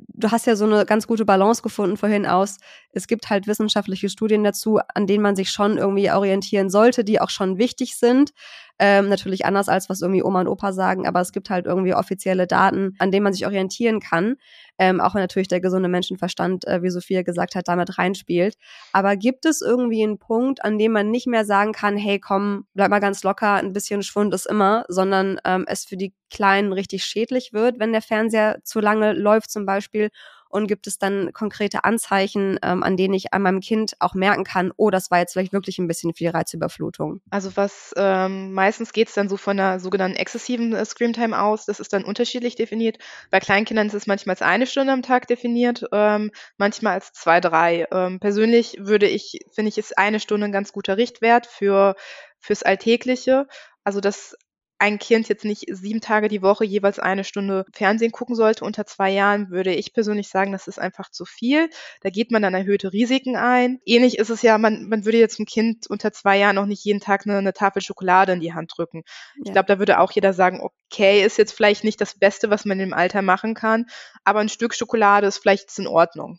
du 0.09 0.31
hast 0.31 0.47
ja 0.47 0.57
so 0.57 0.65
eine 0.65 0.85
ganz 0.87 1.07
gute 1.07 1.25
Balance 1.25 1.63
gefunden 1.63 1.97
vorhin 1.97 2.27
aus. 2.27 2.59
Es 2.93 3.07
gibt 3.07 3.31
halt 3.31 3.47
wissenschaftliche 3.47 4.09
Studien 4.09 4.45
dazu, 4.45 4.79
an 4.95 5.07
denen 5.07 5.23
man 5.23 5.37
sich 5.37 5.51
schon 5.51 5.79
irgendwie 5.79 6.11
orientieren 6.11 6.71
sollte, 6.71 7.05
die 7.05 7.21
auch 7.21 7.31
schon 7.31 7.59
wichtig 7.59 7.97
sind. 7.97 8.33
Ähm, 8.79 9.09
natürlich 9.09 9.45
anders 9.45 9.69
als 9.69 9.89
was 9.89 10.03
irgendwie 10.03 10.23
Oma 10.23 10.41
und 10.41 10.49
Opa 10.49 10.73
sagen, 10.73 11.07
aber 11.07 11.21
es 11.21 11.33
gibt 11.33 11.51
halt 11.51 11.67
irgendwie 11.67 11.95
offizielle 11.95 12.47
Daten, 12.47 12.95
an 12.99 13.11
denen 13.11 13.25
man 13.25 13.33
sich 13.33 13.45
orientieren 13.47 14.01
kann. 14.01 14.37
Ähm, 14.79 15.01
auch 15.01 15.15
wenn 15.15 15.23
natürlich 15.23 15.49
der 15.49 15.61
gesunde 15.61 15.89
Menschenverstand, 15.89 16.67
äh, 16.67 16.83
wie 16.83 16.91
Sophia 16.91 17.23
gesagt 17.23 17.57
hat, 17.57 17.67
damit 17.67 17.99
reinspielt. 17.99 18.57
Aber 18.93 19.17
gibt 19.17 19.47
es 19.47 19.61
irgendwie 19.61 20.05
einen 20.05 20.19
Punkt, 20.19 20.65
an 20.65 20.79
dem 20.79 20.93
man 20.93 21.11
nicht 21.11 21.27
mehr 21.27 21.45
sagen 21.45 21.73
kann, 21.73 21.97
hey, 21.97 22.21
komm, 22.21 22.67
bleib 22.75 22.91
mal 22.91 23.01
ganz 23.01 23.25
locker, 23.25 23.55
ein 23.55 23.73
bisschen 23.73 24.03
Schwund 24.03 24.33
ist 24.33 24.47
immer, 24.47 24.85
sondern 24.89 25.41
ähm, 25.45 25.65
es 25.67 25.85
für 25.85 25.97
die 25.97 26.15
Kleinen 26.31 26.73
richtig 26.73 27.05
schädlich 27.05 27.53
wird, 27.53 27.79
wenn 27.81 27.93
der 27.93 28.03
Fernseher 28.03 28.59
zu 28.63 28.81
lange 28.81 29.13
läuft 29.13 29.51
zum 29.51 29.65
Beispiel 29.67 30.11
und 30.49 30.67
gibt 30.67 30.87
es 30.87 30.99
dann 30.99 31.33
konkrete 31.33 31.85
Anzeichen, 31.85 32.59
ähm, 32.63 32.83
an 32.83 32.97
denen 32.97 33.15
ich 33.15 33.33
an 33.33 33.43
meinem 33.43 33.61
Kind 33.61 33.95
auch 34.01 34.15
merken 34.15 34.45
kann, 34.45 34.73
oh, 34.77 34.91
das 34.91 35.11
war 35.11 35.19
jetzt 35.19 35.33
vielleicht 35.33 35.53
wirklich 35.53 35.79
ein 35.79 35.89
bisschen 35.89 36.15
viel 36.15 36.31
Reizüberflutung? 36.31 37.21
Also 37.31 37.57
was 37.57 37.95
ähm, 37.97 38.53
meistens 38.53 38.93
geht 38.93 39.09
es 39.09 39.15
dann 39.15 39.29
so 39.29 39.37
von 39.37 39.59
einer 39.59 39.81
sogenannten 39.81 40.17
exzessiven 40.17 40.75
äh, 40.75 40.85
Screamtime 40.85 41.41
aus. 41.41 41.67
Das 41.67 41.81
ist 41.81 41.93
dann 41.93 42.05
unterschiedlich 42.05 42.57
definiert. 42.57 42.99
Bei 43.31 43.41
Kleinkindern 43.41 43.89
ist 43.89 43.95
es 43.95 44.07
manchmal 44.07 44.35
als 44.35 44.43
eine 44.43 44.67
Stunde 44.67 44.93
am 44.93 45.03
Tag 45.03 45.27
definiert, 45.27 45.85
ähm, 45.93 46.31
manchmal 46.57 46.95
als 46.95 47.13
zwei, 47.13 47.41
drei. 47.41 47.87
Ähm, 47.93 48.21
persönlich 48.21 48.77
würde 48.79 49.07
ich, 49.07 49.41
finde 49.53 49.69
ich, 49.69 49.79
ist 49.79 49.99
eine 49.99 50.21
Stunde 50.21 50.47
ein 50.47 50.53
ganz 50.53 50.73
guter 50.73 50.97
Richtwert 50.97 51.47
für 51.47 51.95
fürs 52.41 52.63
Alltägliche. 52.63 53.47
Also 53.85 54.01
das 54.01 54.37
ein 54.79 54.99
Kind 54.99 55.29
jetzt 55.29 55.45
nicht 55.45 55.65
sieben 55.69 56.01
Tage 56.01 56.29
die 56.29 56.43
Woche 56.43 56.65
jeweils 56.65 56.99
eine 56.99 57.25
Stunde 57.25 57.65
Fernsehen 57.73 58.13
gucken 58.13 58.37
sollte 58.37 58.65
unter 58.65 58.87
zwei 58.87 59.11
Jahren, 59.11 59.51
würde 59.51 59.75
ich 59.75 59.93
persönlich 59.93 60.29
sagen, 60.29 60.53
das 60.53 60.69
ist 60.69 60.79
einfach 60.79 61.11
zu 61.11 61.25
viel. 61.25 61.69
Da 62.01 62.11
geht 62.11 62.31
man 62.31 62.43
dann 62.43 62.55
erhöhte 62.55 62.93
Risiken 62.93 63.37
ein. 63.37 63.81
Ähnlich 63.85 64.19
ist 64.19 64.31
es 64.31 64.43
ja, 64.43 64.57
man, 64.57 64.89
man 64.89 65.05
würde 65.05 65.19
jetzt 65.19 65.41
einem 65.41 65.47
Kind 65.47 65.89
unter 65.89 66.13
zwei 66.13 66.39
Jahren 66.39 66.59
auch 66.59 66.67
nicht 66.67 66.85
jeden 66.85 67.01
Tag 67.01 67.27
eine, 67.27 67.39
eine 67.39 67.53
Tafel 67.53 67.83
Schokolade 67.83 68.33
in 68.33 68.41
die 68.41 68.55
Hand 68.55 68.73
drücken. 68.77 69.03
Ja. 69.37 69.43
Ich 69.47 69.53
glaube, 69.53 69.67
da 69.67 69.79
würde 69.81 69.99
auch 69.99 70.13
jeder 70.13 70.33
sagen, 70.33 70.61
okay, 70.61 71.25
ist 71.25 71.39
jetzt 71.39 71.53
vielleicht 71.53 71.83
nicht 71.83 72.01
das 72.01 72.17
Beste, 72.17 72.51
was 72.51 72.65
man 72.65 72.79
im 72.79 72.95
Alter 72.95 73.23
machen 73.23 73.55
kann, 73.55 73.87
aber 74.23 74.41
ein 74.41 74.49
Stück 74.49 74.75
Schokolade 74.75 75.27
ist 75.27 75.39
vielleicht 75.39 75.77
in 75.79 75.89
Ordnung. 75.89 76.39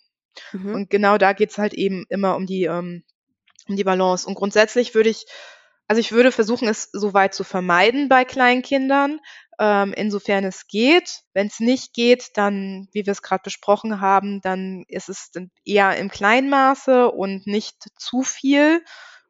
Mhm. 0.53 0.75
Und 0.75 0.89
genau 0.89 1.17
da 1.17 1.33
geht 1.33 1.51
es 1.51 1.57
halt 1.57 1.73
eben 1.73 2.05
immer 2.07 2.37
um 2.37 2.45
die, 2.45 2.63
ähm, 2.63 3.03
um 3.67 3.75
die 3.75 3.83
Balance. 3.83 4.25
Und 4.25 4.35
grundsätzlich 4.35 4.95
würde 4.95 5.09
ich 5.09 5.25
also 5.89 5.99
ich 6.01 6.11
würde 6.11 6.31
versuchen, 6.31 6.67
es 6.67 6.87
so 6.93 7.15
weit 7.15 7.33
zu 7.33 7.43
vermeiden 7.43 8.09
bei 8.09 8.23
Kleinkindern, 8.23 9.19
ähm, 9.59 9.91
insofern 9.97 10.43
es 10.43 10.67
geht. 10.67 11.21
Wenn 11.33 11.47
es 11.47 11.59
nicht 11.59 11.95
geht, 11.95 12.29
dann, 12.35 12.87
wie 12.91 13.07
wir 13.07 13.11
es 13.11 13.23
gerade 13.23 13.41
besprochen 13.43 13.99
haben, 13.99 14.39
dann 14.41 14.83
ist 14.87 15.09
es 15.09 15.31
eher 15.65 15.97
im 15.97 16.11
kleinen 16.11 16.47
Maße 16.47 17.09
und 17.09 17.47
nicht 17.47 17.89
zu 17.97 18.21
viel, 18.21 18.83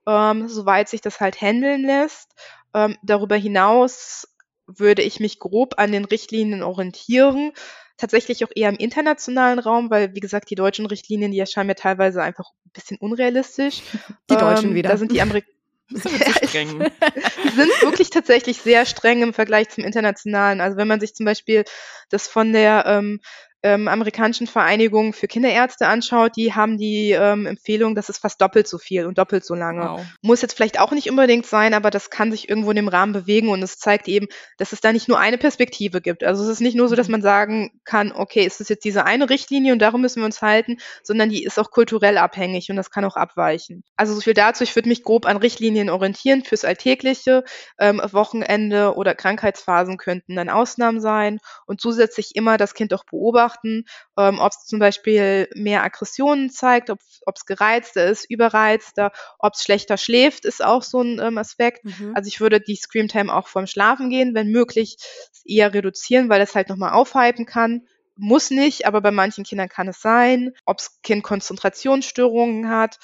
ähm, 0.05 0.49
soweit 0.49 0.89
sich 0.89 0.99
das 0.99 1.21
halt 1.21 1.39
handeln 1.39 1.83
lässt. 1.83 2.29
Ähm, 2.73 2.97
darüber 3.03 3.37
hinaus 3.37 4.27
würde 4.67 5.01
ich 5.01 5.21
mich 5.21 5.39
grob 5.39 5.75
an 5.77 5.93
den 5.93 6.03
Richtlinien 6.03 6.61
orientieren. 6.61 7.53
Tatsächlich 7.95 8.43
auch 8.43 8.51
eher 8.53 8.67
im 8.67 8.75
internationalen 8.75 9.59
Raum, 9.59 9.89
weil, 9.89 10.13
wie 10.13 10.19
gesagt, 10.19 10.49
die 10.49 10.55
deutschen 10.55 10.87
Richtlinien, 10.87 11.31
die 11.31 11.39
erscheinen 11.39 11.67
mir 11.67 11.75
teilweise 11.75 12.21
einfach 12.21 12.51
ein 12.65 12.71
bisschen 12.73 12.97
unrealistisch. 12.97 13.81
Die 14.29 14.35
Deutschen 14.35 14.71
ähm, 14.71 14.75
wieder. 14.75 14.89
Da 14.89 14.97
sind 14.97 15.13
die 15.13 15.21
Amerikaner 15.21 15.55
sind 15.89 16.23
streng. 16.43 16.79
Die 17.43 17.49
sind 17.49 17.81
wirklich 17.81 18.09
tatsächlich 18.09 18.61
sehr 18.61 18.85
streng 18.85 19.21
im 19.21 19.33
Vergleich 19.33 19.69
zum 19.69 19.83
internationalen. 19.83 20.61
Also 20.61 20.77
wenn 20.77 20.87
man 20.87 20.99
sich 20.99 21.13
zum 21.13 21.25
Beispiel 21.25 21.63
das 22.09 22.27
von 22.27 22.53
der 22.53 22.85
ähm, 22.85 23.19
ähm, 23.61 23.89
amerikanischen 23.89 24.47
Vereinigung 24.47 25.11
für 25.11 25.27
Kinderärzte 25.27 25.87
anschaut, 25.87 26.37
die 26.37 26.53
haben 26.53 26.77
die 26.77 27.11
ähm, 27.11 27.45
Empfehlung, 27.45 27.93
das 27.93 28.07
ist 28.07 28.19
fast 28.19 28.39
doppelt 28.39 28.67
so 28.67 28.77
viel 28.77 29.05
und 29.05 29.17
doppelt 29.17 29.43
so 29.43 29.53
lange. 29.53 29.81
Wow. 29.81 30.05
Muss 30.21 30.41
jetzt 30.41 30.53
vielleicht 30.53 30.79
auch 30.79 30.91
nicht 30.91 31.09
unbedingt 31.09 31.45
sein, 31.45 31.73
aber 31.73 31.89
das 31.91 32.09
kann 32.09 32.31
sich 32.31 32.47
irgendwo 32.47 32.69
in 32.69 32.77
dem 32.77 32.87
Rahmen 32.87 33.11
bewegen 33.11 33.49
und 33.49 33.61
es 33.61 33.77
zeigt 33.77 34.07
eben, 34.07 34.27
dass 34.57 34.71
es 34.71 34.79
da 34.79 34.93
nicht 34.93 35.09
nur 35.09 35.19
eine 35.19 35.37
Perspektive 35.37 35.99
gibt. 35.99 36.23
Also 36.23 36.43
es 36.43 36.49
ist 36.49 36.61
nicht 36.61 36.75
nur 36.75 36.87
so, 36.87 36.95
dass 36.95 37.07
mhm. 37.07 37.13
man 37.13 37.21
sagen 37.21 37.81
kann, 37.83 38.13
okay, 38.13 38.45
es 38.45 38.61
ist 38.61 38.69
jetzt 38.69 38.85
diese 38.85 39.05
eine 39.05 39.29
Richtlinie 39.29 39.73
und 39.73 39.79
darum 39.79 39.99
müssen 39.99 40.21
wir 40.21 40.25
uns 40.25 40.41
halten, 40.41 40.77
sondern 41.03 41.29
die 41.29 41.43
ist 41.43 41.59
auch 41.59 41.71
kulturell 41.71 42.17
abhängig 42.17 42.69
und 42.69 42.77
das 42.77 42.91
kann 42.91 43.03
auch 43.03 43.17
abweichen. 43.17 43.83
Also 43.97 44.13
so 44.13 44.21
viel 44.21 44.33
dazu. 44.33 44.63
Ich 44.63 44.75
würde 44.75 44.87
mich 44.87 45.03
grob 45.03 45.25
an 45.25 45.35
Richtlinien 45.35 45.89
orientieren 45.89 46.45
fürs 46.45 46.63
Alltägliche. 46.63 47.43
Ähm, 47.77 48.01
Wochenende 48.11 48.95
oder 48.95 49.15
Krankheitsphasen 49.15 49.97
könnten 49.97 50.37
dann 50.37 50.49
Ausnahmen 50.49 51.01
sein 51.01 51.39
und 51.65 51.81
zusätzlich 51.81 52.35
immer 52.35 52.57
das 52.57 52.73
Kind 52.73 52.93
auch 52.93 53.03
beobachten 53.03 53.48
beobachten, 53.49 53.85
ähm, 54.17 54.39
ob 54.39 54.51
es 54.51 54.65
zum 54.65 54.79
Beispiel 54.79 55.49
mehr 55.55 55.83
Aggressionen 55.83 56.49
zeigt, 56.49 56.89
ob 56.89 56.99
es 57.35 57.45
gereizter 57.45 58.05
ist, 58.05 58.29
überreizter, 58.29 59.11
ob 59.39 59.53
es 59.53 59.63
schlechter 59.63 59.97
schläft, 59.97 60.45
ist 60.45 60.63
auch 60.63 60.83
so 60.83 61.01
ein 61.01 61.19
ähm, 61.19 61.37
Aspekt. 61.37 61.85
Mhm. 61.85 62.13
Also 62.15 62.27
ich 62.27 62.41
würde 62.41 62.59
die 62.59 62.75
Screamtime 62.75 63.33
auch 63.33 63.47
vorm 63.47 63.67
Schlafen 63.67 64.09
gehen, 64.09 64.33
wenn 64.35 64.51
möglich, 64.51 64.97
eher 65.45 65.73
reduzieren, 65.73 66.29
weil 66.29 66.39
das 66.39 66.55
halt 66.55 66.69
nochmal 66.69 66.93
aufhypen 66.93 67.45
kann 67.45 67.87
muss 68.21 68.51
nicht, 68.51 68.85
aber 68.85 68.99
bei 68.99 69.11
manchen 69.11 69.45
Kindern 69.45 69.69
kann 69.69 69.87
es 69.87 70.01
sein, 70.01 70.51
ob 70.65 70.79
das 70.79 71.01
Kind 71.03 71.23
Konzentrationsstörungen 71.23 72.67
hat. 72.67 72.97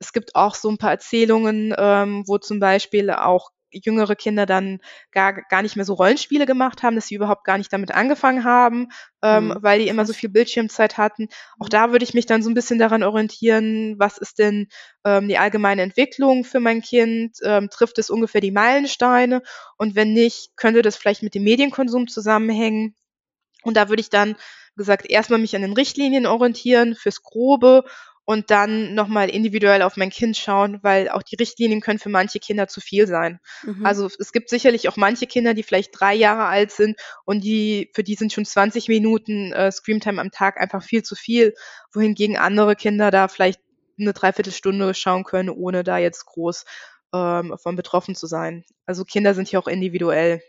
Es 0.00 0.12
gibt 0.12 0.34
auch 0.34 0.56
so 0.56 0.68
ein 0.68 0.76
paar 0.76 0.90
Erzählungen, 0.90 1.72
ähm, 1.78 2.24
wo 2.26 2.38
zum 2.38 2.58
Beispiel 2.58 3.10
auch 3.12 3.52
jüngere 3.84 4.16
Kinder 4.16 4.46
dann 4.46 4.80
gar, 5.12 5.32
gar 5.32 5.62
nicht 5.62 5.76
mehr 5.76 5.84
so 5.84 5.94
Rollenspiele 5.94 6.46
gemacht 6.46 6.82
haben, 6.82 6.96
dass 6.96 7.06
sie 7.06 7.14
überhaupt 7.14 7.44
gar 7.44 7.58
nicht 7.58 7.72
damit 7.72 7.92
angefangen 7.92 8.44
haben, 8.44 8.88
ähm, 9.22 9.48
mhm. 9.48 9.56
weil 9.60 9.80
die 9.80 9.88
immer 9.88 10.06
so 10.06 10.12
viel 10.12 10.28
Bildschirmzeit 10.28 10.98
hatten. 10.98 11.28
Auch 11.58 11.68
da 11.68 11.92
würde 11.92 12.04
ich 12.04 12.14
mich 12.14 12.26
dann 12.26 12.42
so 12.42 12.50
ein 12.50 12.54
bisschen 12.54 12.78
daran 12.78 13.02
orientieren, 13.02 13.96
was 13.98 14.18
ist 14.18 14.38
denn 14.38 14.68
ähm, 15.04 15.28
die 15.28 15.38
allgemeine 15.38 15.82
Entwicklung 15.82 16.44
für 16.44 16.60
mein 16.60 16.82
Kind? 16.82 17.36
Ähm, 17.42 17.68
trifft 17.70 17.98
es 17.98 18.10
ungefähr 18.10 18.40
die 18.40 18.52
Meilensteine? 18.52 19.42
Und 19.76 19.94
wenn 19.94 20.12
nicht, 20.12 20.56
könnte 20.56 20.82
das 20.82 20.96
vielleicht 20.96 21.22
mit 21.22 21.34
dem 21.34 21.44
Medienkonsum 21.44 22.08
zusammenhängen? 22.08 22.94
Und 23.62 23.76
da 23.76 23.88
würde 23.88 24.00
ich 24.00 24.10
dann, 24.10 24.36
gesagt, 24.76 25.08
erstmal 25.08 25.40
mich 25.40 25.56
an 25.56 25.62
den 25.62 25.72
Richtlinien 25.72 26.26
orientieren 26.26 26.94
fürs 26.94 27.22
Grobe 27.22 27.84
und 28.26 28.50
dann 28.50 28.94
nochmal 28.94 29.30
individuell 29.30 29.82
auf 29.82 29.96
mein 29.96 30.10
Kind 30.10 30.36
schauen, 30.36 30.80
weil 30.82 31.08
auch 31.08 31.22
die 31.22 31.36
Richtlinien 31.36 31.80
können 31.80 32.00
für 32.00 32.08
manche 32.08 32.40
Kinder 32.40 32.66
zu 32.66 32.80
viel 32.80 33.06
sein. 33.06 33.38
Mhm. 33.62 33.86
Also 33.86 34.10
es 34.18 34.32
gibt 34.32 34.50
sicherlich 34.50 34.88
auch 34.88 34.96
manche 34.96 35.26
Kinder, 35.26 35.54
die 35.54 35.62
vielleicht 35.62 35.98
drei 35.98 36.12
Jahre 36.12 36.46
alt 36.46 36.72
sind 36.72 37.00
und 37.24 37.44
die, 37.44 37.90
für 37.94 38.02
die 38.02 38.16
sind 38.16 38.32
schon 38.32 38.44
20 38.44 38.88
Minuten 38.88 39.52
äh, 39.52 39.70
Screamtime 39.70 40.20
am 40.20 40.32
Tag 40.32 40.60
einfach 40.60 40.82
viel 40.82 41.04
zu 41.04 41.14
viel, 41.14 41.54
wohingegen 41.94 42.36
andere 42.36 42.74
Kinder 42.74 43.12
da 43.12 43.28
vielleicht 43.28 43.60
eine 43.98 44.12
Dreiviertelstunde 44.12 44.92
schauen 44.92 45.22
können, 45.22 45.48
ohne 45.48 45.84
da 45.84 45.98
jetzt 45.98 46.26
groß 46.26 46.64
ähm, 47.14 47.54
von 47.62 47.76
betroffen 47.76 48.16
zu 48.16 48.26
sein. 48.26 48.64
Also 48.86 49.04
Kinder 49.04 49.34
sind 49.34 49.48
hier 49.48 49.60
auch 49.60 49.68
individuell. 49.68 50.42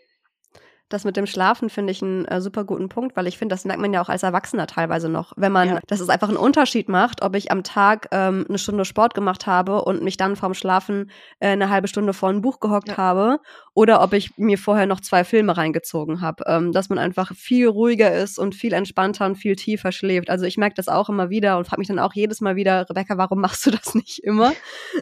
Das 0.90 1.04
mit 1.04 1.18
dem 1.18 1.26
Schlafen 1.26 1.70
finde 1.70 1.92
ich 1.92 2.02
einen 2.02 2.26
äh, 2.26 2.40
super 2.40 2.64
guten 2.64 2.88
Punkt, 2.88 3.16
weil 3.18 3.28
ich 3.28 3.38
finde, 3.38 3.54
das 3.54 3.66
merkt 3.66 3.82
man 3.82 3.92
ja 3.94 4.02
auch 4.02 4.10
als 4.10 4.24
Erwachsener 4.24 4.68
teilweise 4.68 5.10
noch. 5.10 5.34
Wenn 5.36 5.52
man, 5.52 5.68
ja. 5.68 5.80
dass 5.88 6.00
es 6.00 6.10
einfach 6.10 6.30
einen 6.30 6.38
Unterschied 6.38 6.88
macht, 6.88 7.22
ob 7.22 7.36
ich 7.36 7.52
am 7.52 7.64
Tag 7.64 8.08
ähm, 8.12 8.46
eine 8.48 8.58
Stunde 8.58 8.86
Sport 8.86 9.14
gemacht 9.14 9.48
habe 9.48 9.84
und 9.84 10.02
mich 10.02 10.16
dann 10.16 10.36
vorm 10.36 10.54
Schlafen 10.54 11.12
äh, 11.40 11.50
eine 11.50 11.70
halbe 11.70 11.88
Stunde 11.88 12.14
vor 12.14 12.30
ein 12.30 12.42
Buch 12.42 12.60
gehockt 12.60 12.90
ja. 12.90 12.98
habe 12.98 13.40
oder 13.74 14.02
ob 14.02 14.14
ich 14.14 14.38
mir 14.38 14.58
vorher 14.58 14.86
noch 14.86 15.02
zwei 15.02 15.24
Filme 15.24 15.58
reingezogen 15.58 16.22
habe. 16.22 16.44
Ähm, 16.48 16.72
dass 16.72 16.90
man 16.90 17.00
einfach 17.00 17.36
viel 17.36 17.68
ruhiger 17.68 18.14
ist 18.14 18.40
und 18.40 18.56
viel 18.56 18.74
entspannter 18.74 19.26
und 19.26 19.36
viel 19.36 19.56
tiefer 19.56 19.92
schläft. 19.92 20.30
Also 20.30 20.46
ich 20.46 20.58
merke 20.58 20.76
das 20.76 20.88
auch 20.88 21.10
immer 21.10 21.30
wieder 21.30 21.58
und 21.58 21.68
frage 21.68 21.82
mich 21.82 21.88
dann 21.90 22.00
auch 22.00 22.14
jedes 22.14 22.40
Mal 22.40 22.56
wieder, 22.56 22.90
Rebecca, 22.90 23.18
warum 23.18 23.42
machst 23.42 23.66
du 23.66 23.72
das 23.72 23.94
nicht 23.96 24.20
immer? 24.24 24.54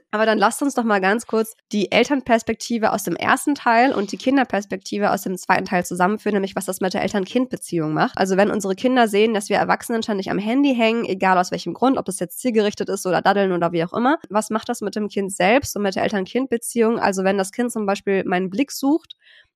Aber 0.10 0.26
dann 0.26 0.38
lasst 0.38 0.62
uns 0.64 0.74
doch 0.74 0.84
mal 0.84 1.00
ganz 1.00 1.28
kurz 1.28 1.56
die 1.72 1.92
Elternperspektive 1.92 2.92
aus 2.92 3.04
dem 3.04 3.16
ersten 3.16 3.54
Teil 3.54 3.94
und 3.94 4.12
die 4.12 4.18
Kinderperspektive 4.18 5.12
aus 5.12 5.22
dem 5.22 5.38
zweiten 5.38 5.66
Teil 5.66 5.75
Teil 5.76 5.86
zusammenführen, 5.86 6.36
nämlich 6.36 6.56
was 6.56 6.66
das 6.66 6.80
mit 6.80 6.94
der 6.94 7.02
Eltern-Kind-Beziehung 7.02 7.94
macht. 7.94 8.18
Also 8.18 8.38
wenn 8.38 8.50
unsere 8.50 8.76
Kinder 8.76 9.08
sehen, 9.08 9.34
dass 9.34 9.50
wir 9.50 9.58
Erwachsenen 9.58 10.04
ständig 10.04 10.32
am 10.32 10.38
Handy 10.38 10.74
hängen, 10.74 11.06
egal 11.06 11.38
aus 11.38 11.52
welchem 11.52 11.74
Grund, 11.74 11.98
ob 11.98 12.08
es 12.08 12.20
jetzt 12.20 12.40
zielgerichtet 12.40 12.90
ist 12.90 13.06
oder 13.06 13.22
daddeln 13.22 13.52
oder 13.52 13.72
wie 13.72 13.84
auch 13.84 13.94
immer, 13.94 14.18
was 14.30 14.50
macht 14.50 14.70
das 14.70 14.82
mit 14.82 14.96
dem 14.96 15.10
Kind 15.10 15.34
selbst 15.34 15.76
und 15.76 15.84
mit 15.84 15.96
der 15.96 16.04
Eltern-Kind-Beziehung? 16.04 17.00
Also 17.00 17.24
wenn 17.24 17.38
das 17.38 17.52
Kind 17.52 17.72
zum 17.72 17.86
Beispiel 17.86 18.24
meinen 18.26 18.50
Blick 18.50 18.72
sucht 18.72 19.16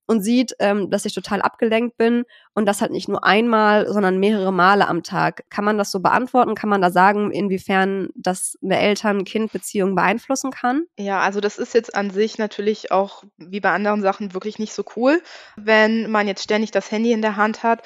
und 0.10 0.24
sieht, 0.24 0.56
ähm, 0.58 0.90
dass 0.90 1.06
ich 1.06 1.14
total 1.14 1.40
abgelenkt 1.40 1.96
bin 1.96 2.24
und 2.56 2.66
das 2.66 2.82
halt 2.82 2.92
nicht 2.92 3.08
nur 3.08 3.24
einmal, 3.24 3.88
sondern 3.88 4.20
mehrere 4.20 4.52
Male 4.52 4.88
am 4.88 5.04
Tag. 5.04 5.44
Kann 5.52 5.64
man 5.64 5.78
das 5.78 5.92
so 5.92 6.00
beantworten? 6.00 6.56
Kann 6.56 6.68
man 6.68 6.82
da 6.82 6.90
sagen, 6.90 7.30
inwiefern 7.30 8.10
das 8.16 8.58
eine 8.64 8.80
Eltern-Kind-Beziehung 8.80 9.94
beeinflussen 9.94 10.50
kann? 10.50 10.86
Ja, 10.98 11.20
also 11.20 11.42
das 11.42 11.60
ist 11.60 11.76
jetzt 11.76 11.94
an 11.94 12.10
sich 12.10 12.40
natürlich 12.40 12.92
auch 12.92 13.24
wie 13.38 13.60
bei 13.60 13.70
anderen 13.70 14.02
Sachen 14.02 14.34
wirklich 14.34 14.58
nicht 14.58 14.74
so 14.74 14.84
cool, 14.96 15.22
wenn 15.56 16.10
man 16.10 16.28
jetzt 16.28 16.44
ständig 16.44 16.72
das 16.72 16.90
Handy 16.90 17.12
in 17.12 17.22
der 17.22 17.36
Hand 17.36 17.62
hat 17.62 17.84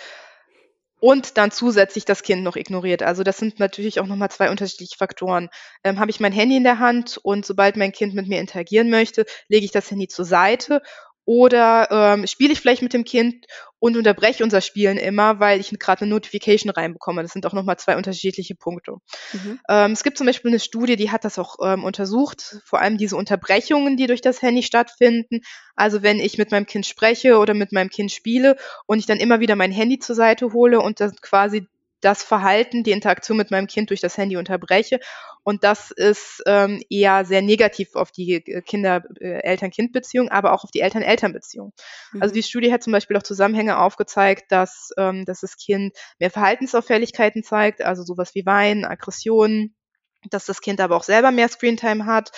und 1.02 1.38
dann 1.38 1.52
zusätzlich 1.52 2.06
das 2.06 2.24
Kind 2.24 2.44
noch 2.44 2.56
ignoriert. 2.56 3.04
Also 3.04 3.24
das 3.24 3.38
sind 3.38 3.60
natürlich 3.60 4.00
auch 4.00 4.08
nochmal 4.08 4.32
zwei 4.32 4.50
unterschiedliche 4.50 4.98
Faktoren. 4.98 5.50
Ähm, 5.84 6.00
Habe 6.00 6.10
ich 6.10 6.22
mein 6.22 6.32
Handy 6.32 6.56
in 6.56 6.64
der 6.64 6.80
Hand 6.80 7.20
und 7.22 7.46
sobald 7.46 7.76
mein 7.76 7.92
Kind 7.92 8.14
mit 8.14 8.30
mir 8.30 8.40
interagieren 8.40 8.90
möchte, 8.90 9.26
lege 9.50 9.66
ich 9.66 9.72
das 9.72 9.92
Handy 9.92 10.08
zur 10.08 10.24
Seite 10.24 10.82
oder 11.26 11.88
ähm, 11.90 12.28
spiele 12.28 12.54
ich 12.54 12.60
vielleicht 12.60 12.82
mit 12.82 12.94
dem 12.94 13.04
Kind 13.04 13.46
und 13.80 13.98
unterbreche 13.98 14.44
unser 14.44 14.62
Spielen 14.62 14.98
immer, 14.98 15.40
weil 15.40 15.60
ich 15.60 15.70
gerade 15.78 16.02
eine 16.02 16.12
Notification 16.12 16.70
reinbekomme. 16.70 17.22
Das 17.22 17.32
sind 17.32 17.46
auch 17.46 17.54
nochmal 17.54 17.78
zwei 17.78 17.98
unterschiedliche 17.98 18.56
Punkte. 18.56 18.94
Mhm. 19.34 19.60
Ähm, 19.70 19.92
es 19.92 20.04
gibt 20.04 20.18
zum 20.18 20.28
Beispiel 20.28 20.52
eine 20.52 20.60
Studie, 20.60 20.96
die 20.96 21.12
hat 21.12 21.26
das 21.26 21.38
auch 21.38 21.58
ähm, 21.62 21.84
untersucht, 21.84 22.62
vor 22.66 22.80
allem 22.80 22.98
diese 22.98 23.18
Unterbrechungen, 23.18 23.98
die 23.98 24.08
durch 24.08 24.22
das 24.22 24.42
Handy 24.42 24.64
stattfinden. 24.64 25.42
Also 25.76 26.02
wenn 26.02 26.20
ich 26.20 26.38
mit 26.38 26.52
meinem 26.52 26.66
Kind 26.66 26.86
spreche 26.86 27.38
oder 27.38 27.54
mit 27.54 27.72
meinem 27.72 27.90
Kind 27.90 28.12
spiele 28.12 28.56
und 28.86 29.00
ich 29.00 29.06
dann 29.06 29.18
immer 29.18 29.40
wieder 29.40 29.56
mein 29.56 29.72
Handy 29.72 30.00
zur 30.00 30.16
Seite 30.16 30.54
hole 30.54 30.80
und 30.80 31.00
das 31.00 31.14
quasi 31.22 31.68
das 32.04 32.24
Verhalten, 32.24 32.84
die 32.84 32.92
Interaktion 32.92 33.38
mit 33.38 33.52
meinem 33.52 33.68
Kind 33.68 33.90
durch 33.90 34.02
das 34.02 34.18
Handy 34.18 34.38
unterbreche. 34.38 35.00
Und 35.44 35.64
das 35.64 35.92
ist 35.92 36.42
ähm, 36.46 36.82
eher 36.90 37.26
sehr 37.26 37.42
negativ 37.42 37.96
auf 37.96 38.12
die 38.12 38.34
äh, 38.34 38.62
Kinder, 38.62 39.04
äh, 39.20 39.42
Eltern-Kind-Beziehung, 39.44 40.30
aber 40.30 40.54
auch 40.54 40.64
auf 40.64 40.72
die 40.72 40.80
Eltern-Eltern-Beziehung. 40.82 41.74
Mhm. 42.14 42.22
Also 42.22 42.34
die 42.34 42.44
Studie 42.44 42.72
hat 42.72 42.84
zum 42.84 42.94
Beispiel 42.94 43.18
auch 43.18 43.24
Zusammenhänge 43.24 43.78
aufgezeigt, 43.78 44.52
dass, 44.52 44.92
ähm, 44.98 45.26
dass 45.26 45.42
das 45.42 45.58
Kind 45.58 45.96
mehr 46.20 46.32
Verhaltensauffälligkeiten 46.32 47.44
zeigt, 47.44 47.82
also 47.82 48.04
sowas 48.04 48.36
wie 48.36 48.46
Weinen, 48.46 48.86
Aggressionen, 48.86 49.76
dass 50.30 50.46
das 50.46 50.62
Kind 50.62 50.80
aber 50.80 50.96
auch 50.96 51.04
selber 51.04 51.32
mehr 51.32 51.50
Screentime 51.50 52.06
hat, 52.06 52.32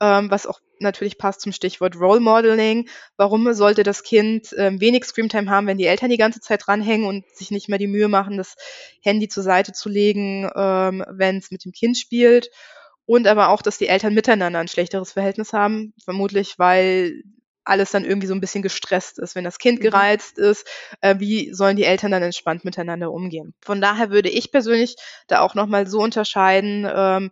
ähm, 0.00 0.30
was 0.30 0.46
auch 0.46 0.60
natürlich 0.80 1.16
passt 1.16 1.40
zum 1.40 1.52
Stichwort 1.52 1.96
Role 1.96 2.20
Modeling. 2.20 2.88
Warum 3.16 3.52
sollte 3.54 3.82
das 3.82 4.02
Kind 4.02 4.54
ähm, 4.58 4.80
wenig 4.80 5.04
Screentime 5.04 5.50
haben, 5.50 5.66
wenn 5.66 5.78
die 5.78 5.86
Eltern 5.86 6.10
die 6.10 6.16
ganze 6.16 6.40
Zeit 6.40 6.62
dranhängen 6.66 7.06
und 7.06 7.24
sich 7.34 7.50
nicht 7.50 7.68
mehr 7.68 7.78
die 7.78 7.86
Mühe 7.86 8.08
machen, 8.08 8.36
das 8.36 8.56
Handy 9.00 9.28
zur 9.28 9.42
Seite 9.42 9.72
zu 9.72 9.88
legen, 9.88 10.50
ähm, 10.54 11.04
wenn 11.08 11.38
es 11.38 11.50
mit 11.50 11.64
dem 11.64 11.72
Kind 11.72 11.96
spielt? 11.96 12.50
Und 13.06 13.26
aber 13.26 13.48
auch, 13.48 13.62
dass 13.62 13.78
die 13.78 13.88
Eltern 13.88 14.14
miteinander 14.14 14.58
ein 14.58 14.68
schlechteres 14.68 15.12
Verhältnis 15.12 15.52
haben, 15.52 15.92
vermutlich 16.04 16.58
weil 16.58 17.22
alles 17.64 17.90
dann 17.90 18.04
irgendwie 18.04 18.26
so 18.26 18.34
ein 18.34 18.40
bisschen 18.40 18.62
gestresst 18.62 19.18
ist. 19.18 19.34
Wenn 19.34 19.44
das 19.44 19.58
Kind 19.58 19.78
mhm. 19.78 19.84
gereizt 19.84 20.38
ist, 20.38 20.66
äh, 21.00 21.16
wie 21.18 21.52
sollen 21.52 21.76
die 21.76 21.84
Eltern 21.84 22.10
dann 22.10 22.22
entspannt 22.22 22.64
miteinander 22.64 23.12
umgehen? 23.12 23.54
Von 23.60 23.80
daher 23.80 24.10
würde 24.10 24.28
ich 24.28 24.50
persönlich 24.50 24.96
da 25.28 25.40
auch 25.40 25.54
nochmal 25.54 25.86
so 25.86 26.00
unterscheiden, 26.00 26.86
ähm, 26.92 27.30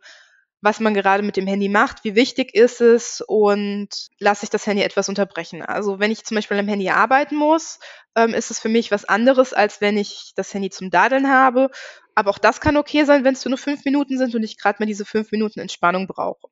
was 0.62 0.78
man 0.78 0.92
gerade 0.92 1.22
mit 1.22 1.36
dem 1.36 1.46
Handy 1.46 1.68
macht, 1.68 2.04
wie 2.04 2.14
wichtig 2.14 2.54
ist 2.54 2.80
es 2.80 3.22
und 3.26 3.88
lasse 4.18 4.44
ich 4.44 4.50
das 4.50 4.66
Handy 4.66 4.82
etwas 4.82 5.08
unterbrechen. 5.08 5.62
Also 5.62 5.98
wenn 5.98 6.10
ich 6.10 6.24
zum 6.24 6.34
Beispiel 6.34 6.58
am 6.58 6.68
Handy 6.68 6.90
arbeiten 6.90 7.36
muss, 7.36 7.78
ähm, 8.14 8.34
ist 8.34 8.50
es 8.50 8.60
für 8.60 8.68
mich 8.68 8.90
was 8.90 9.06
anderes, 9.06 9.54
als 9.54 9.80
wenn 9.80 9.96
ich 9.96 10.32
das 10.36 10.52
Handy 10.52 10.68
zum 10.68 10.90
Dadeln 10.90 11.30
habe. 11.30 11.70
Aber 12.14 12.30
auch 12.30 12.38
das 12.38 12.60
kann 12.60 12.76
okay 12.76 13.04
sein, 13.04 13.24
wenn 13.24 13.34
es 13.34 13.44
nur 13.44 13.56
fünf 13.56 13.84
Minuten 13.86 14.18
sind 14.18 14.34
und 14.34 14.42
ich 14.42 14.58
gerade 14.58 14.76
mal 14.80 14.86
diese 14.86 15.06
fünf 15.06 15.32
Minuten 15.32 15.60
Entspannung 15.60 16.06
brauche. 16.06 16.48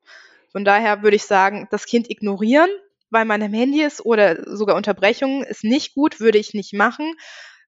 Von 0.53 0.65
daher 0.65 1.03
würde 1.03 1.17
ich 1.17 1.25
sagen, 1.25 1.69
das 1.71 1.85
Kind 1.85 2.11
ignorieren, 2.11 2.71
weil 3.11 3.25
man 3.25 3.43
am 3.43 3.53
Handy 3.53 3.83
ist 3.83 4.05
oder 4.05 4.57
sogar 4.57 4.77
Unterbrechungen 4.77 5.43
ist 5.45 5.65
nicht 5.65 5.95
gut, 5.95 6.21
würde 6.21 6.39
ich 6.39 6.55
nicht 6.55 6.73
machen. 6.75 7.15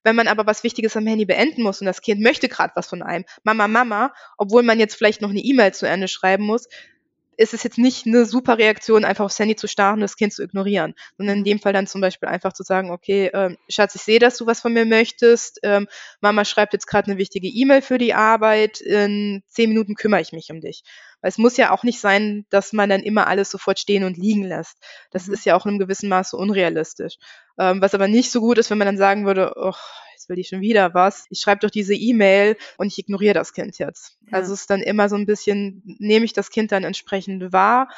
Wenn 0.03 0.16
man 0.16 0.28
aber 0.28 0.47
was 0.47 0.64
Wichtiges 0.64 0.97
am 0.97 1.07
Handy 1.07 1.26
beenden 1.26 1.62
muss 1.62 1.80
und 1.80 1.86
das 1.86 2.01
Kind 2.01 2.22
möchte 2.22 2.49
gerade 2.49 2.72
was 2.74 2.88
von 2.88 3.03
einem, 3.03 3.24
Mama, 3.45 3.68
Mama, 3.68 4.14
obwohl 4.38 4.62
man 4.62 4.80
jetzt 4.80 4.95
vielleicht 4.95 5.20
noch 5.20 5.30
eine 5.30 5.41
E-Mail 5.41 5.74
zu 5.74 5.86
Ende 5.86 6.09
schreiben 6.09 6.45
muss, 6.45 6.66
ist 7.41 7.55
es 7.55 7.62
jetzt 7.62 7.78
nicht 7.78 8.07
eine 8.07 8.26
super 8.26 8.59
Reaktion, 8.59 9.05
einfach 9.05 9.24
aufs 9.24 9.38
Handy 9.38 9.57
zu 9.57 9.66
starren 9.66 9.95
und 9.95 10.01
das 10.03 10.16
Kind 10.16 10.34
zu 10.34 10.43
ignorieren, 10.43 10.95
sondern 11.16 11.38
in 11.38 11.45
dem 11.45 11.59
Fall 11.59 11.72
dann 11.72 11.86
zum 11.86 12.03
Beispiel 12.03 12.28
einfach 12.28 12.53
zu 12.53 12.62
sagen, 12.62 12.91
okay, 12.91 13.30
ähm, 13.32 13.57
Schatz, 13.70 13.95
ich 13.95 14.03
sehe, 14.03 14.18
dass 14.18 14.36
du 14.36 14.47
was 14.47 14.61
von 14.61 14.74
mir 14.74 14.84
möchtest, 14.84 15.59
ähm, 15.62 15.88
Mama 16.20 16.45
schreibt 16.45 16.74
jetzt 16.74 16.86
gerade 16.86 17.11
eine 17.11 17.18
wichtige 17.18 17.49
E-Mail 17.49 17.80
für 17.80 17.97
die 17.97 18.12
Arbeit, 18.12 18.82
in 18.82 19.43
zehn 19.49 19.70
Minuten 19.70 19.95
kümmere 19.95 20.20
ich 20.20 20.32
mich 20.32 20.51
um 20.51 20.61
dich. 20.61 20.82
Weil 21.21 21.29
es 21.29 21.39
muss 21.39 21.57
ja 21.57 21.71
auch 21.71 21.83
nicht 21.83 22.01
sein, 22.01 22.47
dass 22.51 22.73
man 22.73 22.89
dann 22.89 23.03
immer 23.03 23.27
alles 23.27 23.51
sofort 23.51 23.79
stehen 23.79 24.05
und 24.05 24.16
liegen 24.16 24.45
lässt. 24.45 24.79
Das 25.11 25.27
mhm. 25.27 25.35
ist 25.35 25.45
ja 25.45 25.57
auch 25.57 25.66
in 25.66 25.71
einem 25.71 25.79
gewissen 25.79 26.09
Maße 26.09 26.37
unrealistisch. 26.37 27.16
Ähm, 27.59 27.81
was 27.83 27.95
aber 27.95 28.09
nicht 28.09 28.31
so 28.31 28.41
gut 28.41 28.59
ist, 28.59 28.71
wenn 28.71 28.79
man 28.79 28.87
dann 28.87 28.97
sagen 28.97 29.27
würde, 29.27 29.53
oh, 29.57 29.75
jetzt 30.14 30.29
will 30.29 30.37
die 30.37 30.45
schon 30.45 30.61
wieder 30.61 30.95
was. 30.95 31.27
Ich 31.31 31.41
schreibe 31.41 31.61
doch 31.61 31.71
diese 31.71 31.95
E-Mail 31.95 32.57
und 32.79 32.89
ich 32.89 32.99
ignoriere 32.99 33.35
das 33.35 33.53
Kind 33.53 33.79
jetzt. 33.79 34.16
Ja. 34.31 34.39
Also 34.39 34.55
es 34.55 34.62
ist 34.62 34.71
dann 34.71 34.81
immer 34.81 35.09
so 35.09 35.16
ein 35.16 35.27
bisschen, 35.27 35.83
nehme 35.99 36.25
ich 36.25 36.33
das 36.33 36.51
Kind 36.51 36.73
dann 36.73 36.85
entsprechend 36.85 37.53
wahr 37.53 37.89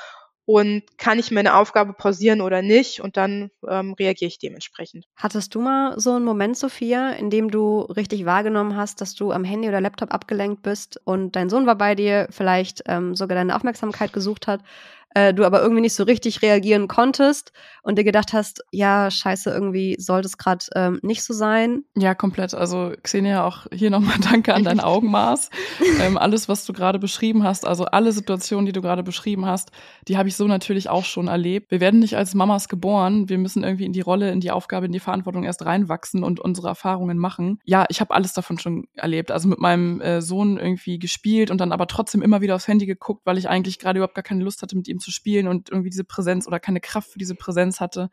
und 0.52 0.82
kann 0.98 1.18
ich 1.18 1.30
meine 1.30 1.54
Aufgabe 1.54 1.94
pausieren 1.94 2.42
oder 2.42 2.60
nicht 2.60 3.00
und 3.00 3.16
dann 3.16 3.50
ähm, 3.66 3.94
reagiere 3.94 4.28
ich 4.28 4.38
dementsprechend. 4.38 5.06
Hattest 5.16 5.54
du 5.54 5.60
mal 5.60 5.98
so 5.98 6.12
einen 6.12 6.26
Moment, 6.26 6.58
Sophia, 6.58 7.12
in 7.12 7.30
dem 7.30 7.50
du 7.50 7.80
richtig 7.80 8.26
wahrgenommen 8.26 8.76
hast, 8.76 9.00
dass 9.00 9.14
du 9.14 9.32
am 9.32 9.44
Handy 9.44 9.68
oder 9.68 9.80
Laptop 9.80 10.12
abgelenkt 10.12 10.62
bist 10.62 11.00
und 11.04 11.36
dein 11.36 11.48
Sohn 11.48 11.64
war 11.64 11.76
bei 11.76 11.94
dir, 11.94 12.28
vielleicht 12.28 12.82
ähm, 12.86 13.14
sogar 13.14 13.34
deine 13.34 13.56
Aufmerksamkeit 13.56 14.12
gesucht 14.12 14.46
hat 14.46 14.60
äh, 15.14 15.34
du 15.34 15.44
aber 15.44 15.60
irgendwie 15.62 15.82
nicht 15.82 15.94
so 15.94 16.04
richtig 16.04 16.42
reagieren 16.42 16.88
konntest 16.88 17.52
und 17.82 17.98
dir 17.98 18.04
gedacht 18.04 18.32
hast, 18.32 18.64
ja, 18.70 19.10
scheiße, 19.10 19.50
irgendwie 19.50 19.96
sollte 19.98 20.26
es 20.26 20.38
gerade 20.38 20.64
ähm, 20.74 21.00
nicht 21.02 21.22
so 21.22 21.34
sein. 21.34 21.84
Ja, 21.96 22.14
komplett. 22.14 22.54
Also 22.54 22.92
Xenia, 23.02 23.44
auch 23.44 23.66
hier 23.72 23.90
nochmal 23.90 24.16
danke 24.20 24.54
an 24.54 24.64
dein 24.64 24.80
Augenmaß. 24.92 25.50
ähm, 26.00 26.16
alles, 26.16 26.48
was 26.48 26.64
du 26.64 26.72
gerade 26.72 26.98
beschrieben 26.98 27.44
hast, 27.44 27.66
also 27.66 27.84
alle 27.84 28.12
Situationen, 28.12 28.66
die 28.66 28.72
du 28.72 28.82
gerade 28.82 29.02
beschrieben 29.02 29.46
hast, 29.46 29.70
die 30.08 30.16
habe 30.16 30.28
ich 30.28 30.36
so 30.36 30.46
natürlich 30.46 30.88
auch 30.88 31.04
schon 31.04 31.28
erlebt. 31.28 31.70
Wir 31.70 31.80
werden 31.80 32.00
nicht 32.00 32.16
als 32.16 32.34
Mamas 32.34 32.68
geboren. 32.68 33.28
Wir 33.28 33.38
müssen 33.38 33.64
irgendwie 33.64 33.84
in 33.84 33.92
die 33.92 34.00
Rolle, 34.00 34.30
in 34.30 34.40
die 34.40 34.50
Aufgabe, 34.50 34.86
in 34.86 34.92
die 34.92 35.00
Verantwortung 35.00 35.44
erst 35.44 35.64
reinwachsen 35.64 36.22
und 36.22 36.40
unsere 36.40 36.68
Erfahrungen 36.68 37.18
machen. 37.18 37.58
Ja, 37.64 37.84
ich 37.88 38.00
habe 38.00 38.14
alles 38.14 38.32
davon 38.32 38.58
schon 38.58 38.86
erlebt. 38.94 39.30
Also 39.30 39.48
mit 39.48 39.58
meinem 39.58 40.00
äh, 40.00 40.22
Sohn 40.22 40.56
irgendwie 40.56 40.98
gespielt 40.98 41.50
und 41.50 41.60
dann 41.60 41.72
aber 41.72 41.86
trotzdem 41.86 42.22
immer 42.22 42.40
wieder 42.40 42.54
aufs 42.54 42.68
Handy 42.68 42.86
geguckt, 42.86 43.22
weil 43.24 43.38
ich 43.38 43.48
eigentlich 43.48 43.78
gerade 43.78 43.98
überhaupt 43.98 44.14
gar 44.14 44.22
keine 44.22 44.44
Lust 44.44 44.62
hatte, 44.62 44.76
mit 44.76 44.88
ihm 44.88 45.00
zu 45.02 45.10
spielen 45.10 45.48
und 45.48 45.70
irgendwie 45.70 45.90
diese 45.90 46.04
Präsenz 46.04 46.46
oder 46.46 46.60
keine 46.60 46.80
Kraft 46.80 47.10
für 47.10 47.18
diese 47.18 47.34
Präsenz 47.34 47.80
hatte. 47.80 48.10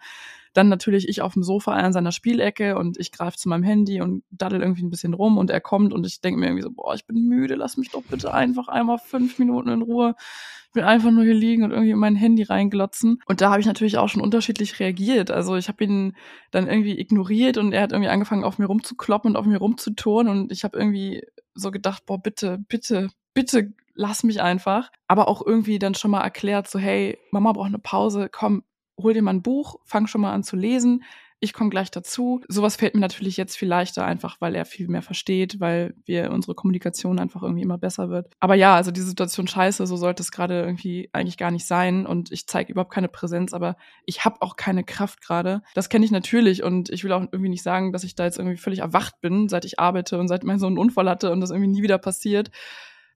Dann 0.53 0.67
natürlich 0.67 1.07
ich 1.07 1.21
auf 1.21 1.33
dem 1.33 1.43
Sofa 1.43 1.73
an 1.73 1.93
seiner 1.93 2.11
Spielecke 2.11 2.77
und 2.77 2.99
ich 2.99 3.11
greife 3.11 3.37
zu 3.37 3.49
meinem 3.49 3.63
Handy 3.63 4.01
und 4.01 4.23
daddel 4.31 4.61
irgendwie 4.61 4.83
ein 4.83 4.89
bisschen 4.89 5.13
rum 5.13 5.37
und 5.37 5.51
er 5.51 5.61
kommt 5.61 5.93
und 5.93 6.05
ich 6.05 6.21
denke 6.21 6.39
mir 6.39 6.47
irgendwie 6.47 6.63
so, 6.63 6.71
boah, 6.71 6.95
ich 6.95 7.05
bin 7.05 7.27
müde, 7.27 7.55
lass 7.55 7.77
mich 7.77 7.91
doch 7.91 8.03
bitte 8.03 8.33
einfach 8.33 8.67
einmal 8.67 8.97
fünf 8.97 9.37
Minuten 9.37 9.69
in 9.69 9.81
Ruhe. 9.81 10.15
Ich 10.69 10.75
will 10.75 10.83
einfach 10.83 11.11
nur 11.11 11.23
hier 11.23 11.33
liegen 11.33 11.63
und 11.63 11.71
irgendwie 11.71 11.91
in 11.91 11.99
mein 11.99 12.15
Handy 12.15 12.43
reinglotzen. 12.43 13.21
Und 13.25 13.41
da 13.41 13.49
habe 13.49 13.59
ich 13.59 13.65
natürlich 13.65 13.97
auch 13.97 14.09
schon 14.09 14.21
unterschiedlich 14.21 14.79
reagiert. 14.79 15.31
Also 15.31 15.55
ich 15.55 15.67
habe 15.67 15.83
ihn 15.83 16.15
dann 16.51 16.67
irgendwie 16.67 16.99
ignoriert 16.99 17.57
und 17.57 17.71
er 17.71 17.81
hat 17.83 17.91
irgendwie 17.91 18.09
angefangen, 18.09 18.43
auf 18.43 18.59
mir 18.59 18.67
rumzukloppen 18.67 19.31
und 19.31 19.37
auf 19.37 19.45
mir 19.45 19.57
rumzuturnen 19.57 20.31
und 20.31 20.51
ich 20.51 20.63
habe 20.63 20.77
irgendwie 20.77 21.23
so 21.53 21.71
gedacht, 21.71 22.05
boah, 22.05 22.21
bitte, 22.21 22.59
bitte, 22.67 23.09
bitte 23.33 23.73
lass 23.99 24.23
mich 24.23 24.41
einfach. 24.41 24.91
Aber 25.07 25.27
auch 25.27 25.45
irgendwie 25.45 25.77
dann 25.77 25.93
schon 25.93 26.11
mal 26.11 26.21
erklärt, 26.21 26.69
so, 26.69 26.79
hey, 26.79 27.17
Mama 27.31 27.51
braucht 27.51 27.67
eine 27.67 27.79
Pause, 27.79 28.29
komm, 28.31 28.63
hol 28.97 29.13
dir 29.13 29.21
mal 29.21 29.33
ein 29.33 29.43
Buch, 29.43 29.75
fang 29.85 30.07
schon 30.07 30.21
mal 30.21 30.33
an 30.33 30.43
zu 30.43 30.55
lesen 30.55 31.03
ich 31.41 31.53
komme 31.53 31.69
gleich 31.69 31.89
dazu. 31.89 32.41
Sowas 32.47 32.75
fällt 32.75 32.95
mir 32.95 33.01
natürlich 33.01 33.37
jetzt 33.37 33.57
viel 33.57 33.67
leichter, 33.67 34.05
einfach 34.05 34.37
weil 34.41 34.55
er 34.55 34.65
viel 34.65 34.87
mehr 34.87 35.01
versteht, 35.01 35.59
weil 35.59 35.95
wir 36.05 36.31
unsere 36.31 36.53
Kommunikation 36.53 37.19
einfach 37.19 37.43
irgendwie 37.43 37.61
immer 37.61 37.77
besser 37.77 38.09
wird. 38.09 38.33
Aber 38.39 38.55
ja, 38.55 38.75
also 38.75 38.91
die 38.91 39.01
Situation 39.01 39.47
scheiße, 39.47 39.87
so 39.87 39.95
sollte 39.95 40.21
es 40.21 40.31
gerade 40.31 40.59
irgendwie 40.59 41.09
eigentlich 41.13 41.37
gar 41.37 41.51
nicht 41.51 41.65
sein. 41.65 42.05
Und 42.05 42.31
ich 42.31 42.47
zeige 42.47 42.71
überhaupt 42.73 42.93
keine 42.93 43.07
Präsenz, 43.07 43.53
aber 43.53 43.77
ich 44.05 44.25
habe 44.25 44.41
auch 44.41 44.57
keine 44.57 44.83
Kraft 44.83 45.21
gerade. 45.21 45.61
Das 45.75 45.89
kenne 45.89 46.03
ich 46.03 46.11
natürlich 46.11 46.63
und 46.63 46.89
ich 46.89 47.03
will 47.03 47.13
auch 47.13 47.21
irgendwie 47.21 47.49
nicht 47.49 47.63
sagen, 47.63 47.93
dass 47.93 48.03
ich 48.03 48.15
da 48.15 48.25
jetzt 48.25 48.37
irgendwie 48.37 48.57
völlig 48.57 48.79
erwacht 48.79 49.21
bin, 49.21 49.47
seit 49.47 49.63
ich 49.63 49.79
arbeite 49.79 50.19
und 50.19 50.27
seit 50.27 50.43
mein 50.43 50.59
Sohn 50.59 50.73
einen 50.73 50.77
Unfall 50.77 51.09
hatte 51.09 51.31
und 51.31 51.39
das 51.39 51.51
irgendwie 51.51 51.71
nie 51.71 51.83
wieder 51.83 51.97
passiert. 51.97 52.51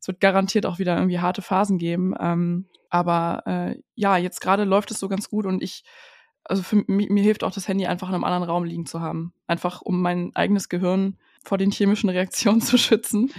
Es 0.04 0.08
wird 0.10 0.20
garantiert 0.20 0.66
auch 0.66 0.80
wieder 0.80 0.98
irgendwie 0.98 1.20
harte 1.20 1.42
Phasen 1.42 1.78
geben. 1.78 2.14
Ähm, 2.20 2.66
aber 2.90 3.44
äh, 3.46 3.80
ja, 3.96 4.18
jetzt 4.18 4.42
gerade 4.42 4.66
läuft 4.66 4.92
es 4.92 5.00
so 5.00 5.08
ganz 5.08 5.30
gut 5.30 5.46
und 5.46 5.64
ich 5.64 5.86
also 6.44 6.62
für 6.62 6.84
mich, 6.88 7.10
mir 7.10 7.24
hilft 7.24 7.46
auch 7.46 7.54
das 7.54 7.70
Handy 7.70 7.86
einfach 7.86 8.10
in 8.10 8.16
einem 8.16 8.26
anderen 8.26 8.44
Raum 8.44 8.66
liegen 8.66 8.86
zu 8.86 9.00
haben. 9.00 9.34
Einfach 9.48 9.82
um 9.82 10.02
mein 10.02 10.36
eigenes 10.36 10.68
Gehirn 10.68 11.16
vor 11.42 11.58
den 11.58 11.72
chemischen 11.72 12.10
Reaktionen 12.10 12.60
zu 12.62 12.78
schützen. 12.78 13.32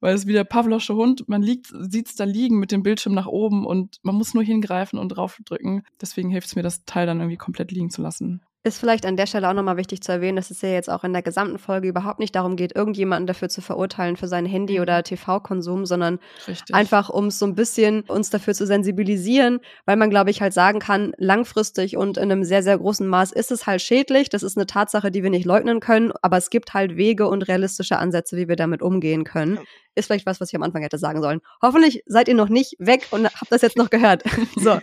Weil 0.00 0.14
es 0.14 0.26
wie 0.26 0.34
der 0.34 0.44
Pavlosche 0.44 0.94
Hund, 0.94 1.26
man 1.26 1.40
liegt, 1.40 1.68
sieht's 1.72 2.16
da 2.16 2.24
liegen 2.24 2.58
mit 2.58 2.70
dem 2.70 2.82
Bildschirm 2.82 3.14
nach 3.14 3.26
oben 3.26 3.64
und 3.64 3.96
man 4.02 4.14
muss 4.14 4.34
nur 4.34 4.44
hingreifen 4.44 4.98
und 4.98 5.08
draufdrücken. 5.08 5.86
Deswegen 6.02 6.28
hilft 6.28 6.48
es 6.48 6.56
mir, 6.56 6.62
das 6.62 6.84
Teil 6.84 7.06
dann 7.06 7.20
irgendwie 7.20 7.38
komplett 7.38 7.72
liegen 7.72 7.88
zu 7.88 8.02
lassen. 8.02 8.42
Ist 8.62 8.78
vielleicht 8.78 9.06
an 9.06 9.16
der 9.16 9.26
Stelle 9.26 9.48
auch 9.48 9.54
nochmal 9.54 9.78
wichtig 9.78 10.02
zu 10.02 10.12
erwähnen, 10.12 10.36
dass 10.36 10.50
es 10.50 10.60
ja 10.60 10.68
jetzt 10.68 10.90
auch 10.90 11.02
in 11.02 11.14
der 11.14 11.22
gesamten 11.22 11.58
Folge 11.58 11.88
überhaupt 11.88 12.18
nicht 12.18 12.36
darum 12.36 12.56
geht, 12.56 12.76
irgendjemanden 12.76 13.26
dafür 13.26 13.48
zu 13.48 13.62
verurteilen 13.62 14.18
für 14.18 14.28
sein 14.28 14.44
Handy- 14.44 14.76
mhm. 14.76 14.82
oder 14.82 15.02
TV-Konsum, 15.02 15.86
sondern 15.86 16.18
Richtig. 16.46 16.74
einfach, 16.74 17.08
um 17.08 17.28
es 17.28 17.38
so 17.38 17.46
ein 17.46 17.54
bisschen 17.54 18.02
uns 18.02 18.28
dafür 18.28 18.52
zu 18.52 18.66
sensibilisieren, 18.66 19.60
weil 19.86 19.96
man, 19.96 20.10
glaube 20.10 20.30
ich, 20.30 20.42
halt 20.42 20.52
sagen 20.52 20.78
kann, 20.78 21.14
langfristig 21.16 21.96
und 21.96 22.18
in 22.18 22.24
einem 22.24 22.44
sehr, 22.44 22.62
sehr 22.62 22.76
großen 22.76 23.08
Maß 23.08 23.32
ist 23.32 23.50
es 23.50 23.66
halt 23.66 23.80
schädlich. 23.80 24.28
Das 24.28 24.42
ist 24.42 24.58
eine 24.58 24.66
Tatsache, 24.66 25.10
die 25.10 25.22
wir 25.22 25.30
nicht 25.30 25.46
leugnen 25.46 25.80
können, 25.80 26.12
aber 26.20 26.36
es 26.36 26.50
gibt 26.50 26.74
halt 26.74 26.98
Wege 26.98 27.28
und 27.28 27.48
realistische 27.48 27.96
Ansätze, 27.98 28.36
wie 28.36 28.46
wir 28.46 28.56
damit 28.56 28.82
umgehen 28.82 29.24
können. 29.24 29.58
Ist 29.94 30.06
vielleicht 30.06 30.26
was, 30.26 30.38
was 30.38 30.50
ich 30.50 30.56
am 30.56 30.62
Anfang 30.62 30.82
hätte 30.82 30.98
sagen 30.98 31.22
sollen. 31.22 31.40
Hoffentlich 31.62 32.02
seid 32.04 32.28
ihr 32.28 32.34
noch 32.34 32.50
nicht 32.50 32.76
weg 32.78 33.08
und 33.10 33.24
habt 33.24 33.50
das 33.50 33.62
jetzt 33.62 33.78
noch 33.78 33.88
gehört. 33.88 34.22
so 34.56 34.80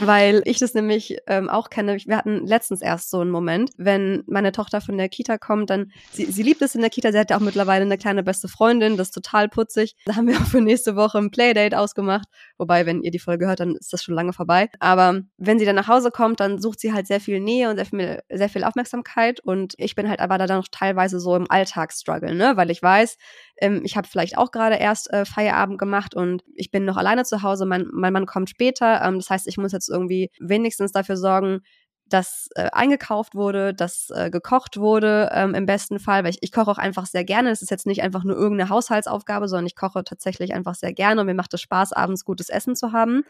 weil 0.00 0.42
ich 0.44 0.58
das 0.58 0.74
nämlich 0.74 1.18
ähm, 1.26 1.48
auch 1.48 1.70
kenne. 1.70 1.96
Wir 2.04 2.16
hatten 2.16 2.46
letztens 2.46 2.82
erst 2.82 3.10
so 3.10 3.20
einen 3.20 3.30
Moment, 3.30 3.70
wenn 3.76 4.22
meine 4.26 4.52
Tochter 4.52 4.80
von 4.80 4.98
der 4.98 5.08
Kita 5.08 5.38
kommt, 5.38 5.70
dann, 5.70 5.92
sie, 6.12 6.26
sie 6.26 6.42
liebt 6.42 6.62
es 6.62 6.74
in 6.74 6.80
der 6.80 6.90
Kita, 6.90 7.12
sie 7.12 7.18
hat 7.18 7.30
ja 7.30 7.36
auch 7.36 7.40
mittlerweile 7.40 7.84
eine 7.84 7.98
kleine 7.98 8.22
beste 8.22 8.48
Freundin, 8.48 8.96
das 8.96 9.08
ist 9.08 9.14
total 9.14 9.48
putzig. 9.48 9.96
Da 10.04 10.16
haben 10.16 10.26
wir 10.26 10.36
auch 10.36 10.46
für 10.46 10.60
nächste 10.60 10.96
Woche 10.96 11.18
ein 11.18 11.30
Playdate 11.30 11.78
ausgemacht, 11.78 12.28
wobei, 12.58 12.86
wenn 12.86 13.02
ihr 13.02 13.10
die 13.10 13.18
Folge 13.18 13.46
hört, 13.46 13.60
dann 13.60 13.76
ist 13.76 13.92
das 13.92 14.02
schon 14.02 14.14
lange 14.14 14.32
vorbei. 14.32 14.68
Aber 14.80 15.20
wenn 15.38 15.58
sie 15.58 15.64
dann 15.64 15.76
nach 15.76 15.88
Hause 15.88 16.10
kommt, 16.10 16.40
dann 16.40 16.60
sucht 16.60 16.80
sie 16.80 16.92
halt 16.92 17.06
sehr 17.06 17.20
viel 17.20 17.40
Nähe 17.40 17.70
und 17.70 17.76
sehr 17.76 17.86
viel, 17.86 18.22
sehr 18.30 18.48
viel 18.48 18.64
Aufmerksamkeit. 18.64 19.40
Und 19.40 19.74
ich 19.78 19.94
bin 19.94 20.08
halt 20.08 20.20
aber 20.20 20.38
da 20.38 20.46
dann 20.46 20.58
noch 20.58 20.68
teilweise 20.70 21.20
so 21.20 21.36
im 21.36 21.46
Alltagsstruggle, 21.48 22.34
ne, 22.34 22.56
weil 22.56 22.70
ich 22.70 22.82
weiß, 22.82 23.16
ähm, 23.58 23.82
ich 23.84 23.96
habe 23.96 24.08
vielleicht 24.08 24.36
auch 24.38 24.50
gerade 24.50 24.76
erst 24.76 25.12
äh, 25.12 25.24
Feierabend 25.24 25.78
gemacht 25.78 26.14
und 26.14 26.42
ich 26.54 26.70
bin 26.70 26.84
noch 26.84 26.96
alleine 26.96 27.24
zu 27.24 27.42
Hause, 27.42 27.66
mein, 27.66 27.86
mein 27.92 28.12
Mann 28.12 28.26
kommt 28.26 28.50
später, 28.50 29.02
ähm, 29.02 29.18
das 29.18 29.30
heißt, 29.30 29.48
ich 29.48 29.56
muss 29.56 29.72
jetzt 29.76 29.88
irgendwie 29.88 30.30
wenigstens 30.40 30.92
dafür 30.92 31.16
sorgen, 31.16 31.60
dass 32.08 32.48
äh, 32.54 32.68
eingekauft 32.72 33.34
wurde, 33.34 33.74
dass 33.74 34.10
äh, 34.10 34.30
gekocht 34.30 34.76
wurde 34.76 35.30
ähm, 35.32 35.54
im 35.54 35.66
besten 35.66 35.98
Fall, 35.98 36.22
weil 36.22 36.30
ich, 36.30 36.38
ich 36.40 36.52
koche 36.52 36.70
auch 36.70 36.78
einfach 36.78 37.06
sehr 37.06 37.24
gerne. 37.24 37.50
Es 37.50 37.62
ist 37.62 37.70
jetzt 37.70 37.86
nicht 37.86 38.02
einfach 38.02 38.24
nur 38.24 38.36
irgendeine 38.36 38.70
Haushaltsaufgabe, 38.70 39.48
sondern 39.48 39.66
ich 39.66 39.74
koche 39.74 40.04
tatsächlich 40.04 40.54
einfach 40.54 40.74
sehr 40.74 40.92
gerne 40.92 41.20
und 41.20 41.26
mir 41.26 41.34
macht 41.34 41.52
es 41.54 41.60
Spaß, 41.60 41.92
abends 41.92 42.24
gutes 42.24 42.48
Essen 42.48 42.76
zu 42.76 42.92
haben. 42.92 43.24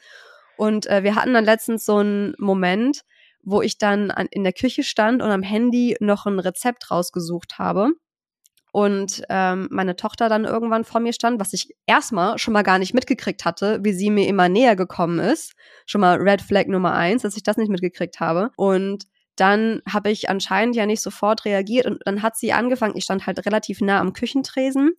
Und 0.59 0.87
äh, 0.87 1.03
wir 1.03 1.15
hatten 1.15 1.33
dann 1.33 1.45
letztens 1.45 1.85
so 1.87 1.99
einen 1.99 2.35
Moment, 2.39 3.03
wo 3.43 3.63
ich 3.63 3.79
dann 3.79 4.11
an, 4.11 4.27
in 4.31 4.45
der 4.45 4.53
Küche 4.53 4.83
stand 4.83 5.23
und 5.23 5.31
am 5.31 5.43
Handy 5.43 5.97
noch 6.01 6.27
ein 6.27 6.39
Rezept 6.39 6.91
rausgesucht 6.91 7.59
habe 7.59 7.93
und 8.77 9.23
ähm, 9.31 9.69
meine 9.71 9.97
Tochter 9.97 10.29
dann 10.29 10.45
irgendwann 10.45 10.85
vor 10.85 11.01
mir 11.01 11.15
stand, 11.15 11.41
was 11.41 11.55
ich 11.55 11.75
erstmal 11.87 12.37
schon 12.37 12.53
mal 12.53 12.61
gar 12.61 12.79
nicht 12.79 12.93
mitgekriegt 12.93 13.47
hatte, 13.47 13.79
wie 13.83 13.95
sie 13.95 14.11
mir 14.11 14.29
immer 14.29 14.51
näher 14.51 14.77
gekommen 14.77 15.19
ist. 15.19 15.55
Schon 15.87 16.03
mal 16.03 16.19
Red 16.19 16.43
Flag 16.43 16.67
Nummer 16.67 16.93
eins, 16.93 17.23
dass 17.23 17.39
ich 17.39 17.43
das 17.43 17.57
nicht 17.57 17.71
mitgekriegt 17.71 18.21
habe. 18.21 18.51
Und 18.55 19.05
dann 19.35 19.81
habe 19.91 20.11
ich 20.11 20.29
anscheinend 20.29 20.77
ja 20.77 20.85
nicht 20.85 21.01
sofort 21.01 21.47
reagiert 21.47 21.87
und 21.87 22.03
dann 22.05 22.21
hat 22.21 22.37
sie 22.37 22.53
angefangen, 22.53 22.99
ich 22.99 23.05
stand 23.05 23.27
halt 23.27 23.47
relativ 23.47 23.81
nah 23.81 23.99
am 23.99 24.13
Küchentresen 24.13 24.93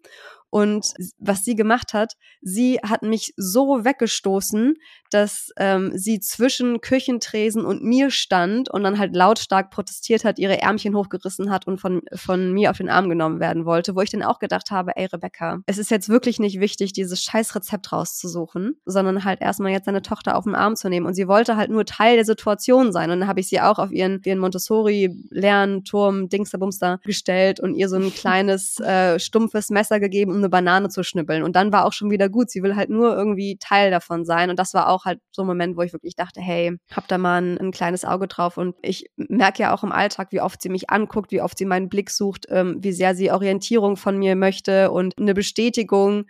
und 0.49 0.93
was 1.17 1.43
sie 1.43 1.55
gemacht 1.55 1.93
hat, 1.93 2.13
sie 2.41 2.79
hat 2.83 3.03
mich 3.03 3.33
so 3.35 3.83
weggestoßen, 3.83 4.75
dass 5.09 5.51
ähm, 5.57 5.91
sie 5.95 6.19
zwischen 6.19 6.81
Küchentresen 6.81 7.65
und 7.65 7.83
mir 7.83 8.11
stand 8.11 8.69
und 8.69 8.83
dann 8.83 8.97
halt 8.97 9.15
lautstark 9.15 9.71
protestiert 9.71 10.23
hat, 10.23 10.39
ihre 10.39 10.61
Ärmchen 10.61 10.95
hochgerissen 10.95 11.49
hat 11.49 11.67
und 11.67 11.79
von, 11.79 12.01
von 12.13 12.53
mir 12.53 12.71
auf 12.71 12.77
den 12.77 12.89
Arm 12.89 13.09
genommen 13.09 13.39
werden 13.39 13.65
wollte, 13.65 13.95
wo 13.95 14.01
ich 14.01 14.09
dann 14.09 14.23
auch 14.23 14.39
gedacht 14.39 14.71
habe, 14.71 14.95
ey 14.95 15.05
Rebecca, 15.05 15.59
es 15.65 15.77
ist 15.77 15.91
jetzt 15.91 16.09
wirklich 16.09 16.39
nicht 16.39 16.59
wichtig, 16.59 16.93
dieses 16.93 17.23
scheiß 17.23 17.55
Rezept 17.55 17.91
rauszusuchen, 17.91 18.79
sondern 18.85 19.23
halt 19.23 19.41
erstmal 19.41 19.71
jetzt 19.71 19.85
seine 19.85 20.01
Tochter 20.01 20.35
auf 20.35 20.45
den 20.45 20.55
Arm 20.55 20.75
zu 20.75 20.89
nehmen. 20.89 21.05
Und 21.05 21.13
sie 21.13 21.27
wollte 21.27 21.57
halt 21.57 21.69
nur 21.69 21.85
Teil 21.85 22.15
der 22.15 22.25
Situation 22.25 22.91
sein. 22.91 23.11
Und 23.11 23.19
dann 23.19 23.29
habe 23.29 23.39
ich 23.39 23.49
sie 23.49 23.61
auch 23.61 23.79
auf 23.79 23.91
ihren, 23.91 24.21
ihren 24.25 24.39
Montessori-Lernturm, 24.39 26.29
Dingsterbumster 26.29 26.99
gestellt 27.03 27.59
und 27.59 27.75
ihr 27.75 27.89
so 27.89 27.97
ein 27.97 28.11
kleines, 28.13 28.79
äh, 28.79 29.19
stumpfes 29.19 29.69
Messer 29.69 29.99
gegeben, 29.99 30.36
um 30.37 30.43
eine 30.43 30.49
Banane 30.49 30.89
zu 30.89 31.03
schnippeln. 31.03 31.43
Und 31.43 31.55
dann 31.55 31.71
war 31.71 31.85
auch 31.85 31.93
schon 31.93 32.11
wieder 32.11 32.29
gut. 32.29 32.49
Sie 32.49 32.63
will 32.63 32.75
halt 32.75 32.89
nur 32.89 33.15
irgendwie 33.15 33.57
Teil 33.59 33.91
davon 33.91 34.25
sein. 34.25 34.49
Und 34.49 34.59
das 34.59 34.73
war 34.73 34.89
auch 34.89 35.05
halt 35.05 35.19
so 35.31 35.43
ein 35.43 35.47
Moment, 35.47 35.77
wo 35.77 35.81
ich 35.81 35.93
wirklich 35.93 36.15
dachte, 36.15 36.39
hey, 36.41 36.77
hab 36.91 37.07
da 37.07 37.17
mal 37.17 37.41
ein, 37.41 37.57
ein 37.57 37.71
kleines 37.71 38.05
Auge 38.05 38.27
drauf. 38.27 38.57
Und 38.57 38.75
ich 38.81 39.09
merke 39.17 39.63
ja 39.63 39.73
auch 39.73 39.83
im 39.83 39.91
Alltag, 39.91 40.31
wie 40.31 40.41
oft 40.41 40.61
sie 40.61 40.69
mich 40.69 40.89
anguckt, 40.89 41.31
wie 41.31 41.41
oft 41.41 41.57
sie 41.57 41.65
meinen 41.65 41.89
Blick 41.89 42.09
sucht, 42.09 42.45
ähm, 42.49 42.77
wie 42.81 42.91
sehr 42.91 43.15
sie 43.15 43.31
Orientierung 43.31 43.97
von 43.97 44.17
mir 44.17 44.35
möchte 44.35 44.91
und 44.91 45.17
eine 45.17 45.33
Bestätigung 45.33 46.25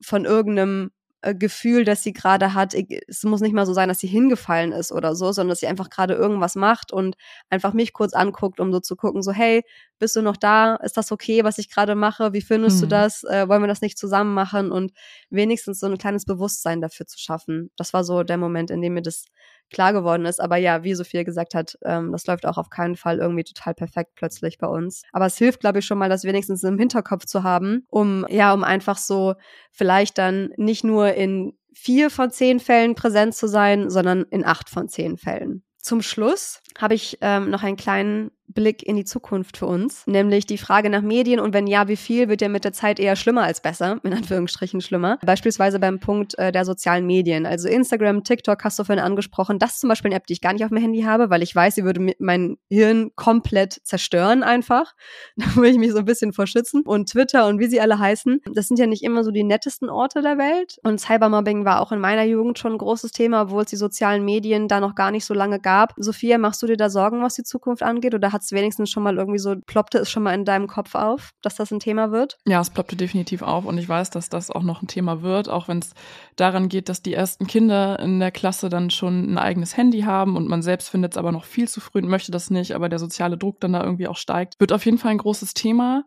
von 0.00 0.24
irgendeinem 0.24 0.90
äh, 1.22 1.34
Gefühl, 1.34 1.84
das 1.84 2.02
sie 2.02 2.12
gerade 2.12 2.54
hat. 2.54 2.74
Es 3.06 3.24
muss 3.24 3.40
nicht 3.40 3.52
mal 3.52 3.66
so 3.66 3.74
sein, 3.74 3.88
dass 3.88 4.00
sie 4.00 4.06
hingefallen 4.06 4.72
ist 4.72 4.90
oder 4.92 5.14
so, 5.14 5.32
sondern 5.32 5.50
dass 5.50 5.60
sie 5.60 5.66
einfach 5.66 5.90
gerade 5.90 6.14
irgendwas 6.14 6.56
macht 6.56 6.92
und 6.92 7.16
einfach 7.50 7.72
mich 7.74 7.92
kurz 7.92 8.14
anguckt, 8.14 8.60
um 8.60 8.72
so 8.72 8.80
zu 8.80 8.96
gucken, 8.96 9.22
so 9.22 9.32
hey, 9.32 9.62
bist 9.98 10.16
du 10.16 10.22
noch 10.22 10.36
da? 10.36 10.76
Ist 10.76 10.96
das 10.96 11.12
okay, 11.12 11.44
was 11.44 11.58
ich 11.58 11.70
gerade 11.70 11.94
mache? 11.94 12.32
Wie 12.32 12.40
findest 12.40 12.76
hm. 12.76 12.80
du 12.82 12.86
das? 12.88 13.24
Äh, 13.24 13.48
wollen 13.48 13.62
wir 13.62 13.68
das 13.68 13.82
nicht 13.82 13.98
zusammen 13.98 14.32
machen? 14.34 14.72
Und 14.72 14.92
wenigstens 15.28 15.80
so 15.80 15.86
ein 15.86 15.98
kleines 15.98 16.24
Bewusstsein 16.24 16.80
dafür 16.80 17.06
zu 17.06 17.18
schaffen. 17.18 17.70
Das 17.76 17.92
war 17.92 18.02
so 18.04 18.22
der 18.22 18.38
Moment, 18.38 18.70
in 18.70 18.80
dem 18.80 18.94
mir 18.94 19.02
das 19.02 19.26
klar 19.70 19.92
geworden 19.92 20.24
ist. 20.24 20.40
Aber 20.40 20.56
ja, 20.56 20.84
wie 20.84 20.94
Sophia 20.94 21.22
gesagt 21.22 21.54
hat, 21.54 21.78
ähm, 21.84 22.12
das 22.12 22.26
läuft 22.26 22.46
auch 22.46 22.58
auf 22.58 22.70
keinen 22.70 22.96
Fall 22.96 23.18
irgendwie 23.18 23.44
total 23.44 23.74
perfekt 23.74 24.12
plötzlich 24.16 24.58
bei 24.58 24.66
uns. 24.66 25.02
Aber 25.12 25.26
es 25.26 25.38
hilft, 25.38 25.60
glaube 25.60 25.78
ich, 25.78 25.86
schon 25.86 25.98
mal, 25.98 26.08
das 26.08 26.24
wenigstens 26.24 26.62
im 26.64 26.78
Hinterkopf 26.78 27.26
zu 27.26 27.42
haben, 27.42 27.86
um, 27.88 28.26
ja, 28.28 28.52
um 28.52 28.64
einfach 28.64 28.98
so 28.98 29.34
vielleicht 29.72 30.18
dann 30.18 30.50
nicht 30.56 30.84
nur 30.84 31.14
in 31.14 31.54
vier 31.74 32.10
von 32.10 32.30
zehn 32.30 32.60
Fällen 32.60 32.94
präsent 32.94 33.34
zu 33.34 33.46
sein, 33.48 33.90
sondern 33.90 34.24
in 34.24 34.44
acht 34.44 34.68
von 34.68 34.88
zehn 34.88 35.16
Fällen. 35.16 35.62
Zum 35.78 36.02
Schluss 36.02 36.60
habe 36.78 36.94
ich 36.94 37.18
ähm, 37.22 37.48
noch 37.48 37.62
einen 37.62 37.76
kleinen 37.76 38.30
Blick 38.52 38.82
in 38.82 38.96
die 38.96 39.04
Zukunft 39.04 39.56
für 39.56 39.66
uns, 39.66 40.06
nämlich 40.06 40.46
die 40.46 40.58
Frage 40.58 40.90
nach 40.90 41.02
Medien 41.02 41.40
und 41.40 41.54
wenn 41.54 41.66
ja, 41.66 41.88
wie 41.88 41.96
viel 41.96 42.28
wird 42.28 42.40
der 42.40 42.48
mit 42.48 42.64
der 42.64 42.72
Zeit 42.72 42.98
eher 42.98 43.16
schlimmer 43.16 43.42
als 43.42 43.60
besser, 43.60 44.00
in 44.04 44.12
Anführungsstrichen 44.12 44.80
schlimmer. 44.80 45.18
Beispielsweise 45.24 45.78
beim 45.78 46.00
Punkt 46.00 46.38
äh, 46.38 46.52
der 46.52 46.64
sozialen 46.64 47.06
Medien, 47.06 47.46
also 47.46 47.68
Instagram, 47.68 48.24
TikTok 48.24 48.62
hast 48.64 48.78
du 48.78 48.84
vorhin 48.84 49.04
angesprochen. 49.04 49.58
Das 49.58 49.72
ist 49.72 49.80
zum 49.80 49.88
Beispiel 49.88 50.10
eine 50.10 50.16
App, 50.16 50.26
die 50.26 50.34
ich 50.34 50.40
gar 50.40 50.52
nicht 50.52 50.64
auf 50.64 50.70
dem 50.70 50.78
Handy 50.78 51.02
habe, 51.02 51.30
weil 51.30 51.42
ich 51.42 51.54
weiß, 51.54 51.74
sie 51.74 51.84
würde 51.84 52.14
mein 52.18 52.56
Hirn 52.68 53.10
komplett 53.14 53.80
zerstören 53.84 54.42
einfach. 54.42 54.94
Da 55.36 55.56
würde 55.56 55.70
ich 55.70 55.78
mich 55.78 55.92
so 55.92 55.98
ein 55.98 56.04
bisschen 56.04 56.32
vorschützen. 56.32 56.82
Und 56.82 57.10
Twitter 57.10 57.46
und 57.46 57.58
wie 57.58 57.66
sie 57.66 57.80
alle 57.80 57.98
heißen, 57.98 58.40
das 58.52 58.68
sind 58.68 58.78
ja 58.78 58.86
nicht 58.86 59.02
immer 59.02 59.24
so 59.24 59.30
die 59.30 59.42
nettesten 59.42 59.88
Orte 59.88 60.22
der 60.22 60.38
Welt. 60.38 60.78
Und 60.82 61.00
Cybermobbing 61.00 61.64
war 61.64 61.80
auch 61.80 61.92
in 61.92 62.00
meiner 62.00 62.24
Jugend 62.24 62.58
schon 62.58 62.72
ein 62.72 62.78
großes 62.78 63.12
Thema, 63.12 63.42
obwohl 63.42 63.62
es 63.62 63.70
die 63.70 63.76
sozialen 63.76 64.24
Medien 64.24 64.68
da 64.68 64.80
noch 64.80 64.94
gar 64.94 65.10
nicht 65.10 65.24
so 65.24 65.32
lange 65.32 65.60
gab. 65.60 65.94
Sophia, 65.96 66.38
machst 66.38 66.62
du 66.62 66.66
dir 66.66 66.76
da 66.76 66.90
Sorgen, 66.90 67.22
was 67.22 67.34
die 67.34 67.42
Zukunft 67.42 67.82
angeht? 67.82 68.14
Oder 68.14 68.32
hat 68.32 68.39
es 68.42 68.52
wenigstens 68.52 68.90
schon 68.90 69.02
mal 69.02 69.16
irgendwie 69.16 69.38
so, 69.38 69.56
ploppte 69.66 69.98
es 69.98 70.10
schon 70.10 70.22
mal 70.22 70.34
in 70.34 70.44
deinem 70.44 70.66
Kopf 70.66 70.94
auf, 70.94 71.30
dass 71.42 71.56
das 71.56 71.70
ein 71.70 71.80
Thema 71.80 72.10
wird? 72.10 72.38
Ja, 72.46 72.60
es 72.60 72.70
ploppte 72.70 72.96
definitiv 72.96 73.42
auf 73.42 73.64
und 73.64 73.78
ich 73.78 73.88
weiß, 73.88 74.10
dass 74.10 74.28
das 74.28 74.50
auch 74.50 74.62
noch 74.62 74.82
ein 74.82 74.88
Thema 74.88 75.22
wird, 75.22 75.48
auch 75.48 75.68
wenn 75.68 75.78
es 75.78 75.94
daran 76.36 76.68
geht, 76.68 76.88
dass 76.88 77.02
die 77.02 77.14
ersten 77.14 77.46
Kinder 77.46 77.98
in 77.98 78.20
der 78.20 78.30
Klasse 78.30 78.68
dann 78.68 78.90
schon 78.90 79.32
ein 79.32 79.38
eigenes 79.38 79.76
Handy 79.76 80.02
haben 80.02 80.36
und 80.36 80.48
man 80.48 80.62
selbst 80.62 80.88
findet 80.88 81.12
es 81.12 81.18
aber 81.18 81.32
noch 81.32 81.44
viel 81.44 81.68
zu 81.68 81.80
früh 81.80 82.00
und 82.00 82.08
möchte 82.08 82.32
das 82.32 82.50
nicht, 82.50 82.74
aber 82.74 82.88
der 82.88 82.98
soziale 82.98 83.36
Druck 83.36 83.60
dann 83.60 83.72
da 83.72 83.82
irgendwie 83.84 84.08
auch 84.08 84.16
steigt. 84.16 84.58
Wird 84.58 84.72
auf 84.72 84.84
jeden 84.84 84.98
Fall 84.98 85.12
ein 85.12 85.18
großes 85.18 85.54
Thema 85.54 86.04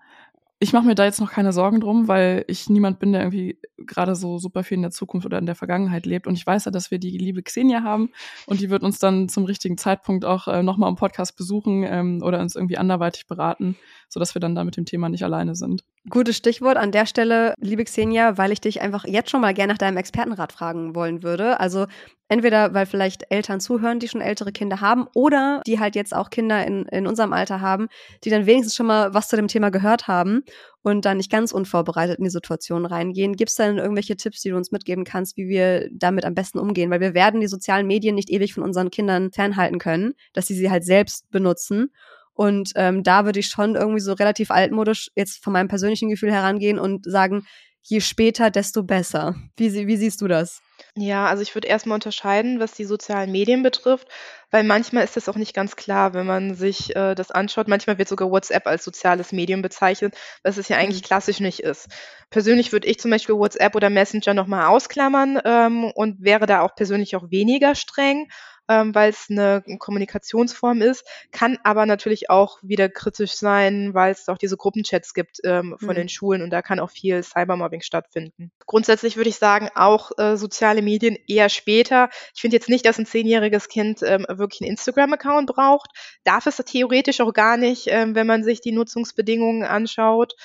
ich 0.64 0.72
mache 0.72 0.86
mir 0.86 0.96
da 0.96 1.04
jetzt 1.04 1.20
noch 1.20 1.30
keine 1.30 1.52
Sorgen 1.52 1.82
drum, 1.82 2.08
weil 2.08 2.46
ich 2.48 2.70
niemand 2.70 2.98
bin, 3.00 3.12
der 3.12 3.22
irgendwie 3.22 3.60
gerade 3.78 4.16
so 4.16 4.38
super 4.38 4.64
viel 4.64 4.78
in 4.78 4.82
der 4.82 4.92
Zukunft 4.92 5.26
oder 5.26 5.38
in 5.38 5.46
der 5.46 5.56
Vergangenheit 5.56 6.06
lebt. 6.06 6.26
Und 6.26 6.36
ich 6.36 6.48
weiß 6.48 6.64
ja, 6.64 6.72
dass 6.72 6.90
wir 6.90 7.00
die 7.00 7.18
liebe 7.18 7.44
Xenia 7.44 7.84
haben 7.84 8.12
und 8.46 8.62
die 8.62 8.70
wird 8.70 8.82
uns 8.82 8.98
dann 8.98 9.28
zum 9.28 9.44
richtigen 9.44 9.78
Zeitpunkt 9.78 10.24
auch 10.24 10.48
äh, 10.48 10.64
nochmal 10.64 10.90
im 10.90 10.96
Podcast 10.96 11.36
besuchen 11.36 11.84
ähm, 11.84 12.22
oder 12.24 12.40
uns 12.40 12.56
irgendwie 12.56 12.78
anderweitig 12.78 13.28
beraten, 13.28 13.76
sodass 14.14 14.36
wir 14.36 14.40
dann 14.40 14.54
da 14.54 14.64
mit 14.64 14.78
dem 14.78 14.86
Thema 14.86 15.10
nicht 15.10 15.24
alleine 15.24 15.56
sind. 15.56 15.84
Gutes 16.08 16.38
Stichwort 16.38 16.78
an 16.78 16.92
der 16.92 17.08
Stelle, 17.08 17.56
liebe 17.60 17.84
Xenia, 17.84 18.38
weil 18.38 18.52
ich 18.52 18.62
dich 18.62 18.80
einfach 18.82 19.06
jetzt 19.06 19.32
schon 19.32 19.42
mal 19.42 19.56
gerne 19.56 19.74
nach 19.74 19.80
deinem 19.80 19.98
Expertenrat 19.98 20.54
fragen 20.54 20.94
wollen 20.94 21.24
würde. 21.24 21.60
Also 21.60 21.88
entweder, 22.28 22.76
weil 22.76 22.86
vielleicht 22.86 23.26
Eltern 23.32 23.60
zuhören, 23.60 24.00
die 24.00 24.08
schon 24.08 24.22
ältere 24.22 24.52
Kinder 24.52 24.82
haben, 24.82 25.08
oder 25.16 25.62
die 25.66 25.80
halt 25.80 25.96
jetzt 25.96 26.16
auch 26.16 26.30
Kinder 26.30 26.66
in, 26.66 26.86
in 26.86 27.08
unserem 27.08 27.34
Alter 27.34 27.60
haben, 27.60 27.88
die 28.24 28.30
dann 28.30 28.46
wenigstens 28.46 28.76
schon 28.76 28.86
mal 28.86 29.16
was 29.16 29.30
zu 29.30 29.36
dem 29.36 29.48
Thema 29.48 29.72
gehört 29.72 30.08
haben 30.08 30.44
und 30.84 31.06
dann 31.06 31.18
nicht 31.18 31.32
ganz 31.32 31.52
unvorbereitet 31.52 32.20
in 32.20 32.26
die 32.26 32.30
Situation 32.30 32.86
reingehen. 32.86 33.36
Gibt 33.36 33.50
es 33.50 33.56
dann 33.56 33.80
irgendwelche 33.80 34.16
Tipps, 34.16 34.42
die 34.42 34.50
du 34.50 34.58
uns 34.58 34.72
mitgeben 34.72 35.06
kannst, 35.06 35.38
wie 35.38 35.48
wir 35.48 35.90
damit 35.92 36.26
am 36.26 36.36
besten 36.36 36.60
umgehen? 36.60 36.92
Weil 36.92 37.02
wir 37.02 37.16
werden 37.16 37.42
die 37.42 37.48
sozialen 37.48 37.88
Medien 37.88 38.14
nicht 38.14 38.30
ewig 38.30 38.54
von 38.54 38.64
unseren 38.64 38.92
Kindern 38.92 39.32
fernhalten 39.32 39.80
können, 39.80 40.14
dass 40.34 40.46
sie 40.46 40.56
sie 40.56 40.70
halt 40.70 40.86
selbst 40.86 41.32
benutzen. 41.32 41.90
Und 42.34 42.72
ähm, 42.76 43.04
da 43.04 43.26
würde 43.26 43.40
ich 43.40 43.48
schon 43.48 43.76
irgendwie 43.76 44.00
so 44.00 44.14
relativ 44.14 44.52
altmodisch 44.52 45.12
jetzt 45.16 45.44
von 45.44 45.54
meinem 45.54 45.68
persönlichen 45.68 46.10
Gefühl 46.10 46.32
herangehen 46.32 46.80
und 46.80 47.06
sagen, 47.06 47.46
je 47.84 48.00
später, 48.00 48.50
desto 48.50 48.84
besser. 48.84 49.36
Wie, 49.58 49.88
wie 49.88 49.98
siehst 49.98 50.22
du 50.22 50.28
das? 50.28 50.62
Ja, 50.96 51.26
also 51.26 51.42
ich 51.42 51.54
würde 51.56 51.68
erstmal 51.68 51.96
unterscheiden, 51.96 52.60
was 52.60 52.74
die 52.74 52.86
sozialen 52.86 53.32
Medien 53.32 53.64
betrifft, 53.64 54.08
weil 54.52 54.64
manchmal 54.64 55.04
ist 55.04 55.18
das 55.18 55.28
auch 55.28 55.36
nicht 55.36 55.54
ganz 55.54 55.76
klar, 55.76 56.14
wenn 56.14 56.26
man 56.26 56.56
sich 56.56 56.96
äh, 56.96 57.16
das 57.16 57.32
anschaut. 57.32 57.68
Manchmal 57.68 57.98
wird 57.98 58.08
sogar 58.08 58.30
WhatsApp 58.30 58.68
als 58.68 58.84
soziales 58.84 59.32
Medium 59.32 59.62
bezeichnet, 59.62 60.16
was 60.44 60.58
es 60.58 60.70
ja 60.70 60.78
eigentlich 60.78 61.02
mhm. 61.02 61.08
klassisch 61.08 61.40
nicht 61.40 61.60
ist. 61.60 61.88
Persönlich 62.30 62.72
würde 62.72 62.88
ich 62.88 63.00
zum 63.00 63.12
Beispiel 63.12 63.36
WhatsApp 63.36 63.76
oder 63.76 63.90
Messenger 63.90 64.34
nochmal 64.34 64.68
ausklammern 64.68 65.42
ähm, 65.44 65.92
und 65.96 66.24
wäre 66.24 66.46
da 66.46 66.62
auch 66.62 66.76
persönlich 66.76 67.16
auch 67.16 67.30
weniger 67.32 67.76
streng 67.76 68.28
ähm, 68.74 68.96
weil 68.96 69.10
es 69.10 69.28
eine 69.30 69.64
Kommunikationsform 69.80 70.82
ist, 70.82 71.06
kann 71.32 71.58
aber 71.64 71.86
natürlich 71.86 72.30
auch 72.30 72.58
wieder 72.62 72.90
kritisch 72.90 73.34
sein, 73.34 73.94
weil 73.94 74.12
es 74.12 74.28
auch 74.28 74.38
diese 74.38 74.58
Gruppenchats 74.58 75.14
gibt 75.14 75.38
ähm, 75.44 75.76
von 75.80 75.90
mhm. 75.90 75.96
den 75.96 76.10
Schulen 76.10 76.42
und 76.42 76.50
da 76.50 76.62
kann 76.62 76.80
auch 76.80 76.90
viel 76.90 77.22
Cybermobbing 77.22 77.82
stattfinden. 77.82 78.52
Grundsätzlich 78.66 79.18
würde 79.18 79.30
ich 79.30 79.38
sagen, 79.38 79.70
auch 79.76 80.12
äh, 80.18 80.38
soziale 80.38 80.82
Medien 80.82 81.18
eher 81.28 81.50
später. 81.50 82.10
Ich 82.34 82.42
finde 82.42 82.56
jetzt 82.56 82.70
nicht, 82.70 82.86
dass 82.86 82.98
ein 82.98 83.06
zehnjähriges 83.06 83.68
Kind 83.68 84.02
ähm, 84.04 84.26
wirklich 84.30 84.62
einen 84.62 84.72
Instagram-Account 84.72 85.48
braucht. 85.48 85.90
Darf 86.24 86.48
es 86.48 86.58
theoretisch 86.58 87.22
auch 87.22 87.34
gar 87.34 87.58
nicht, 87.58 87.88
ähm, 87.88 88.16
wenn 88.16 88.28
man 88.28 88.44
sich 88.44 88.62
die 88.62 88.72
Nutzungsbedingungen 88.72 89.64
anschaut, 89.64 90.36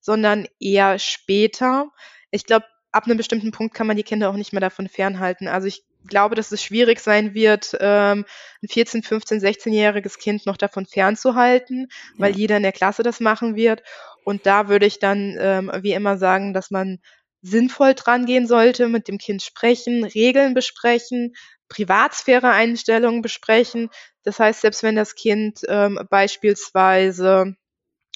sondern 0.00 0.46
eher 0.60 0.98
später. 0.98 1.90
Ich 2.30 2.44
glaube, 2.46 2.66
ab 2.92 3.04
einem 3.04 3.16
bestimmten 3.16 3.52
Punkt 3.52 3.74
kann 3.74 3.86
man 3.86 3.96
die 3.96 4.02
Kinder 4.02 4.30
auch 4.30 4.36
nicht 4.36 4.52
mehr 4.52 4.60
davon 4.60 4.88
fernhalten. 4.88 5.48
Also 5.48 5.66
ich 5.66 5.84
glaube, 6.06 6.34
dass 6.34 6.52
es 6.52 6.62
schwierig 6.62 7.00
sein 7.00 7.34
wird, 7.34 7.76
ähm, 7.80 8.24
ein 8.62 8.68
14, 8.68 9.02
15, 9.02 9.40
16-jähriges 9.40 10.18
Kind 10.18 10.46
noch 10.46 10.56
davon 10.56 10.86
fernzuhalten, 10.86 11.88
weil 12.16 12.36
jeder 12.36 12.56
in 12.56 12.62
der 12.62 12.72
Klasse 12.72 13.02
das 13.02 13.20
machen 13.20 13.56
wird. 13.56 13.82
Und 14.24 14.46
da 14.46 14.68
würde 14.68 14.86
ich 14.86 14.98
dann 14.98 15.36
ähm, 15.38 15.70
wie 15.80 15.92
immer 15.92 16.18
sagen, 16.18 16.52
dass 16.52 16.70
man 16.70 16.98
sinnvoll 17.42 17.94
dran 17.94 18.26
gehen 18.26 18.46
sollte, 18.46 18.88
mit 18.88 19.08
dem 19.08 19.18
Kind 19.18 19.42
sprechen, 19.42 20.04
Regeln 20.04 20.54
besprechen, 20.54 21.34
Privatsphäre-Einstellungen 21.68 23.22
besprechen. 23.22 23.90
Das 24.24 24.40
heißt, 24.40 24.60
selbst 24.60 24.82
wenn 24.82 24.96
das 24.96 25.14
Kind 25.14 25.60
ähm, 25.68 26.00
beispielsweise 26.10 27.56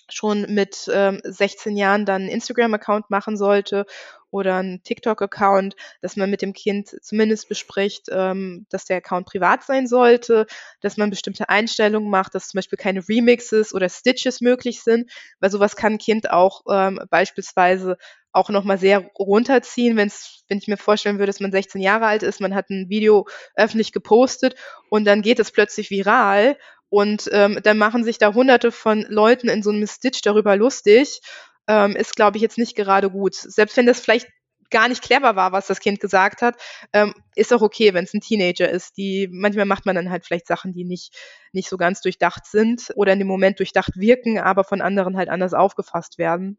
schon 0.08 0.42
mit 0.54 0.90
ähm, 0.92 1.20
16 1.24 1.76
Jahren 1.76 2.04
dann 2.04 2.22
einen 2.22 2.30
Instagram-Account 2.30 3.10
machen 3.10 3.36
sollte 3.36 3.86
oder 4.30 4.56
einen 4.56 4.82
TikTok-Account, 4.82 5.76
dass 6.00 6.16
man 6.16 6.30
mit 6.30 6.42
dem 6.42 6.54
Kind 6.54 6.96
zumindest 7.02 7.48
bespricht, 7.48 8.06
ähm, 8.10 8.66
dass 8.70 8.86
der 8.86 8.96
Account 8.96 9.26
privat 9.26 9.62
sein 9.62 9.86
sollte, 9.86 10.46
dass 10.80 10.96
man 10.96 11.10
bestimmte 11.10 11.48
Einstellungen 11.48 12.10
macht, 12.10 12.34
dass 12.34 12.48
zum 12.48 12.58
Beispiel 12.58 12.78
keine 12.78 13.06
Remixes 13.08 13.74
oder 13.74 13.88
Stitches 13.88 14.40
möglich 14.40 14.82
sind, 14.82 15.10
weil 15.40 15.50
sowas 15.50 15.76
kann 15.76 15.94
ein 15.94 15.98
Kind 15.98 16.30
auch 16.30 16.62
ähm, 16.68 16.98
beispielsweise 17.10 17.98
auch 18.32 18.48
nochmal 18.48 18.78
sehr 18.78 19.10
runterziehen, 19.18 19.96
wenn's, 19.96 20.44
wenn 20.48 20.56
ich 20.56 20.66
mir 20.66 20.78
vorstellen 20.78 21.18
würde, 21.18 21.26
dass 21.26 21.40
man 21.40 21.52
16 21.52 21.82
Jahre 21.82 22.06
alt 22.06 22.22
ist, 22.22 22.40
man 22.40 22.54
hat 22.54 22.70
ein 22.70 22.88
Video 22.88 23.26
öffentlich 23.54 23.92
gepostet 23.92 24.54
und 24.88 25.04
dann 25.04 25.20
geht 25.20 25.38
es 25.38 25.50
plötzlich 25.50 25.90
viral 25.90 26.56
und 26.92 27.30
ähm, 27.32 27.58
dann 27.62 27.78
machen 27.78 28.04
sich 28.04 28.18
da 28.18 28.34
hunderte 28.34 28.70
von 28.70 29.06
Leuten 29.08 29.48
in 29.48 29.62
so 29.62 29.70
einem 29.70 29.86
Stitch 29.86 30.20
darüber 30.20 30.56
lustig 30.56 31.22
ähm, 31.66 31.96
ist, 31.96 32.16
glaube 32.16 32.36
ich, 32.36 32.42
jetzt 32.42 32.58
nicht 32.58 32.76
gerade 32.76 33.08
gut. 33.10 33.34
Selbst 33.34 33.78
wenn 33.78 33.86
das 33.86 33.98
vielleicht 33.98 34.28
gar 34.70 34.88
nicht 34.88 35.02
clever 35.02 35.34
war, 35.34 35.52
was 35.52 35.68
das 35.68 35.80
Kind 35.80 36.00
gesagt 36.00 36.42
hat, 36.42 36.56
ähm, 36.92 37.14
ist 37.34 37.50
auch 37.54 37.62
okay, 37.62 37.94
wenn 37.94 38.04
es 38.04 38.12
ein 38.12 38.20
Teenager 38.20 38.68
ist. 38.68 38.98
Die 38.98 39.26
manchmal 39.32 39.64
macht 39.64 39.86
man 39.86 39.96
dann 39.96 40.10
halt 40.10 40.26
vielleicht 40.26 40.46
Sachen, 40.46 40.74
die 40.74 40.84
nicht 40.84 41.16
nicht 41.52 41.70
so 41.70 41.78
ganz 41.78 42.02
durchdacht 42.02 42.44
sind 42.44 42.92
oder 42.94 43.14
in 43.14 43.20
dem 43.20 43.28
Moment 43.28 43.58
durchdacht 43.58 43.92
wirken, 43.96 44.38
aber 44.38 44.62
von 44.62 44.82
anderen 44.82 45.16
halt 45.16 45.30
anders 45.30 45.54
aufgefasst 45.54 46.18
werden. 46.18 46.58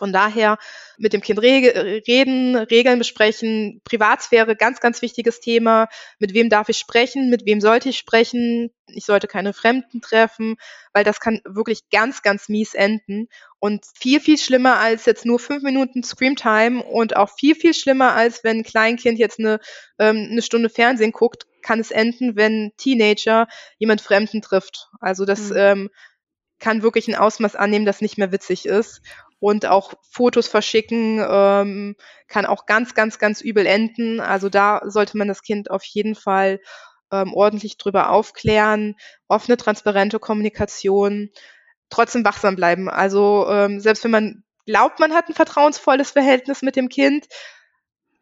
Von 0.00 0.14
daher 0.14 0.56
mit 0.96 1.12
dem 1.12 1.20
Kind 1.20 1.42
reden, 1.42 2.56
Regeln 2.56 2.98
besprechen, 2.98 3.82
Privatsphäre, 3.84 4.56
ganz, 4.56 4.80
ganz 4.80 5.02
wichtiges 5.02 5.40
Thema. 5.40 5.88
Mit 6.18 6.32
wem 6.32 6.48
darf 6.48 6.70
ich 6.70 6.78
sprechen? 6.78 7.28
Mit 7.28 7.44
wem 7.44 7.60
sollte 7.60 7.90
ich 7.90 7.98
sprechen? 7.98 8.70
Ich 8.86 9.04
sollte 9.04 9.26
keine 9.26 9.52
Fremden 9.52 10.00
treffen, 10.00 10.56
weil 10.94 11.04
das 11.04 11.20
kann 11.20 11.42
wirklich 11.44 11.90
ganz, 11.90 12.22
ganz 12.22 12.48
mies 12.48 12.72
enden. 12.72 13.28
Und 13.58 13.84
viel, 13.94 14.20
viel 14.20 14.38
schlimmer 14.38 14.78
als 14.78 15.04
jetzt 15.04 15.26
nur 15.26 15.38
fünf 15.38 15.62
Minuten 15.62 16.02
Screamtime 16.02 16.82
und 16.82 17.14
auch 17.14 17.28
viel, 17.38 17.54
viel 17.54 17.74
schlimmer 17.74 18.14
als 18.14 18.42
wenn 18.42 18.60
ein 18.60 18.64
Kleinkind 18.64 19.18
jetzt 19.18 19.38
eine, 19.38 19.60
ähm, 19.98 20.28
eine 20.30 20.40
Stunde 20.40 20.70
Fernsehen 20.70 21.12
guckt, 21.12 21.46
kann 21.60 21.78
es 21.78 21.90
enden, 21.90 22.36
wenn 22.36 22.72
Teenager 22.78 23.48
jemand 23.76 24.00
Fremden 24.00 24.40
trifft. 24.40 24.88
Also 24.98 25.26
das 25.26 25.50
mhm. 25.50 25.56
ähm, 25.58 25.90
kann 26.58 26.82
wirklich 26.82 27.06
ein 27.06 27.16
Ausmaß 27.16 27.54
annehmen, 27.54 27.84
das 27.84 28.00
nicht 28.00 28.16
mehr 28.16 28.32
witzig 28.32 28.64
ist 28.64 29.02
und 29.40 29.66
auch 29.66 29.94
Fotos 30.08 30.46
verschicken 30.46 31.24
ähm, 31.26 31.96
kann 32.28 32.46
auch 32.46 32.66
ganz, 32.66 32.94
ganz, 32.94 33.18
ganz 33.18 33.40
übel 33.40 33.66
enden. 33.66 34.20
Also 34.20 34.50
da 34.50 34.82
sollte 34.84 35.16
man 35.16 35.28
das 35.28 35.42
Kind 35.42 35.70
auf 35.70 35.82
jeden 35.84 36.14
Fall 36.14 36.60
ähm, 37.10 37.32
ordentlich 37.32 37.78
drüber 37.78 38.10
aufklären, 38.10 38.96
offene, 39.28 39.56
transparente 39.56 40.18
Kommunikation, 40.18 41.30
trotzdem 41.88 42.24
wachsam 42.24 42.54
bleiben. 42.54 42.88
Also 42.88 43.48
ähm, 43.50 43.80
selbst 43.80 44.04
wenn 44.04 44.10
man 44.10 44.44
glaubt, 44.66 45.00
man 45.00 45.14
hat 45.14 45.28
ein 45.28 45.34
vertrauensvolles 45.34 46.10
Verhältnis 46.12 46.60
mit 46.60 46.76
dem 46.76 46.90
Kind, 46.90 47.26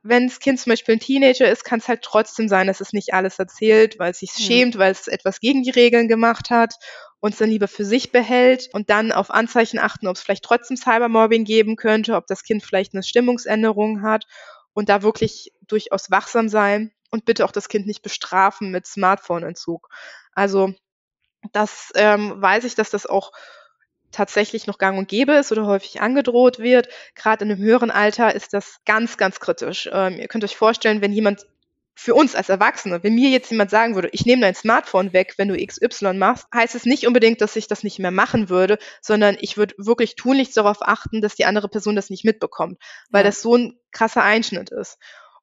wenn 0.05 0.29
das 0.29 0.39
Kind 0.39 0.61
zum 0.61 0.71
Beispiel 0.71 0.95
ein 0.95 1.01
Teenager 1.01 1.51
ist, 1.51 1.65
kann 1.65 1.81
es 1.81 1.89
halt 1.89 2.03
trotzdem 2.03 2.49
sein, 2.49 2.69
dass 2.69 2.81
es 2.81 2.93
nicht 2.93 3.13
alles 3.13 3.41
erzählt, 3.41 3.99
weil 3.99 4.13
es 4.13 4.21
sich 4.21 4.33
mhm. 4.39 4.43
schämt, 4.43 4.79
weil 4.79 4.93
es 4.93 5.09
etwas 5.09 5.41
gegen 5.41 5.65
die 5.65 5.71
Regeln 5.71 6.07
gemacht 6.07 6.51
hat 6.51 6.75
und 7.21 7.33
es 7.33 7.39
dann 7.39 7.51
lieber 7.51 7.69
für 7.69 7.85
sich 7.85 8.13
behält 8.13 8.69
und 8.73 8.91
dann 8.91 9.13
auf 9.13 9.31
Anzeichen 9.31 9.79
achten, 9.79 10.07
ob 10.07 10.17
es 10.17 10.23
vielleicht 10.23 10.45
trotzdem 10.45 10.77
Cybermobbing 10.77 11.45
geben 11.45 11.77
könnte, 11.77 12.15
ob 12.15 12.27
das 12.27 12.45
Kind 12.45 12.63
vielleicht 12.63 12.95
eine 12.95 13.03
Stimmungsänderung 13.03 14.03
hat 14.03 14.27
und 14.73 14.89
da 14.89 15.03
wirklich 15.03 15.53
durchaus 15.67 16.11
wachsam 16.11 16.49
sein 16.49 16.93
und 17.11 17.25
bitte 17.25 17.45
auch 17.45 17.53
das 17.53 17.69
Kind 17.69 17.87
nicht 17.87 18.03
bestrafen 18.03 18.71
mit 18.71 18.87
Smartphone-Entzug. 18.87 19.89
Also 20.33 20.73
das 21.53 21.91
ähm, 21.95 22.41
weiß 22.41 22.65
ich, 22.65 22.75
dass 22.75 22.91
das 22.91 23.07
auch 23.07 23.33
tatsächlich 24.11 24.67
noch 24.67 24.79
gang 24.79 24.99
und 24.99 25.09
gäbe 25.09 25.33
ist 25.33 25.53
oder 25.53 25.67
häufig 25.67 26.01
angedroht 26.01 26.59
wird. 26.59 26.89
Gerade 27.15 27.45
in 27.45 27.51
einem 27.51 27.61
höheren 27.61 27.91
Alter 27.91 28.35
ist 28.35 28.55
das 28.55 28.79
ganz, 28.87 29.17
ganz 29.17 29.41
kritisch. 29.41 29.89
Ähm, 29.93 30.19
ihr 30.19 30.29
könnt 30.29 30.45
euch 30.45 30.57
vorstellen, 30.57 31.01
wenn 31.01 31.13
jemand 31.13 31.47
für 32.01 32.15
uns 32.15 32.37
als 32.37 32.49
Erwachsene, 32.49 33.03
wenn 33.03 33.17
mir 33.17 33.29
jetzt 33.29 33.51
jemand 33.51 33.73
sagen 33.73 33.97
würde, 33.97 34.09
ich 34.13 34.25
nehme 34.25 34.43
dein 34.43 34.55
Smartphone 34.55 35.13
weg, 35.13 35.35
wenn 35.37 35.49
du 35.49 35.57
XY 35.57 36.13
machst, 36.15 36.47
heißt 36.55 36.77
es 36.77 36.85
nicht 36.85 37.09
unbedingt, 37.09 37.41
dass 37.41 37.57
ich 37.57 37.67
das 37.67 37.83
nicht 37.83 37.99
mehr 37.99 38.13
machen 38.13 38.49
würde, 38.49 38.79
sondern 39.03 39.37
ich 39.41 39.57
würde 39.57 39.75
wirklich 39.79 40.15
tunlichst 40.15 40.57
darauf 40.57 40.77
achten, 40.81 41.21
dass 41.21 41.35
die 41.35 41.45
andere 41.45 41.69
Person 41.69 41.97
das 41.97 42.09
nicht 42.09 42.25
mitbekommt, 42.25 42.79
weil 43.11 43.25
ja. 43.25 43.31
das 43.31 43.43
so 43.43 43.57
ein 43.57 43.81
krasser 43.91 44.23
Einschnitt 44.23 44.71
ist. 44.71 44.99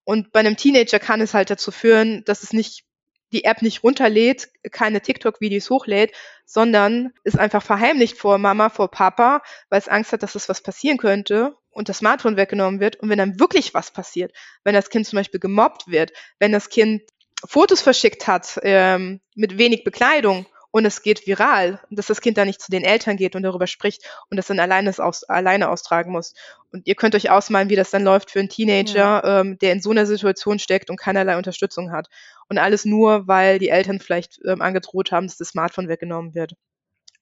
Und 0.05 0.31
bei 0.31 0.39
einem 0.39 0.55
Teenager 0.55 0.97
kann 0.97 1.19
es 1.19 1.33
halt 1.33 1.49
dazu 1.49 1.71
führen, 1.71 2.23
dass 2.23 2.41
es 2.41 2.53
nicht 2.53 2.85
die 3.33 3.43
App 3.43 3.61
nicht 3.61 3.83
runterlädt, 3.83 4.47
keine 4.71 5.01
TikTok-Videos 5.01 5.69
hochlädt, 5.69 6.13
sondern 6.45 7.11
ist 7.25 7.37
einfach 7.37 7.63
verheimlicht 7.63 8.17
vor 8.17 8.37
Mama, 8.37 8.69
vor 8.69 8.89
Papa, 8.89 9.41
weil 9.69 9.79
es 9.79 9.89
Angst 9.89 10.13
hat, 10.13 10.23
dass 10.23 10.35
es 10.35 10.47
was 10.47 10.63
passieren 10.63 10.97
könnte 10.97 11.53
und 11.75 11.89
das 11.89 11.99
Smartphone 11.99 12.37
weggenommen 12.37 12.79
wird 12.79 12.95
und 12.95 13.09
wenn 13.09 13.19
dann 13.19 13.39
wirklich 13.39 13.73
was 13.73 13.91
passiert, 13.91 14.31
wenn 14.63 14.73
das 14.73 14.89
Kind 14.89 15.05
zum 15.05 15.17
Beispiel 15.17 15.39
gemobbt 15.39 15.87
wird, 15.87 16.11
wenn 16.39 16.51
das 16.51 16.69
Kind 16.69 17.03
Fotos 17.45 17.81
verschickt 17.81 18.27
hat 18.27 18.59
ähm, 18.63 19.19
mit 19.35 19.57
wenig 19.57 19.83
Bekleidung 19.83 20.47
und 20.71 20.85
es 20.85 21.03
geht 21.03 21.27
viral, 21.27 21.81
dass 21.89 22.07
das 22.07 22.21
Kind 22.21 22.37
dann 22.37 22.47
nicht 22.47 22.61
zu 22.61 22.71
den 22.71 22.83
Eltern 22.83 23.17
geht 23.17 23.35
und 23.35 23.43
darüber 23.43 23.67
spricht 23.67 24.03
und 24.29 24.37
das 24.37 24.47
dann 24.47 24.59
alleine, 24.59 24.93
aus, 24.97 25.23
alleine 25.23 25.69
austragen 25.69 26.11
muss. 26.11 26.33
Und 26.71 26.87
ihr 26.87 26.95
könnt 26.95 27.13
euch 27.13 27.29
ausmalen, 27.29 27.69
wie 27.69 27.75
das 27.75 27.91
dann 27.91 28.03
läuft 28.03 28.31
für 28.31 28.39
einen 28.39 28.49
Teenager, 28.49 28.95
ja. 28.95 29.39
ähm, 29.39 29.57
der 29.59 29.73
in 29.73 29.81
so 29.81 29.91
einer 29.91 30.05
Situation 30.05 30.59
steckt 30.59 30.89
und 30.89 30.97
keinerlei 30.97 31.37
Unterstützung 31.37 31.91
hat. 31.91 32.07
Und 32.49 32.57
alles 32.57 32.83
nur, 32.83 33.27
weil 33.27 33.59
die 33.59 33.69
Eltern 33.69 33.99
vielleicht 33.99 34.39
ähm, 34.45 34.61
angedroht 34.61 35.11
haben, 35.11 35.27
dass 35.27 35.37
das 35.37 35.49
Smartphone 35.49 35.87
weggenommen 35.87 36.35
wird. 36.35 36.55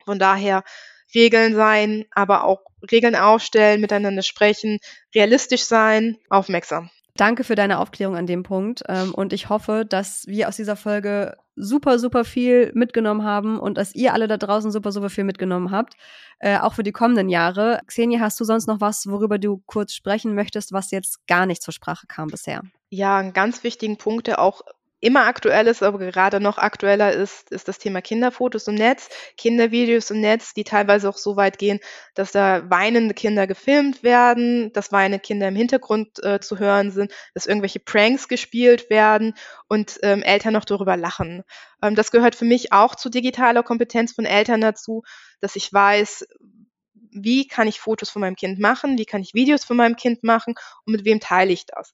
Von 0.05 0.19
daher 0.19 0.63
Regeln 1.13 1.55
sein, 1.55 2.05
aber 2.11 2.43
auch 2.43 2.61
Regeln 2.91 3.15
aufstellen, 3.15 3.81
miteinander 3.81 4.23
sprechen, 4.23 4.79
realistisch 5.13 5.63
sein, 5.63 6.17
aufmerksam. 6.29 6.89
Danke 7.15 7.43
für 7.43 7.53
deine 7.53 7.77
Aufklärung 7.79 8.15
an 8.15 8.25
dem 8.25 8.41
Punkt. 8.41 8.81
Ähm, 8.87 9.13
und 9.13 9.33
ich 9.33 9.49
hoffe, 9.49 9.85
dass 9.87 10.25
wir 10.25 10.47
aus 10.47 10.55
dieser 10.55 10.75
Folge 10.75 11.37
super, 11.55 11.99
super 11.99 12.25
viel 12.25 12.71
mitgenommen 12.73 13.23
haben 13.23 13.59
und 13.59 13.77
dass 13.77 13.93
ihr 13.93 14.13
alle 14.13 14.27
da 14.27 14.37
draußen 14.37 14.71
super, 14.71 14.91
super 14.91 15.11
viel 15.11 15.23
mitgenommen 15.23 15.69
habt. 15.69 15.93
Äh, 16.39 16.57
auch 16.57 16.73
für 16.73 16.81
die 16.81 16.91
kommenden 16.91 17.29
Jahre. 17.29 17.81
Xenia, 17.85 18.19
hast 18.19 18.39
du 18.39 18.43
sonst 18.43 18.67
noch 18.67 18.81
was, 18.81 19.05
worüber 19.05 19.37
du 19.37 19.61
kurz 19.67 19.93
sprechen 19.93 20.33
möchtest, 20.33 20.73
was 20.73 20.89
jetzt 20.89 21.27
gar 21.27 21.45
nicht 21.45 21.61
zur 21.61 21.73
Sprache 21.73 22.07
kam 22.07 22.29
bisher? 22.29 22.63
Ja, 22.89 23.17
einen 23.17 23.33
ganz 23.33 23.63
wichtigen 23.63 23.97
Punkt, 23.97 24.25
der 24.25 24.41
auch 24.41 24.61
immer 25.03 25.25
aktuell 25.25 25.67
ist, 25.67 25.83
aber 25.83 25.99
gerade 25.99 26.39
noch 26.39 26.57
aktueller 26.57 27.11
ist, 27.11 27.51
ist 27.51 27.67
das 27.67 27.77
Thema 27.77 28.01
Kinderfotos 28.01 28.67
im 28.67 28.75
Netz, 28.75 29.09
Kindervideos 29.37 30.11
im 30.11 30.21
Netz, 30.21 30.53
die 30.53 30.63
teilweise 30.63 31.09
auch 31.09 31.17
so 31.17 31.35
weit 31.35 31.57
gehen, 31.57 31.79
dass 32.15 32.31
da 32.31 32.69
weinende 32.69 33.13
Kinder 33.13 33.45
gefilmt 33.45 34.01
werden, 34.01 34.71
dass 34.73 34.91
weinende 34.91 35.19
Kinder 35.19 35.49
im 35.49 35.55
Hintergrund 35.55 36.23
äh, 36.23 36.39
zu 36.39 36.57
hören 36.57 36.91
sind, 36.91 37.11
dass 37.33 37.45
irgendwelche 37.45 37.79
Pranks 37.79 38.27
gespielt 38.27 38.89
werden 38.89 39.33
und 39.67 39.99
ähm, 40.03 40.23
Eltern 40.23 40.53
noch 40.53 40.65
darüber 40.65 40.95
lachen. 40.95 41.43
Ähm, 41.81 41.95
das 41.95 42.09
gehört 42.09 42.35
für 42.35 42.45
mich 42.45 42.71
auch 42.71 42.95
zu 42.95 43.09
digitaler 43.09 43.63
Kompetenz 43.63 44.13
von 44.13 44.25
Eltern 44.25 44.61
dazu, 44.61 45.03
dass 45.41 45.57
ich 45.57 45.71
weiß, 45.71 46.25
wie 47.11 47.47
kann 47.47 47.67
ich 47.67 47.79
Fotos 47.79 48.09
von 48.09 48.21
meinem 48.21 48.35
Kind 48.35 48.59
machen, 48.59 48.97
wie 48.97 49.05
kann 49.05 49.21
ich 49.21 49.33
Videos 49.33 49.63
von 49.63 49.77
meinem 49.77 49.95
Kind 49.95 50.23
machen 50.23 50.55
und 50.85 50.93
mit 50.93 51.05
wem 51.05 51.19
teile 51.19 51.51
ich 51.51 51.65
das. 51.65 51.93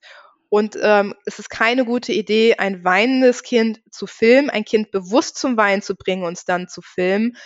Und 0.50 0.78
ähm, 0.82 1.14
es 1.26 1.40
ist 1.40 1.50
keine 1.50 1.86
gute 1.86 2.12
Idee, 2.12 2.56
ein 2.56 2.84
weinendes 2.84 3.44
Kind 3.44 3.82
zu 3.92 4.08
filmen, 4.08 4.50
ein 4.50 4.66
Kind 4.66 4.92
bewusst 4.92 5.38
zum 5.38 5.58
Weinen 5.58 5.82
zu 5.82 5.96
bringen 5.96 6.24
und 6.24 6.34
es 6.34 6.46
dann 6.46 6.68
zu 6.68 6.82
filmen 6.82 7.38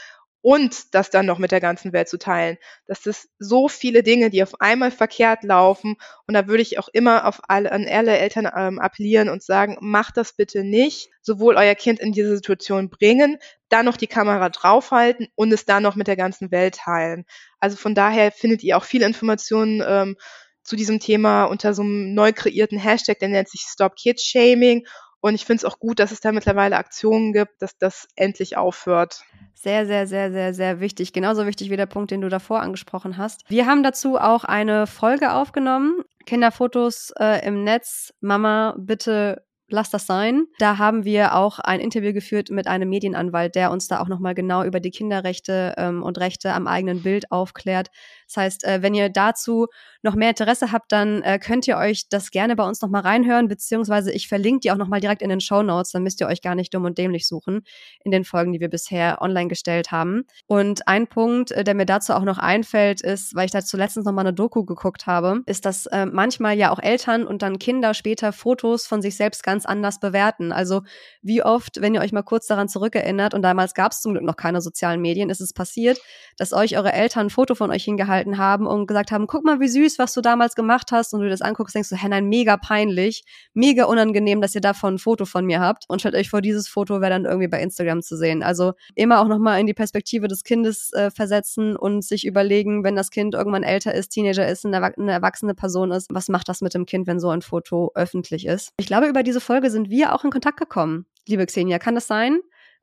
und 0.44 0.94
das 0.94 1.10
dann 1.10 1.26
noch 1.26 1.40
mit 1.40 1.54
der 1.54 1.62
ganzen 1.62 1.94
Welt 1.94 2.10
zu 2.10 2.20
teilen. 2.20 2.58
Das 2.86 3.06
ist 3.06 3.30
so 3.40 3.70
viele 3.70 4.04
Dinge, 4.04 4.30
die 4.30 4.44
auf 4.44 4.60
einmal 4.60 4.92
verkehrt 4.92 5.44
laufen. 5.44 5.96
Und 6.28 6.34
da 6.34 6.48
würde 6.48 6.62
ich 6.62 6.78
auch 6.78 6.90
immer 6.92 7.26
auf 7.26 7.40
alle, 7.48 7.72
an 7.72 7.88
alle 7.88 8.18
Eltern 8.18 8.50
ähm, 8.54 8.78
appellieren 8.78 9.30
und 9.30 9.42
sagen, 9.42 9.78
macht 9.80 10.18
das 10.18 10.34
bitte 10.34 10.66
nicht. 10.66 11.10
Sowohl 11.22 11.56
euer 11.56 11.76
Kind 11.76 12.02
in 12.02 12.12
diese 12.12 12.36
Situation 12.36 12.90
bringen, 12.90 13.38
dann 13.70 13.86
noch 13.86 13.96
die 13.96 14.08
Kamera 14.08 14.50
draufhalten 14.50 15.30
und 15.36 15.54
es 15.54 15.64
dann 15.64 15.82
noch 15.82 15.96
mit 15.96 16.08
der 16.08 16.18
ganzen 16.18 16.52
Welt 16.52 16.76
teilen. 16.76 17.24
Also 17.62 17.78
von 17.78 17.96
daher 17.96 18.34
findet 18.34 18.64
ihr 18.64 18.76
auch 18.76 18.84
viele 18.84 19.06
Informationen 19.06 19.82
ähm, 19.88 20.18
zu 20.64 20.76
diesem 20.76 21.00
Thema 21.00 21.46
unter 21.46 21.74
so 21.74 21.82
einem 21.82 22.14
neu 22.14 22.32
kreierten 22.34 22.80
Hashtag, 22.80 23.20
der 23.20 23.30
nennt 23.30 23.50
sich 23.50 23.62
Stop 23.62 23.96
Kids 23.96 24.24
Shaming. 24.24 24.86
Und 25.20 25.36
ich 25.36 25.46
finde 25.46 25.60
es 25.60 25.66
auch 25.66 25.80
gut, 25.80 26.00
dass 26.00 26.12
es 26.12 26.20
da 26.20 26.34
mittlerweile 26.34 26.76
Aktionen 26.76 27.32
gibt, 27.32 27.62
dass 27.62 27.78
das 27.78 28.08
endlich 28.18 28.58
aufhört. 28.58 29.22
Sehr, 29.54 29.86
sehr, 29.86 30.06
sehr, 30.06 30.34
sehr, 30.34 30.54
sehr 30.54 30.82
wichtig. 30.82 31.14
Genauso 31.14 31.46
wichtig 31.46 31.70
wie 31.70 31.78
der 31.78 31.86
Punkt, 31.86 32.12
den 32.12 32.20
du 32.20 32.28
davor 32.28 32.60
angesprochen 32.60 33.16
hast. 33.16 33.50
Wir 33.50 33.66
haben 33.66 33.84
dazu 33.84 34.18
auch 34.18 34.44
eine 34.44 34.86
Folge 34.86 35.32
aufgenommen. 35.32 36.02
Kinderfotos 36.26 37.14
äh, 37.18 37.46
im 37.48 37.64
Netz. 37.64 38.14
Mama, 38.20 38.76
bitte 38.78 39.46
lass 39.74 39.90
das 39.90 40.06
sein. 40.06 40.46
Da 40.60 40.78
haben 40.78 41.04
wir 41.04 41.36
auch 41.36 41.60
ein 41.60 41.80
Interview 41.80 42.14
geführt 42.14 42.50
mit 42.50 42.68
einem 42.68 42.90
Medienanwalt, 42.90 43.56
der 43.56 43.72
uns 43.72 43.88
da 43.88 44.00
auch 44.00 44.08
nochmal 44.08 44.36
genau 44.36 44.64
über 44.64 44.80
die 44.80 44.92
Kinderrechte 44.92 45.74
ähm, 45.78 46.04
und 46.04 46.20
Rechte 46.20 46.54
am 46.54 46.68
eigenen 46.68 47.02
Bild 47.02 47.32
aufklärt. 47.32 47.90
Das 48.28 48.38
heißt, 48.38 48.64
äh, 48.64 48.82
wenn 48.82 48.94
ihr 48.94 49.10
dazu 49.10 49.68
noch 50.02 50.16
mehr 50.16 50.30
Interesse 50.30 50.72
habt, 50.72 50.92
dann 50.92 51.22
äh, 51.22 51.40
könnt 51.40 51.68
ihr 51.68 51.78
euch 51.78 52.10
das 52.10 52.32
gerne 52.32 52.56
bei 52.56 52.68
uns 52.68 52.82
nochmal 52.82 53.02
reinhören, 53.02 53.48
beziehungsweise 53.48 54.12
ich 54.12 54.28
verlinke 54.28 54.62
die 54.62 54.72
auch 54.72 54.78
nochmal 54.78 55.00
direkt 55.00 55.22
in 55.22 55.30
den 55.30 55.40
Show 55.40 55.64
Notes, 55.64 55.92
dann 55.92 56.04
müsst 56.04 56.20
ihr 56.20 56.28
euch 56.28 56.42
gar 56.42 56.56
nicht 56.56 56.74
dumm 56.74 56.86
und 56.86 56.98
dämlich 56.98 57.28
suchen 57.28 57.62
in 58.04 58.12
den 58.12 58.26
Folgen, 58.26 58.52
die 58.52 58.60
wir 58.60 58.70
bisher 58.70 59.22
online 59.22 59.48
gestellt 59.48 59.92
haben. 59.92 60.24
Und 60.46 60.88
ein 60.88 61.08
Punkt, 61.08 61.52
äh, 61.52 61.64
der 61.64 61.74
mir 61.74 61.86
dazu 61.86 62.14
auch 62.14 62.24
noch 62.24 62.38
einfällt, 62.38 63.02
ist, 63.02 63.34
weil 63.36 63.46
ich 63.46 63.52
dazu 63.52 63.78
letztens 63.78 64.06
nochmal 64.06 64.26
eine 64.26 64.34
Doku 64.34 64.66
geguckt 64.66 65.08
habe, 65.08 65.42
ist, 65.46 65.66
dass 65.66 65.86
äh, 65.88 66.06
manchmal 66.06 66.58
ja 66.58 66.72
auch 66.72 66.80
Eltern 66.80 67.26
und 67.26 67.42
dann 67.42 67.60
Kinder 67.60 67.94
später 67.94 68.34
Fotos 68.34 68.86
von 68.86 69.02
sich 69.02 69.16
selbst 69.16 69.44
ganz 69.44 69.66
anders 69.66 70.00
bewerten. 70.00 70.52
Also 70.52 70.82
wie 71.22 71.44
oft, 71.44 71.80
wenn 71.82 71.96
ihr 71.96 72.02
euch 72.02 72.12
mal 72.12 72.24
kurz 72.24 72.48
daran 72.48 72.68
zurückerinnert, 72.68 73.34
und 73.34 73.42
damals 73.42 73.74
gab 73.74 73.94
es 73.94 74.02
zum 74.02 74.14
Glück 74.14 74.24
noch 74.24 74.36
keine 74.36 74.60
sozialen 74.60 75.02
Medien, 75.02 75.30
ist 75.30 75.42
es 75.42 75.54
passiert, 75.54 76.00
dass 76.38 76.52
euch 76.52 76.78
eure 76.78 76.92
Eltern 76.92 77.28
ein 77.28 77.30
Foto 77.30 77.56
von 77.56 77.72
euch 77.72 77.84
hingehalten 77.84 78.13
gehalten 78.14 78.38
haben 78.38 78.68
und 78.68 78.88
gesagt 78.88 79.12
haben, 79.12 79.28
guck 79.28 79.44
mal, 79.44 79.60
wie 79.60 79.68
süß, 79.68 79.98
was 80.00 80.14
du 80.14 80.22
damals 80.22 80.56
gemacht 80.56 80.92
hast. 80.92 81.14
Und 81.14 81.22
du 81.22 81.30
das 81.30 81.42
anguckst, 81.42 81.76
denkst 81.76 81.90
du, 81.90 81.96
hä, 81.96 82.08
nein, 82.08 82.28
mega 82.28 82.58
peinlich, 82.58 83.24
mega 83.54 83.86
unangenehm, 83.86 84.42
dass 84.42 84.56
ihr 84.56 84.62
davon 84.62 84.96
ein 84.96 85.00
Foto 85.00 85.26
von 85.26 85.46
mir 85.46 85.60
habt. 85.60 85.86
Und 85.88 86.00
stellt 86.00 86.16
euch 86.16 86.30
vor, 86.30 86.42
dieses 86.42 86.68
Foto 86.68 87.02
wäre 87.02 87.12
dann 87.12 87.26
irgendwie 87.26 87.48
bei 87.48 87.62
Instagram 87.62 88.02
zu 88.02 88.16
sehen. 88.16 88.44
Also 88.44 88.74
immer 88.96 89.22
auch 89.22 89.28
nochmal 89.28 89.60
in 89.60 89.68
die 89.68 89.74
Perspektive 89.74 90.28
des 90.28 90.44
Kindes 90.44 90.92
äh, 90.94 91.10
versetzen 91.10 91.76
und 91.76 92.04
sich 92.04 92.26
überlegen, 92.26 92.84
wenn 92.84 92.96
das 92.96 93.10
Kind 93.10 93.34
irgendwann 93.34 93.64
älter 93.64 93.94
ist, 93.94 94.10
Teenager 94.10 94.48
ist, 94.48 94.66
eine, 94.66 94.78
eine 94.84 95.12
erwachsene 95.12 95.56
Person 95.56 95.92
ist, 95.92 96.08
was 96.14 96.30
macht 96.30 96.50
das 96.50 96.62
mit 96.62 96.74
dem 96.74 96.86
Kind, 96.86 97.08
wenn 97.08 97.20
so 97.20 97.30
ein 97.30 97.42
Foto 97.42 97.92
öffentlich 97.96 98.46
ist? 98.46 98.72
Ich 98.78 98.88
glaube, 98.88 99.08
über 99.08 99.24
diese 99.24 99.42
Folge 99.42 99.70
sind 99.70 99.90
wir 99.90 100.14
auch 100.14 100.24
in 100.24 100.32
Kontakt 100.32 100.60
gekommen. 100.60 101.06
Liebe 101.28 101.46
Xenia, 101.46 101.80
kann 101.80 101.96
das 101.96 102.08
sein? 102.08 102.40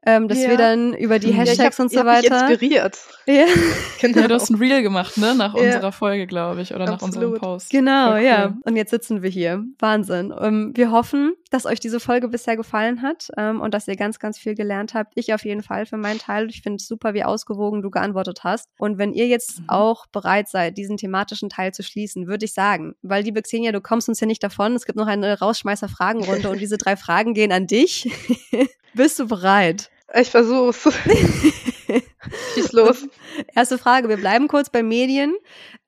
Ähm, 0.06 0.28
dass 0.28 0.42
ja. 0.42 0.48
wir 0.48 0.56
dann 0.56 0.94
über 0.94 1.18
die 1.18 1.32
Hashtags 1.32 1.58
ja, 1.58 1.64
hab, 1.66 1.78
und 1.78 1.92
so 1.92 2.04
weiter. 2.04 2.48
Mich 2.48 2.50
inspiriert. 2.50 2.98
Ja. 3.26 3.46
Genau. 4.00 4.20
ja, 4.20 4.28
du 4.28 4.34
hast 4.34 4.48
ein 4.48 4.54
Reel 4.56 4.82
gemacht, 4.82 5.18
ne? 5.18 5.34
Nach 5.34 5.54
ja. 5.54 5.60
unserer 5.60 5.92
Folge, 5.92 6.26
glaube 6.26 6.62
ich, 6.62 6.74
oder 6.74 6.88
Absolut. 6.88 7.00
nach 7.00 7.06
unserem 7.06 7.34
Post. 7.34 7.70
Genau, 7.70 8.12
cool. 8.12 8.20
ja. 8.20 8.56
Und 8.64 8.76
jetzt 8.76 8.90
sitzen 8.90 9.22
wir 9.22 9.28
hier. 9.28 9.62
Wahnsinn. 9.78 10.32
Um, 10.32 10.44
ähm, 10.44 10.72
wir 10.74 10.90
hoffen, 10.90 11.34
dass 11.50 11.66
euch 11.66 11.80
diese 11.80 12.00
Folge 12.00 12.28
bisher 12.28 12.56
gefallen 12.56 13.02
hat 13.02 13.28
um, 13.36 13.42
ähm, 13.42 13.60
und 13.60 13.74
dass 13.74 13.86
ihr 13.88 13.96
ganz, 13.96 14.18
ganz 14.18 14.38
viel 14.38 14.54
gelernt 14.54 14.94
habt. 14.94 15.12
Ich 15.16 15.34
auf 15.34 15.44
jeden 15.44 15.62
Fall 15.62 15.84
für 15.84 15.98
meinen 15.98 16.18
Teil. 16.18 16.48
Ich 16.48 16.62
finde 16.62 16.76
es 16.76 16.88
super, 16.88 17.12
wie 17.12 17.24
ausgewogen 17.24 17.82
du 17.82 17.90
geantwortet 17.90 18.42
hast. 18.42 18.68
Und 18.78 18.96
wenn 18.96 19.12
ihr 19.12 19.26
jetzt 19.26 19.60
mhm. 19.60 19.68
auch 19.68 20.06
bereit 20.06 20.48
seid, 20.48 20.78
diesen 20.78 20.96
thematischen 20.96 21.50
Teil 21.50 21.74
zu 21.74 21.82
schließen, 21.82 22.26
würde 22.26 22.46
ich 22.46 22.54
sagen, 22.54 22.94
weil 23.02 23.22
liebe 23.22 23.42
Xenia, 23.42 23.70
du 23.70 23.82
kommst 23.82 24.08
uns 24.08 24.20
ja 24.20 24.26
nicht 24.26 24.42
davon. 24.42 24.74
Es 24.76 24.86
gibt 24.86 24.96
noch 24.96 25.08
eine 25.08 25.40
Rausschmeißer-Fragenrunde 25.40 26.48
und 26.48 26.60
diese 26.60 26.78
drei 26.78 26.96
Fragen 26.96 27.34
gehen 27.34 27.52
an 27.52 27.66
dich. 27.66 28.10
Bist 28.94 29.18
du 29.18 29.26
bereit? 29.26 29.90
Ich 30.14 30.30
versuch's. 30.30 30.88
Schieß 32.54 32.72
los. 32.72 33.06
Erste 33.54 33.78
Frage. 33.78 34.08
Wir 34.08 34.16
bleiben 34.16 34.48
kurz 34.48 34.70
bei 34.70 34.82
Medien. 34.82 35.34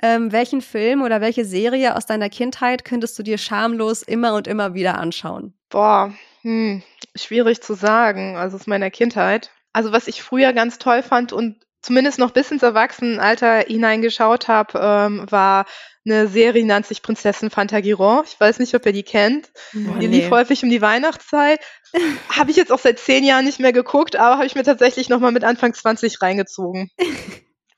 Ähm, 0.00 0.32
welchen 0.32 0.60
Film 0.60 1.02
oder 1.02 1.20
welche 1.20 1.44
Serie 1.44 1.96
aus 1.96 2.06
deiner 2.06 2.28
Kindheit 2.28 2.84
könntest 2.84 3.18
du 3.18 3.22
dir 3.22 3.38
schamlos 3.38 4.02
immer 4.02 4.34
und 4.34 4.46
immer 4.46 4.74
wieder 4.74 4.98
anschauen? 4.98 5.54
Boah, 5.68 6.12
hm, 6.42 6.82
schwierig 7.16 7.62
zu 7.62 7.74
sagen. 7.74 8.36
Also 8.36 8.56
aus 8.56 8.66
meiner 8.66 8.90
Kindheit. 8.90 9.50
Also 9.72 9.92
was 9.92 10.06
ich 10.06 10.22
früher 10.22 10.52
ganz 10.52 10.78
toll 10.78 11.02
fand 11.02 11.32
und 11.32 11.56
zumindest 11.82 12.18
noch 12.18 12.30
bis 12.30 12.50
ins 12.50 12.62
Erwachsenenalter 12.62 13.58
hineingeschaut 13.66 14.48
habe, 14.48 14.78
ähm, 14.80 15.26
war 15.30 15.66
eine 16.04 16.26
Serie, 16.26 16.64
nennt 16.64 16.86
sich 16.86 17.02
Prinzessin 17.02 17.50
Fantagiron. 17.50 18.24
Ich 18.26 18.38
weiß 18.38 18.58
nicht, 18.58 18.74
ob 18.74 18.84
ihr 18.86 18.92
die 18.92 19.02
kennt. 19.02 19.50
Boah, 19.72 19.98
die 19.98 20.08
nee. 20.08 20.20
lief 20.20 20.30
häufig 20.30 20.62
um 20.64 20.70
die 20.70 20.82
Weihnachtszeit. 20.82 21.60
habe 22.30 22.50
ich 22.50 22.56
jetzt 22.56 22.72
auch 22.72 22.78
seit 22.78 22.98
zehn 22.98 23.24
Jahren 23.24 23.44
nicht 23.44 23.60
mehr 23.60 23.72
geguckt, 23.72 24.16
aber 24.16 24.36
habe 24.36 24.46
ich 24.46 24.54
mir 24.54 24.64
tatsächlich 24.64 25.08
noch 25.08 25.20
mal 25.20 25.32
mit 25.32 25.44
Anfang 25.44 25.74
20 25.74 26.20
reingezogen. 26.22 26.90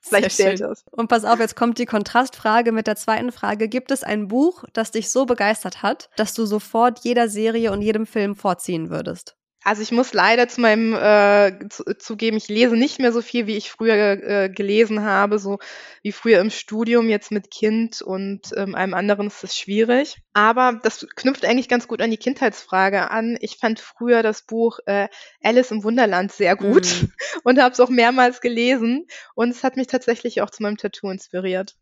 Vielleicht 0.01 0.31
zählt 0.31 0.61
das. 0.61 0.85
Und 0.91 1.07
pass 1.07 1.25
auf, 1.25 1.39
jetzt 1.39 1.55
kommt 1.55 1.79
die 1.79 1.87
Kontrastfrage 1.87 2.71
mit 2.71 2.85
der 2.85 2.95
zweiten 2.95 3.31
Frage. 3.31 3.67
Gibt 3.67 3.89
es 3.89 4.03
ein 4.03 4.27
Buch, 4.27 4.63
das 4.71 4.91
dich 4.91 5.09
so 5.09 5.25
begeistert 5.25 5.81
hat, 5.81 6.09
dass 6.15 6.35
du 6.35 6.45
sofort 6.45 6.99
jeder 7.03 7.27
Serie 7.27 7.71
und 7.71 7.81
jedem 7.81 8.05
Film 8.05 8.35
vorziehen 8.35 8.91
würdest? 8.91 9.35
Also 9.65 9.81
ich 9.81 9.91
muss 9.91 10.13
leider 10.13 10.47
zu 10.47 10.61
meinem 10.61 10.93
äh, 10.93 11.67
zu, 11.69 11.83
zugeben, 11.97 12.37
ich 12.37 12.49
lese 12.49 12.77
nicht 12.77 12.99
mehr 12.99 13.11
so 13.11 13.23
viel, 13.23 13.47
wie 13.47 13.57
ich 13.57 13.71
früher 13.71 13.95
äh, 13.95 14.47
gelesen 14.47 15.01
habe, 15.01 15.39
so 15.39 15.57
wie 16.03 16.11
früher 16.11 16.39
im 16.39 16.51
Studium 16.51 17.09
jetzt 17.09 17.31
mit 17.31 17.49
Kind 17.49 18.03
und 18.03 18.51
ähm, 18.55 18.75
einem 18.75 18.93
anderen 18.93 19.25
ist 19.25 19.41
das 19.41 19.57
schwierig. 19.57 20.21
Aber 20.33 20.79
das 20.83 21.07
knüpft 21.15 21.45
eigentlich 21.45 21.67
ganz 21.67 21.87
gut 21.87 22.03
an 22.03 22.11
die 22.11 22.17
Kindheitsfrage 22.17 23.09
an. 23.09 23.39
Ich 23.41 23.57
fand 23.57 23.79
früher 23.79 24.21
das 24.21 24.43
Buch 24.43 24.77
äh, 24.85 25.07
Alice 25.41 25.71
im 25.71 25.83
Wunderland 25.83 26.31
sehr 26.31 26.55
gut 26.55 26.85
mm. 26.85 27.05
und 27.43 27.59
habe 27.59 27.73
es 27.73 27.79
auch 27.79 27.89
mehrmals 27.89 28.41
gelesen 28.41 29.07
und 29.33 29.49
es 29.49 29.63
hat 29.63 29.77
mich 29.77 29.87
tatsächlich 29.87 30.43
auch 30.43 30.51
zu 30.51 30.61
meinem 30.61 30.77
Tattoo 30.77 31.09
inspiriert. 31.09 31.75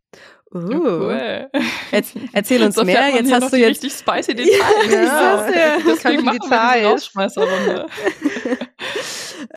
Uh. 0.53 0.57
Oh, 0.57 1.05
cool. 1.05 1.49
Jetzt, 1.91 2.15
erzähl 2.31 2.63
uns 2.63 2.75
so 2.75 2.83
mehr. 2.83 3.09
Jetzt 3.09 3.31
hast 3.31 3.51
du 3.51 3.57
jetzt 3.57 3.83
richtig 3.83 3.93
spicy 3.93 4.35
Details. 4.35 4.91
ja, 4.91 5.49
ja. 5.49 5.77
Das 5.85 5.99
kann 5.99 6.13
ich 6.13 6.29
Details. 6.29 7.11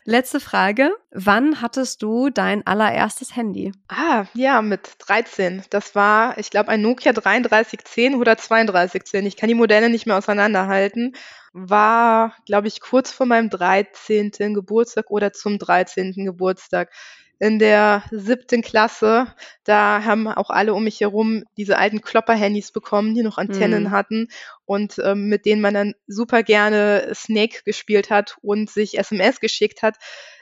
Letzte 0.05 0.39
Frage. 0.39 0.91
Wann 1.11 1.61
hattest 1.61 2.01
du 2.01 2.29
dein 2.29 2.65
allererstes 2.65 3.35
Handy? 3.35 3.71
Ah, 3.89 4.25
ja, 4.33 4.61
mit 4.61 4.89
13. 4.99 5.63
Das 5.69 5.95
war, 5.95 6.37
ich 6.37 6.49
glaube, 6.49 6.69
ein 6.69 6.81
Nokia 6.81 7.13
3310 7.13 8.15
oder 8.15 8.35
3210. 8.35 9.25
Ich 9.25 9.37
kann 9.37 9.49
die 9.49 9.55
Modelle 9.55 9.89
nicht 9.89 10.07
mehr 10.07 10.17
auseinanderhalten. 10.17 11.15
War, 11.53 12.35
glaube 12.45 12.67
ich, 12.67 12.81
kurz 12.81 13.11
vor 13.11 13.25
meinem 13.25 13.49
13. 13.49 14.31
Geburtstag 14.53 15.09
oder 15.09 15.33
zum 15.33 15.59
13. 15.59 16.25
Geburtstag 16.25 16.91
in 17.39 17.59
der 17.59 18.03
siebten 18.11 18.61
Klasse, 18.61 19.27
da 19.63 20.03
haben 20.03 20.27
auch 20.27 20.49
alle 20.49 20.73
um 20.73 20.83
mich 20.83 21.01
herum 21.01 21.43
diese 21.55 21.77
alten 21.77 22.01
Klopper-Handys 22.01 22.71
bekommen, 22.71 23.13
die 23.13 23.21
noch 23.21 23.37
Antennen 23.37 23.85
mhm. 23.85 23.91
hatten 23.91 24.27
und 24.65 24.99
ähm, 25.03 25.27
mit 25.29 25.45
denen 25.45 25.61
man 25.61 25.73
dann 25.73 25.93
super 26.07 26.43
gerne 26.43 27.11
Snake 27.13 27.61
gespielt 27.63 28.09
hat 28.09 28.37
und 28.41 28.69
sich 28.69 28.97
SMS 28.97 29.39
geschickt 29.39 29.83
hat, 29.83 29.97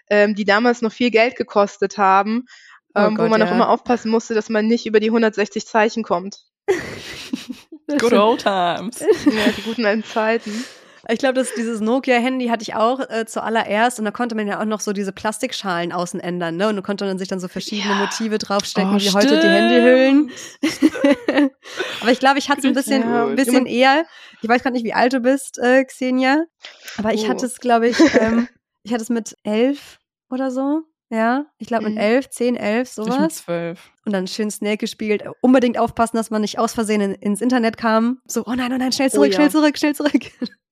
ähm, 0.10 0.36
die 0.36 0.46
damals 0.46 0.82
noch 0.82 0.92
viel 0.92 1.12
Geld 1.12 1.36
gekostet 1.36 1.98
haben, 1.98 2.46
oh 2.94 3.00
ähm, 3.00 3.16
Gott, 3.16 3.26
wo 3.26 3.30
man 3.30 3.42
ja. 3.42 3.48
auch 3.48 3.52
immer 3.52 3.70
aufpassen 3.70 4.10
musste, 4.10 4.34
dass 4.34 4.50
man 4.50 4.68
nicht 4.68 4.86
über 4.86 5.00
die 5.00 5.10
160 5.10 5.66
Zeichen 5.66 6.04
kommt. 6.04 6.46
Good 8.00 8.14
old 8.14 8.42
times. 8.42 9.00
Ja, 9.00 9.52
die 9.56 9.62
guten 9.62 9.86
alten 9.86 10.04
Zeiten. 10.04 10.66
Ich 11.10 11.20
glaube, 11.20 11.36
dass 11.36 11.54
dieses 11.54 11.82
Nokia-Handy 11.82 12.48
hatte 12.48 12.64
ich 12.64 12.74
auch 12.76 13.00
äh, 13.10 13.26
zuallererst 13.26 14.00
und 14.00 14.06
da 14.06 14.12
konnte 14.12 14.34
man 14.36 14.48
ja 14.48 14.60
auch 14.60 14.66
noch 14.66 14.80
so 14.80 14.92
diese 14.94 15.12
Plastikschalen 15.12 15.92
außen 15.92 16.20
ändern, 16.20 16.58
ne? 16.58 16.68
Und 16.68 16.76
da 16.78 16.82
konnte 16.82 17.06
man 17.06 17.18
sich 17.20 17.28
dann 17.28 17.40
so 17.40 17.48
verschiedene 17.48 17.94
Ja. 17.94 18.00
Motive 18.00 18.38
draufstecken, 18.38 18.96
Oh, 18.96 19.00
wie 19.00 19.12
heute 19.12 19.40
die 19.40 19.48
Handyhüllen. 19.48 20.32
aber 22.02 22.12
ich 22.12 22.20
glaube, 22.20 22.40
ich 22.40 22.50
hatte 22.50 22.60
es 22.62 22.66
ein 22.66 22.74
bisschen, 22.74 23.04
ein 23.04 23.36
bisschen 23.36 23.66
eher. 23.66 24.06
Ich 24.42 24.50
weiß 24.50 24.62
gerade 24.64 24.74
nicht, 24.74 24.86
wie 24.86 24.94
alt 24.94 25.14
du 25.14 25.20
bist, 25.20 25.58
äh, 25.60 25.84
Xenia. 25.86 26.44
Aber 26.98 27.14
ich 27.14 27.26
Oh. 27.26 27.30
hatte 27.30 27.46
es, 27.46 27.60
glaube 27.60 27.88
ich, 27.90 27.98
ähm, 28.20 28.48
ich 28.84 28.92
hatte 28.94 29.04
es 29.04 29.10
mit 29.10 29.36
elf 29.44 30.00
oder 30.30 30.52
so. 30.52 30.82
Ja, 31.12 31.46
ich 31.60 31.68
glaube 31.68 31.84
mit 31.86 31.94
Mhm. 31.94 32.00
elf, 32.00 32.30
zehn, 32.32 32.56
elf, 32.56 32.90
Ich 32.92 32.98
mit 32.98 33.06
sowas. 33.14 33.36
zwölf. 33.36 33.92
Und 34.06 34.12
dann 34.14 34.26
schön 34.28 34.50
Snake 34.50 34.78
gespielt. 34.78 35.24
Unbedingt 35.42 35.78
aufpassen, 35.78 36.18
dass 36.18 36.32
man 36.32 36.42
nicht 36.42 36.58
aus 36.58 36.74
Versehen 36.74 37.00
in, 37.02 37.14
ins 37.14 37.42
Internet 37.42 37.78
kam. 37.78 38.20
So, 38.28 38.44
oh 38.46 38.54
nein, 38.56 38.74
oh 38.74 38.78
nein, 38.78 38.92
schnell 38.92 39.10
Oh 39.10 39.16
zurück, 39.16 39.30
ja. 39.30 39.36
schnell 39.36 39.52
zurück, 39.52 39.78
schnell 39.78 39.96
zurück. 39.96 40.12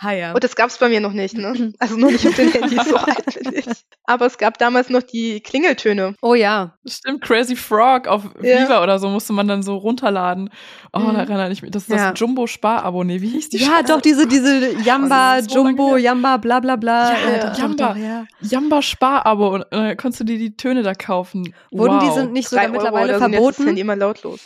ha 0.00 0.12
ja. 0.12 0.32
Und 0.32 0.42
das 0.44 0.56
gab's 0.56 0.78
bei 0.78 0.88
mir 0.88 1.00
noch 1.00 1.12
nicht, 1.12 1.36
ne? 1.36 1.72
Also 1.78 1.96
noch 1.96 2.10
nicht 2.10 2.26
auf 2.26 2.34
den 2.34 2.50
Handys, 2.52 2.84
so 2.88 2.96
alt 2.96 3.24
bin 3.42 3.52
ich. 3.54 3.66
Aber 4.06 4.26
es 4.26 4.36
gab 4.38 4.58
damals 4.58 4.90
noch 4.90 5.02
die 5.02 5.40
Klingeltöne. 5.40 6.14
Oh 6.22 6.34
ja. 6.34 6.76
Stimmt, 6.86 7.22
Crazy 7.22 7.56
Frog 7.56 8.06
auf 8.08 8.22
Ja. 8.42 8.60
Viva 8.62 8.82
oder 8.82 8.98
so 8.98 9.08
musste 9.08 9.32
man 9.32 9.48
dann 9.48 9.62
so 9.62 9.76
runterladen. 9.76 10.50
Oh, 10.92 10.98
Mhm. 11.00 11.14
da 11.14 11.18
erinnere 11.20 11.50
ich 11.52 11.62
mich. 11.62 11.70
Das 11.70 11.84
ist 11.84 11.88
Ja. 11.90 12.10
das 12.10 12.20
Jumbo-Spar-Abo. 12.20 13.04
Nee, 13.04 13.20
wie 13.20 13.28
hieß 13.28 13.48
die 13.48 13.58
Ja, 13.58 13.66
Scheiße? 13.78 13.84
doch, 13.92 14.00
diese, 14.00 14.26
diese 14.26 14.76
Jamba, 14.82 15.36
Das 15.36 15.46
ist 15.46 15.52
so 15.52 15.64
Jumbo. 15.66 15.96
Jamba, 15.96 16.36
bla 16.36 16.60
bla 16.60 16.76
bla. 16.76 17.12
Ja, 17.12 17.16
Äh, 17.52 17.58
Jamba. 17.58 17.88
Doch, 17.88 17.94
doch, 17.94 17.96
ja. 17.96 18.24
Jamba-Spar-Abo. 18.40 19.48
Und 19.54 19.64
äh, 19.70 19.96
konntest 19.96 20.20
du 20.20 20.24
dir 20.24 20.38
die 20.38 20.56
Töne 20.56 20.82
da 20.82 20.94
kaufen. 20.94 21.54
Wurden 21.70 21.94
wow. 21.96 22.02
diese 22.04 22.26
nicht 22.26 22.50
Drei 22.52 22.66
sogar 22.66 22.70
Euro 22.70 22.72
mittlerweile 22.72 23.12
das 23.12 23.20
verboten? 23.30 23.66
Handy 23.66 23.80
immer 23.80 23.96
lautlos. 23.96 24.40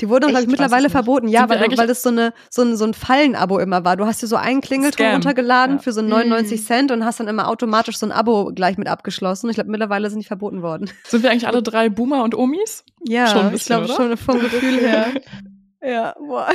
Die 0.00 0.08
wurden, 0.08 0.28
glaube 0.28 0.42
ich, 0.42 0.48
mittlerweile 0.48 0.72
Weiß 0.72 0.78
ich 0.78 0.84
nicht. 0.84 0.92
verboten. 0.92 1.28
Ja, 1.28 1.48
weil, 1.48 1.60
weil 1.76 1.86
das 1.86 2.02
so, 2.02 2.10
eine, 2.10 2.32
so 2.50 2.62
ein, 2.62 2.76
so 2.76 2.84
ein 2.84 2.94
Fallenabo 2.94 3.58
immer 3.58 3.84
war. 3.84 3.96
Du 3.96 4.06
hast 4.06 4.22
dir 4.22 4.26
so 4.28 4.36
einen 4.36 4.60
Klingelton 4.60 4.92
Scam. 5.04 5.12
runtergeladen 5.14 5.76
Ja. 5.76 5.82
für 5.82 5.92
so 5.92 6.02
99 6.02 6.60
Mhm. 6.60 6.64
Cent 6.64 6.90
und 6.92 7.04
hast 7.04 7.18
dann 7.20 7.28
immer 7.28 7.48
automatisch 7.48 7.96
so 7.98 8.06
ein 8.06 8.12
Abo 8.12 8.52
gleich 8.54 8.78
mit 8.78 8.86
abgeschlossen. 8.88 9.50
Ich 9.50 9.56
glaube, 9.56 9.70
mittlerweile 9.70 10.08
sind 10.10 10.20
die 10.20 10.26
verboten 10.26 10.62
worden. 10.62 10.88
Sind 11.08 11.22
wir 11.22 11.30
eigentlich 11.30 11.48
alle 11.48 11.62
drei 11.62 11.88
Boomer 11.88 12.22
und 12.22 12.34
Omis? 12.36 12.84
Ja, 13.06 13.26
Schon 13.26 13.40
ein 13.40 13.46
ich 13.48 13.52
bisschen, 13.64 13.84
glaube 13.86 13.92
schon 13.94 14.16
vom 14.16 14.38
Gefühl 14.40 14.78
her. 14.78 15.06
ja, 15.82 16.14
boah. 16.18 16.48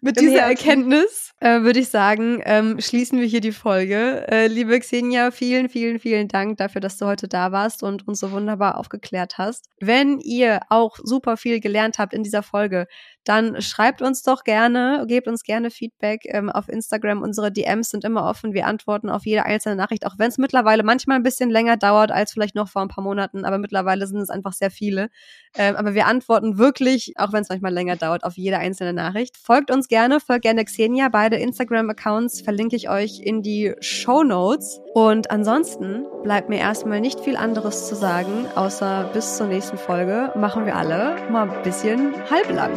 Mit 0.00 0.20
dieser. 0.20 0.40
Erkenntnis 0.40 1.32
äh, 1.40 1.62
würde 1.62 1.80
ich 1.80 1.88
sagen, 1.88 2.40
ähm, 2.44 2.80
schließen 2.80 3.20
wir 3.20 3.26
hier 3.26 3.40
die 3.40 3.52
Folge. 3.52 4.26
Äh, 4.28 4.46
liebe 4.46 4.78
Xenia, 4.78 5.30
vielen, 5.30 5.68
vielen, 5.68 5.98
vielen 5.98 6.28
Dank 6.28 6.58
dafür, 6.58 6.80
dass 6.80 6.96
du 6.96 7.06
heute 7.06 7.28
da 7.28 7.52
warst 7.52 7.82
und 7.82 8.06
uns 8.06 8.20
so 8.20 8.30
wunderbar 8.30 8.78
aufgeklärt 8.78 9.38
hast. 9.38 9.68
Wenn 9.80 10.20
ihr 10.20 10.60
auch 10.68 10.98
super 11.02 11.36
viel 11.36 11.60
gelernt 11.60 11.98
habt 11.98 12.14
in 12.14 12.22
dieser 12.22 12.42
Folge, 12.42 12.86
dann 13.24 13.60
schreibt 13.62 14.02
uns 14.02 14.22
doch 14.22 14.44
gerne, 14.44 15.04
gebt 15.08 15.28
uns 15.28 15.42
gerne 15.42 15.70
Feedback 15.70 16.22
ähm, 16.26 16.50
auf 16.50 16.68
Instagram. 16.68 17.22
Unsere 17.22 17.50
DMs 17.50 17.90
sind 17.90 18.04
immer 18.04 18.24
offen. 18.24 18.52
Wir 18.52 18.66
antworten 18.66 19.08
auf 19.08 19.24
jede 19.24 19.44
einzelne 19.46 19.76
Nachricht, 19.76 20.06
auch 20.06 20.18
wenn 20.18 20.28
es 20.28 20.38
mittlerweile 20.38 20.82
manchmal 20.82 21.16
ein 21.16 21.22
bisschen 21.22 21.50
länger 21.50 21.76
dauert 21.76 22.12
als 22.12 22.32
vielleicht 22.32 22.54
noch 22.54 22.68
vor 22.68 22.82
ein 22.82 22.88
paar 22.88 23.04
Monaten, 23.04 23.44
aber 23.44 23.58
mittlerweile 23.58 24.06
sind 24.06 24.20
es 24.20 24.30
einfach 24.30 24.52
sehr 24.52 24.70
viele. 24.70 25.08
Ähm, 25.56 25.76
aber 25.76 25.94
wir 25.94 26.06
antworten 26.06 26.58
wirklich, 26.58 27.14
auch 27.16 27.32
wenn 27.32 27.42
es 27.42 27.48
manchmal 27.48 27.72
länger 27.72 27.96
dauert, 27.96 28.24
auf 28.24 28.36
jede 28.36 28.58
einzelne 28.58 28.92
Nachricht. 28.92 29.36
Folgt 29.36 29.70
uns 29.70 29.88
gerne, 29.88 30.20
folgt 30.20 30.42
gerne 30.42 30.64
Xenia. 30.64 31.08
Beide 31.08 31.36
Instagram-Accounts 31.36 32.40
verlinke 32.40 32.76
ich 32.76 32.88
euch 32.88 33.20
in 33.20 33.42
die 33.42 33.74
Show 33.80 34.22
Notes. 34.24 34.80
Und 34.94 35.30
ansonsten 35.30 36.04
bleibt 36.22 36.48
mir 36.48 36.58
erstmal 36.58 37.00
nicht 37.00 37.20
viel 37.20 37.36
anderes 37.36 37.88
zu 37.88 37.94
sagen, 37.94 38.46
außer 38.54 39.10
bis 39.12 39.36
zur 39.36 39.46
nächsten 39.46 39.78
Folge 39.78 40.32
machen 40.36 40.66
wir 40.66 40.76
alle 40.76 41.16
mal 41.30 41.48
ein 41.48 41.62
bisschen 41.62 42.12
halblang. 42.30 42.72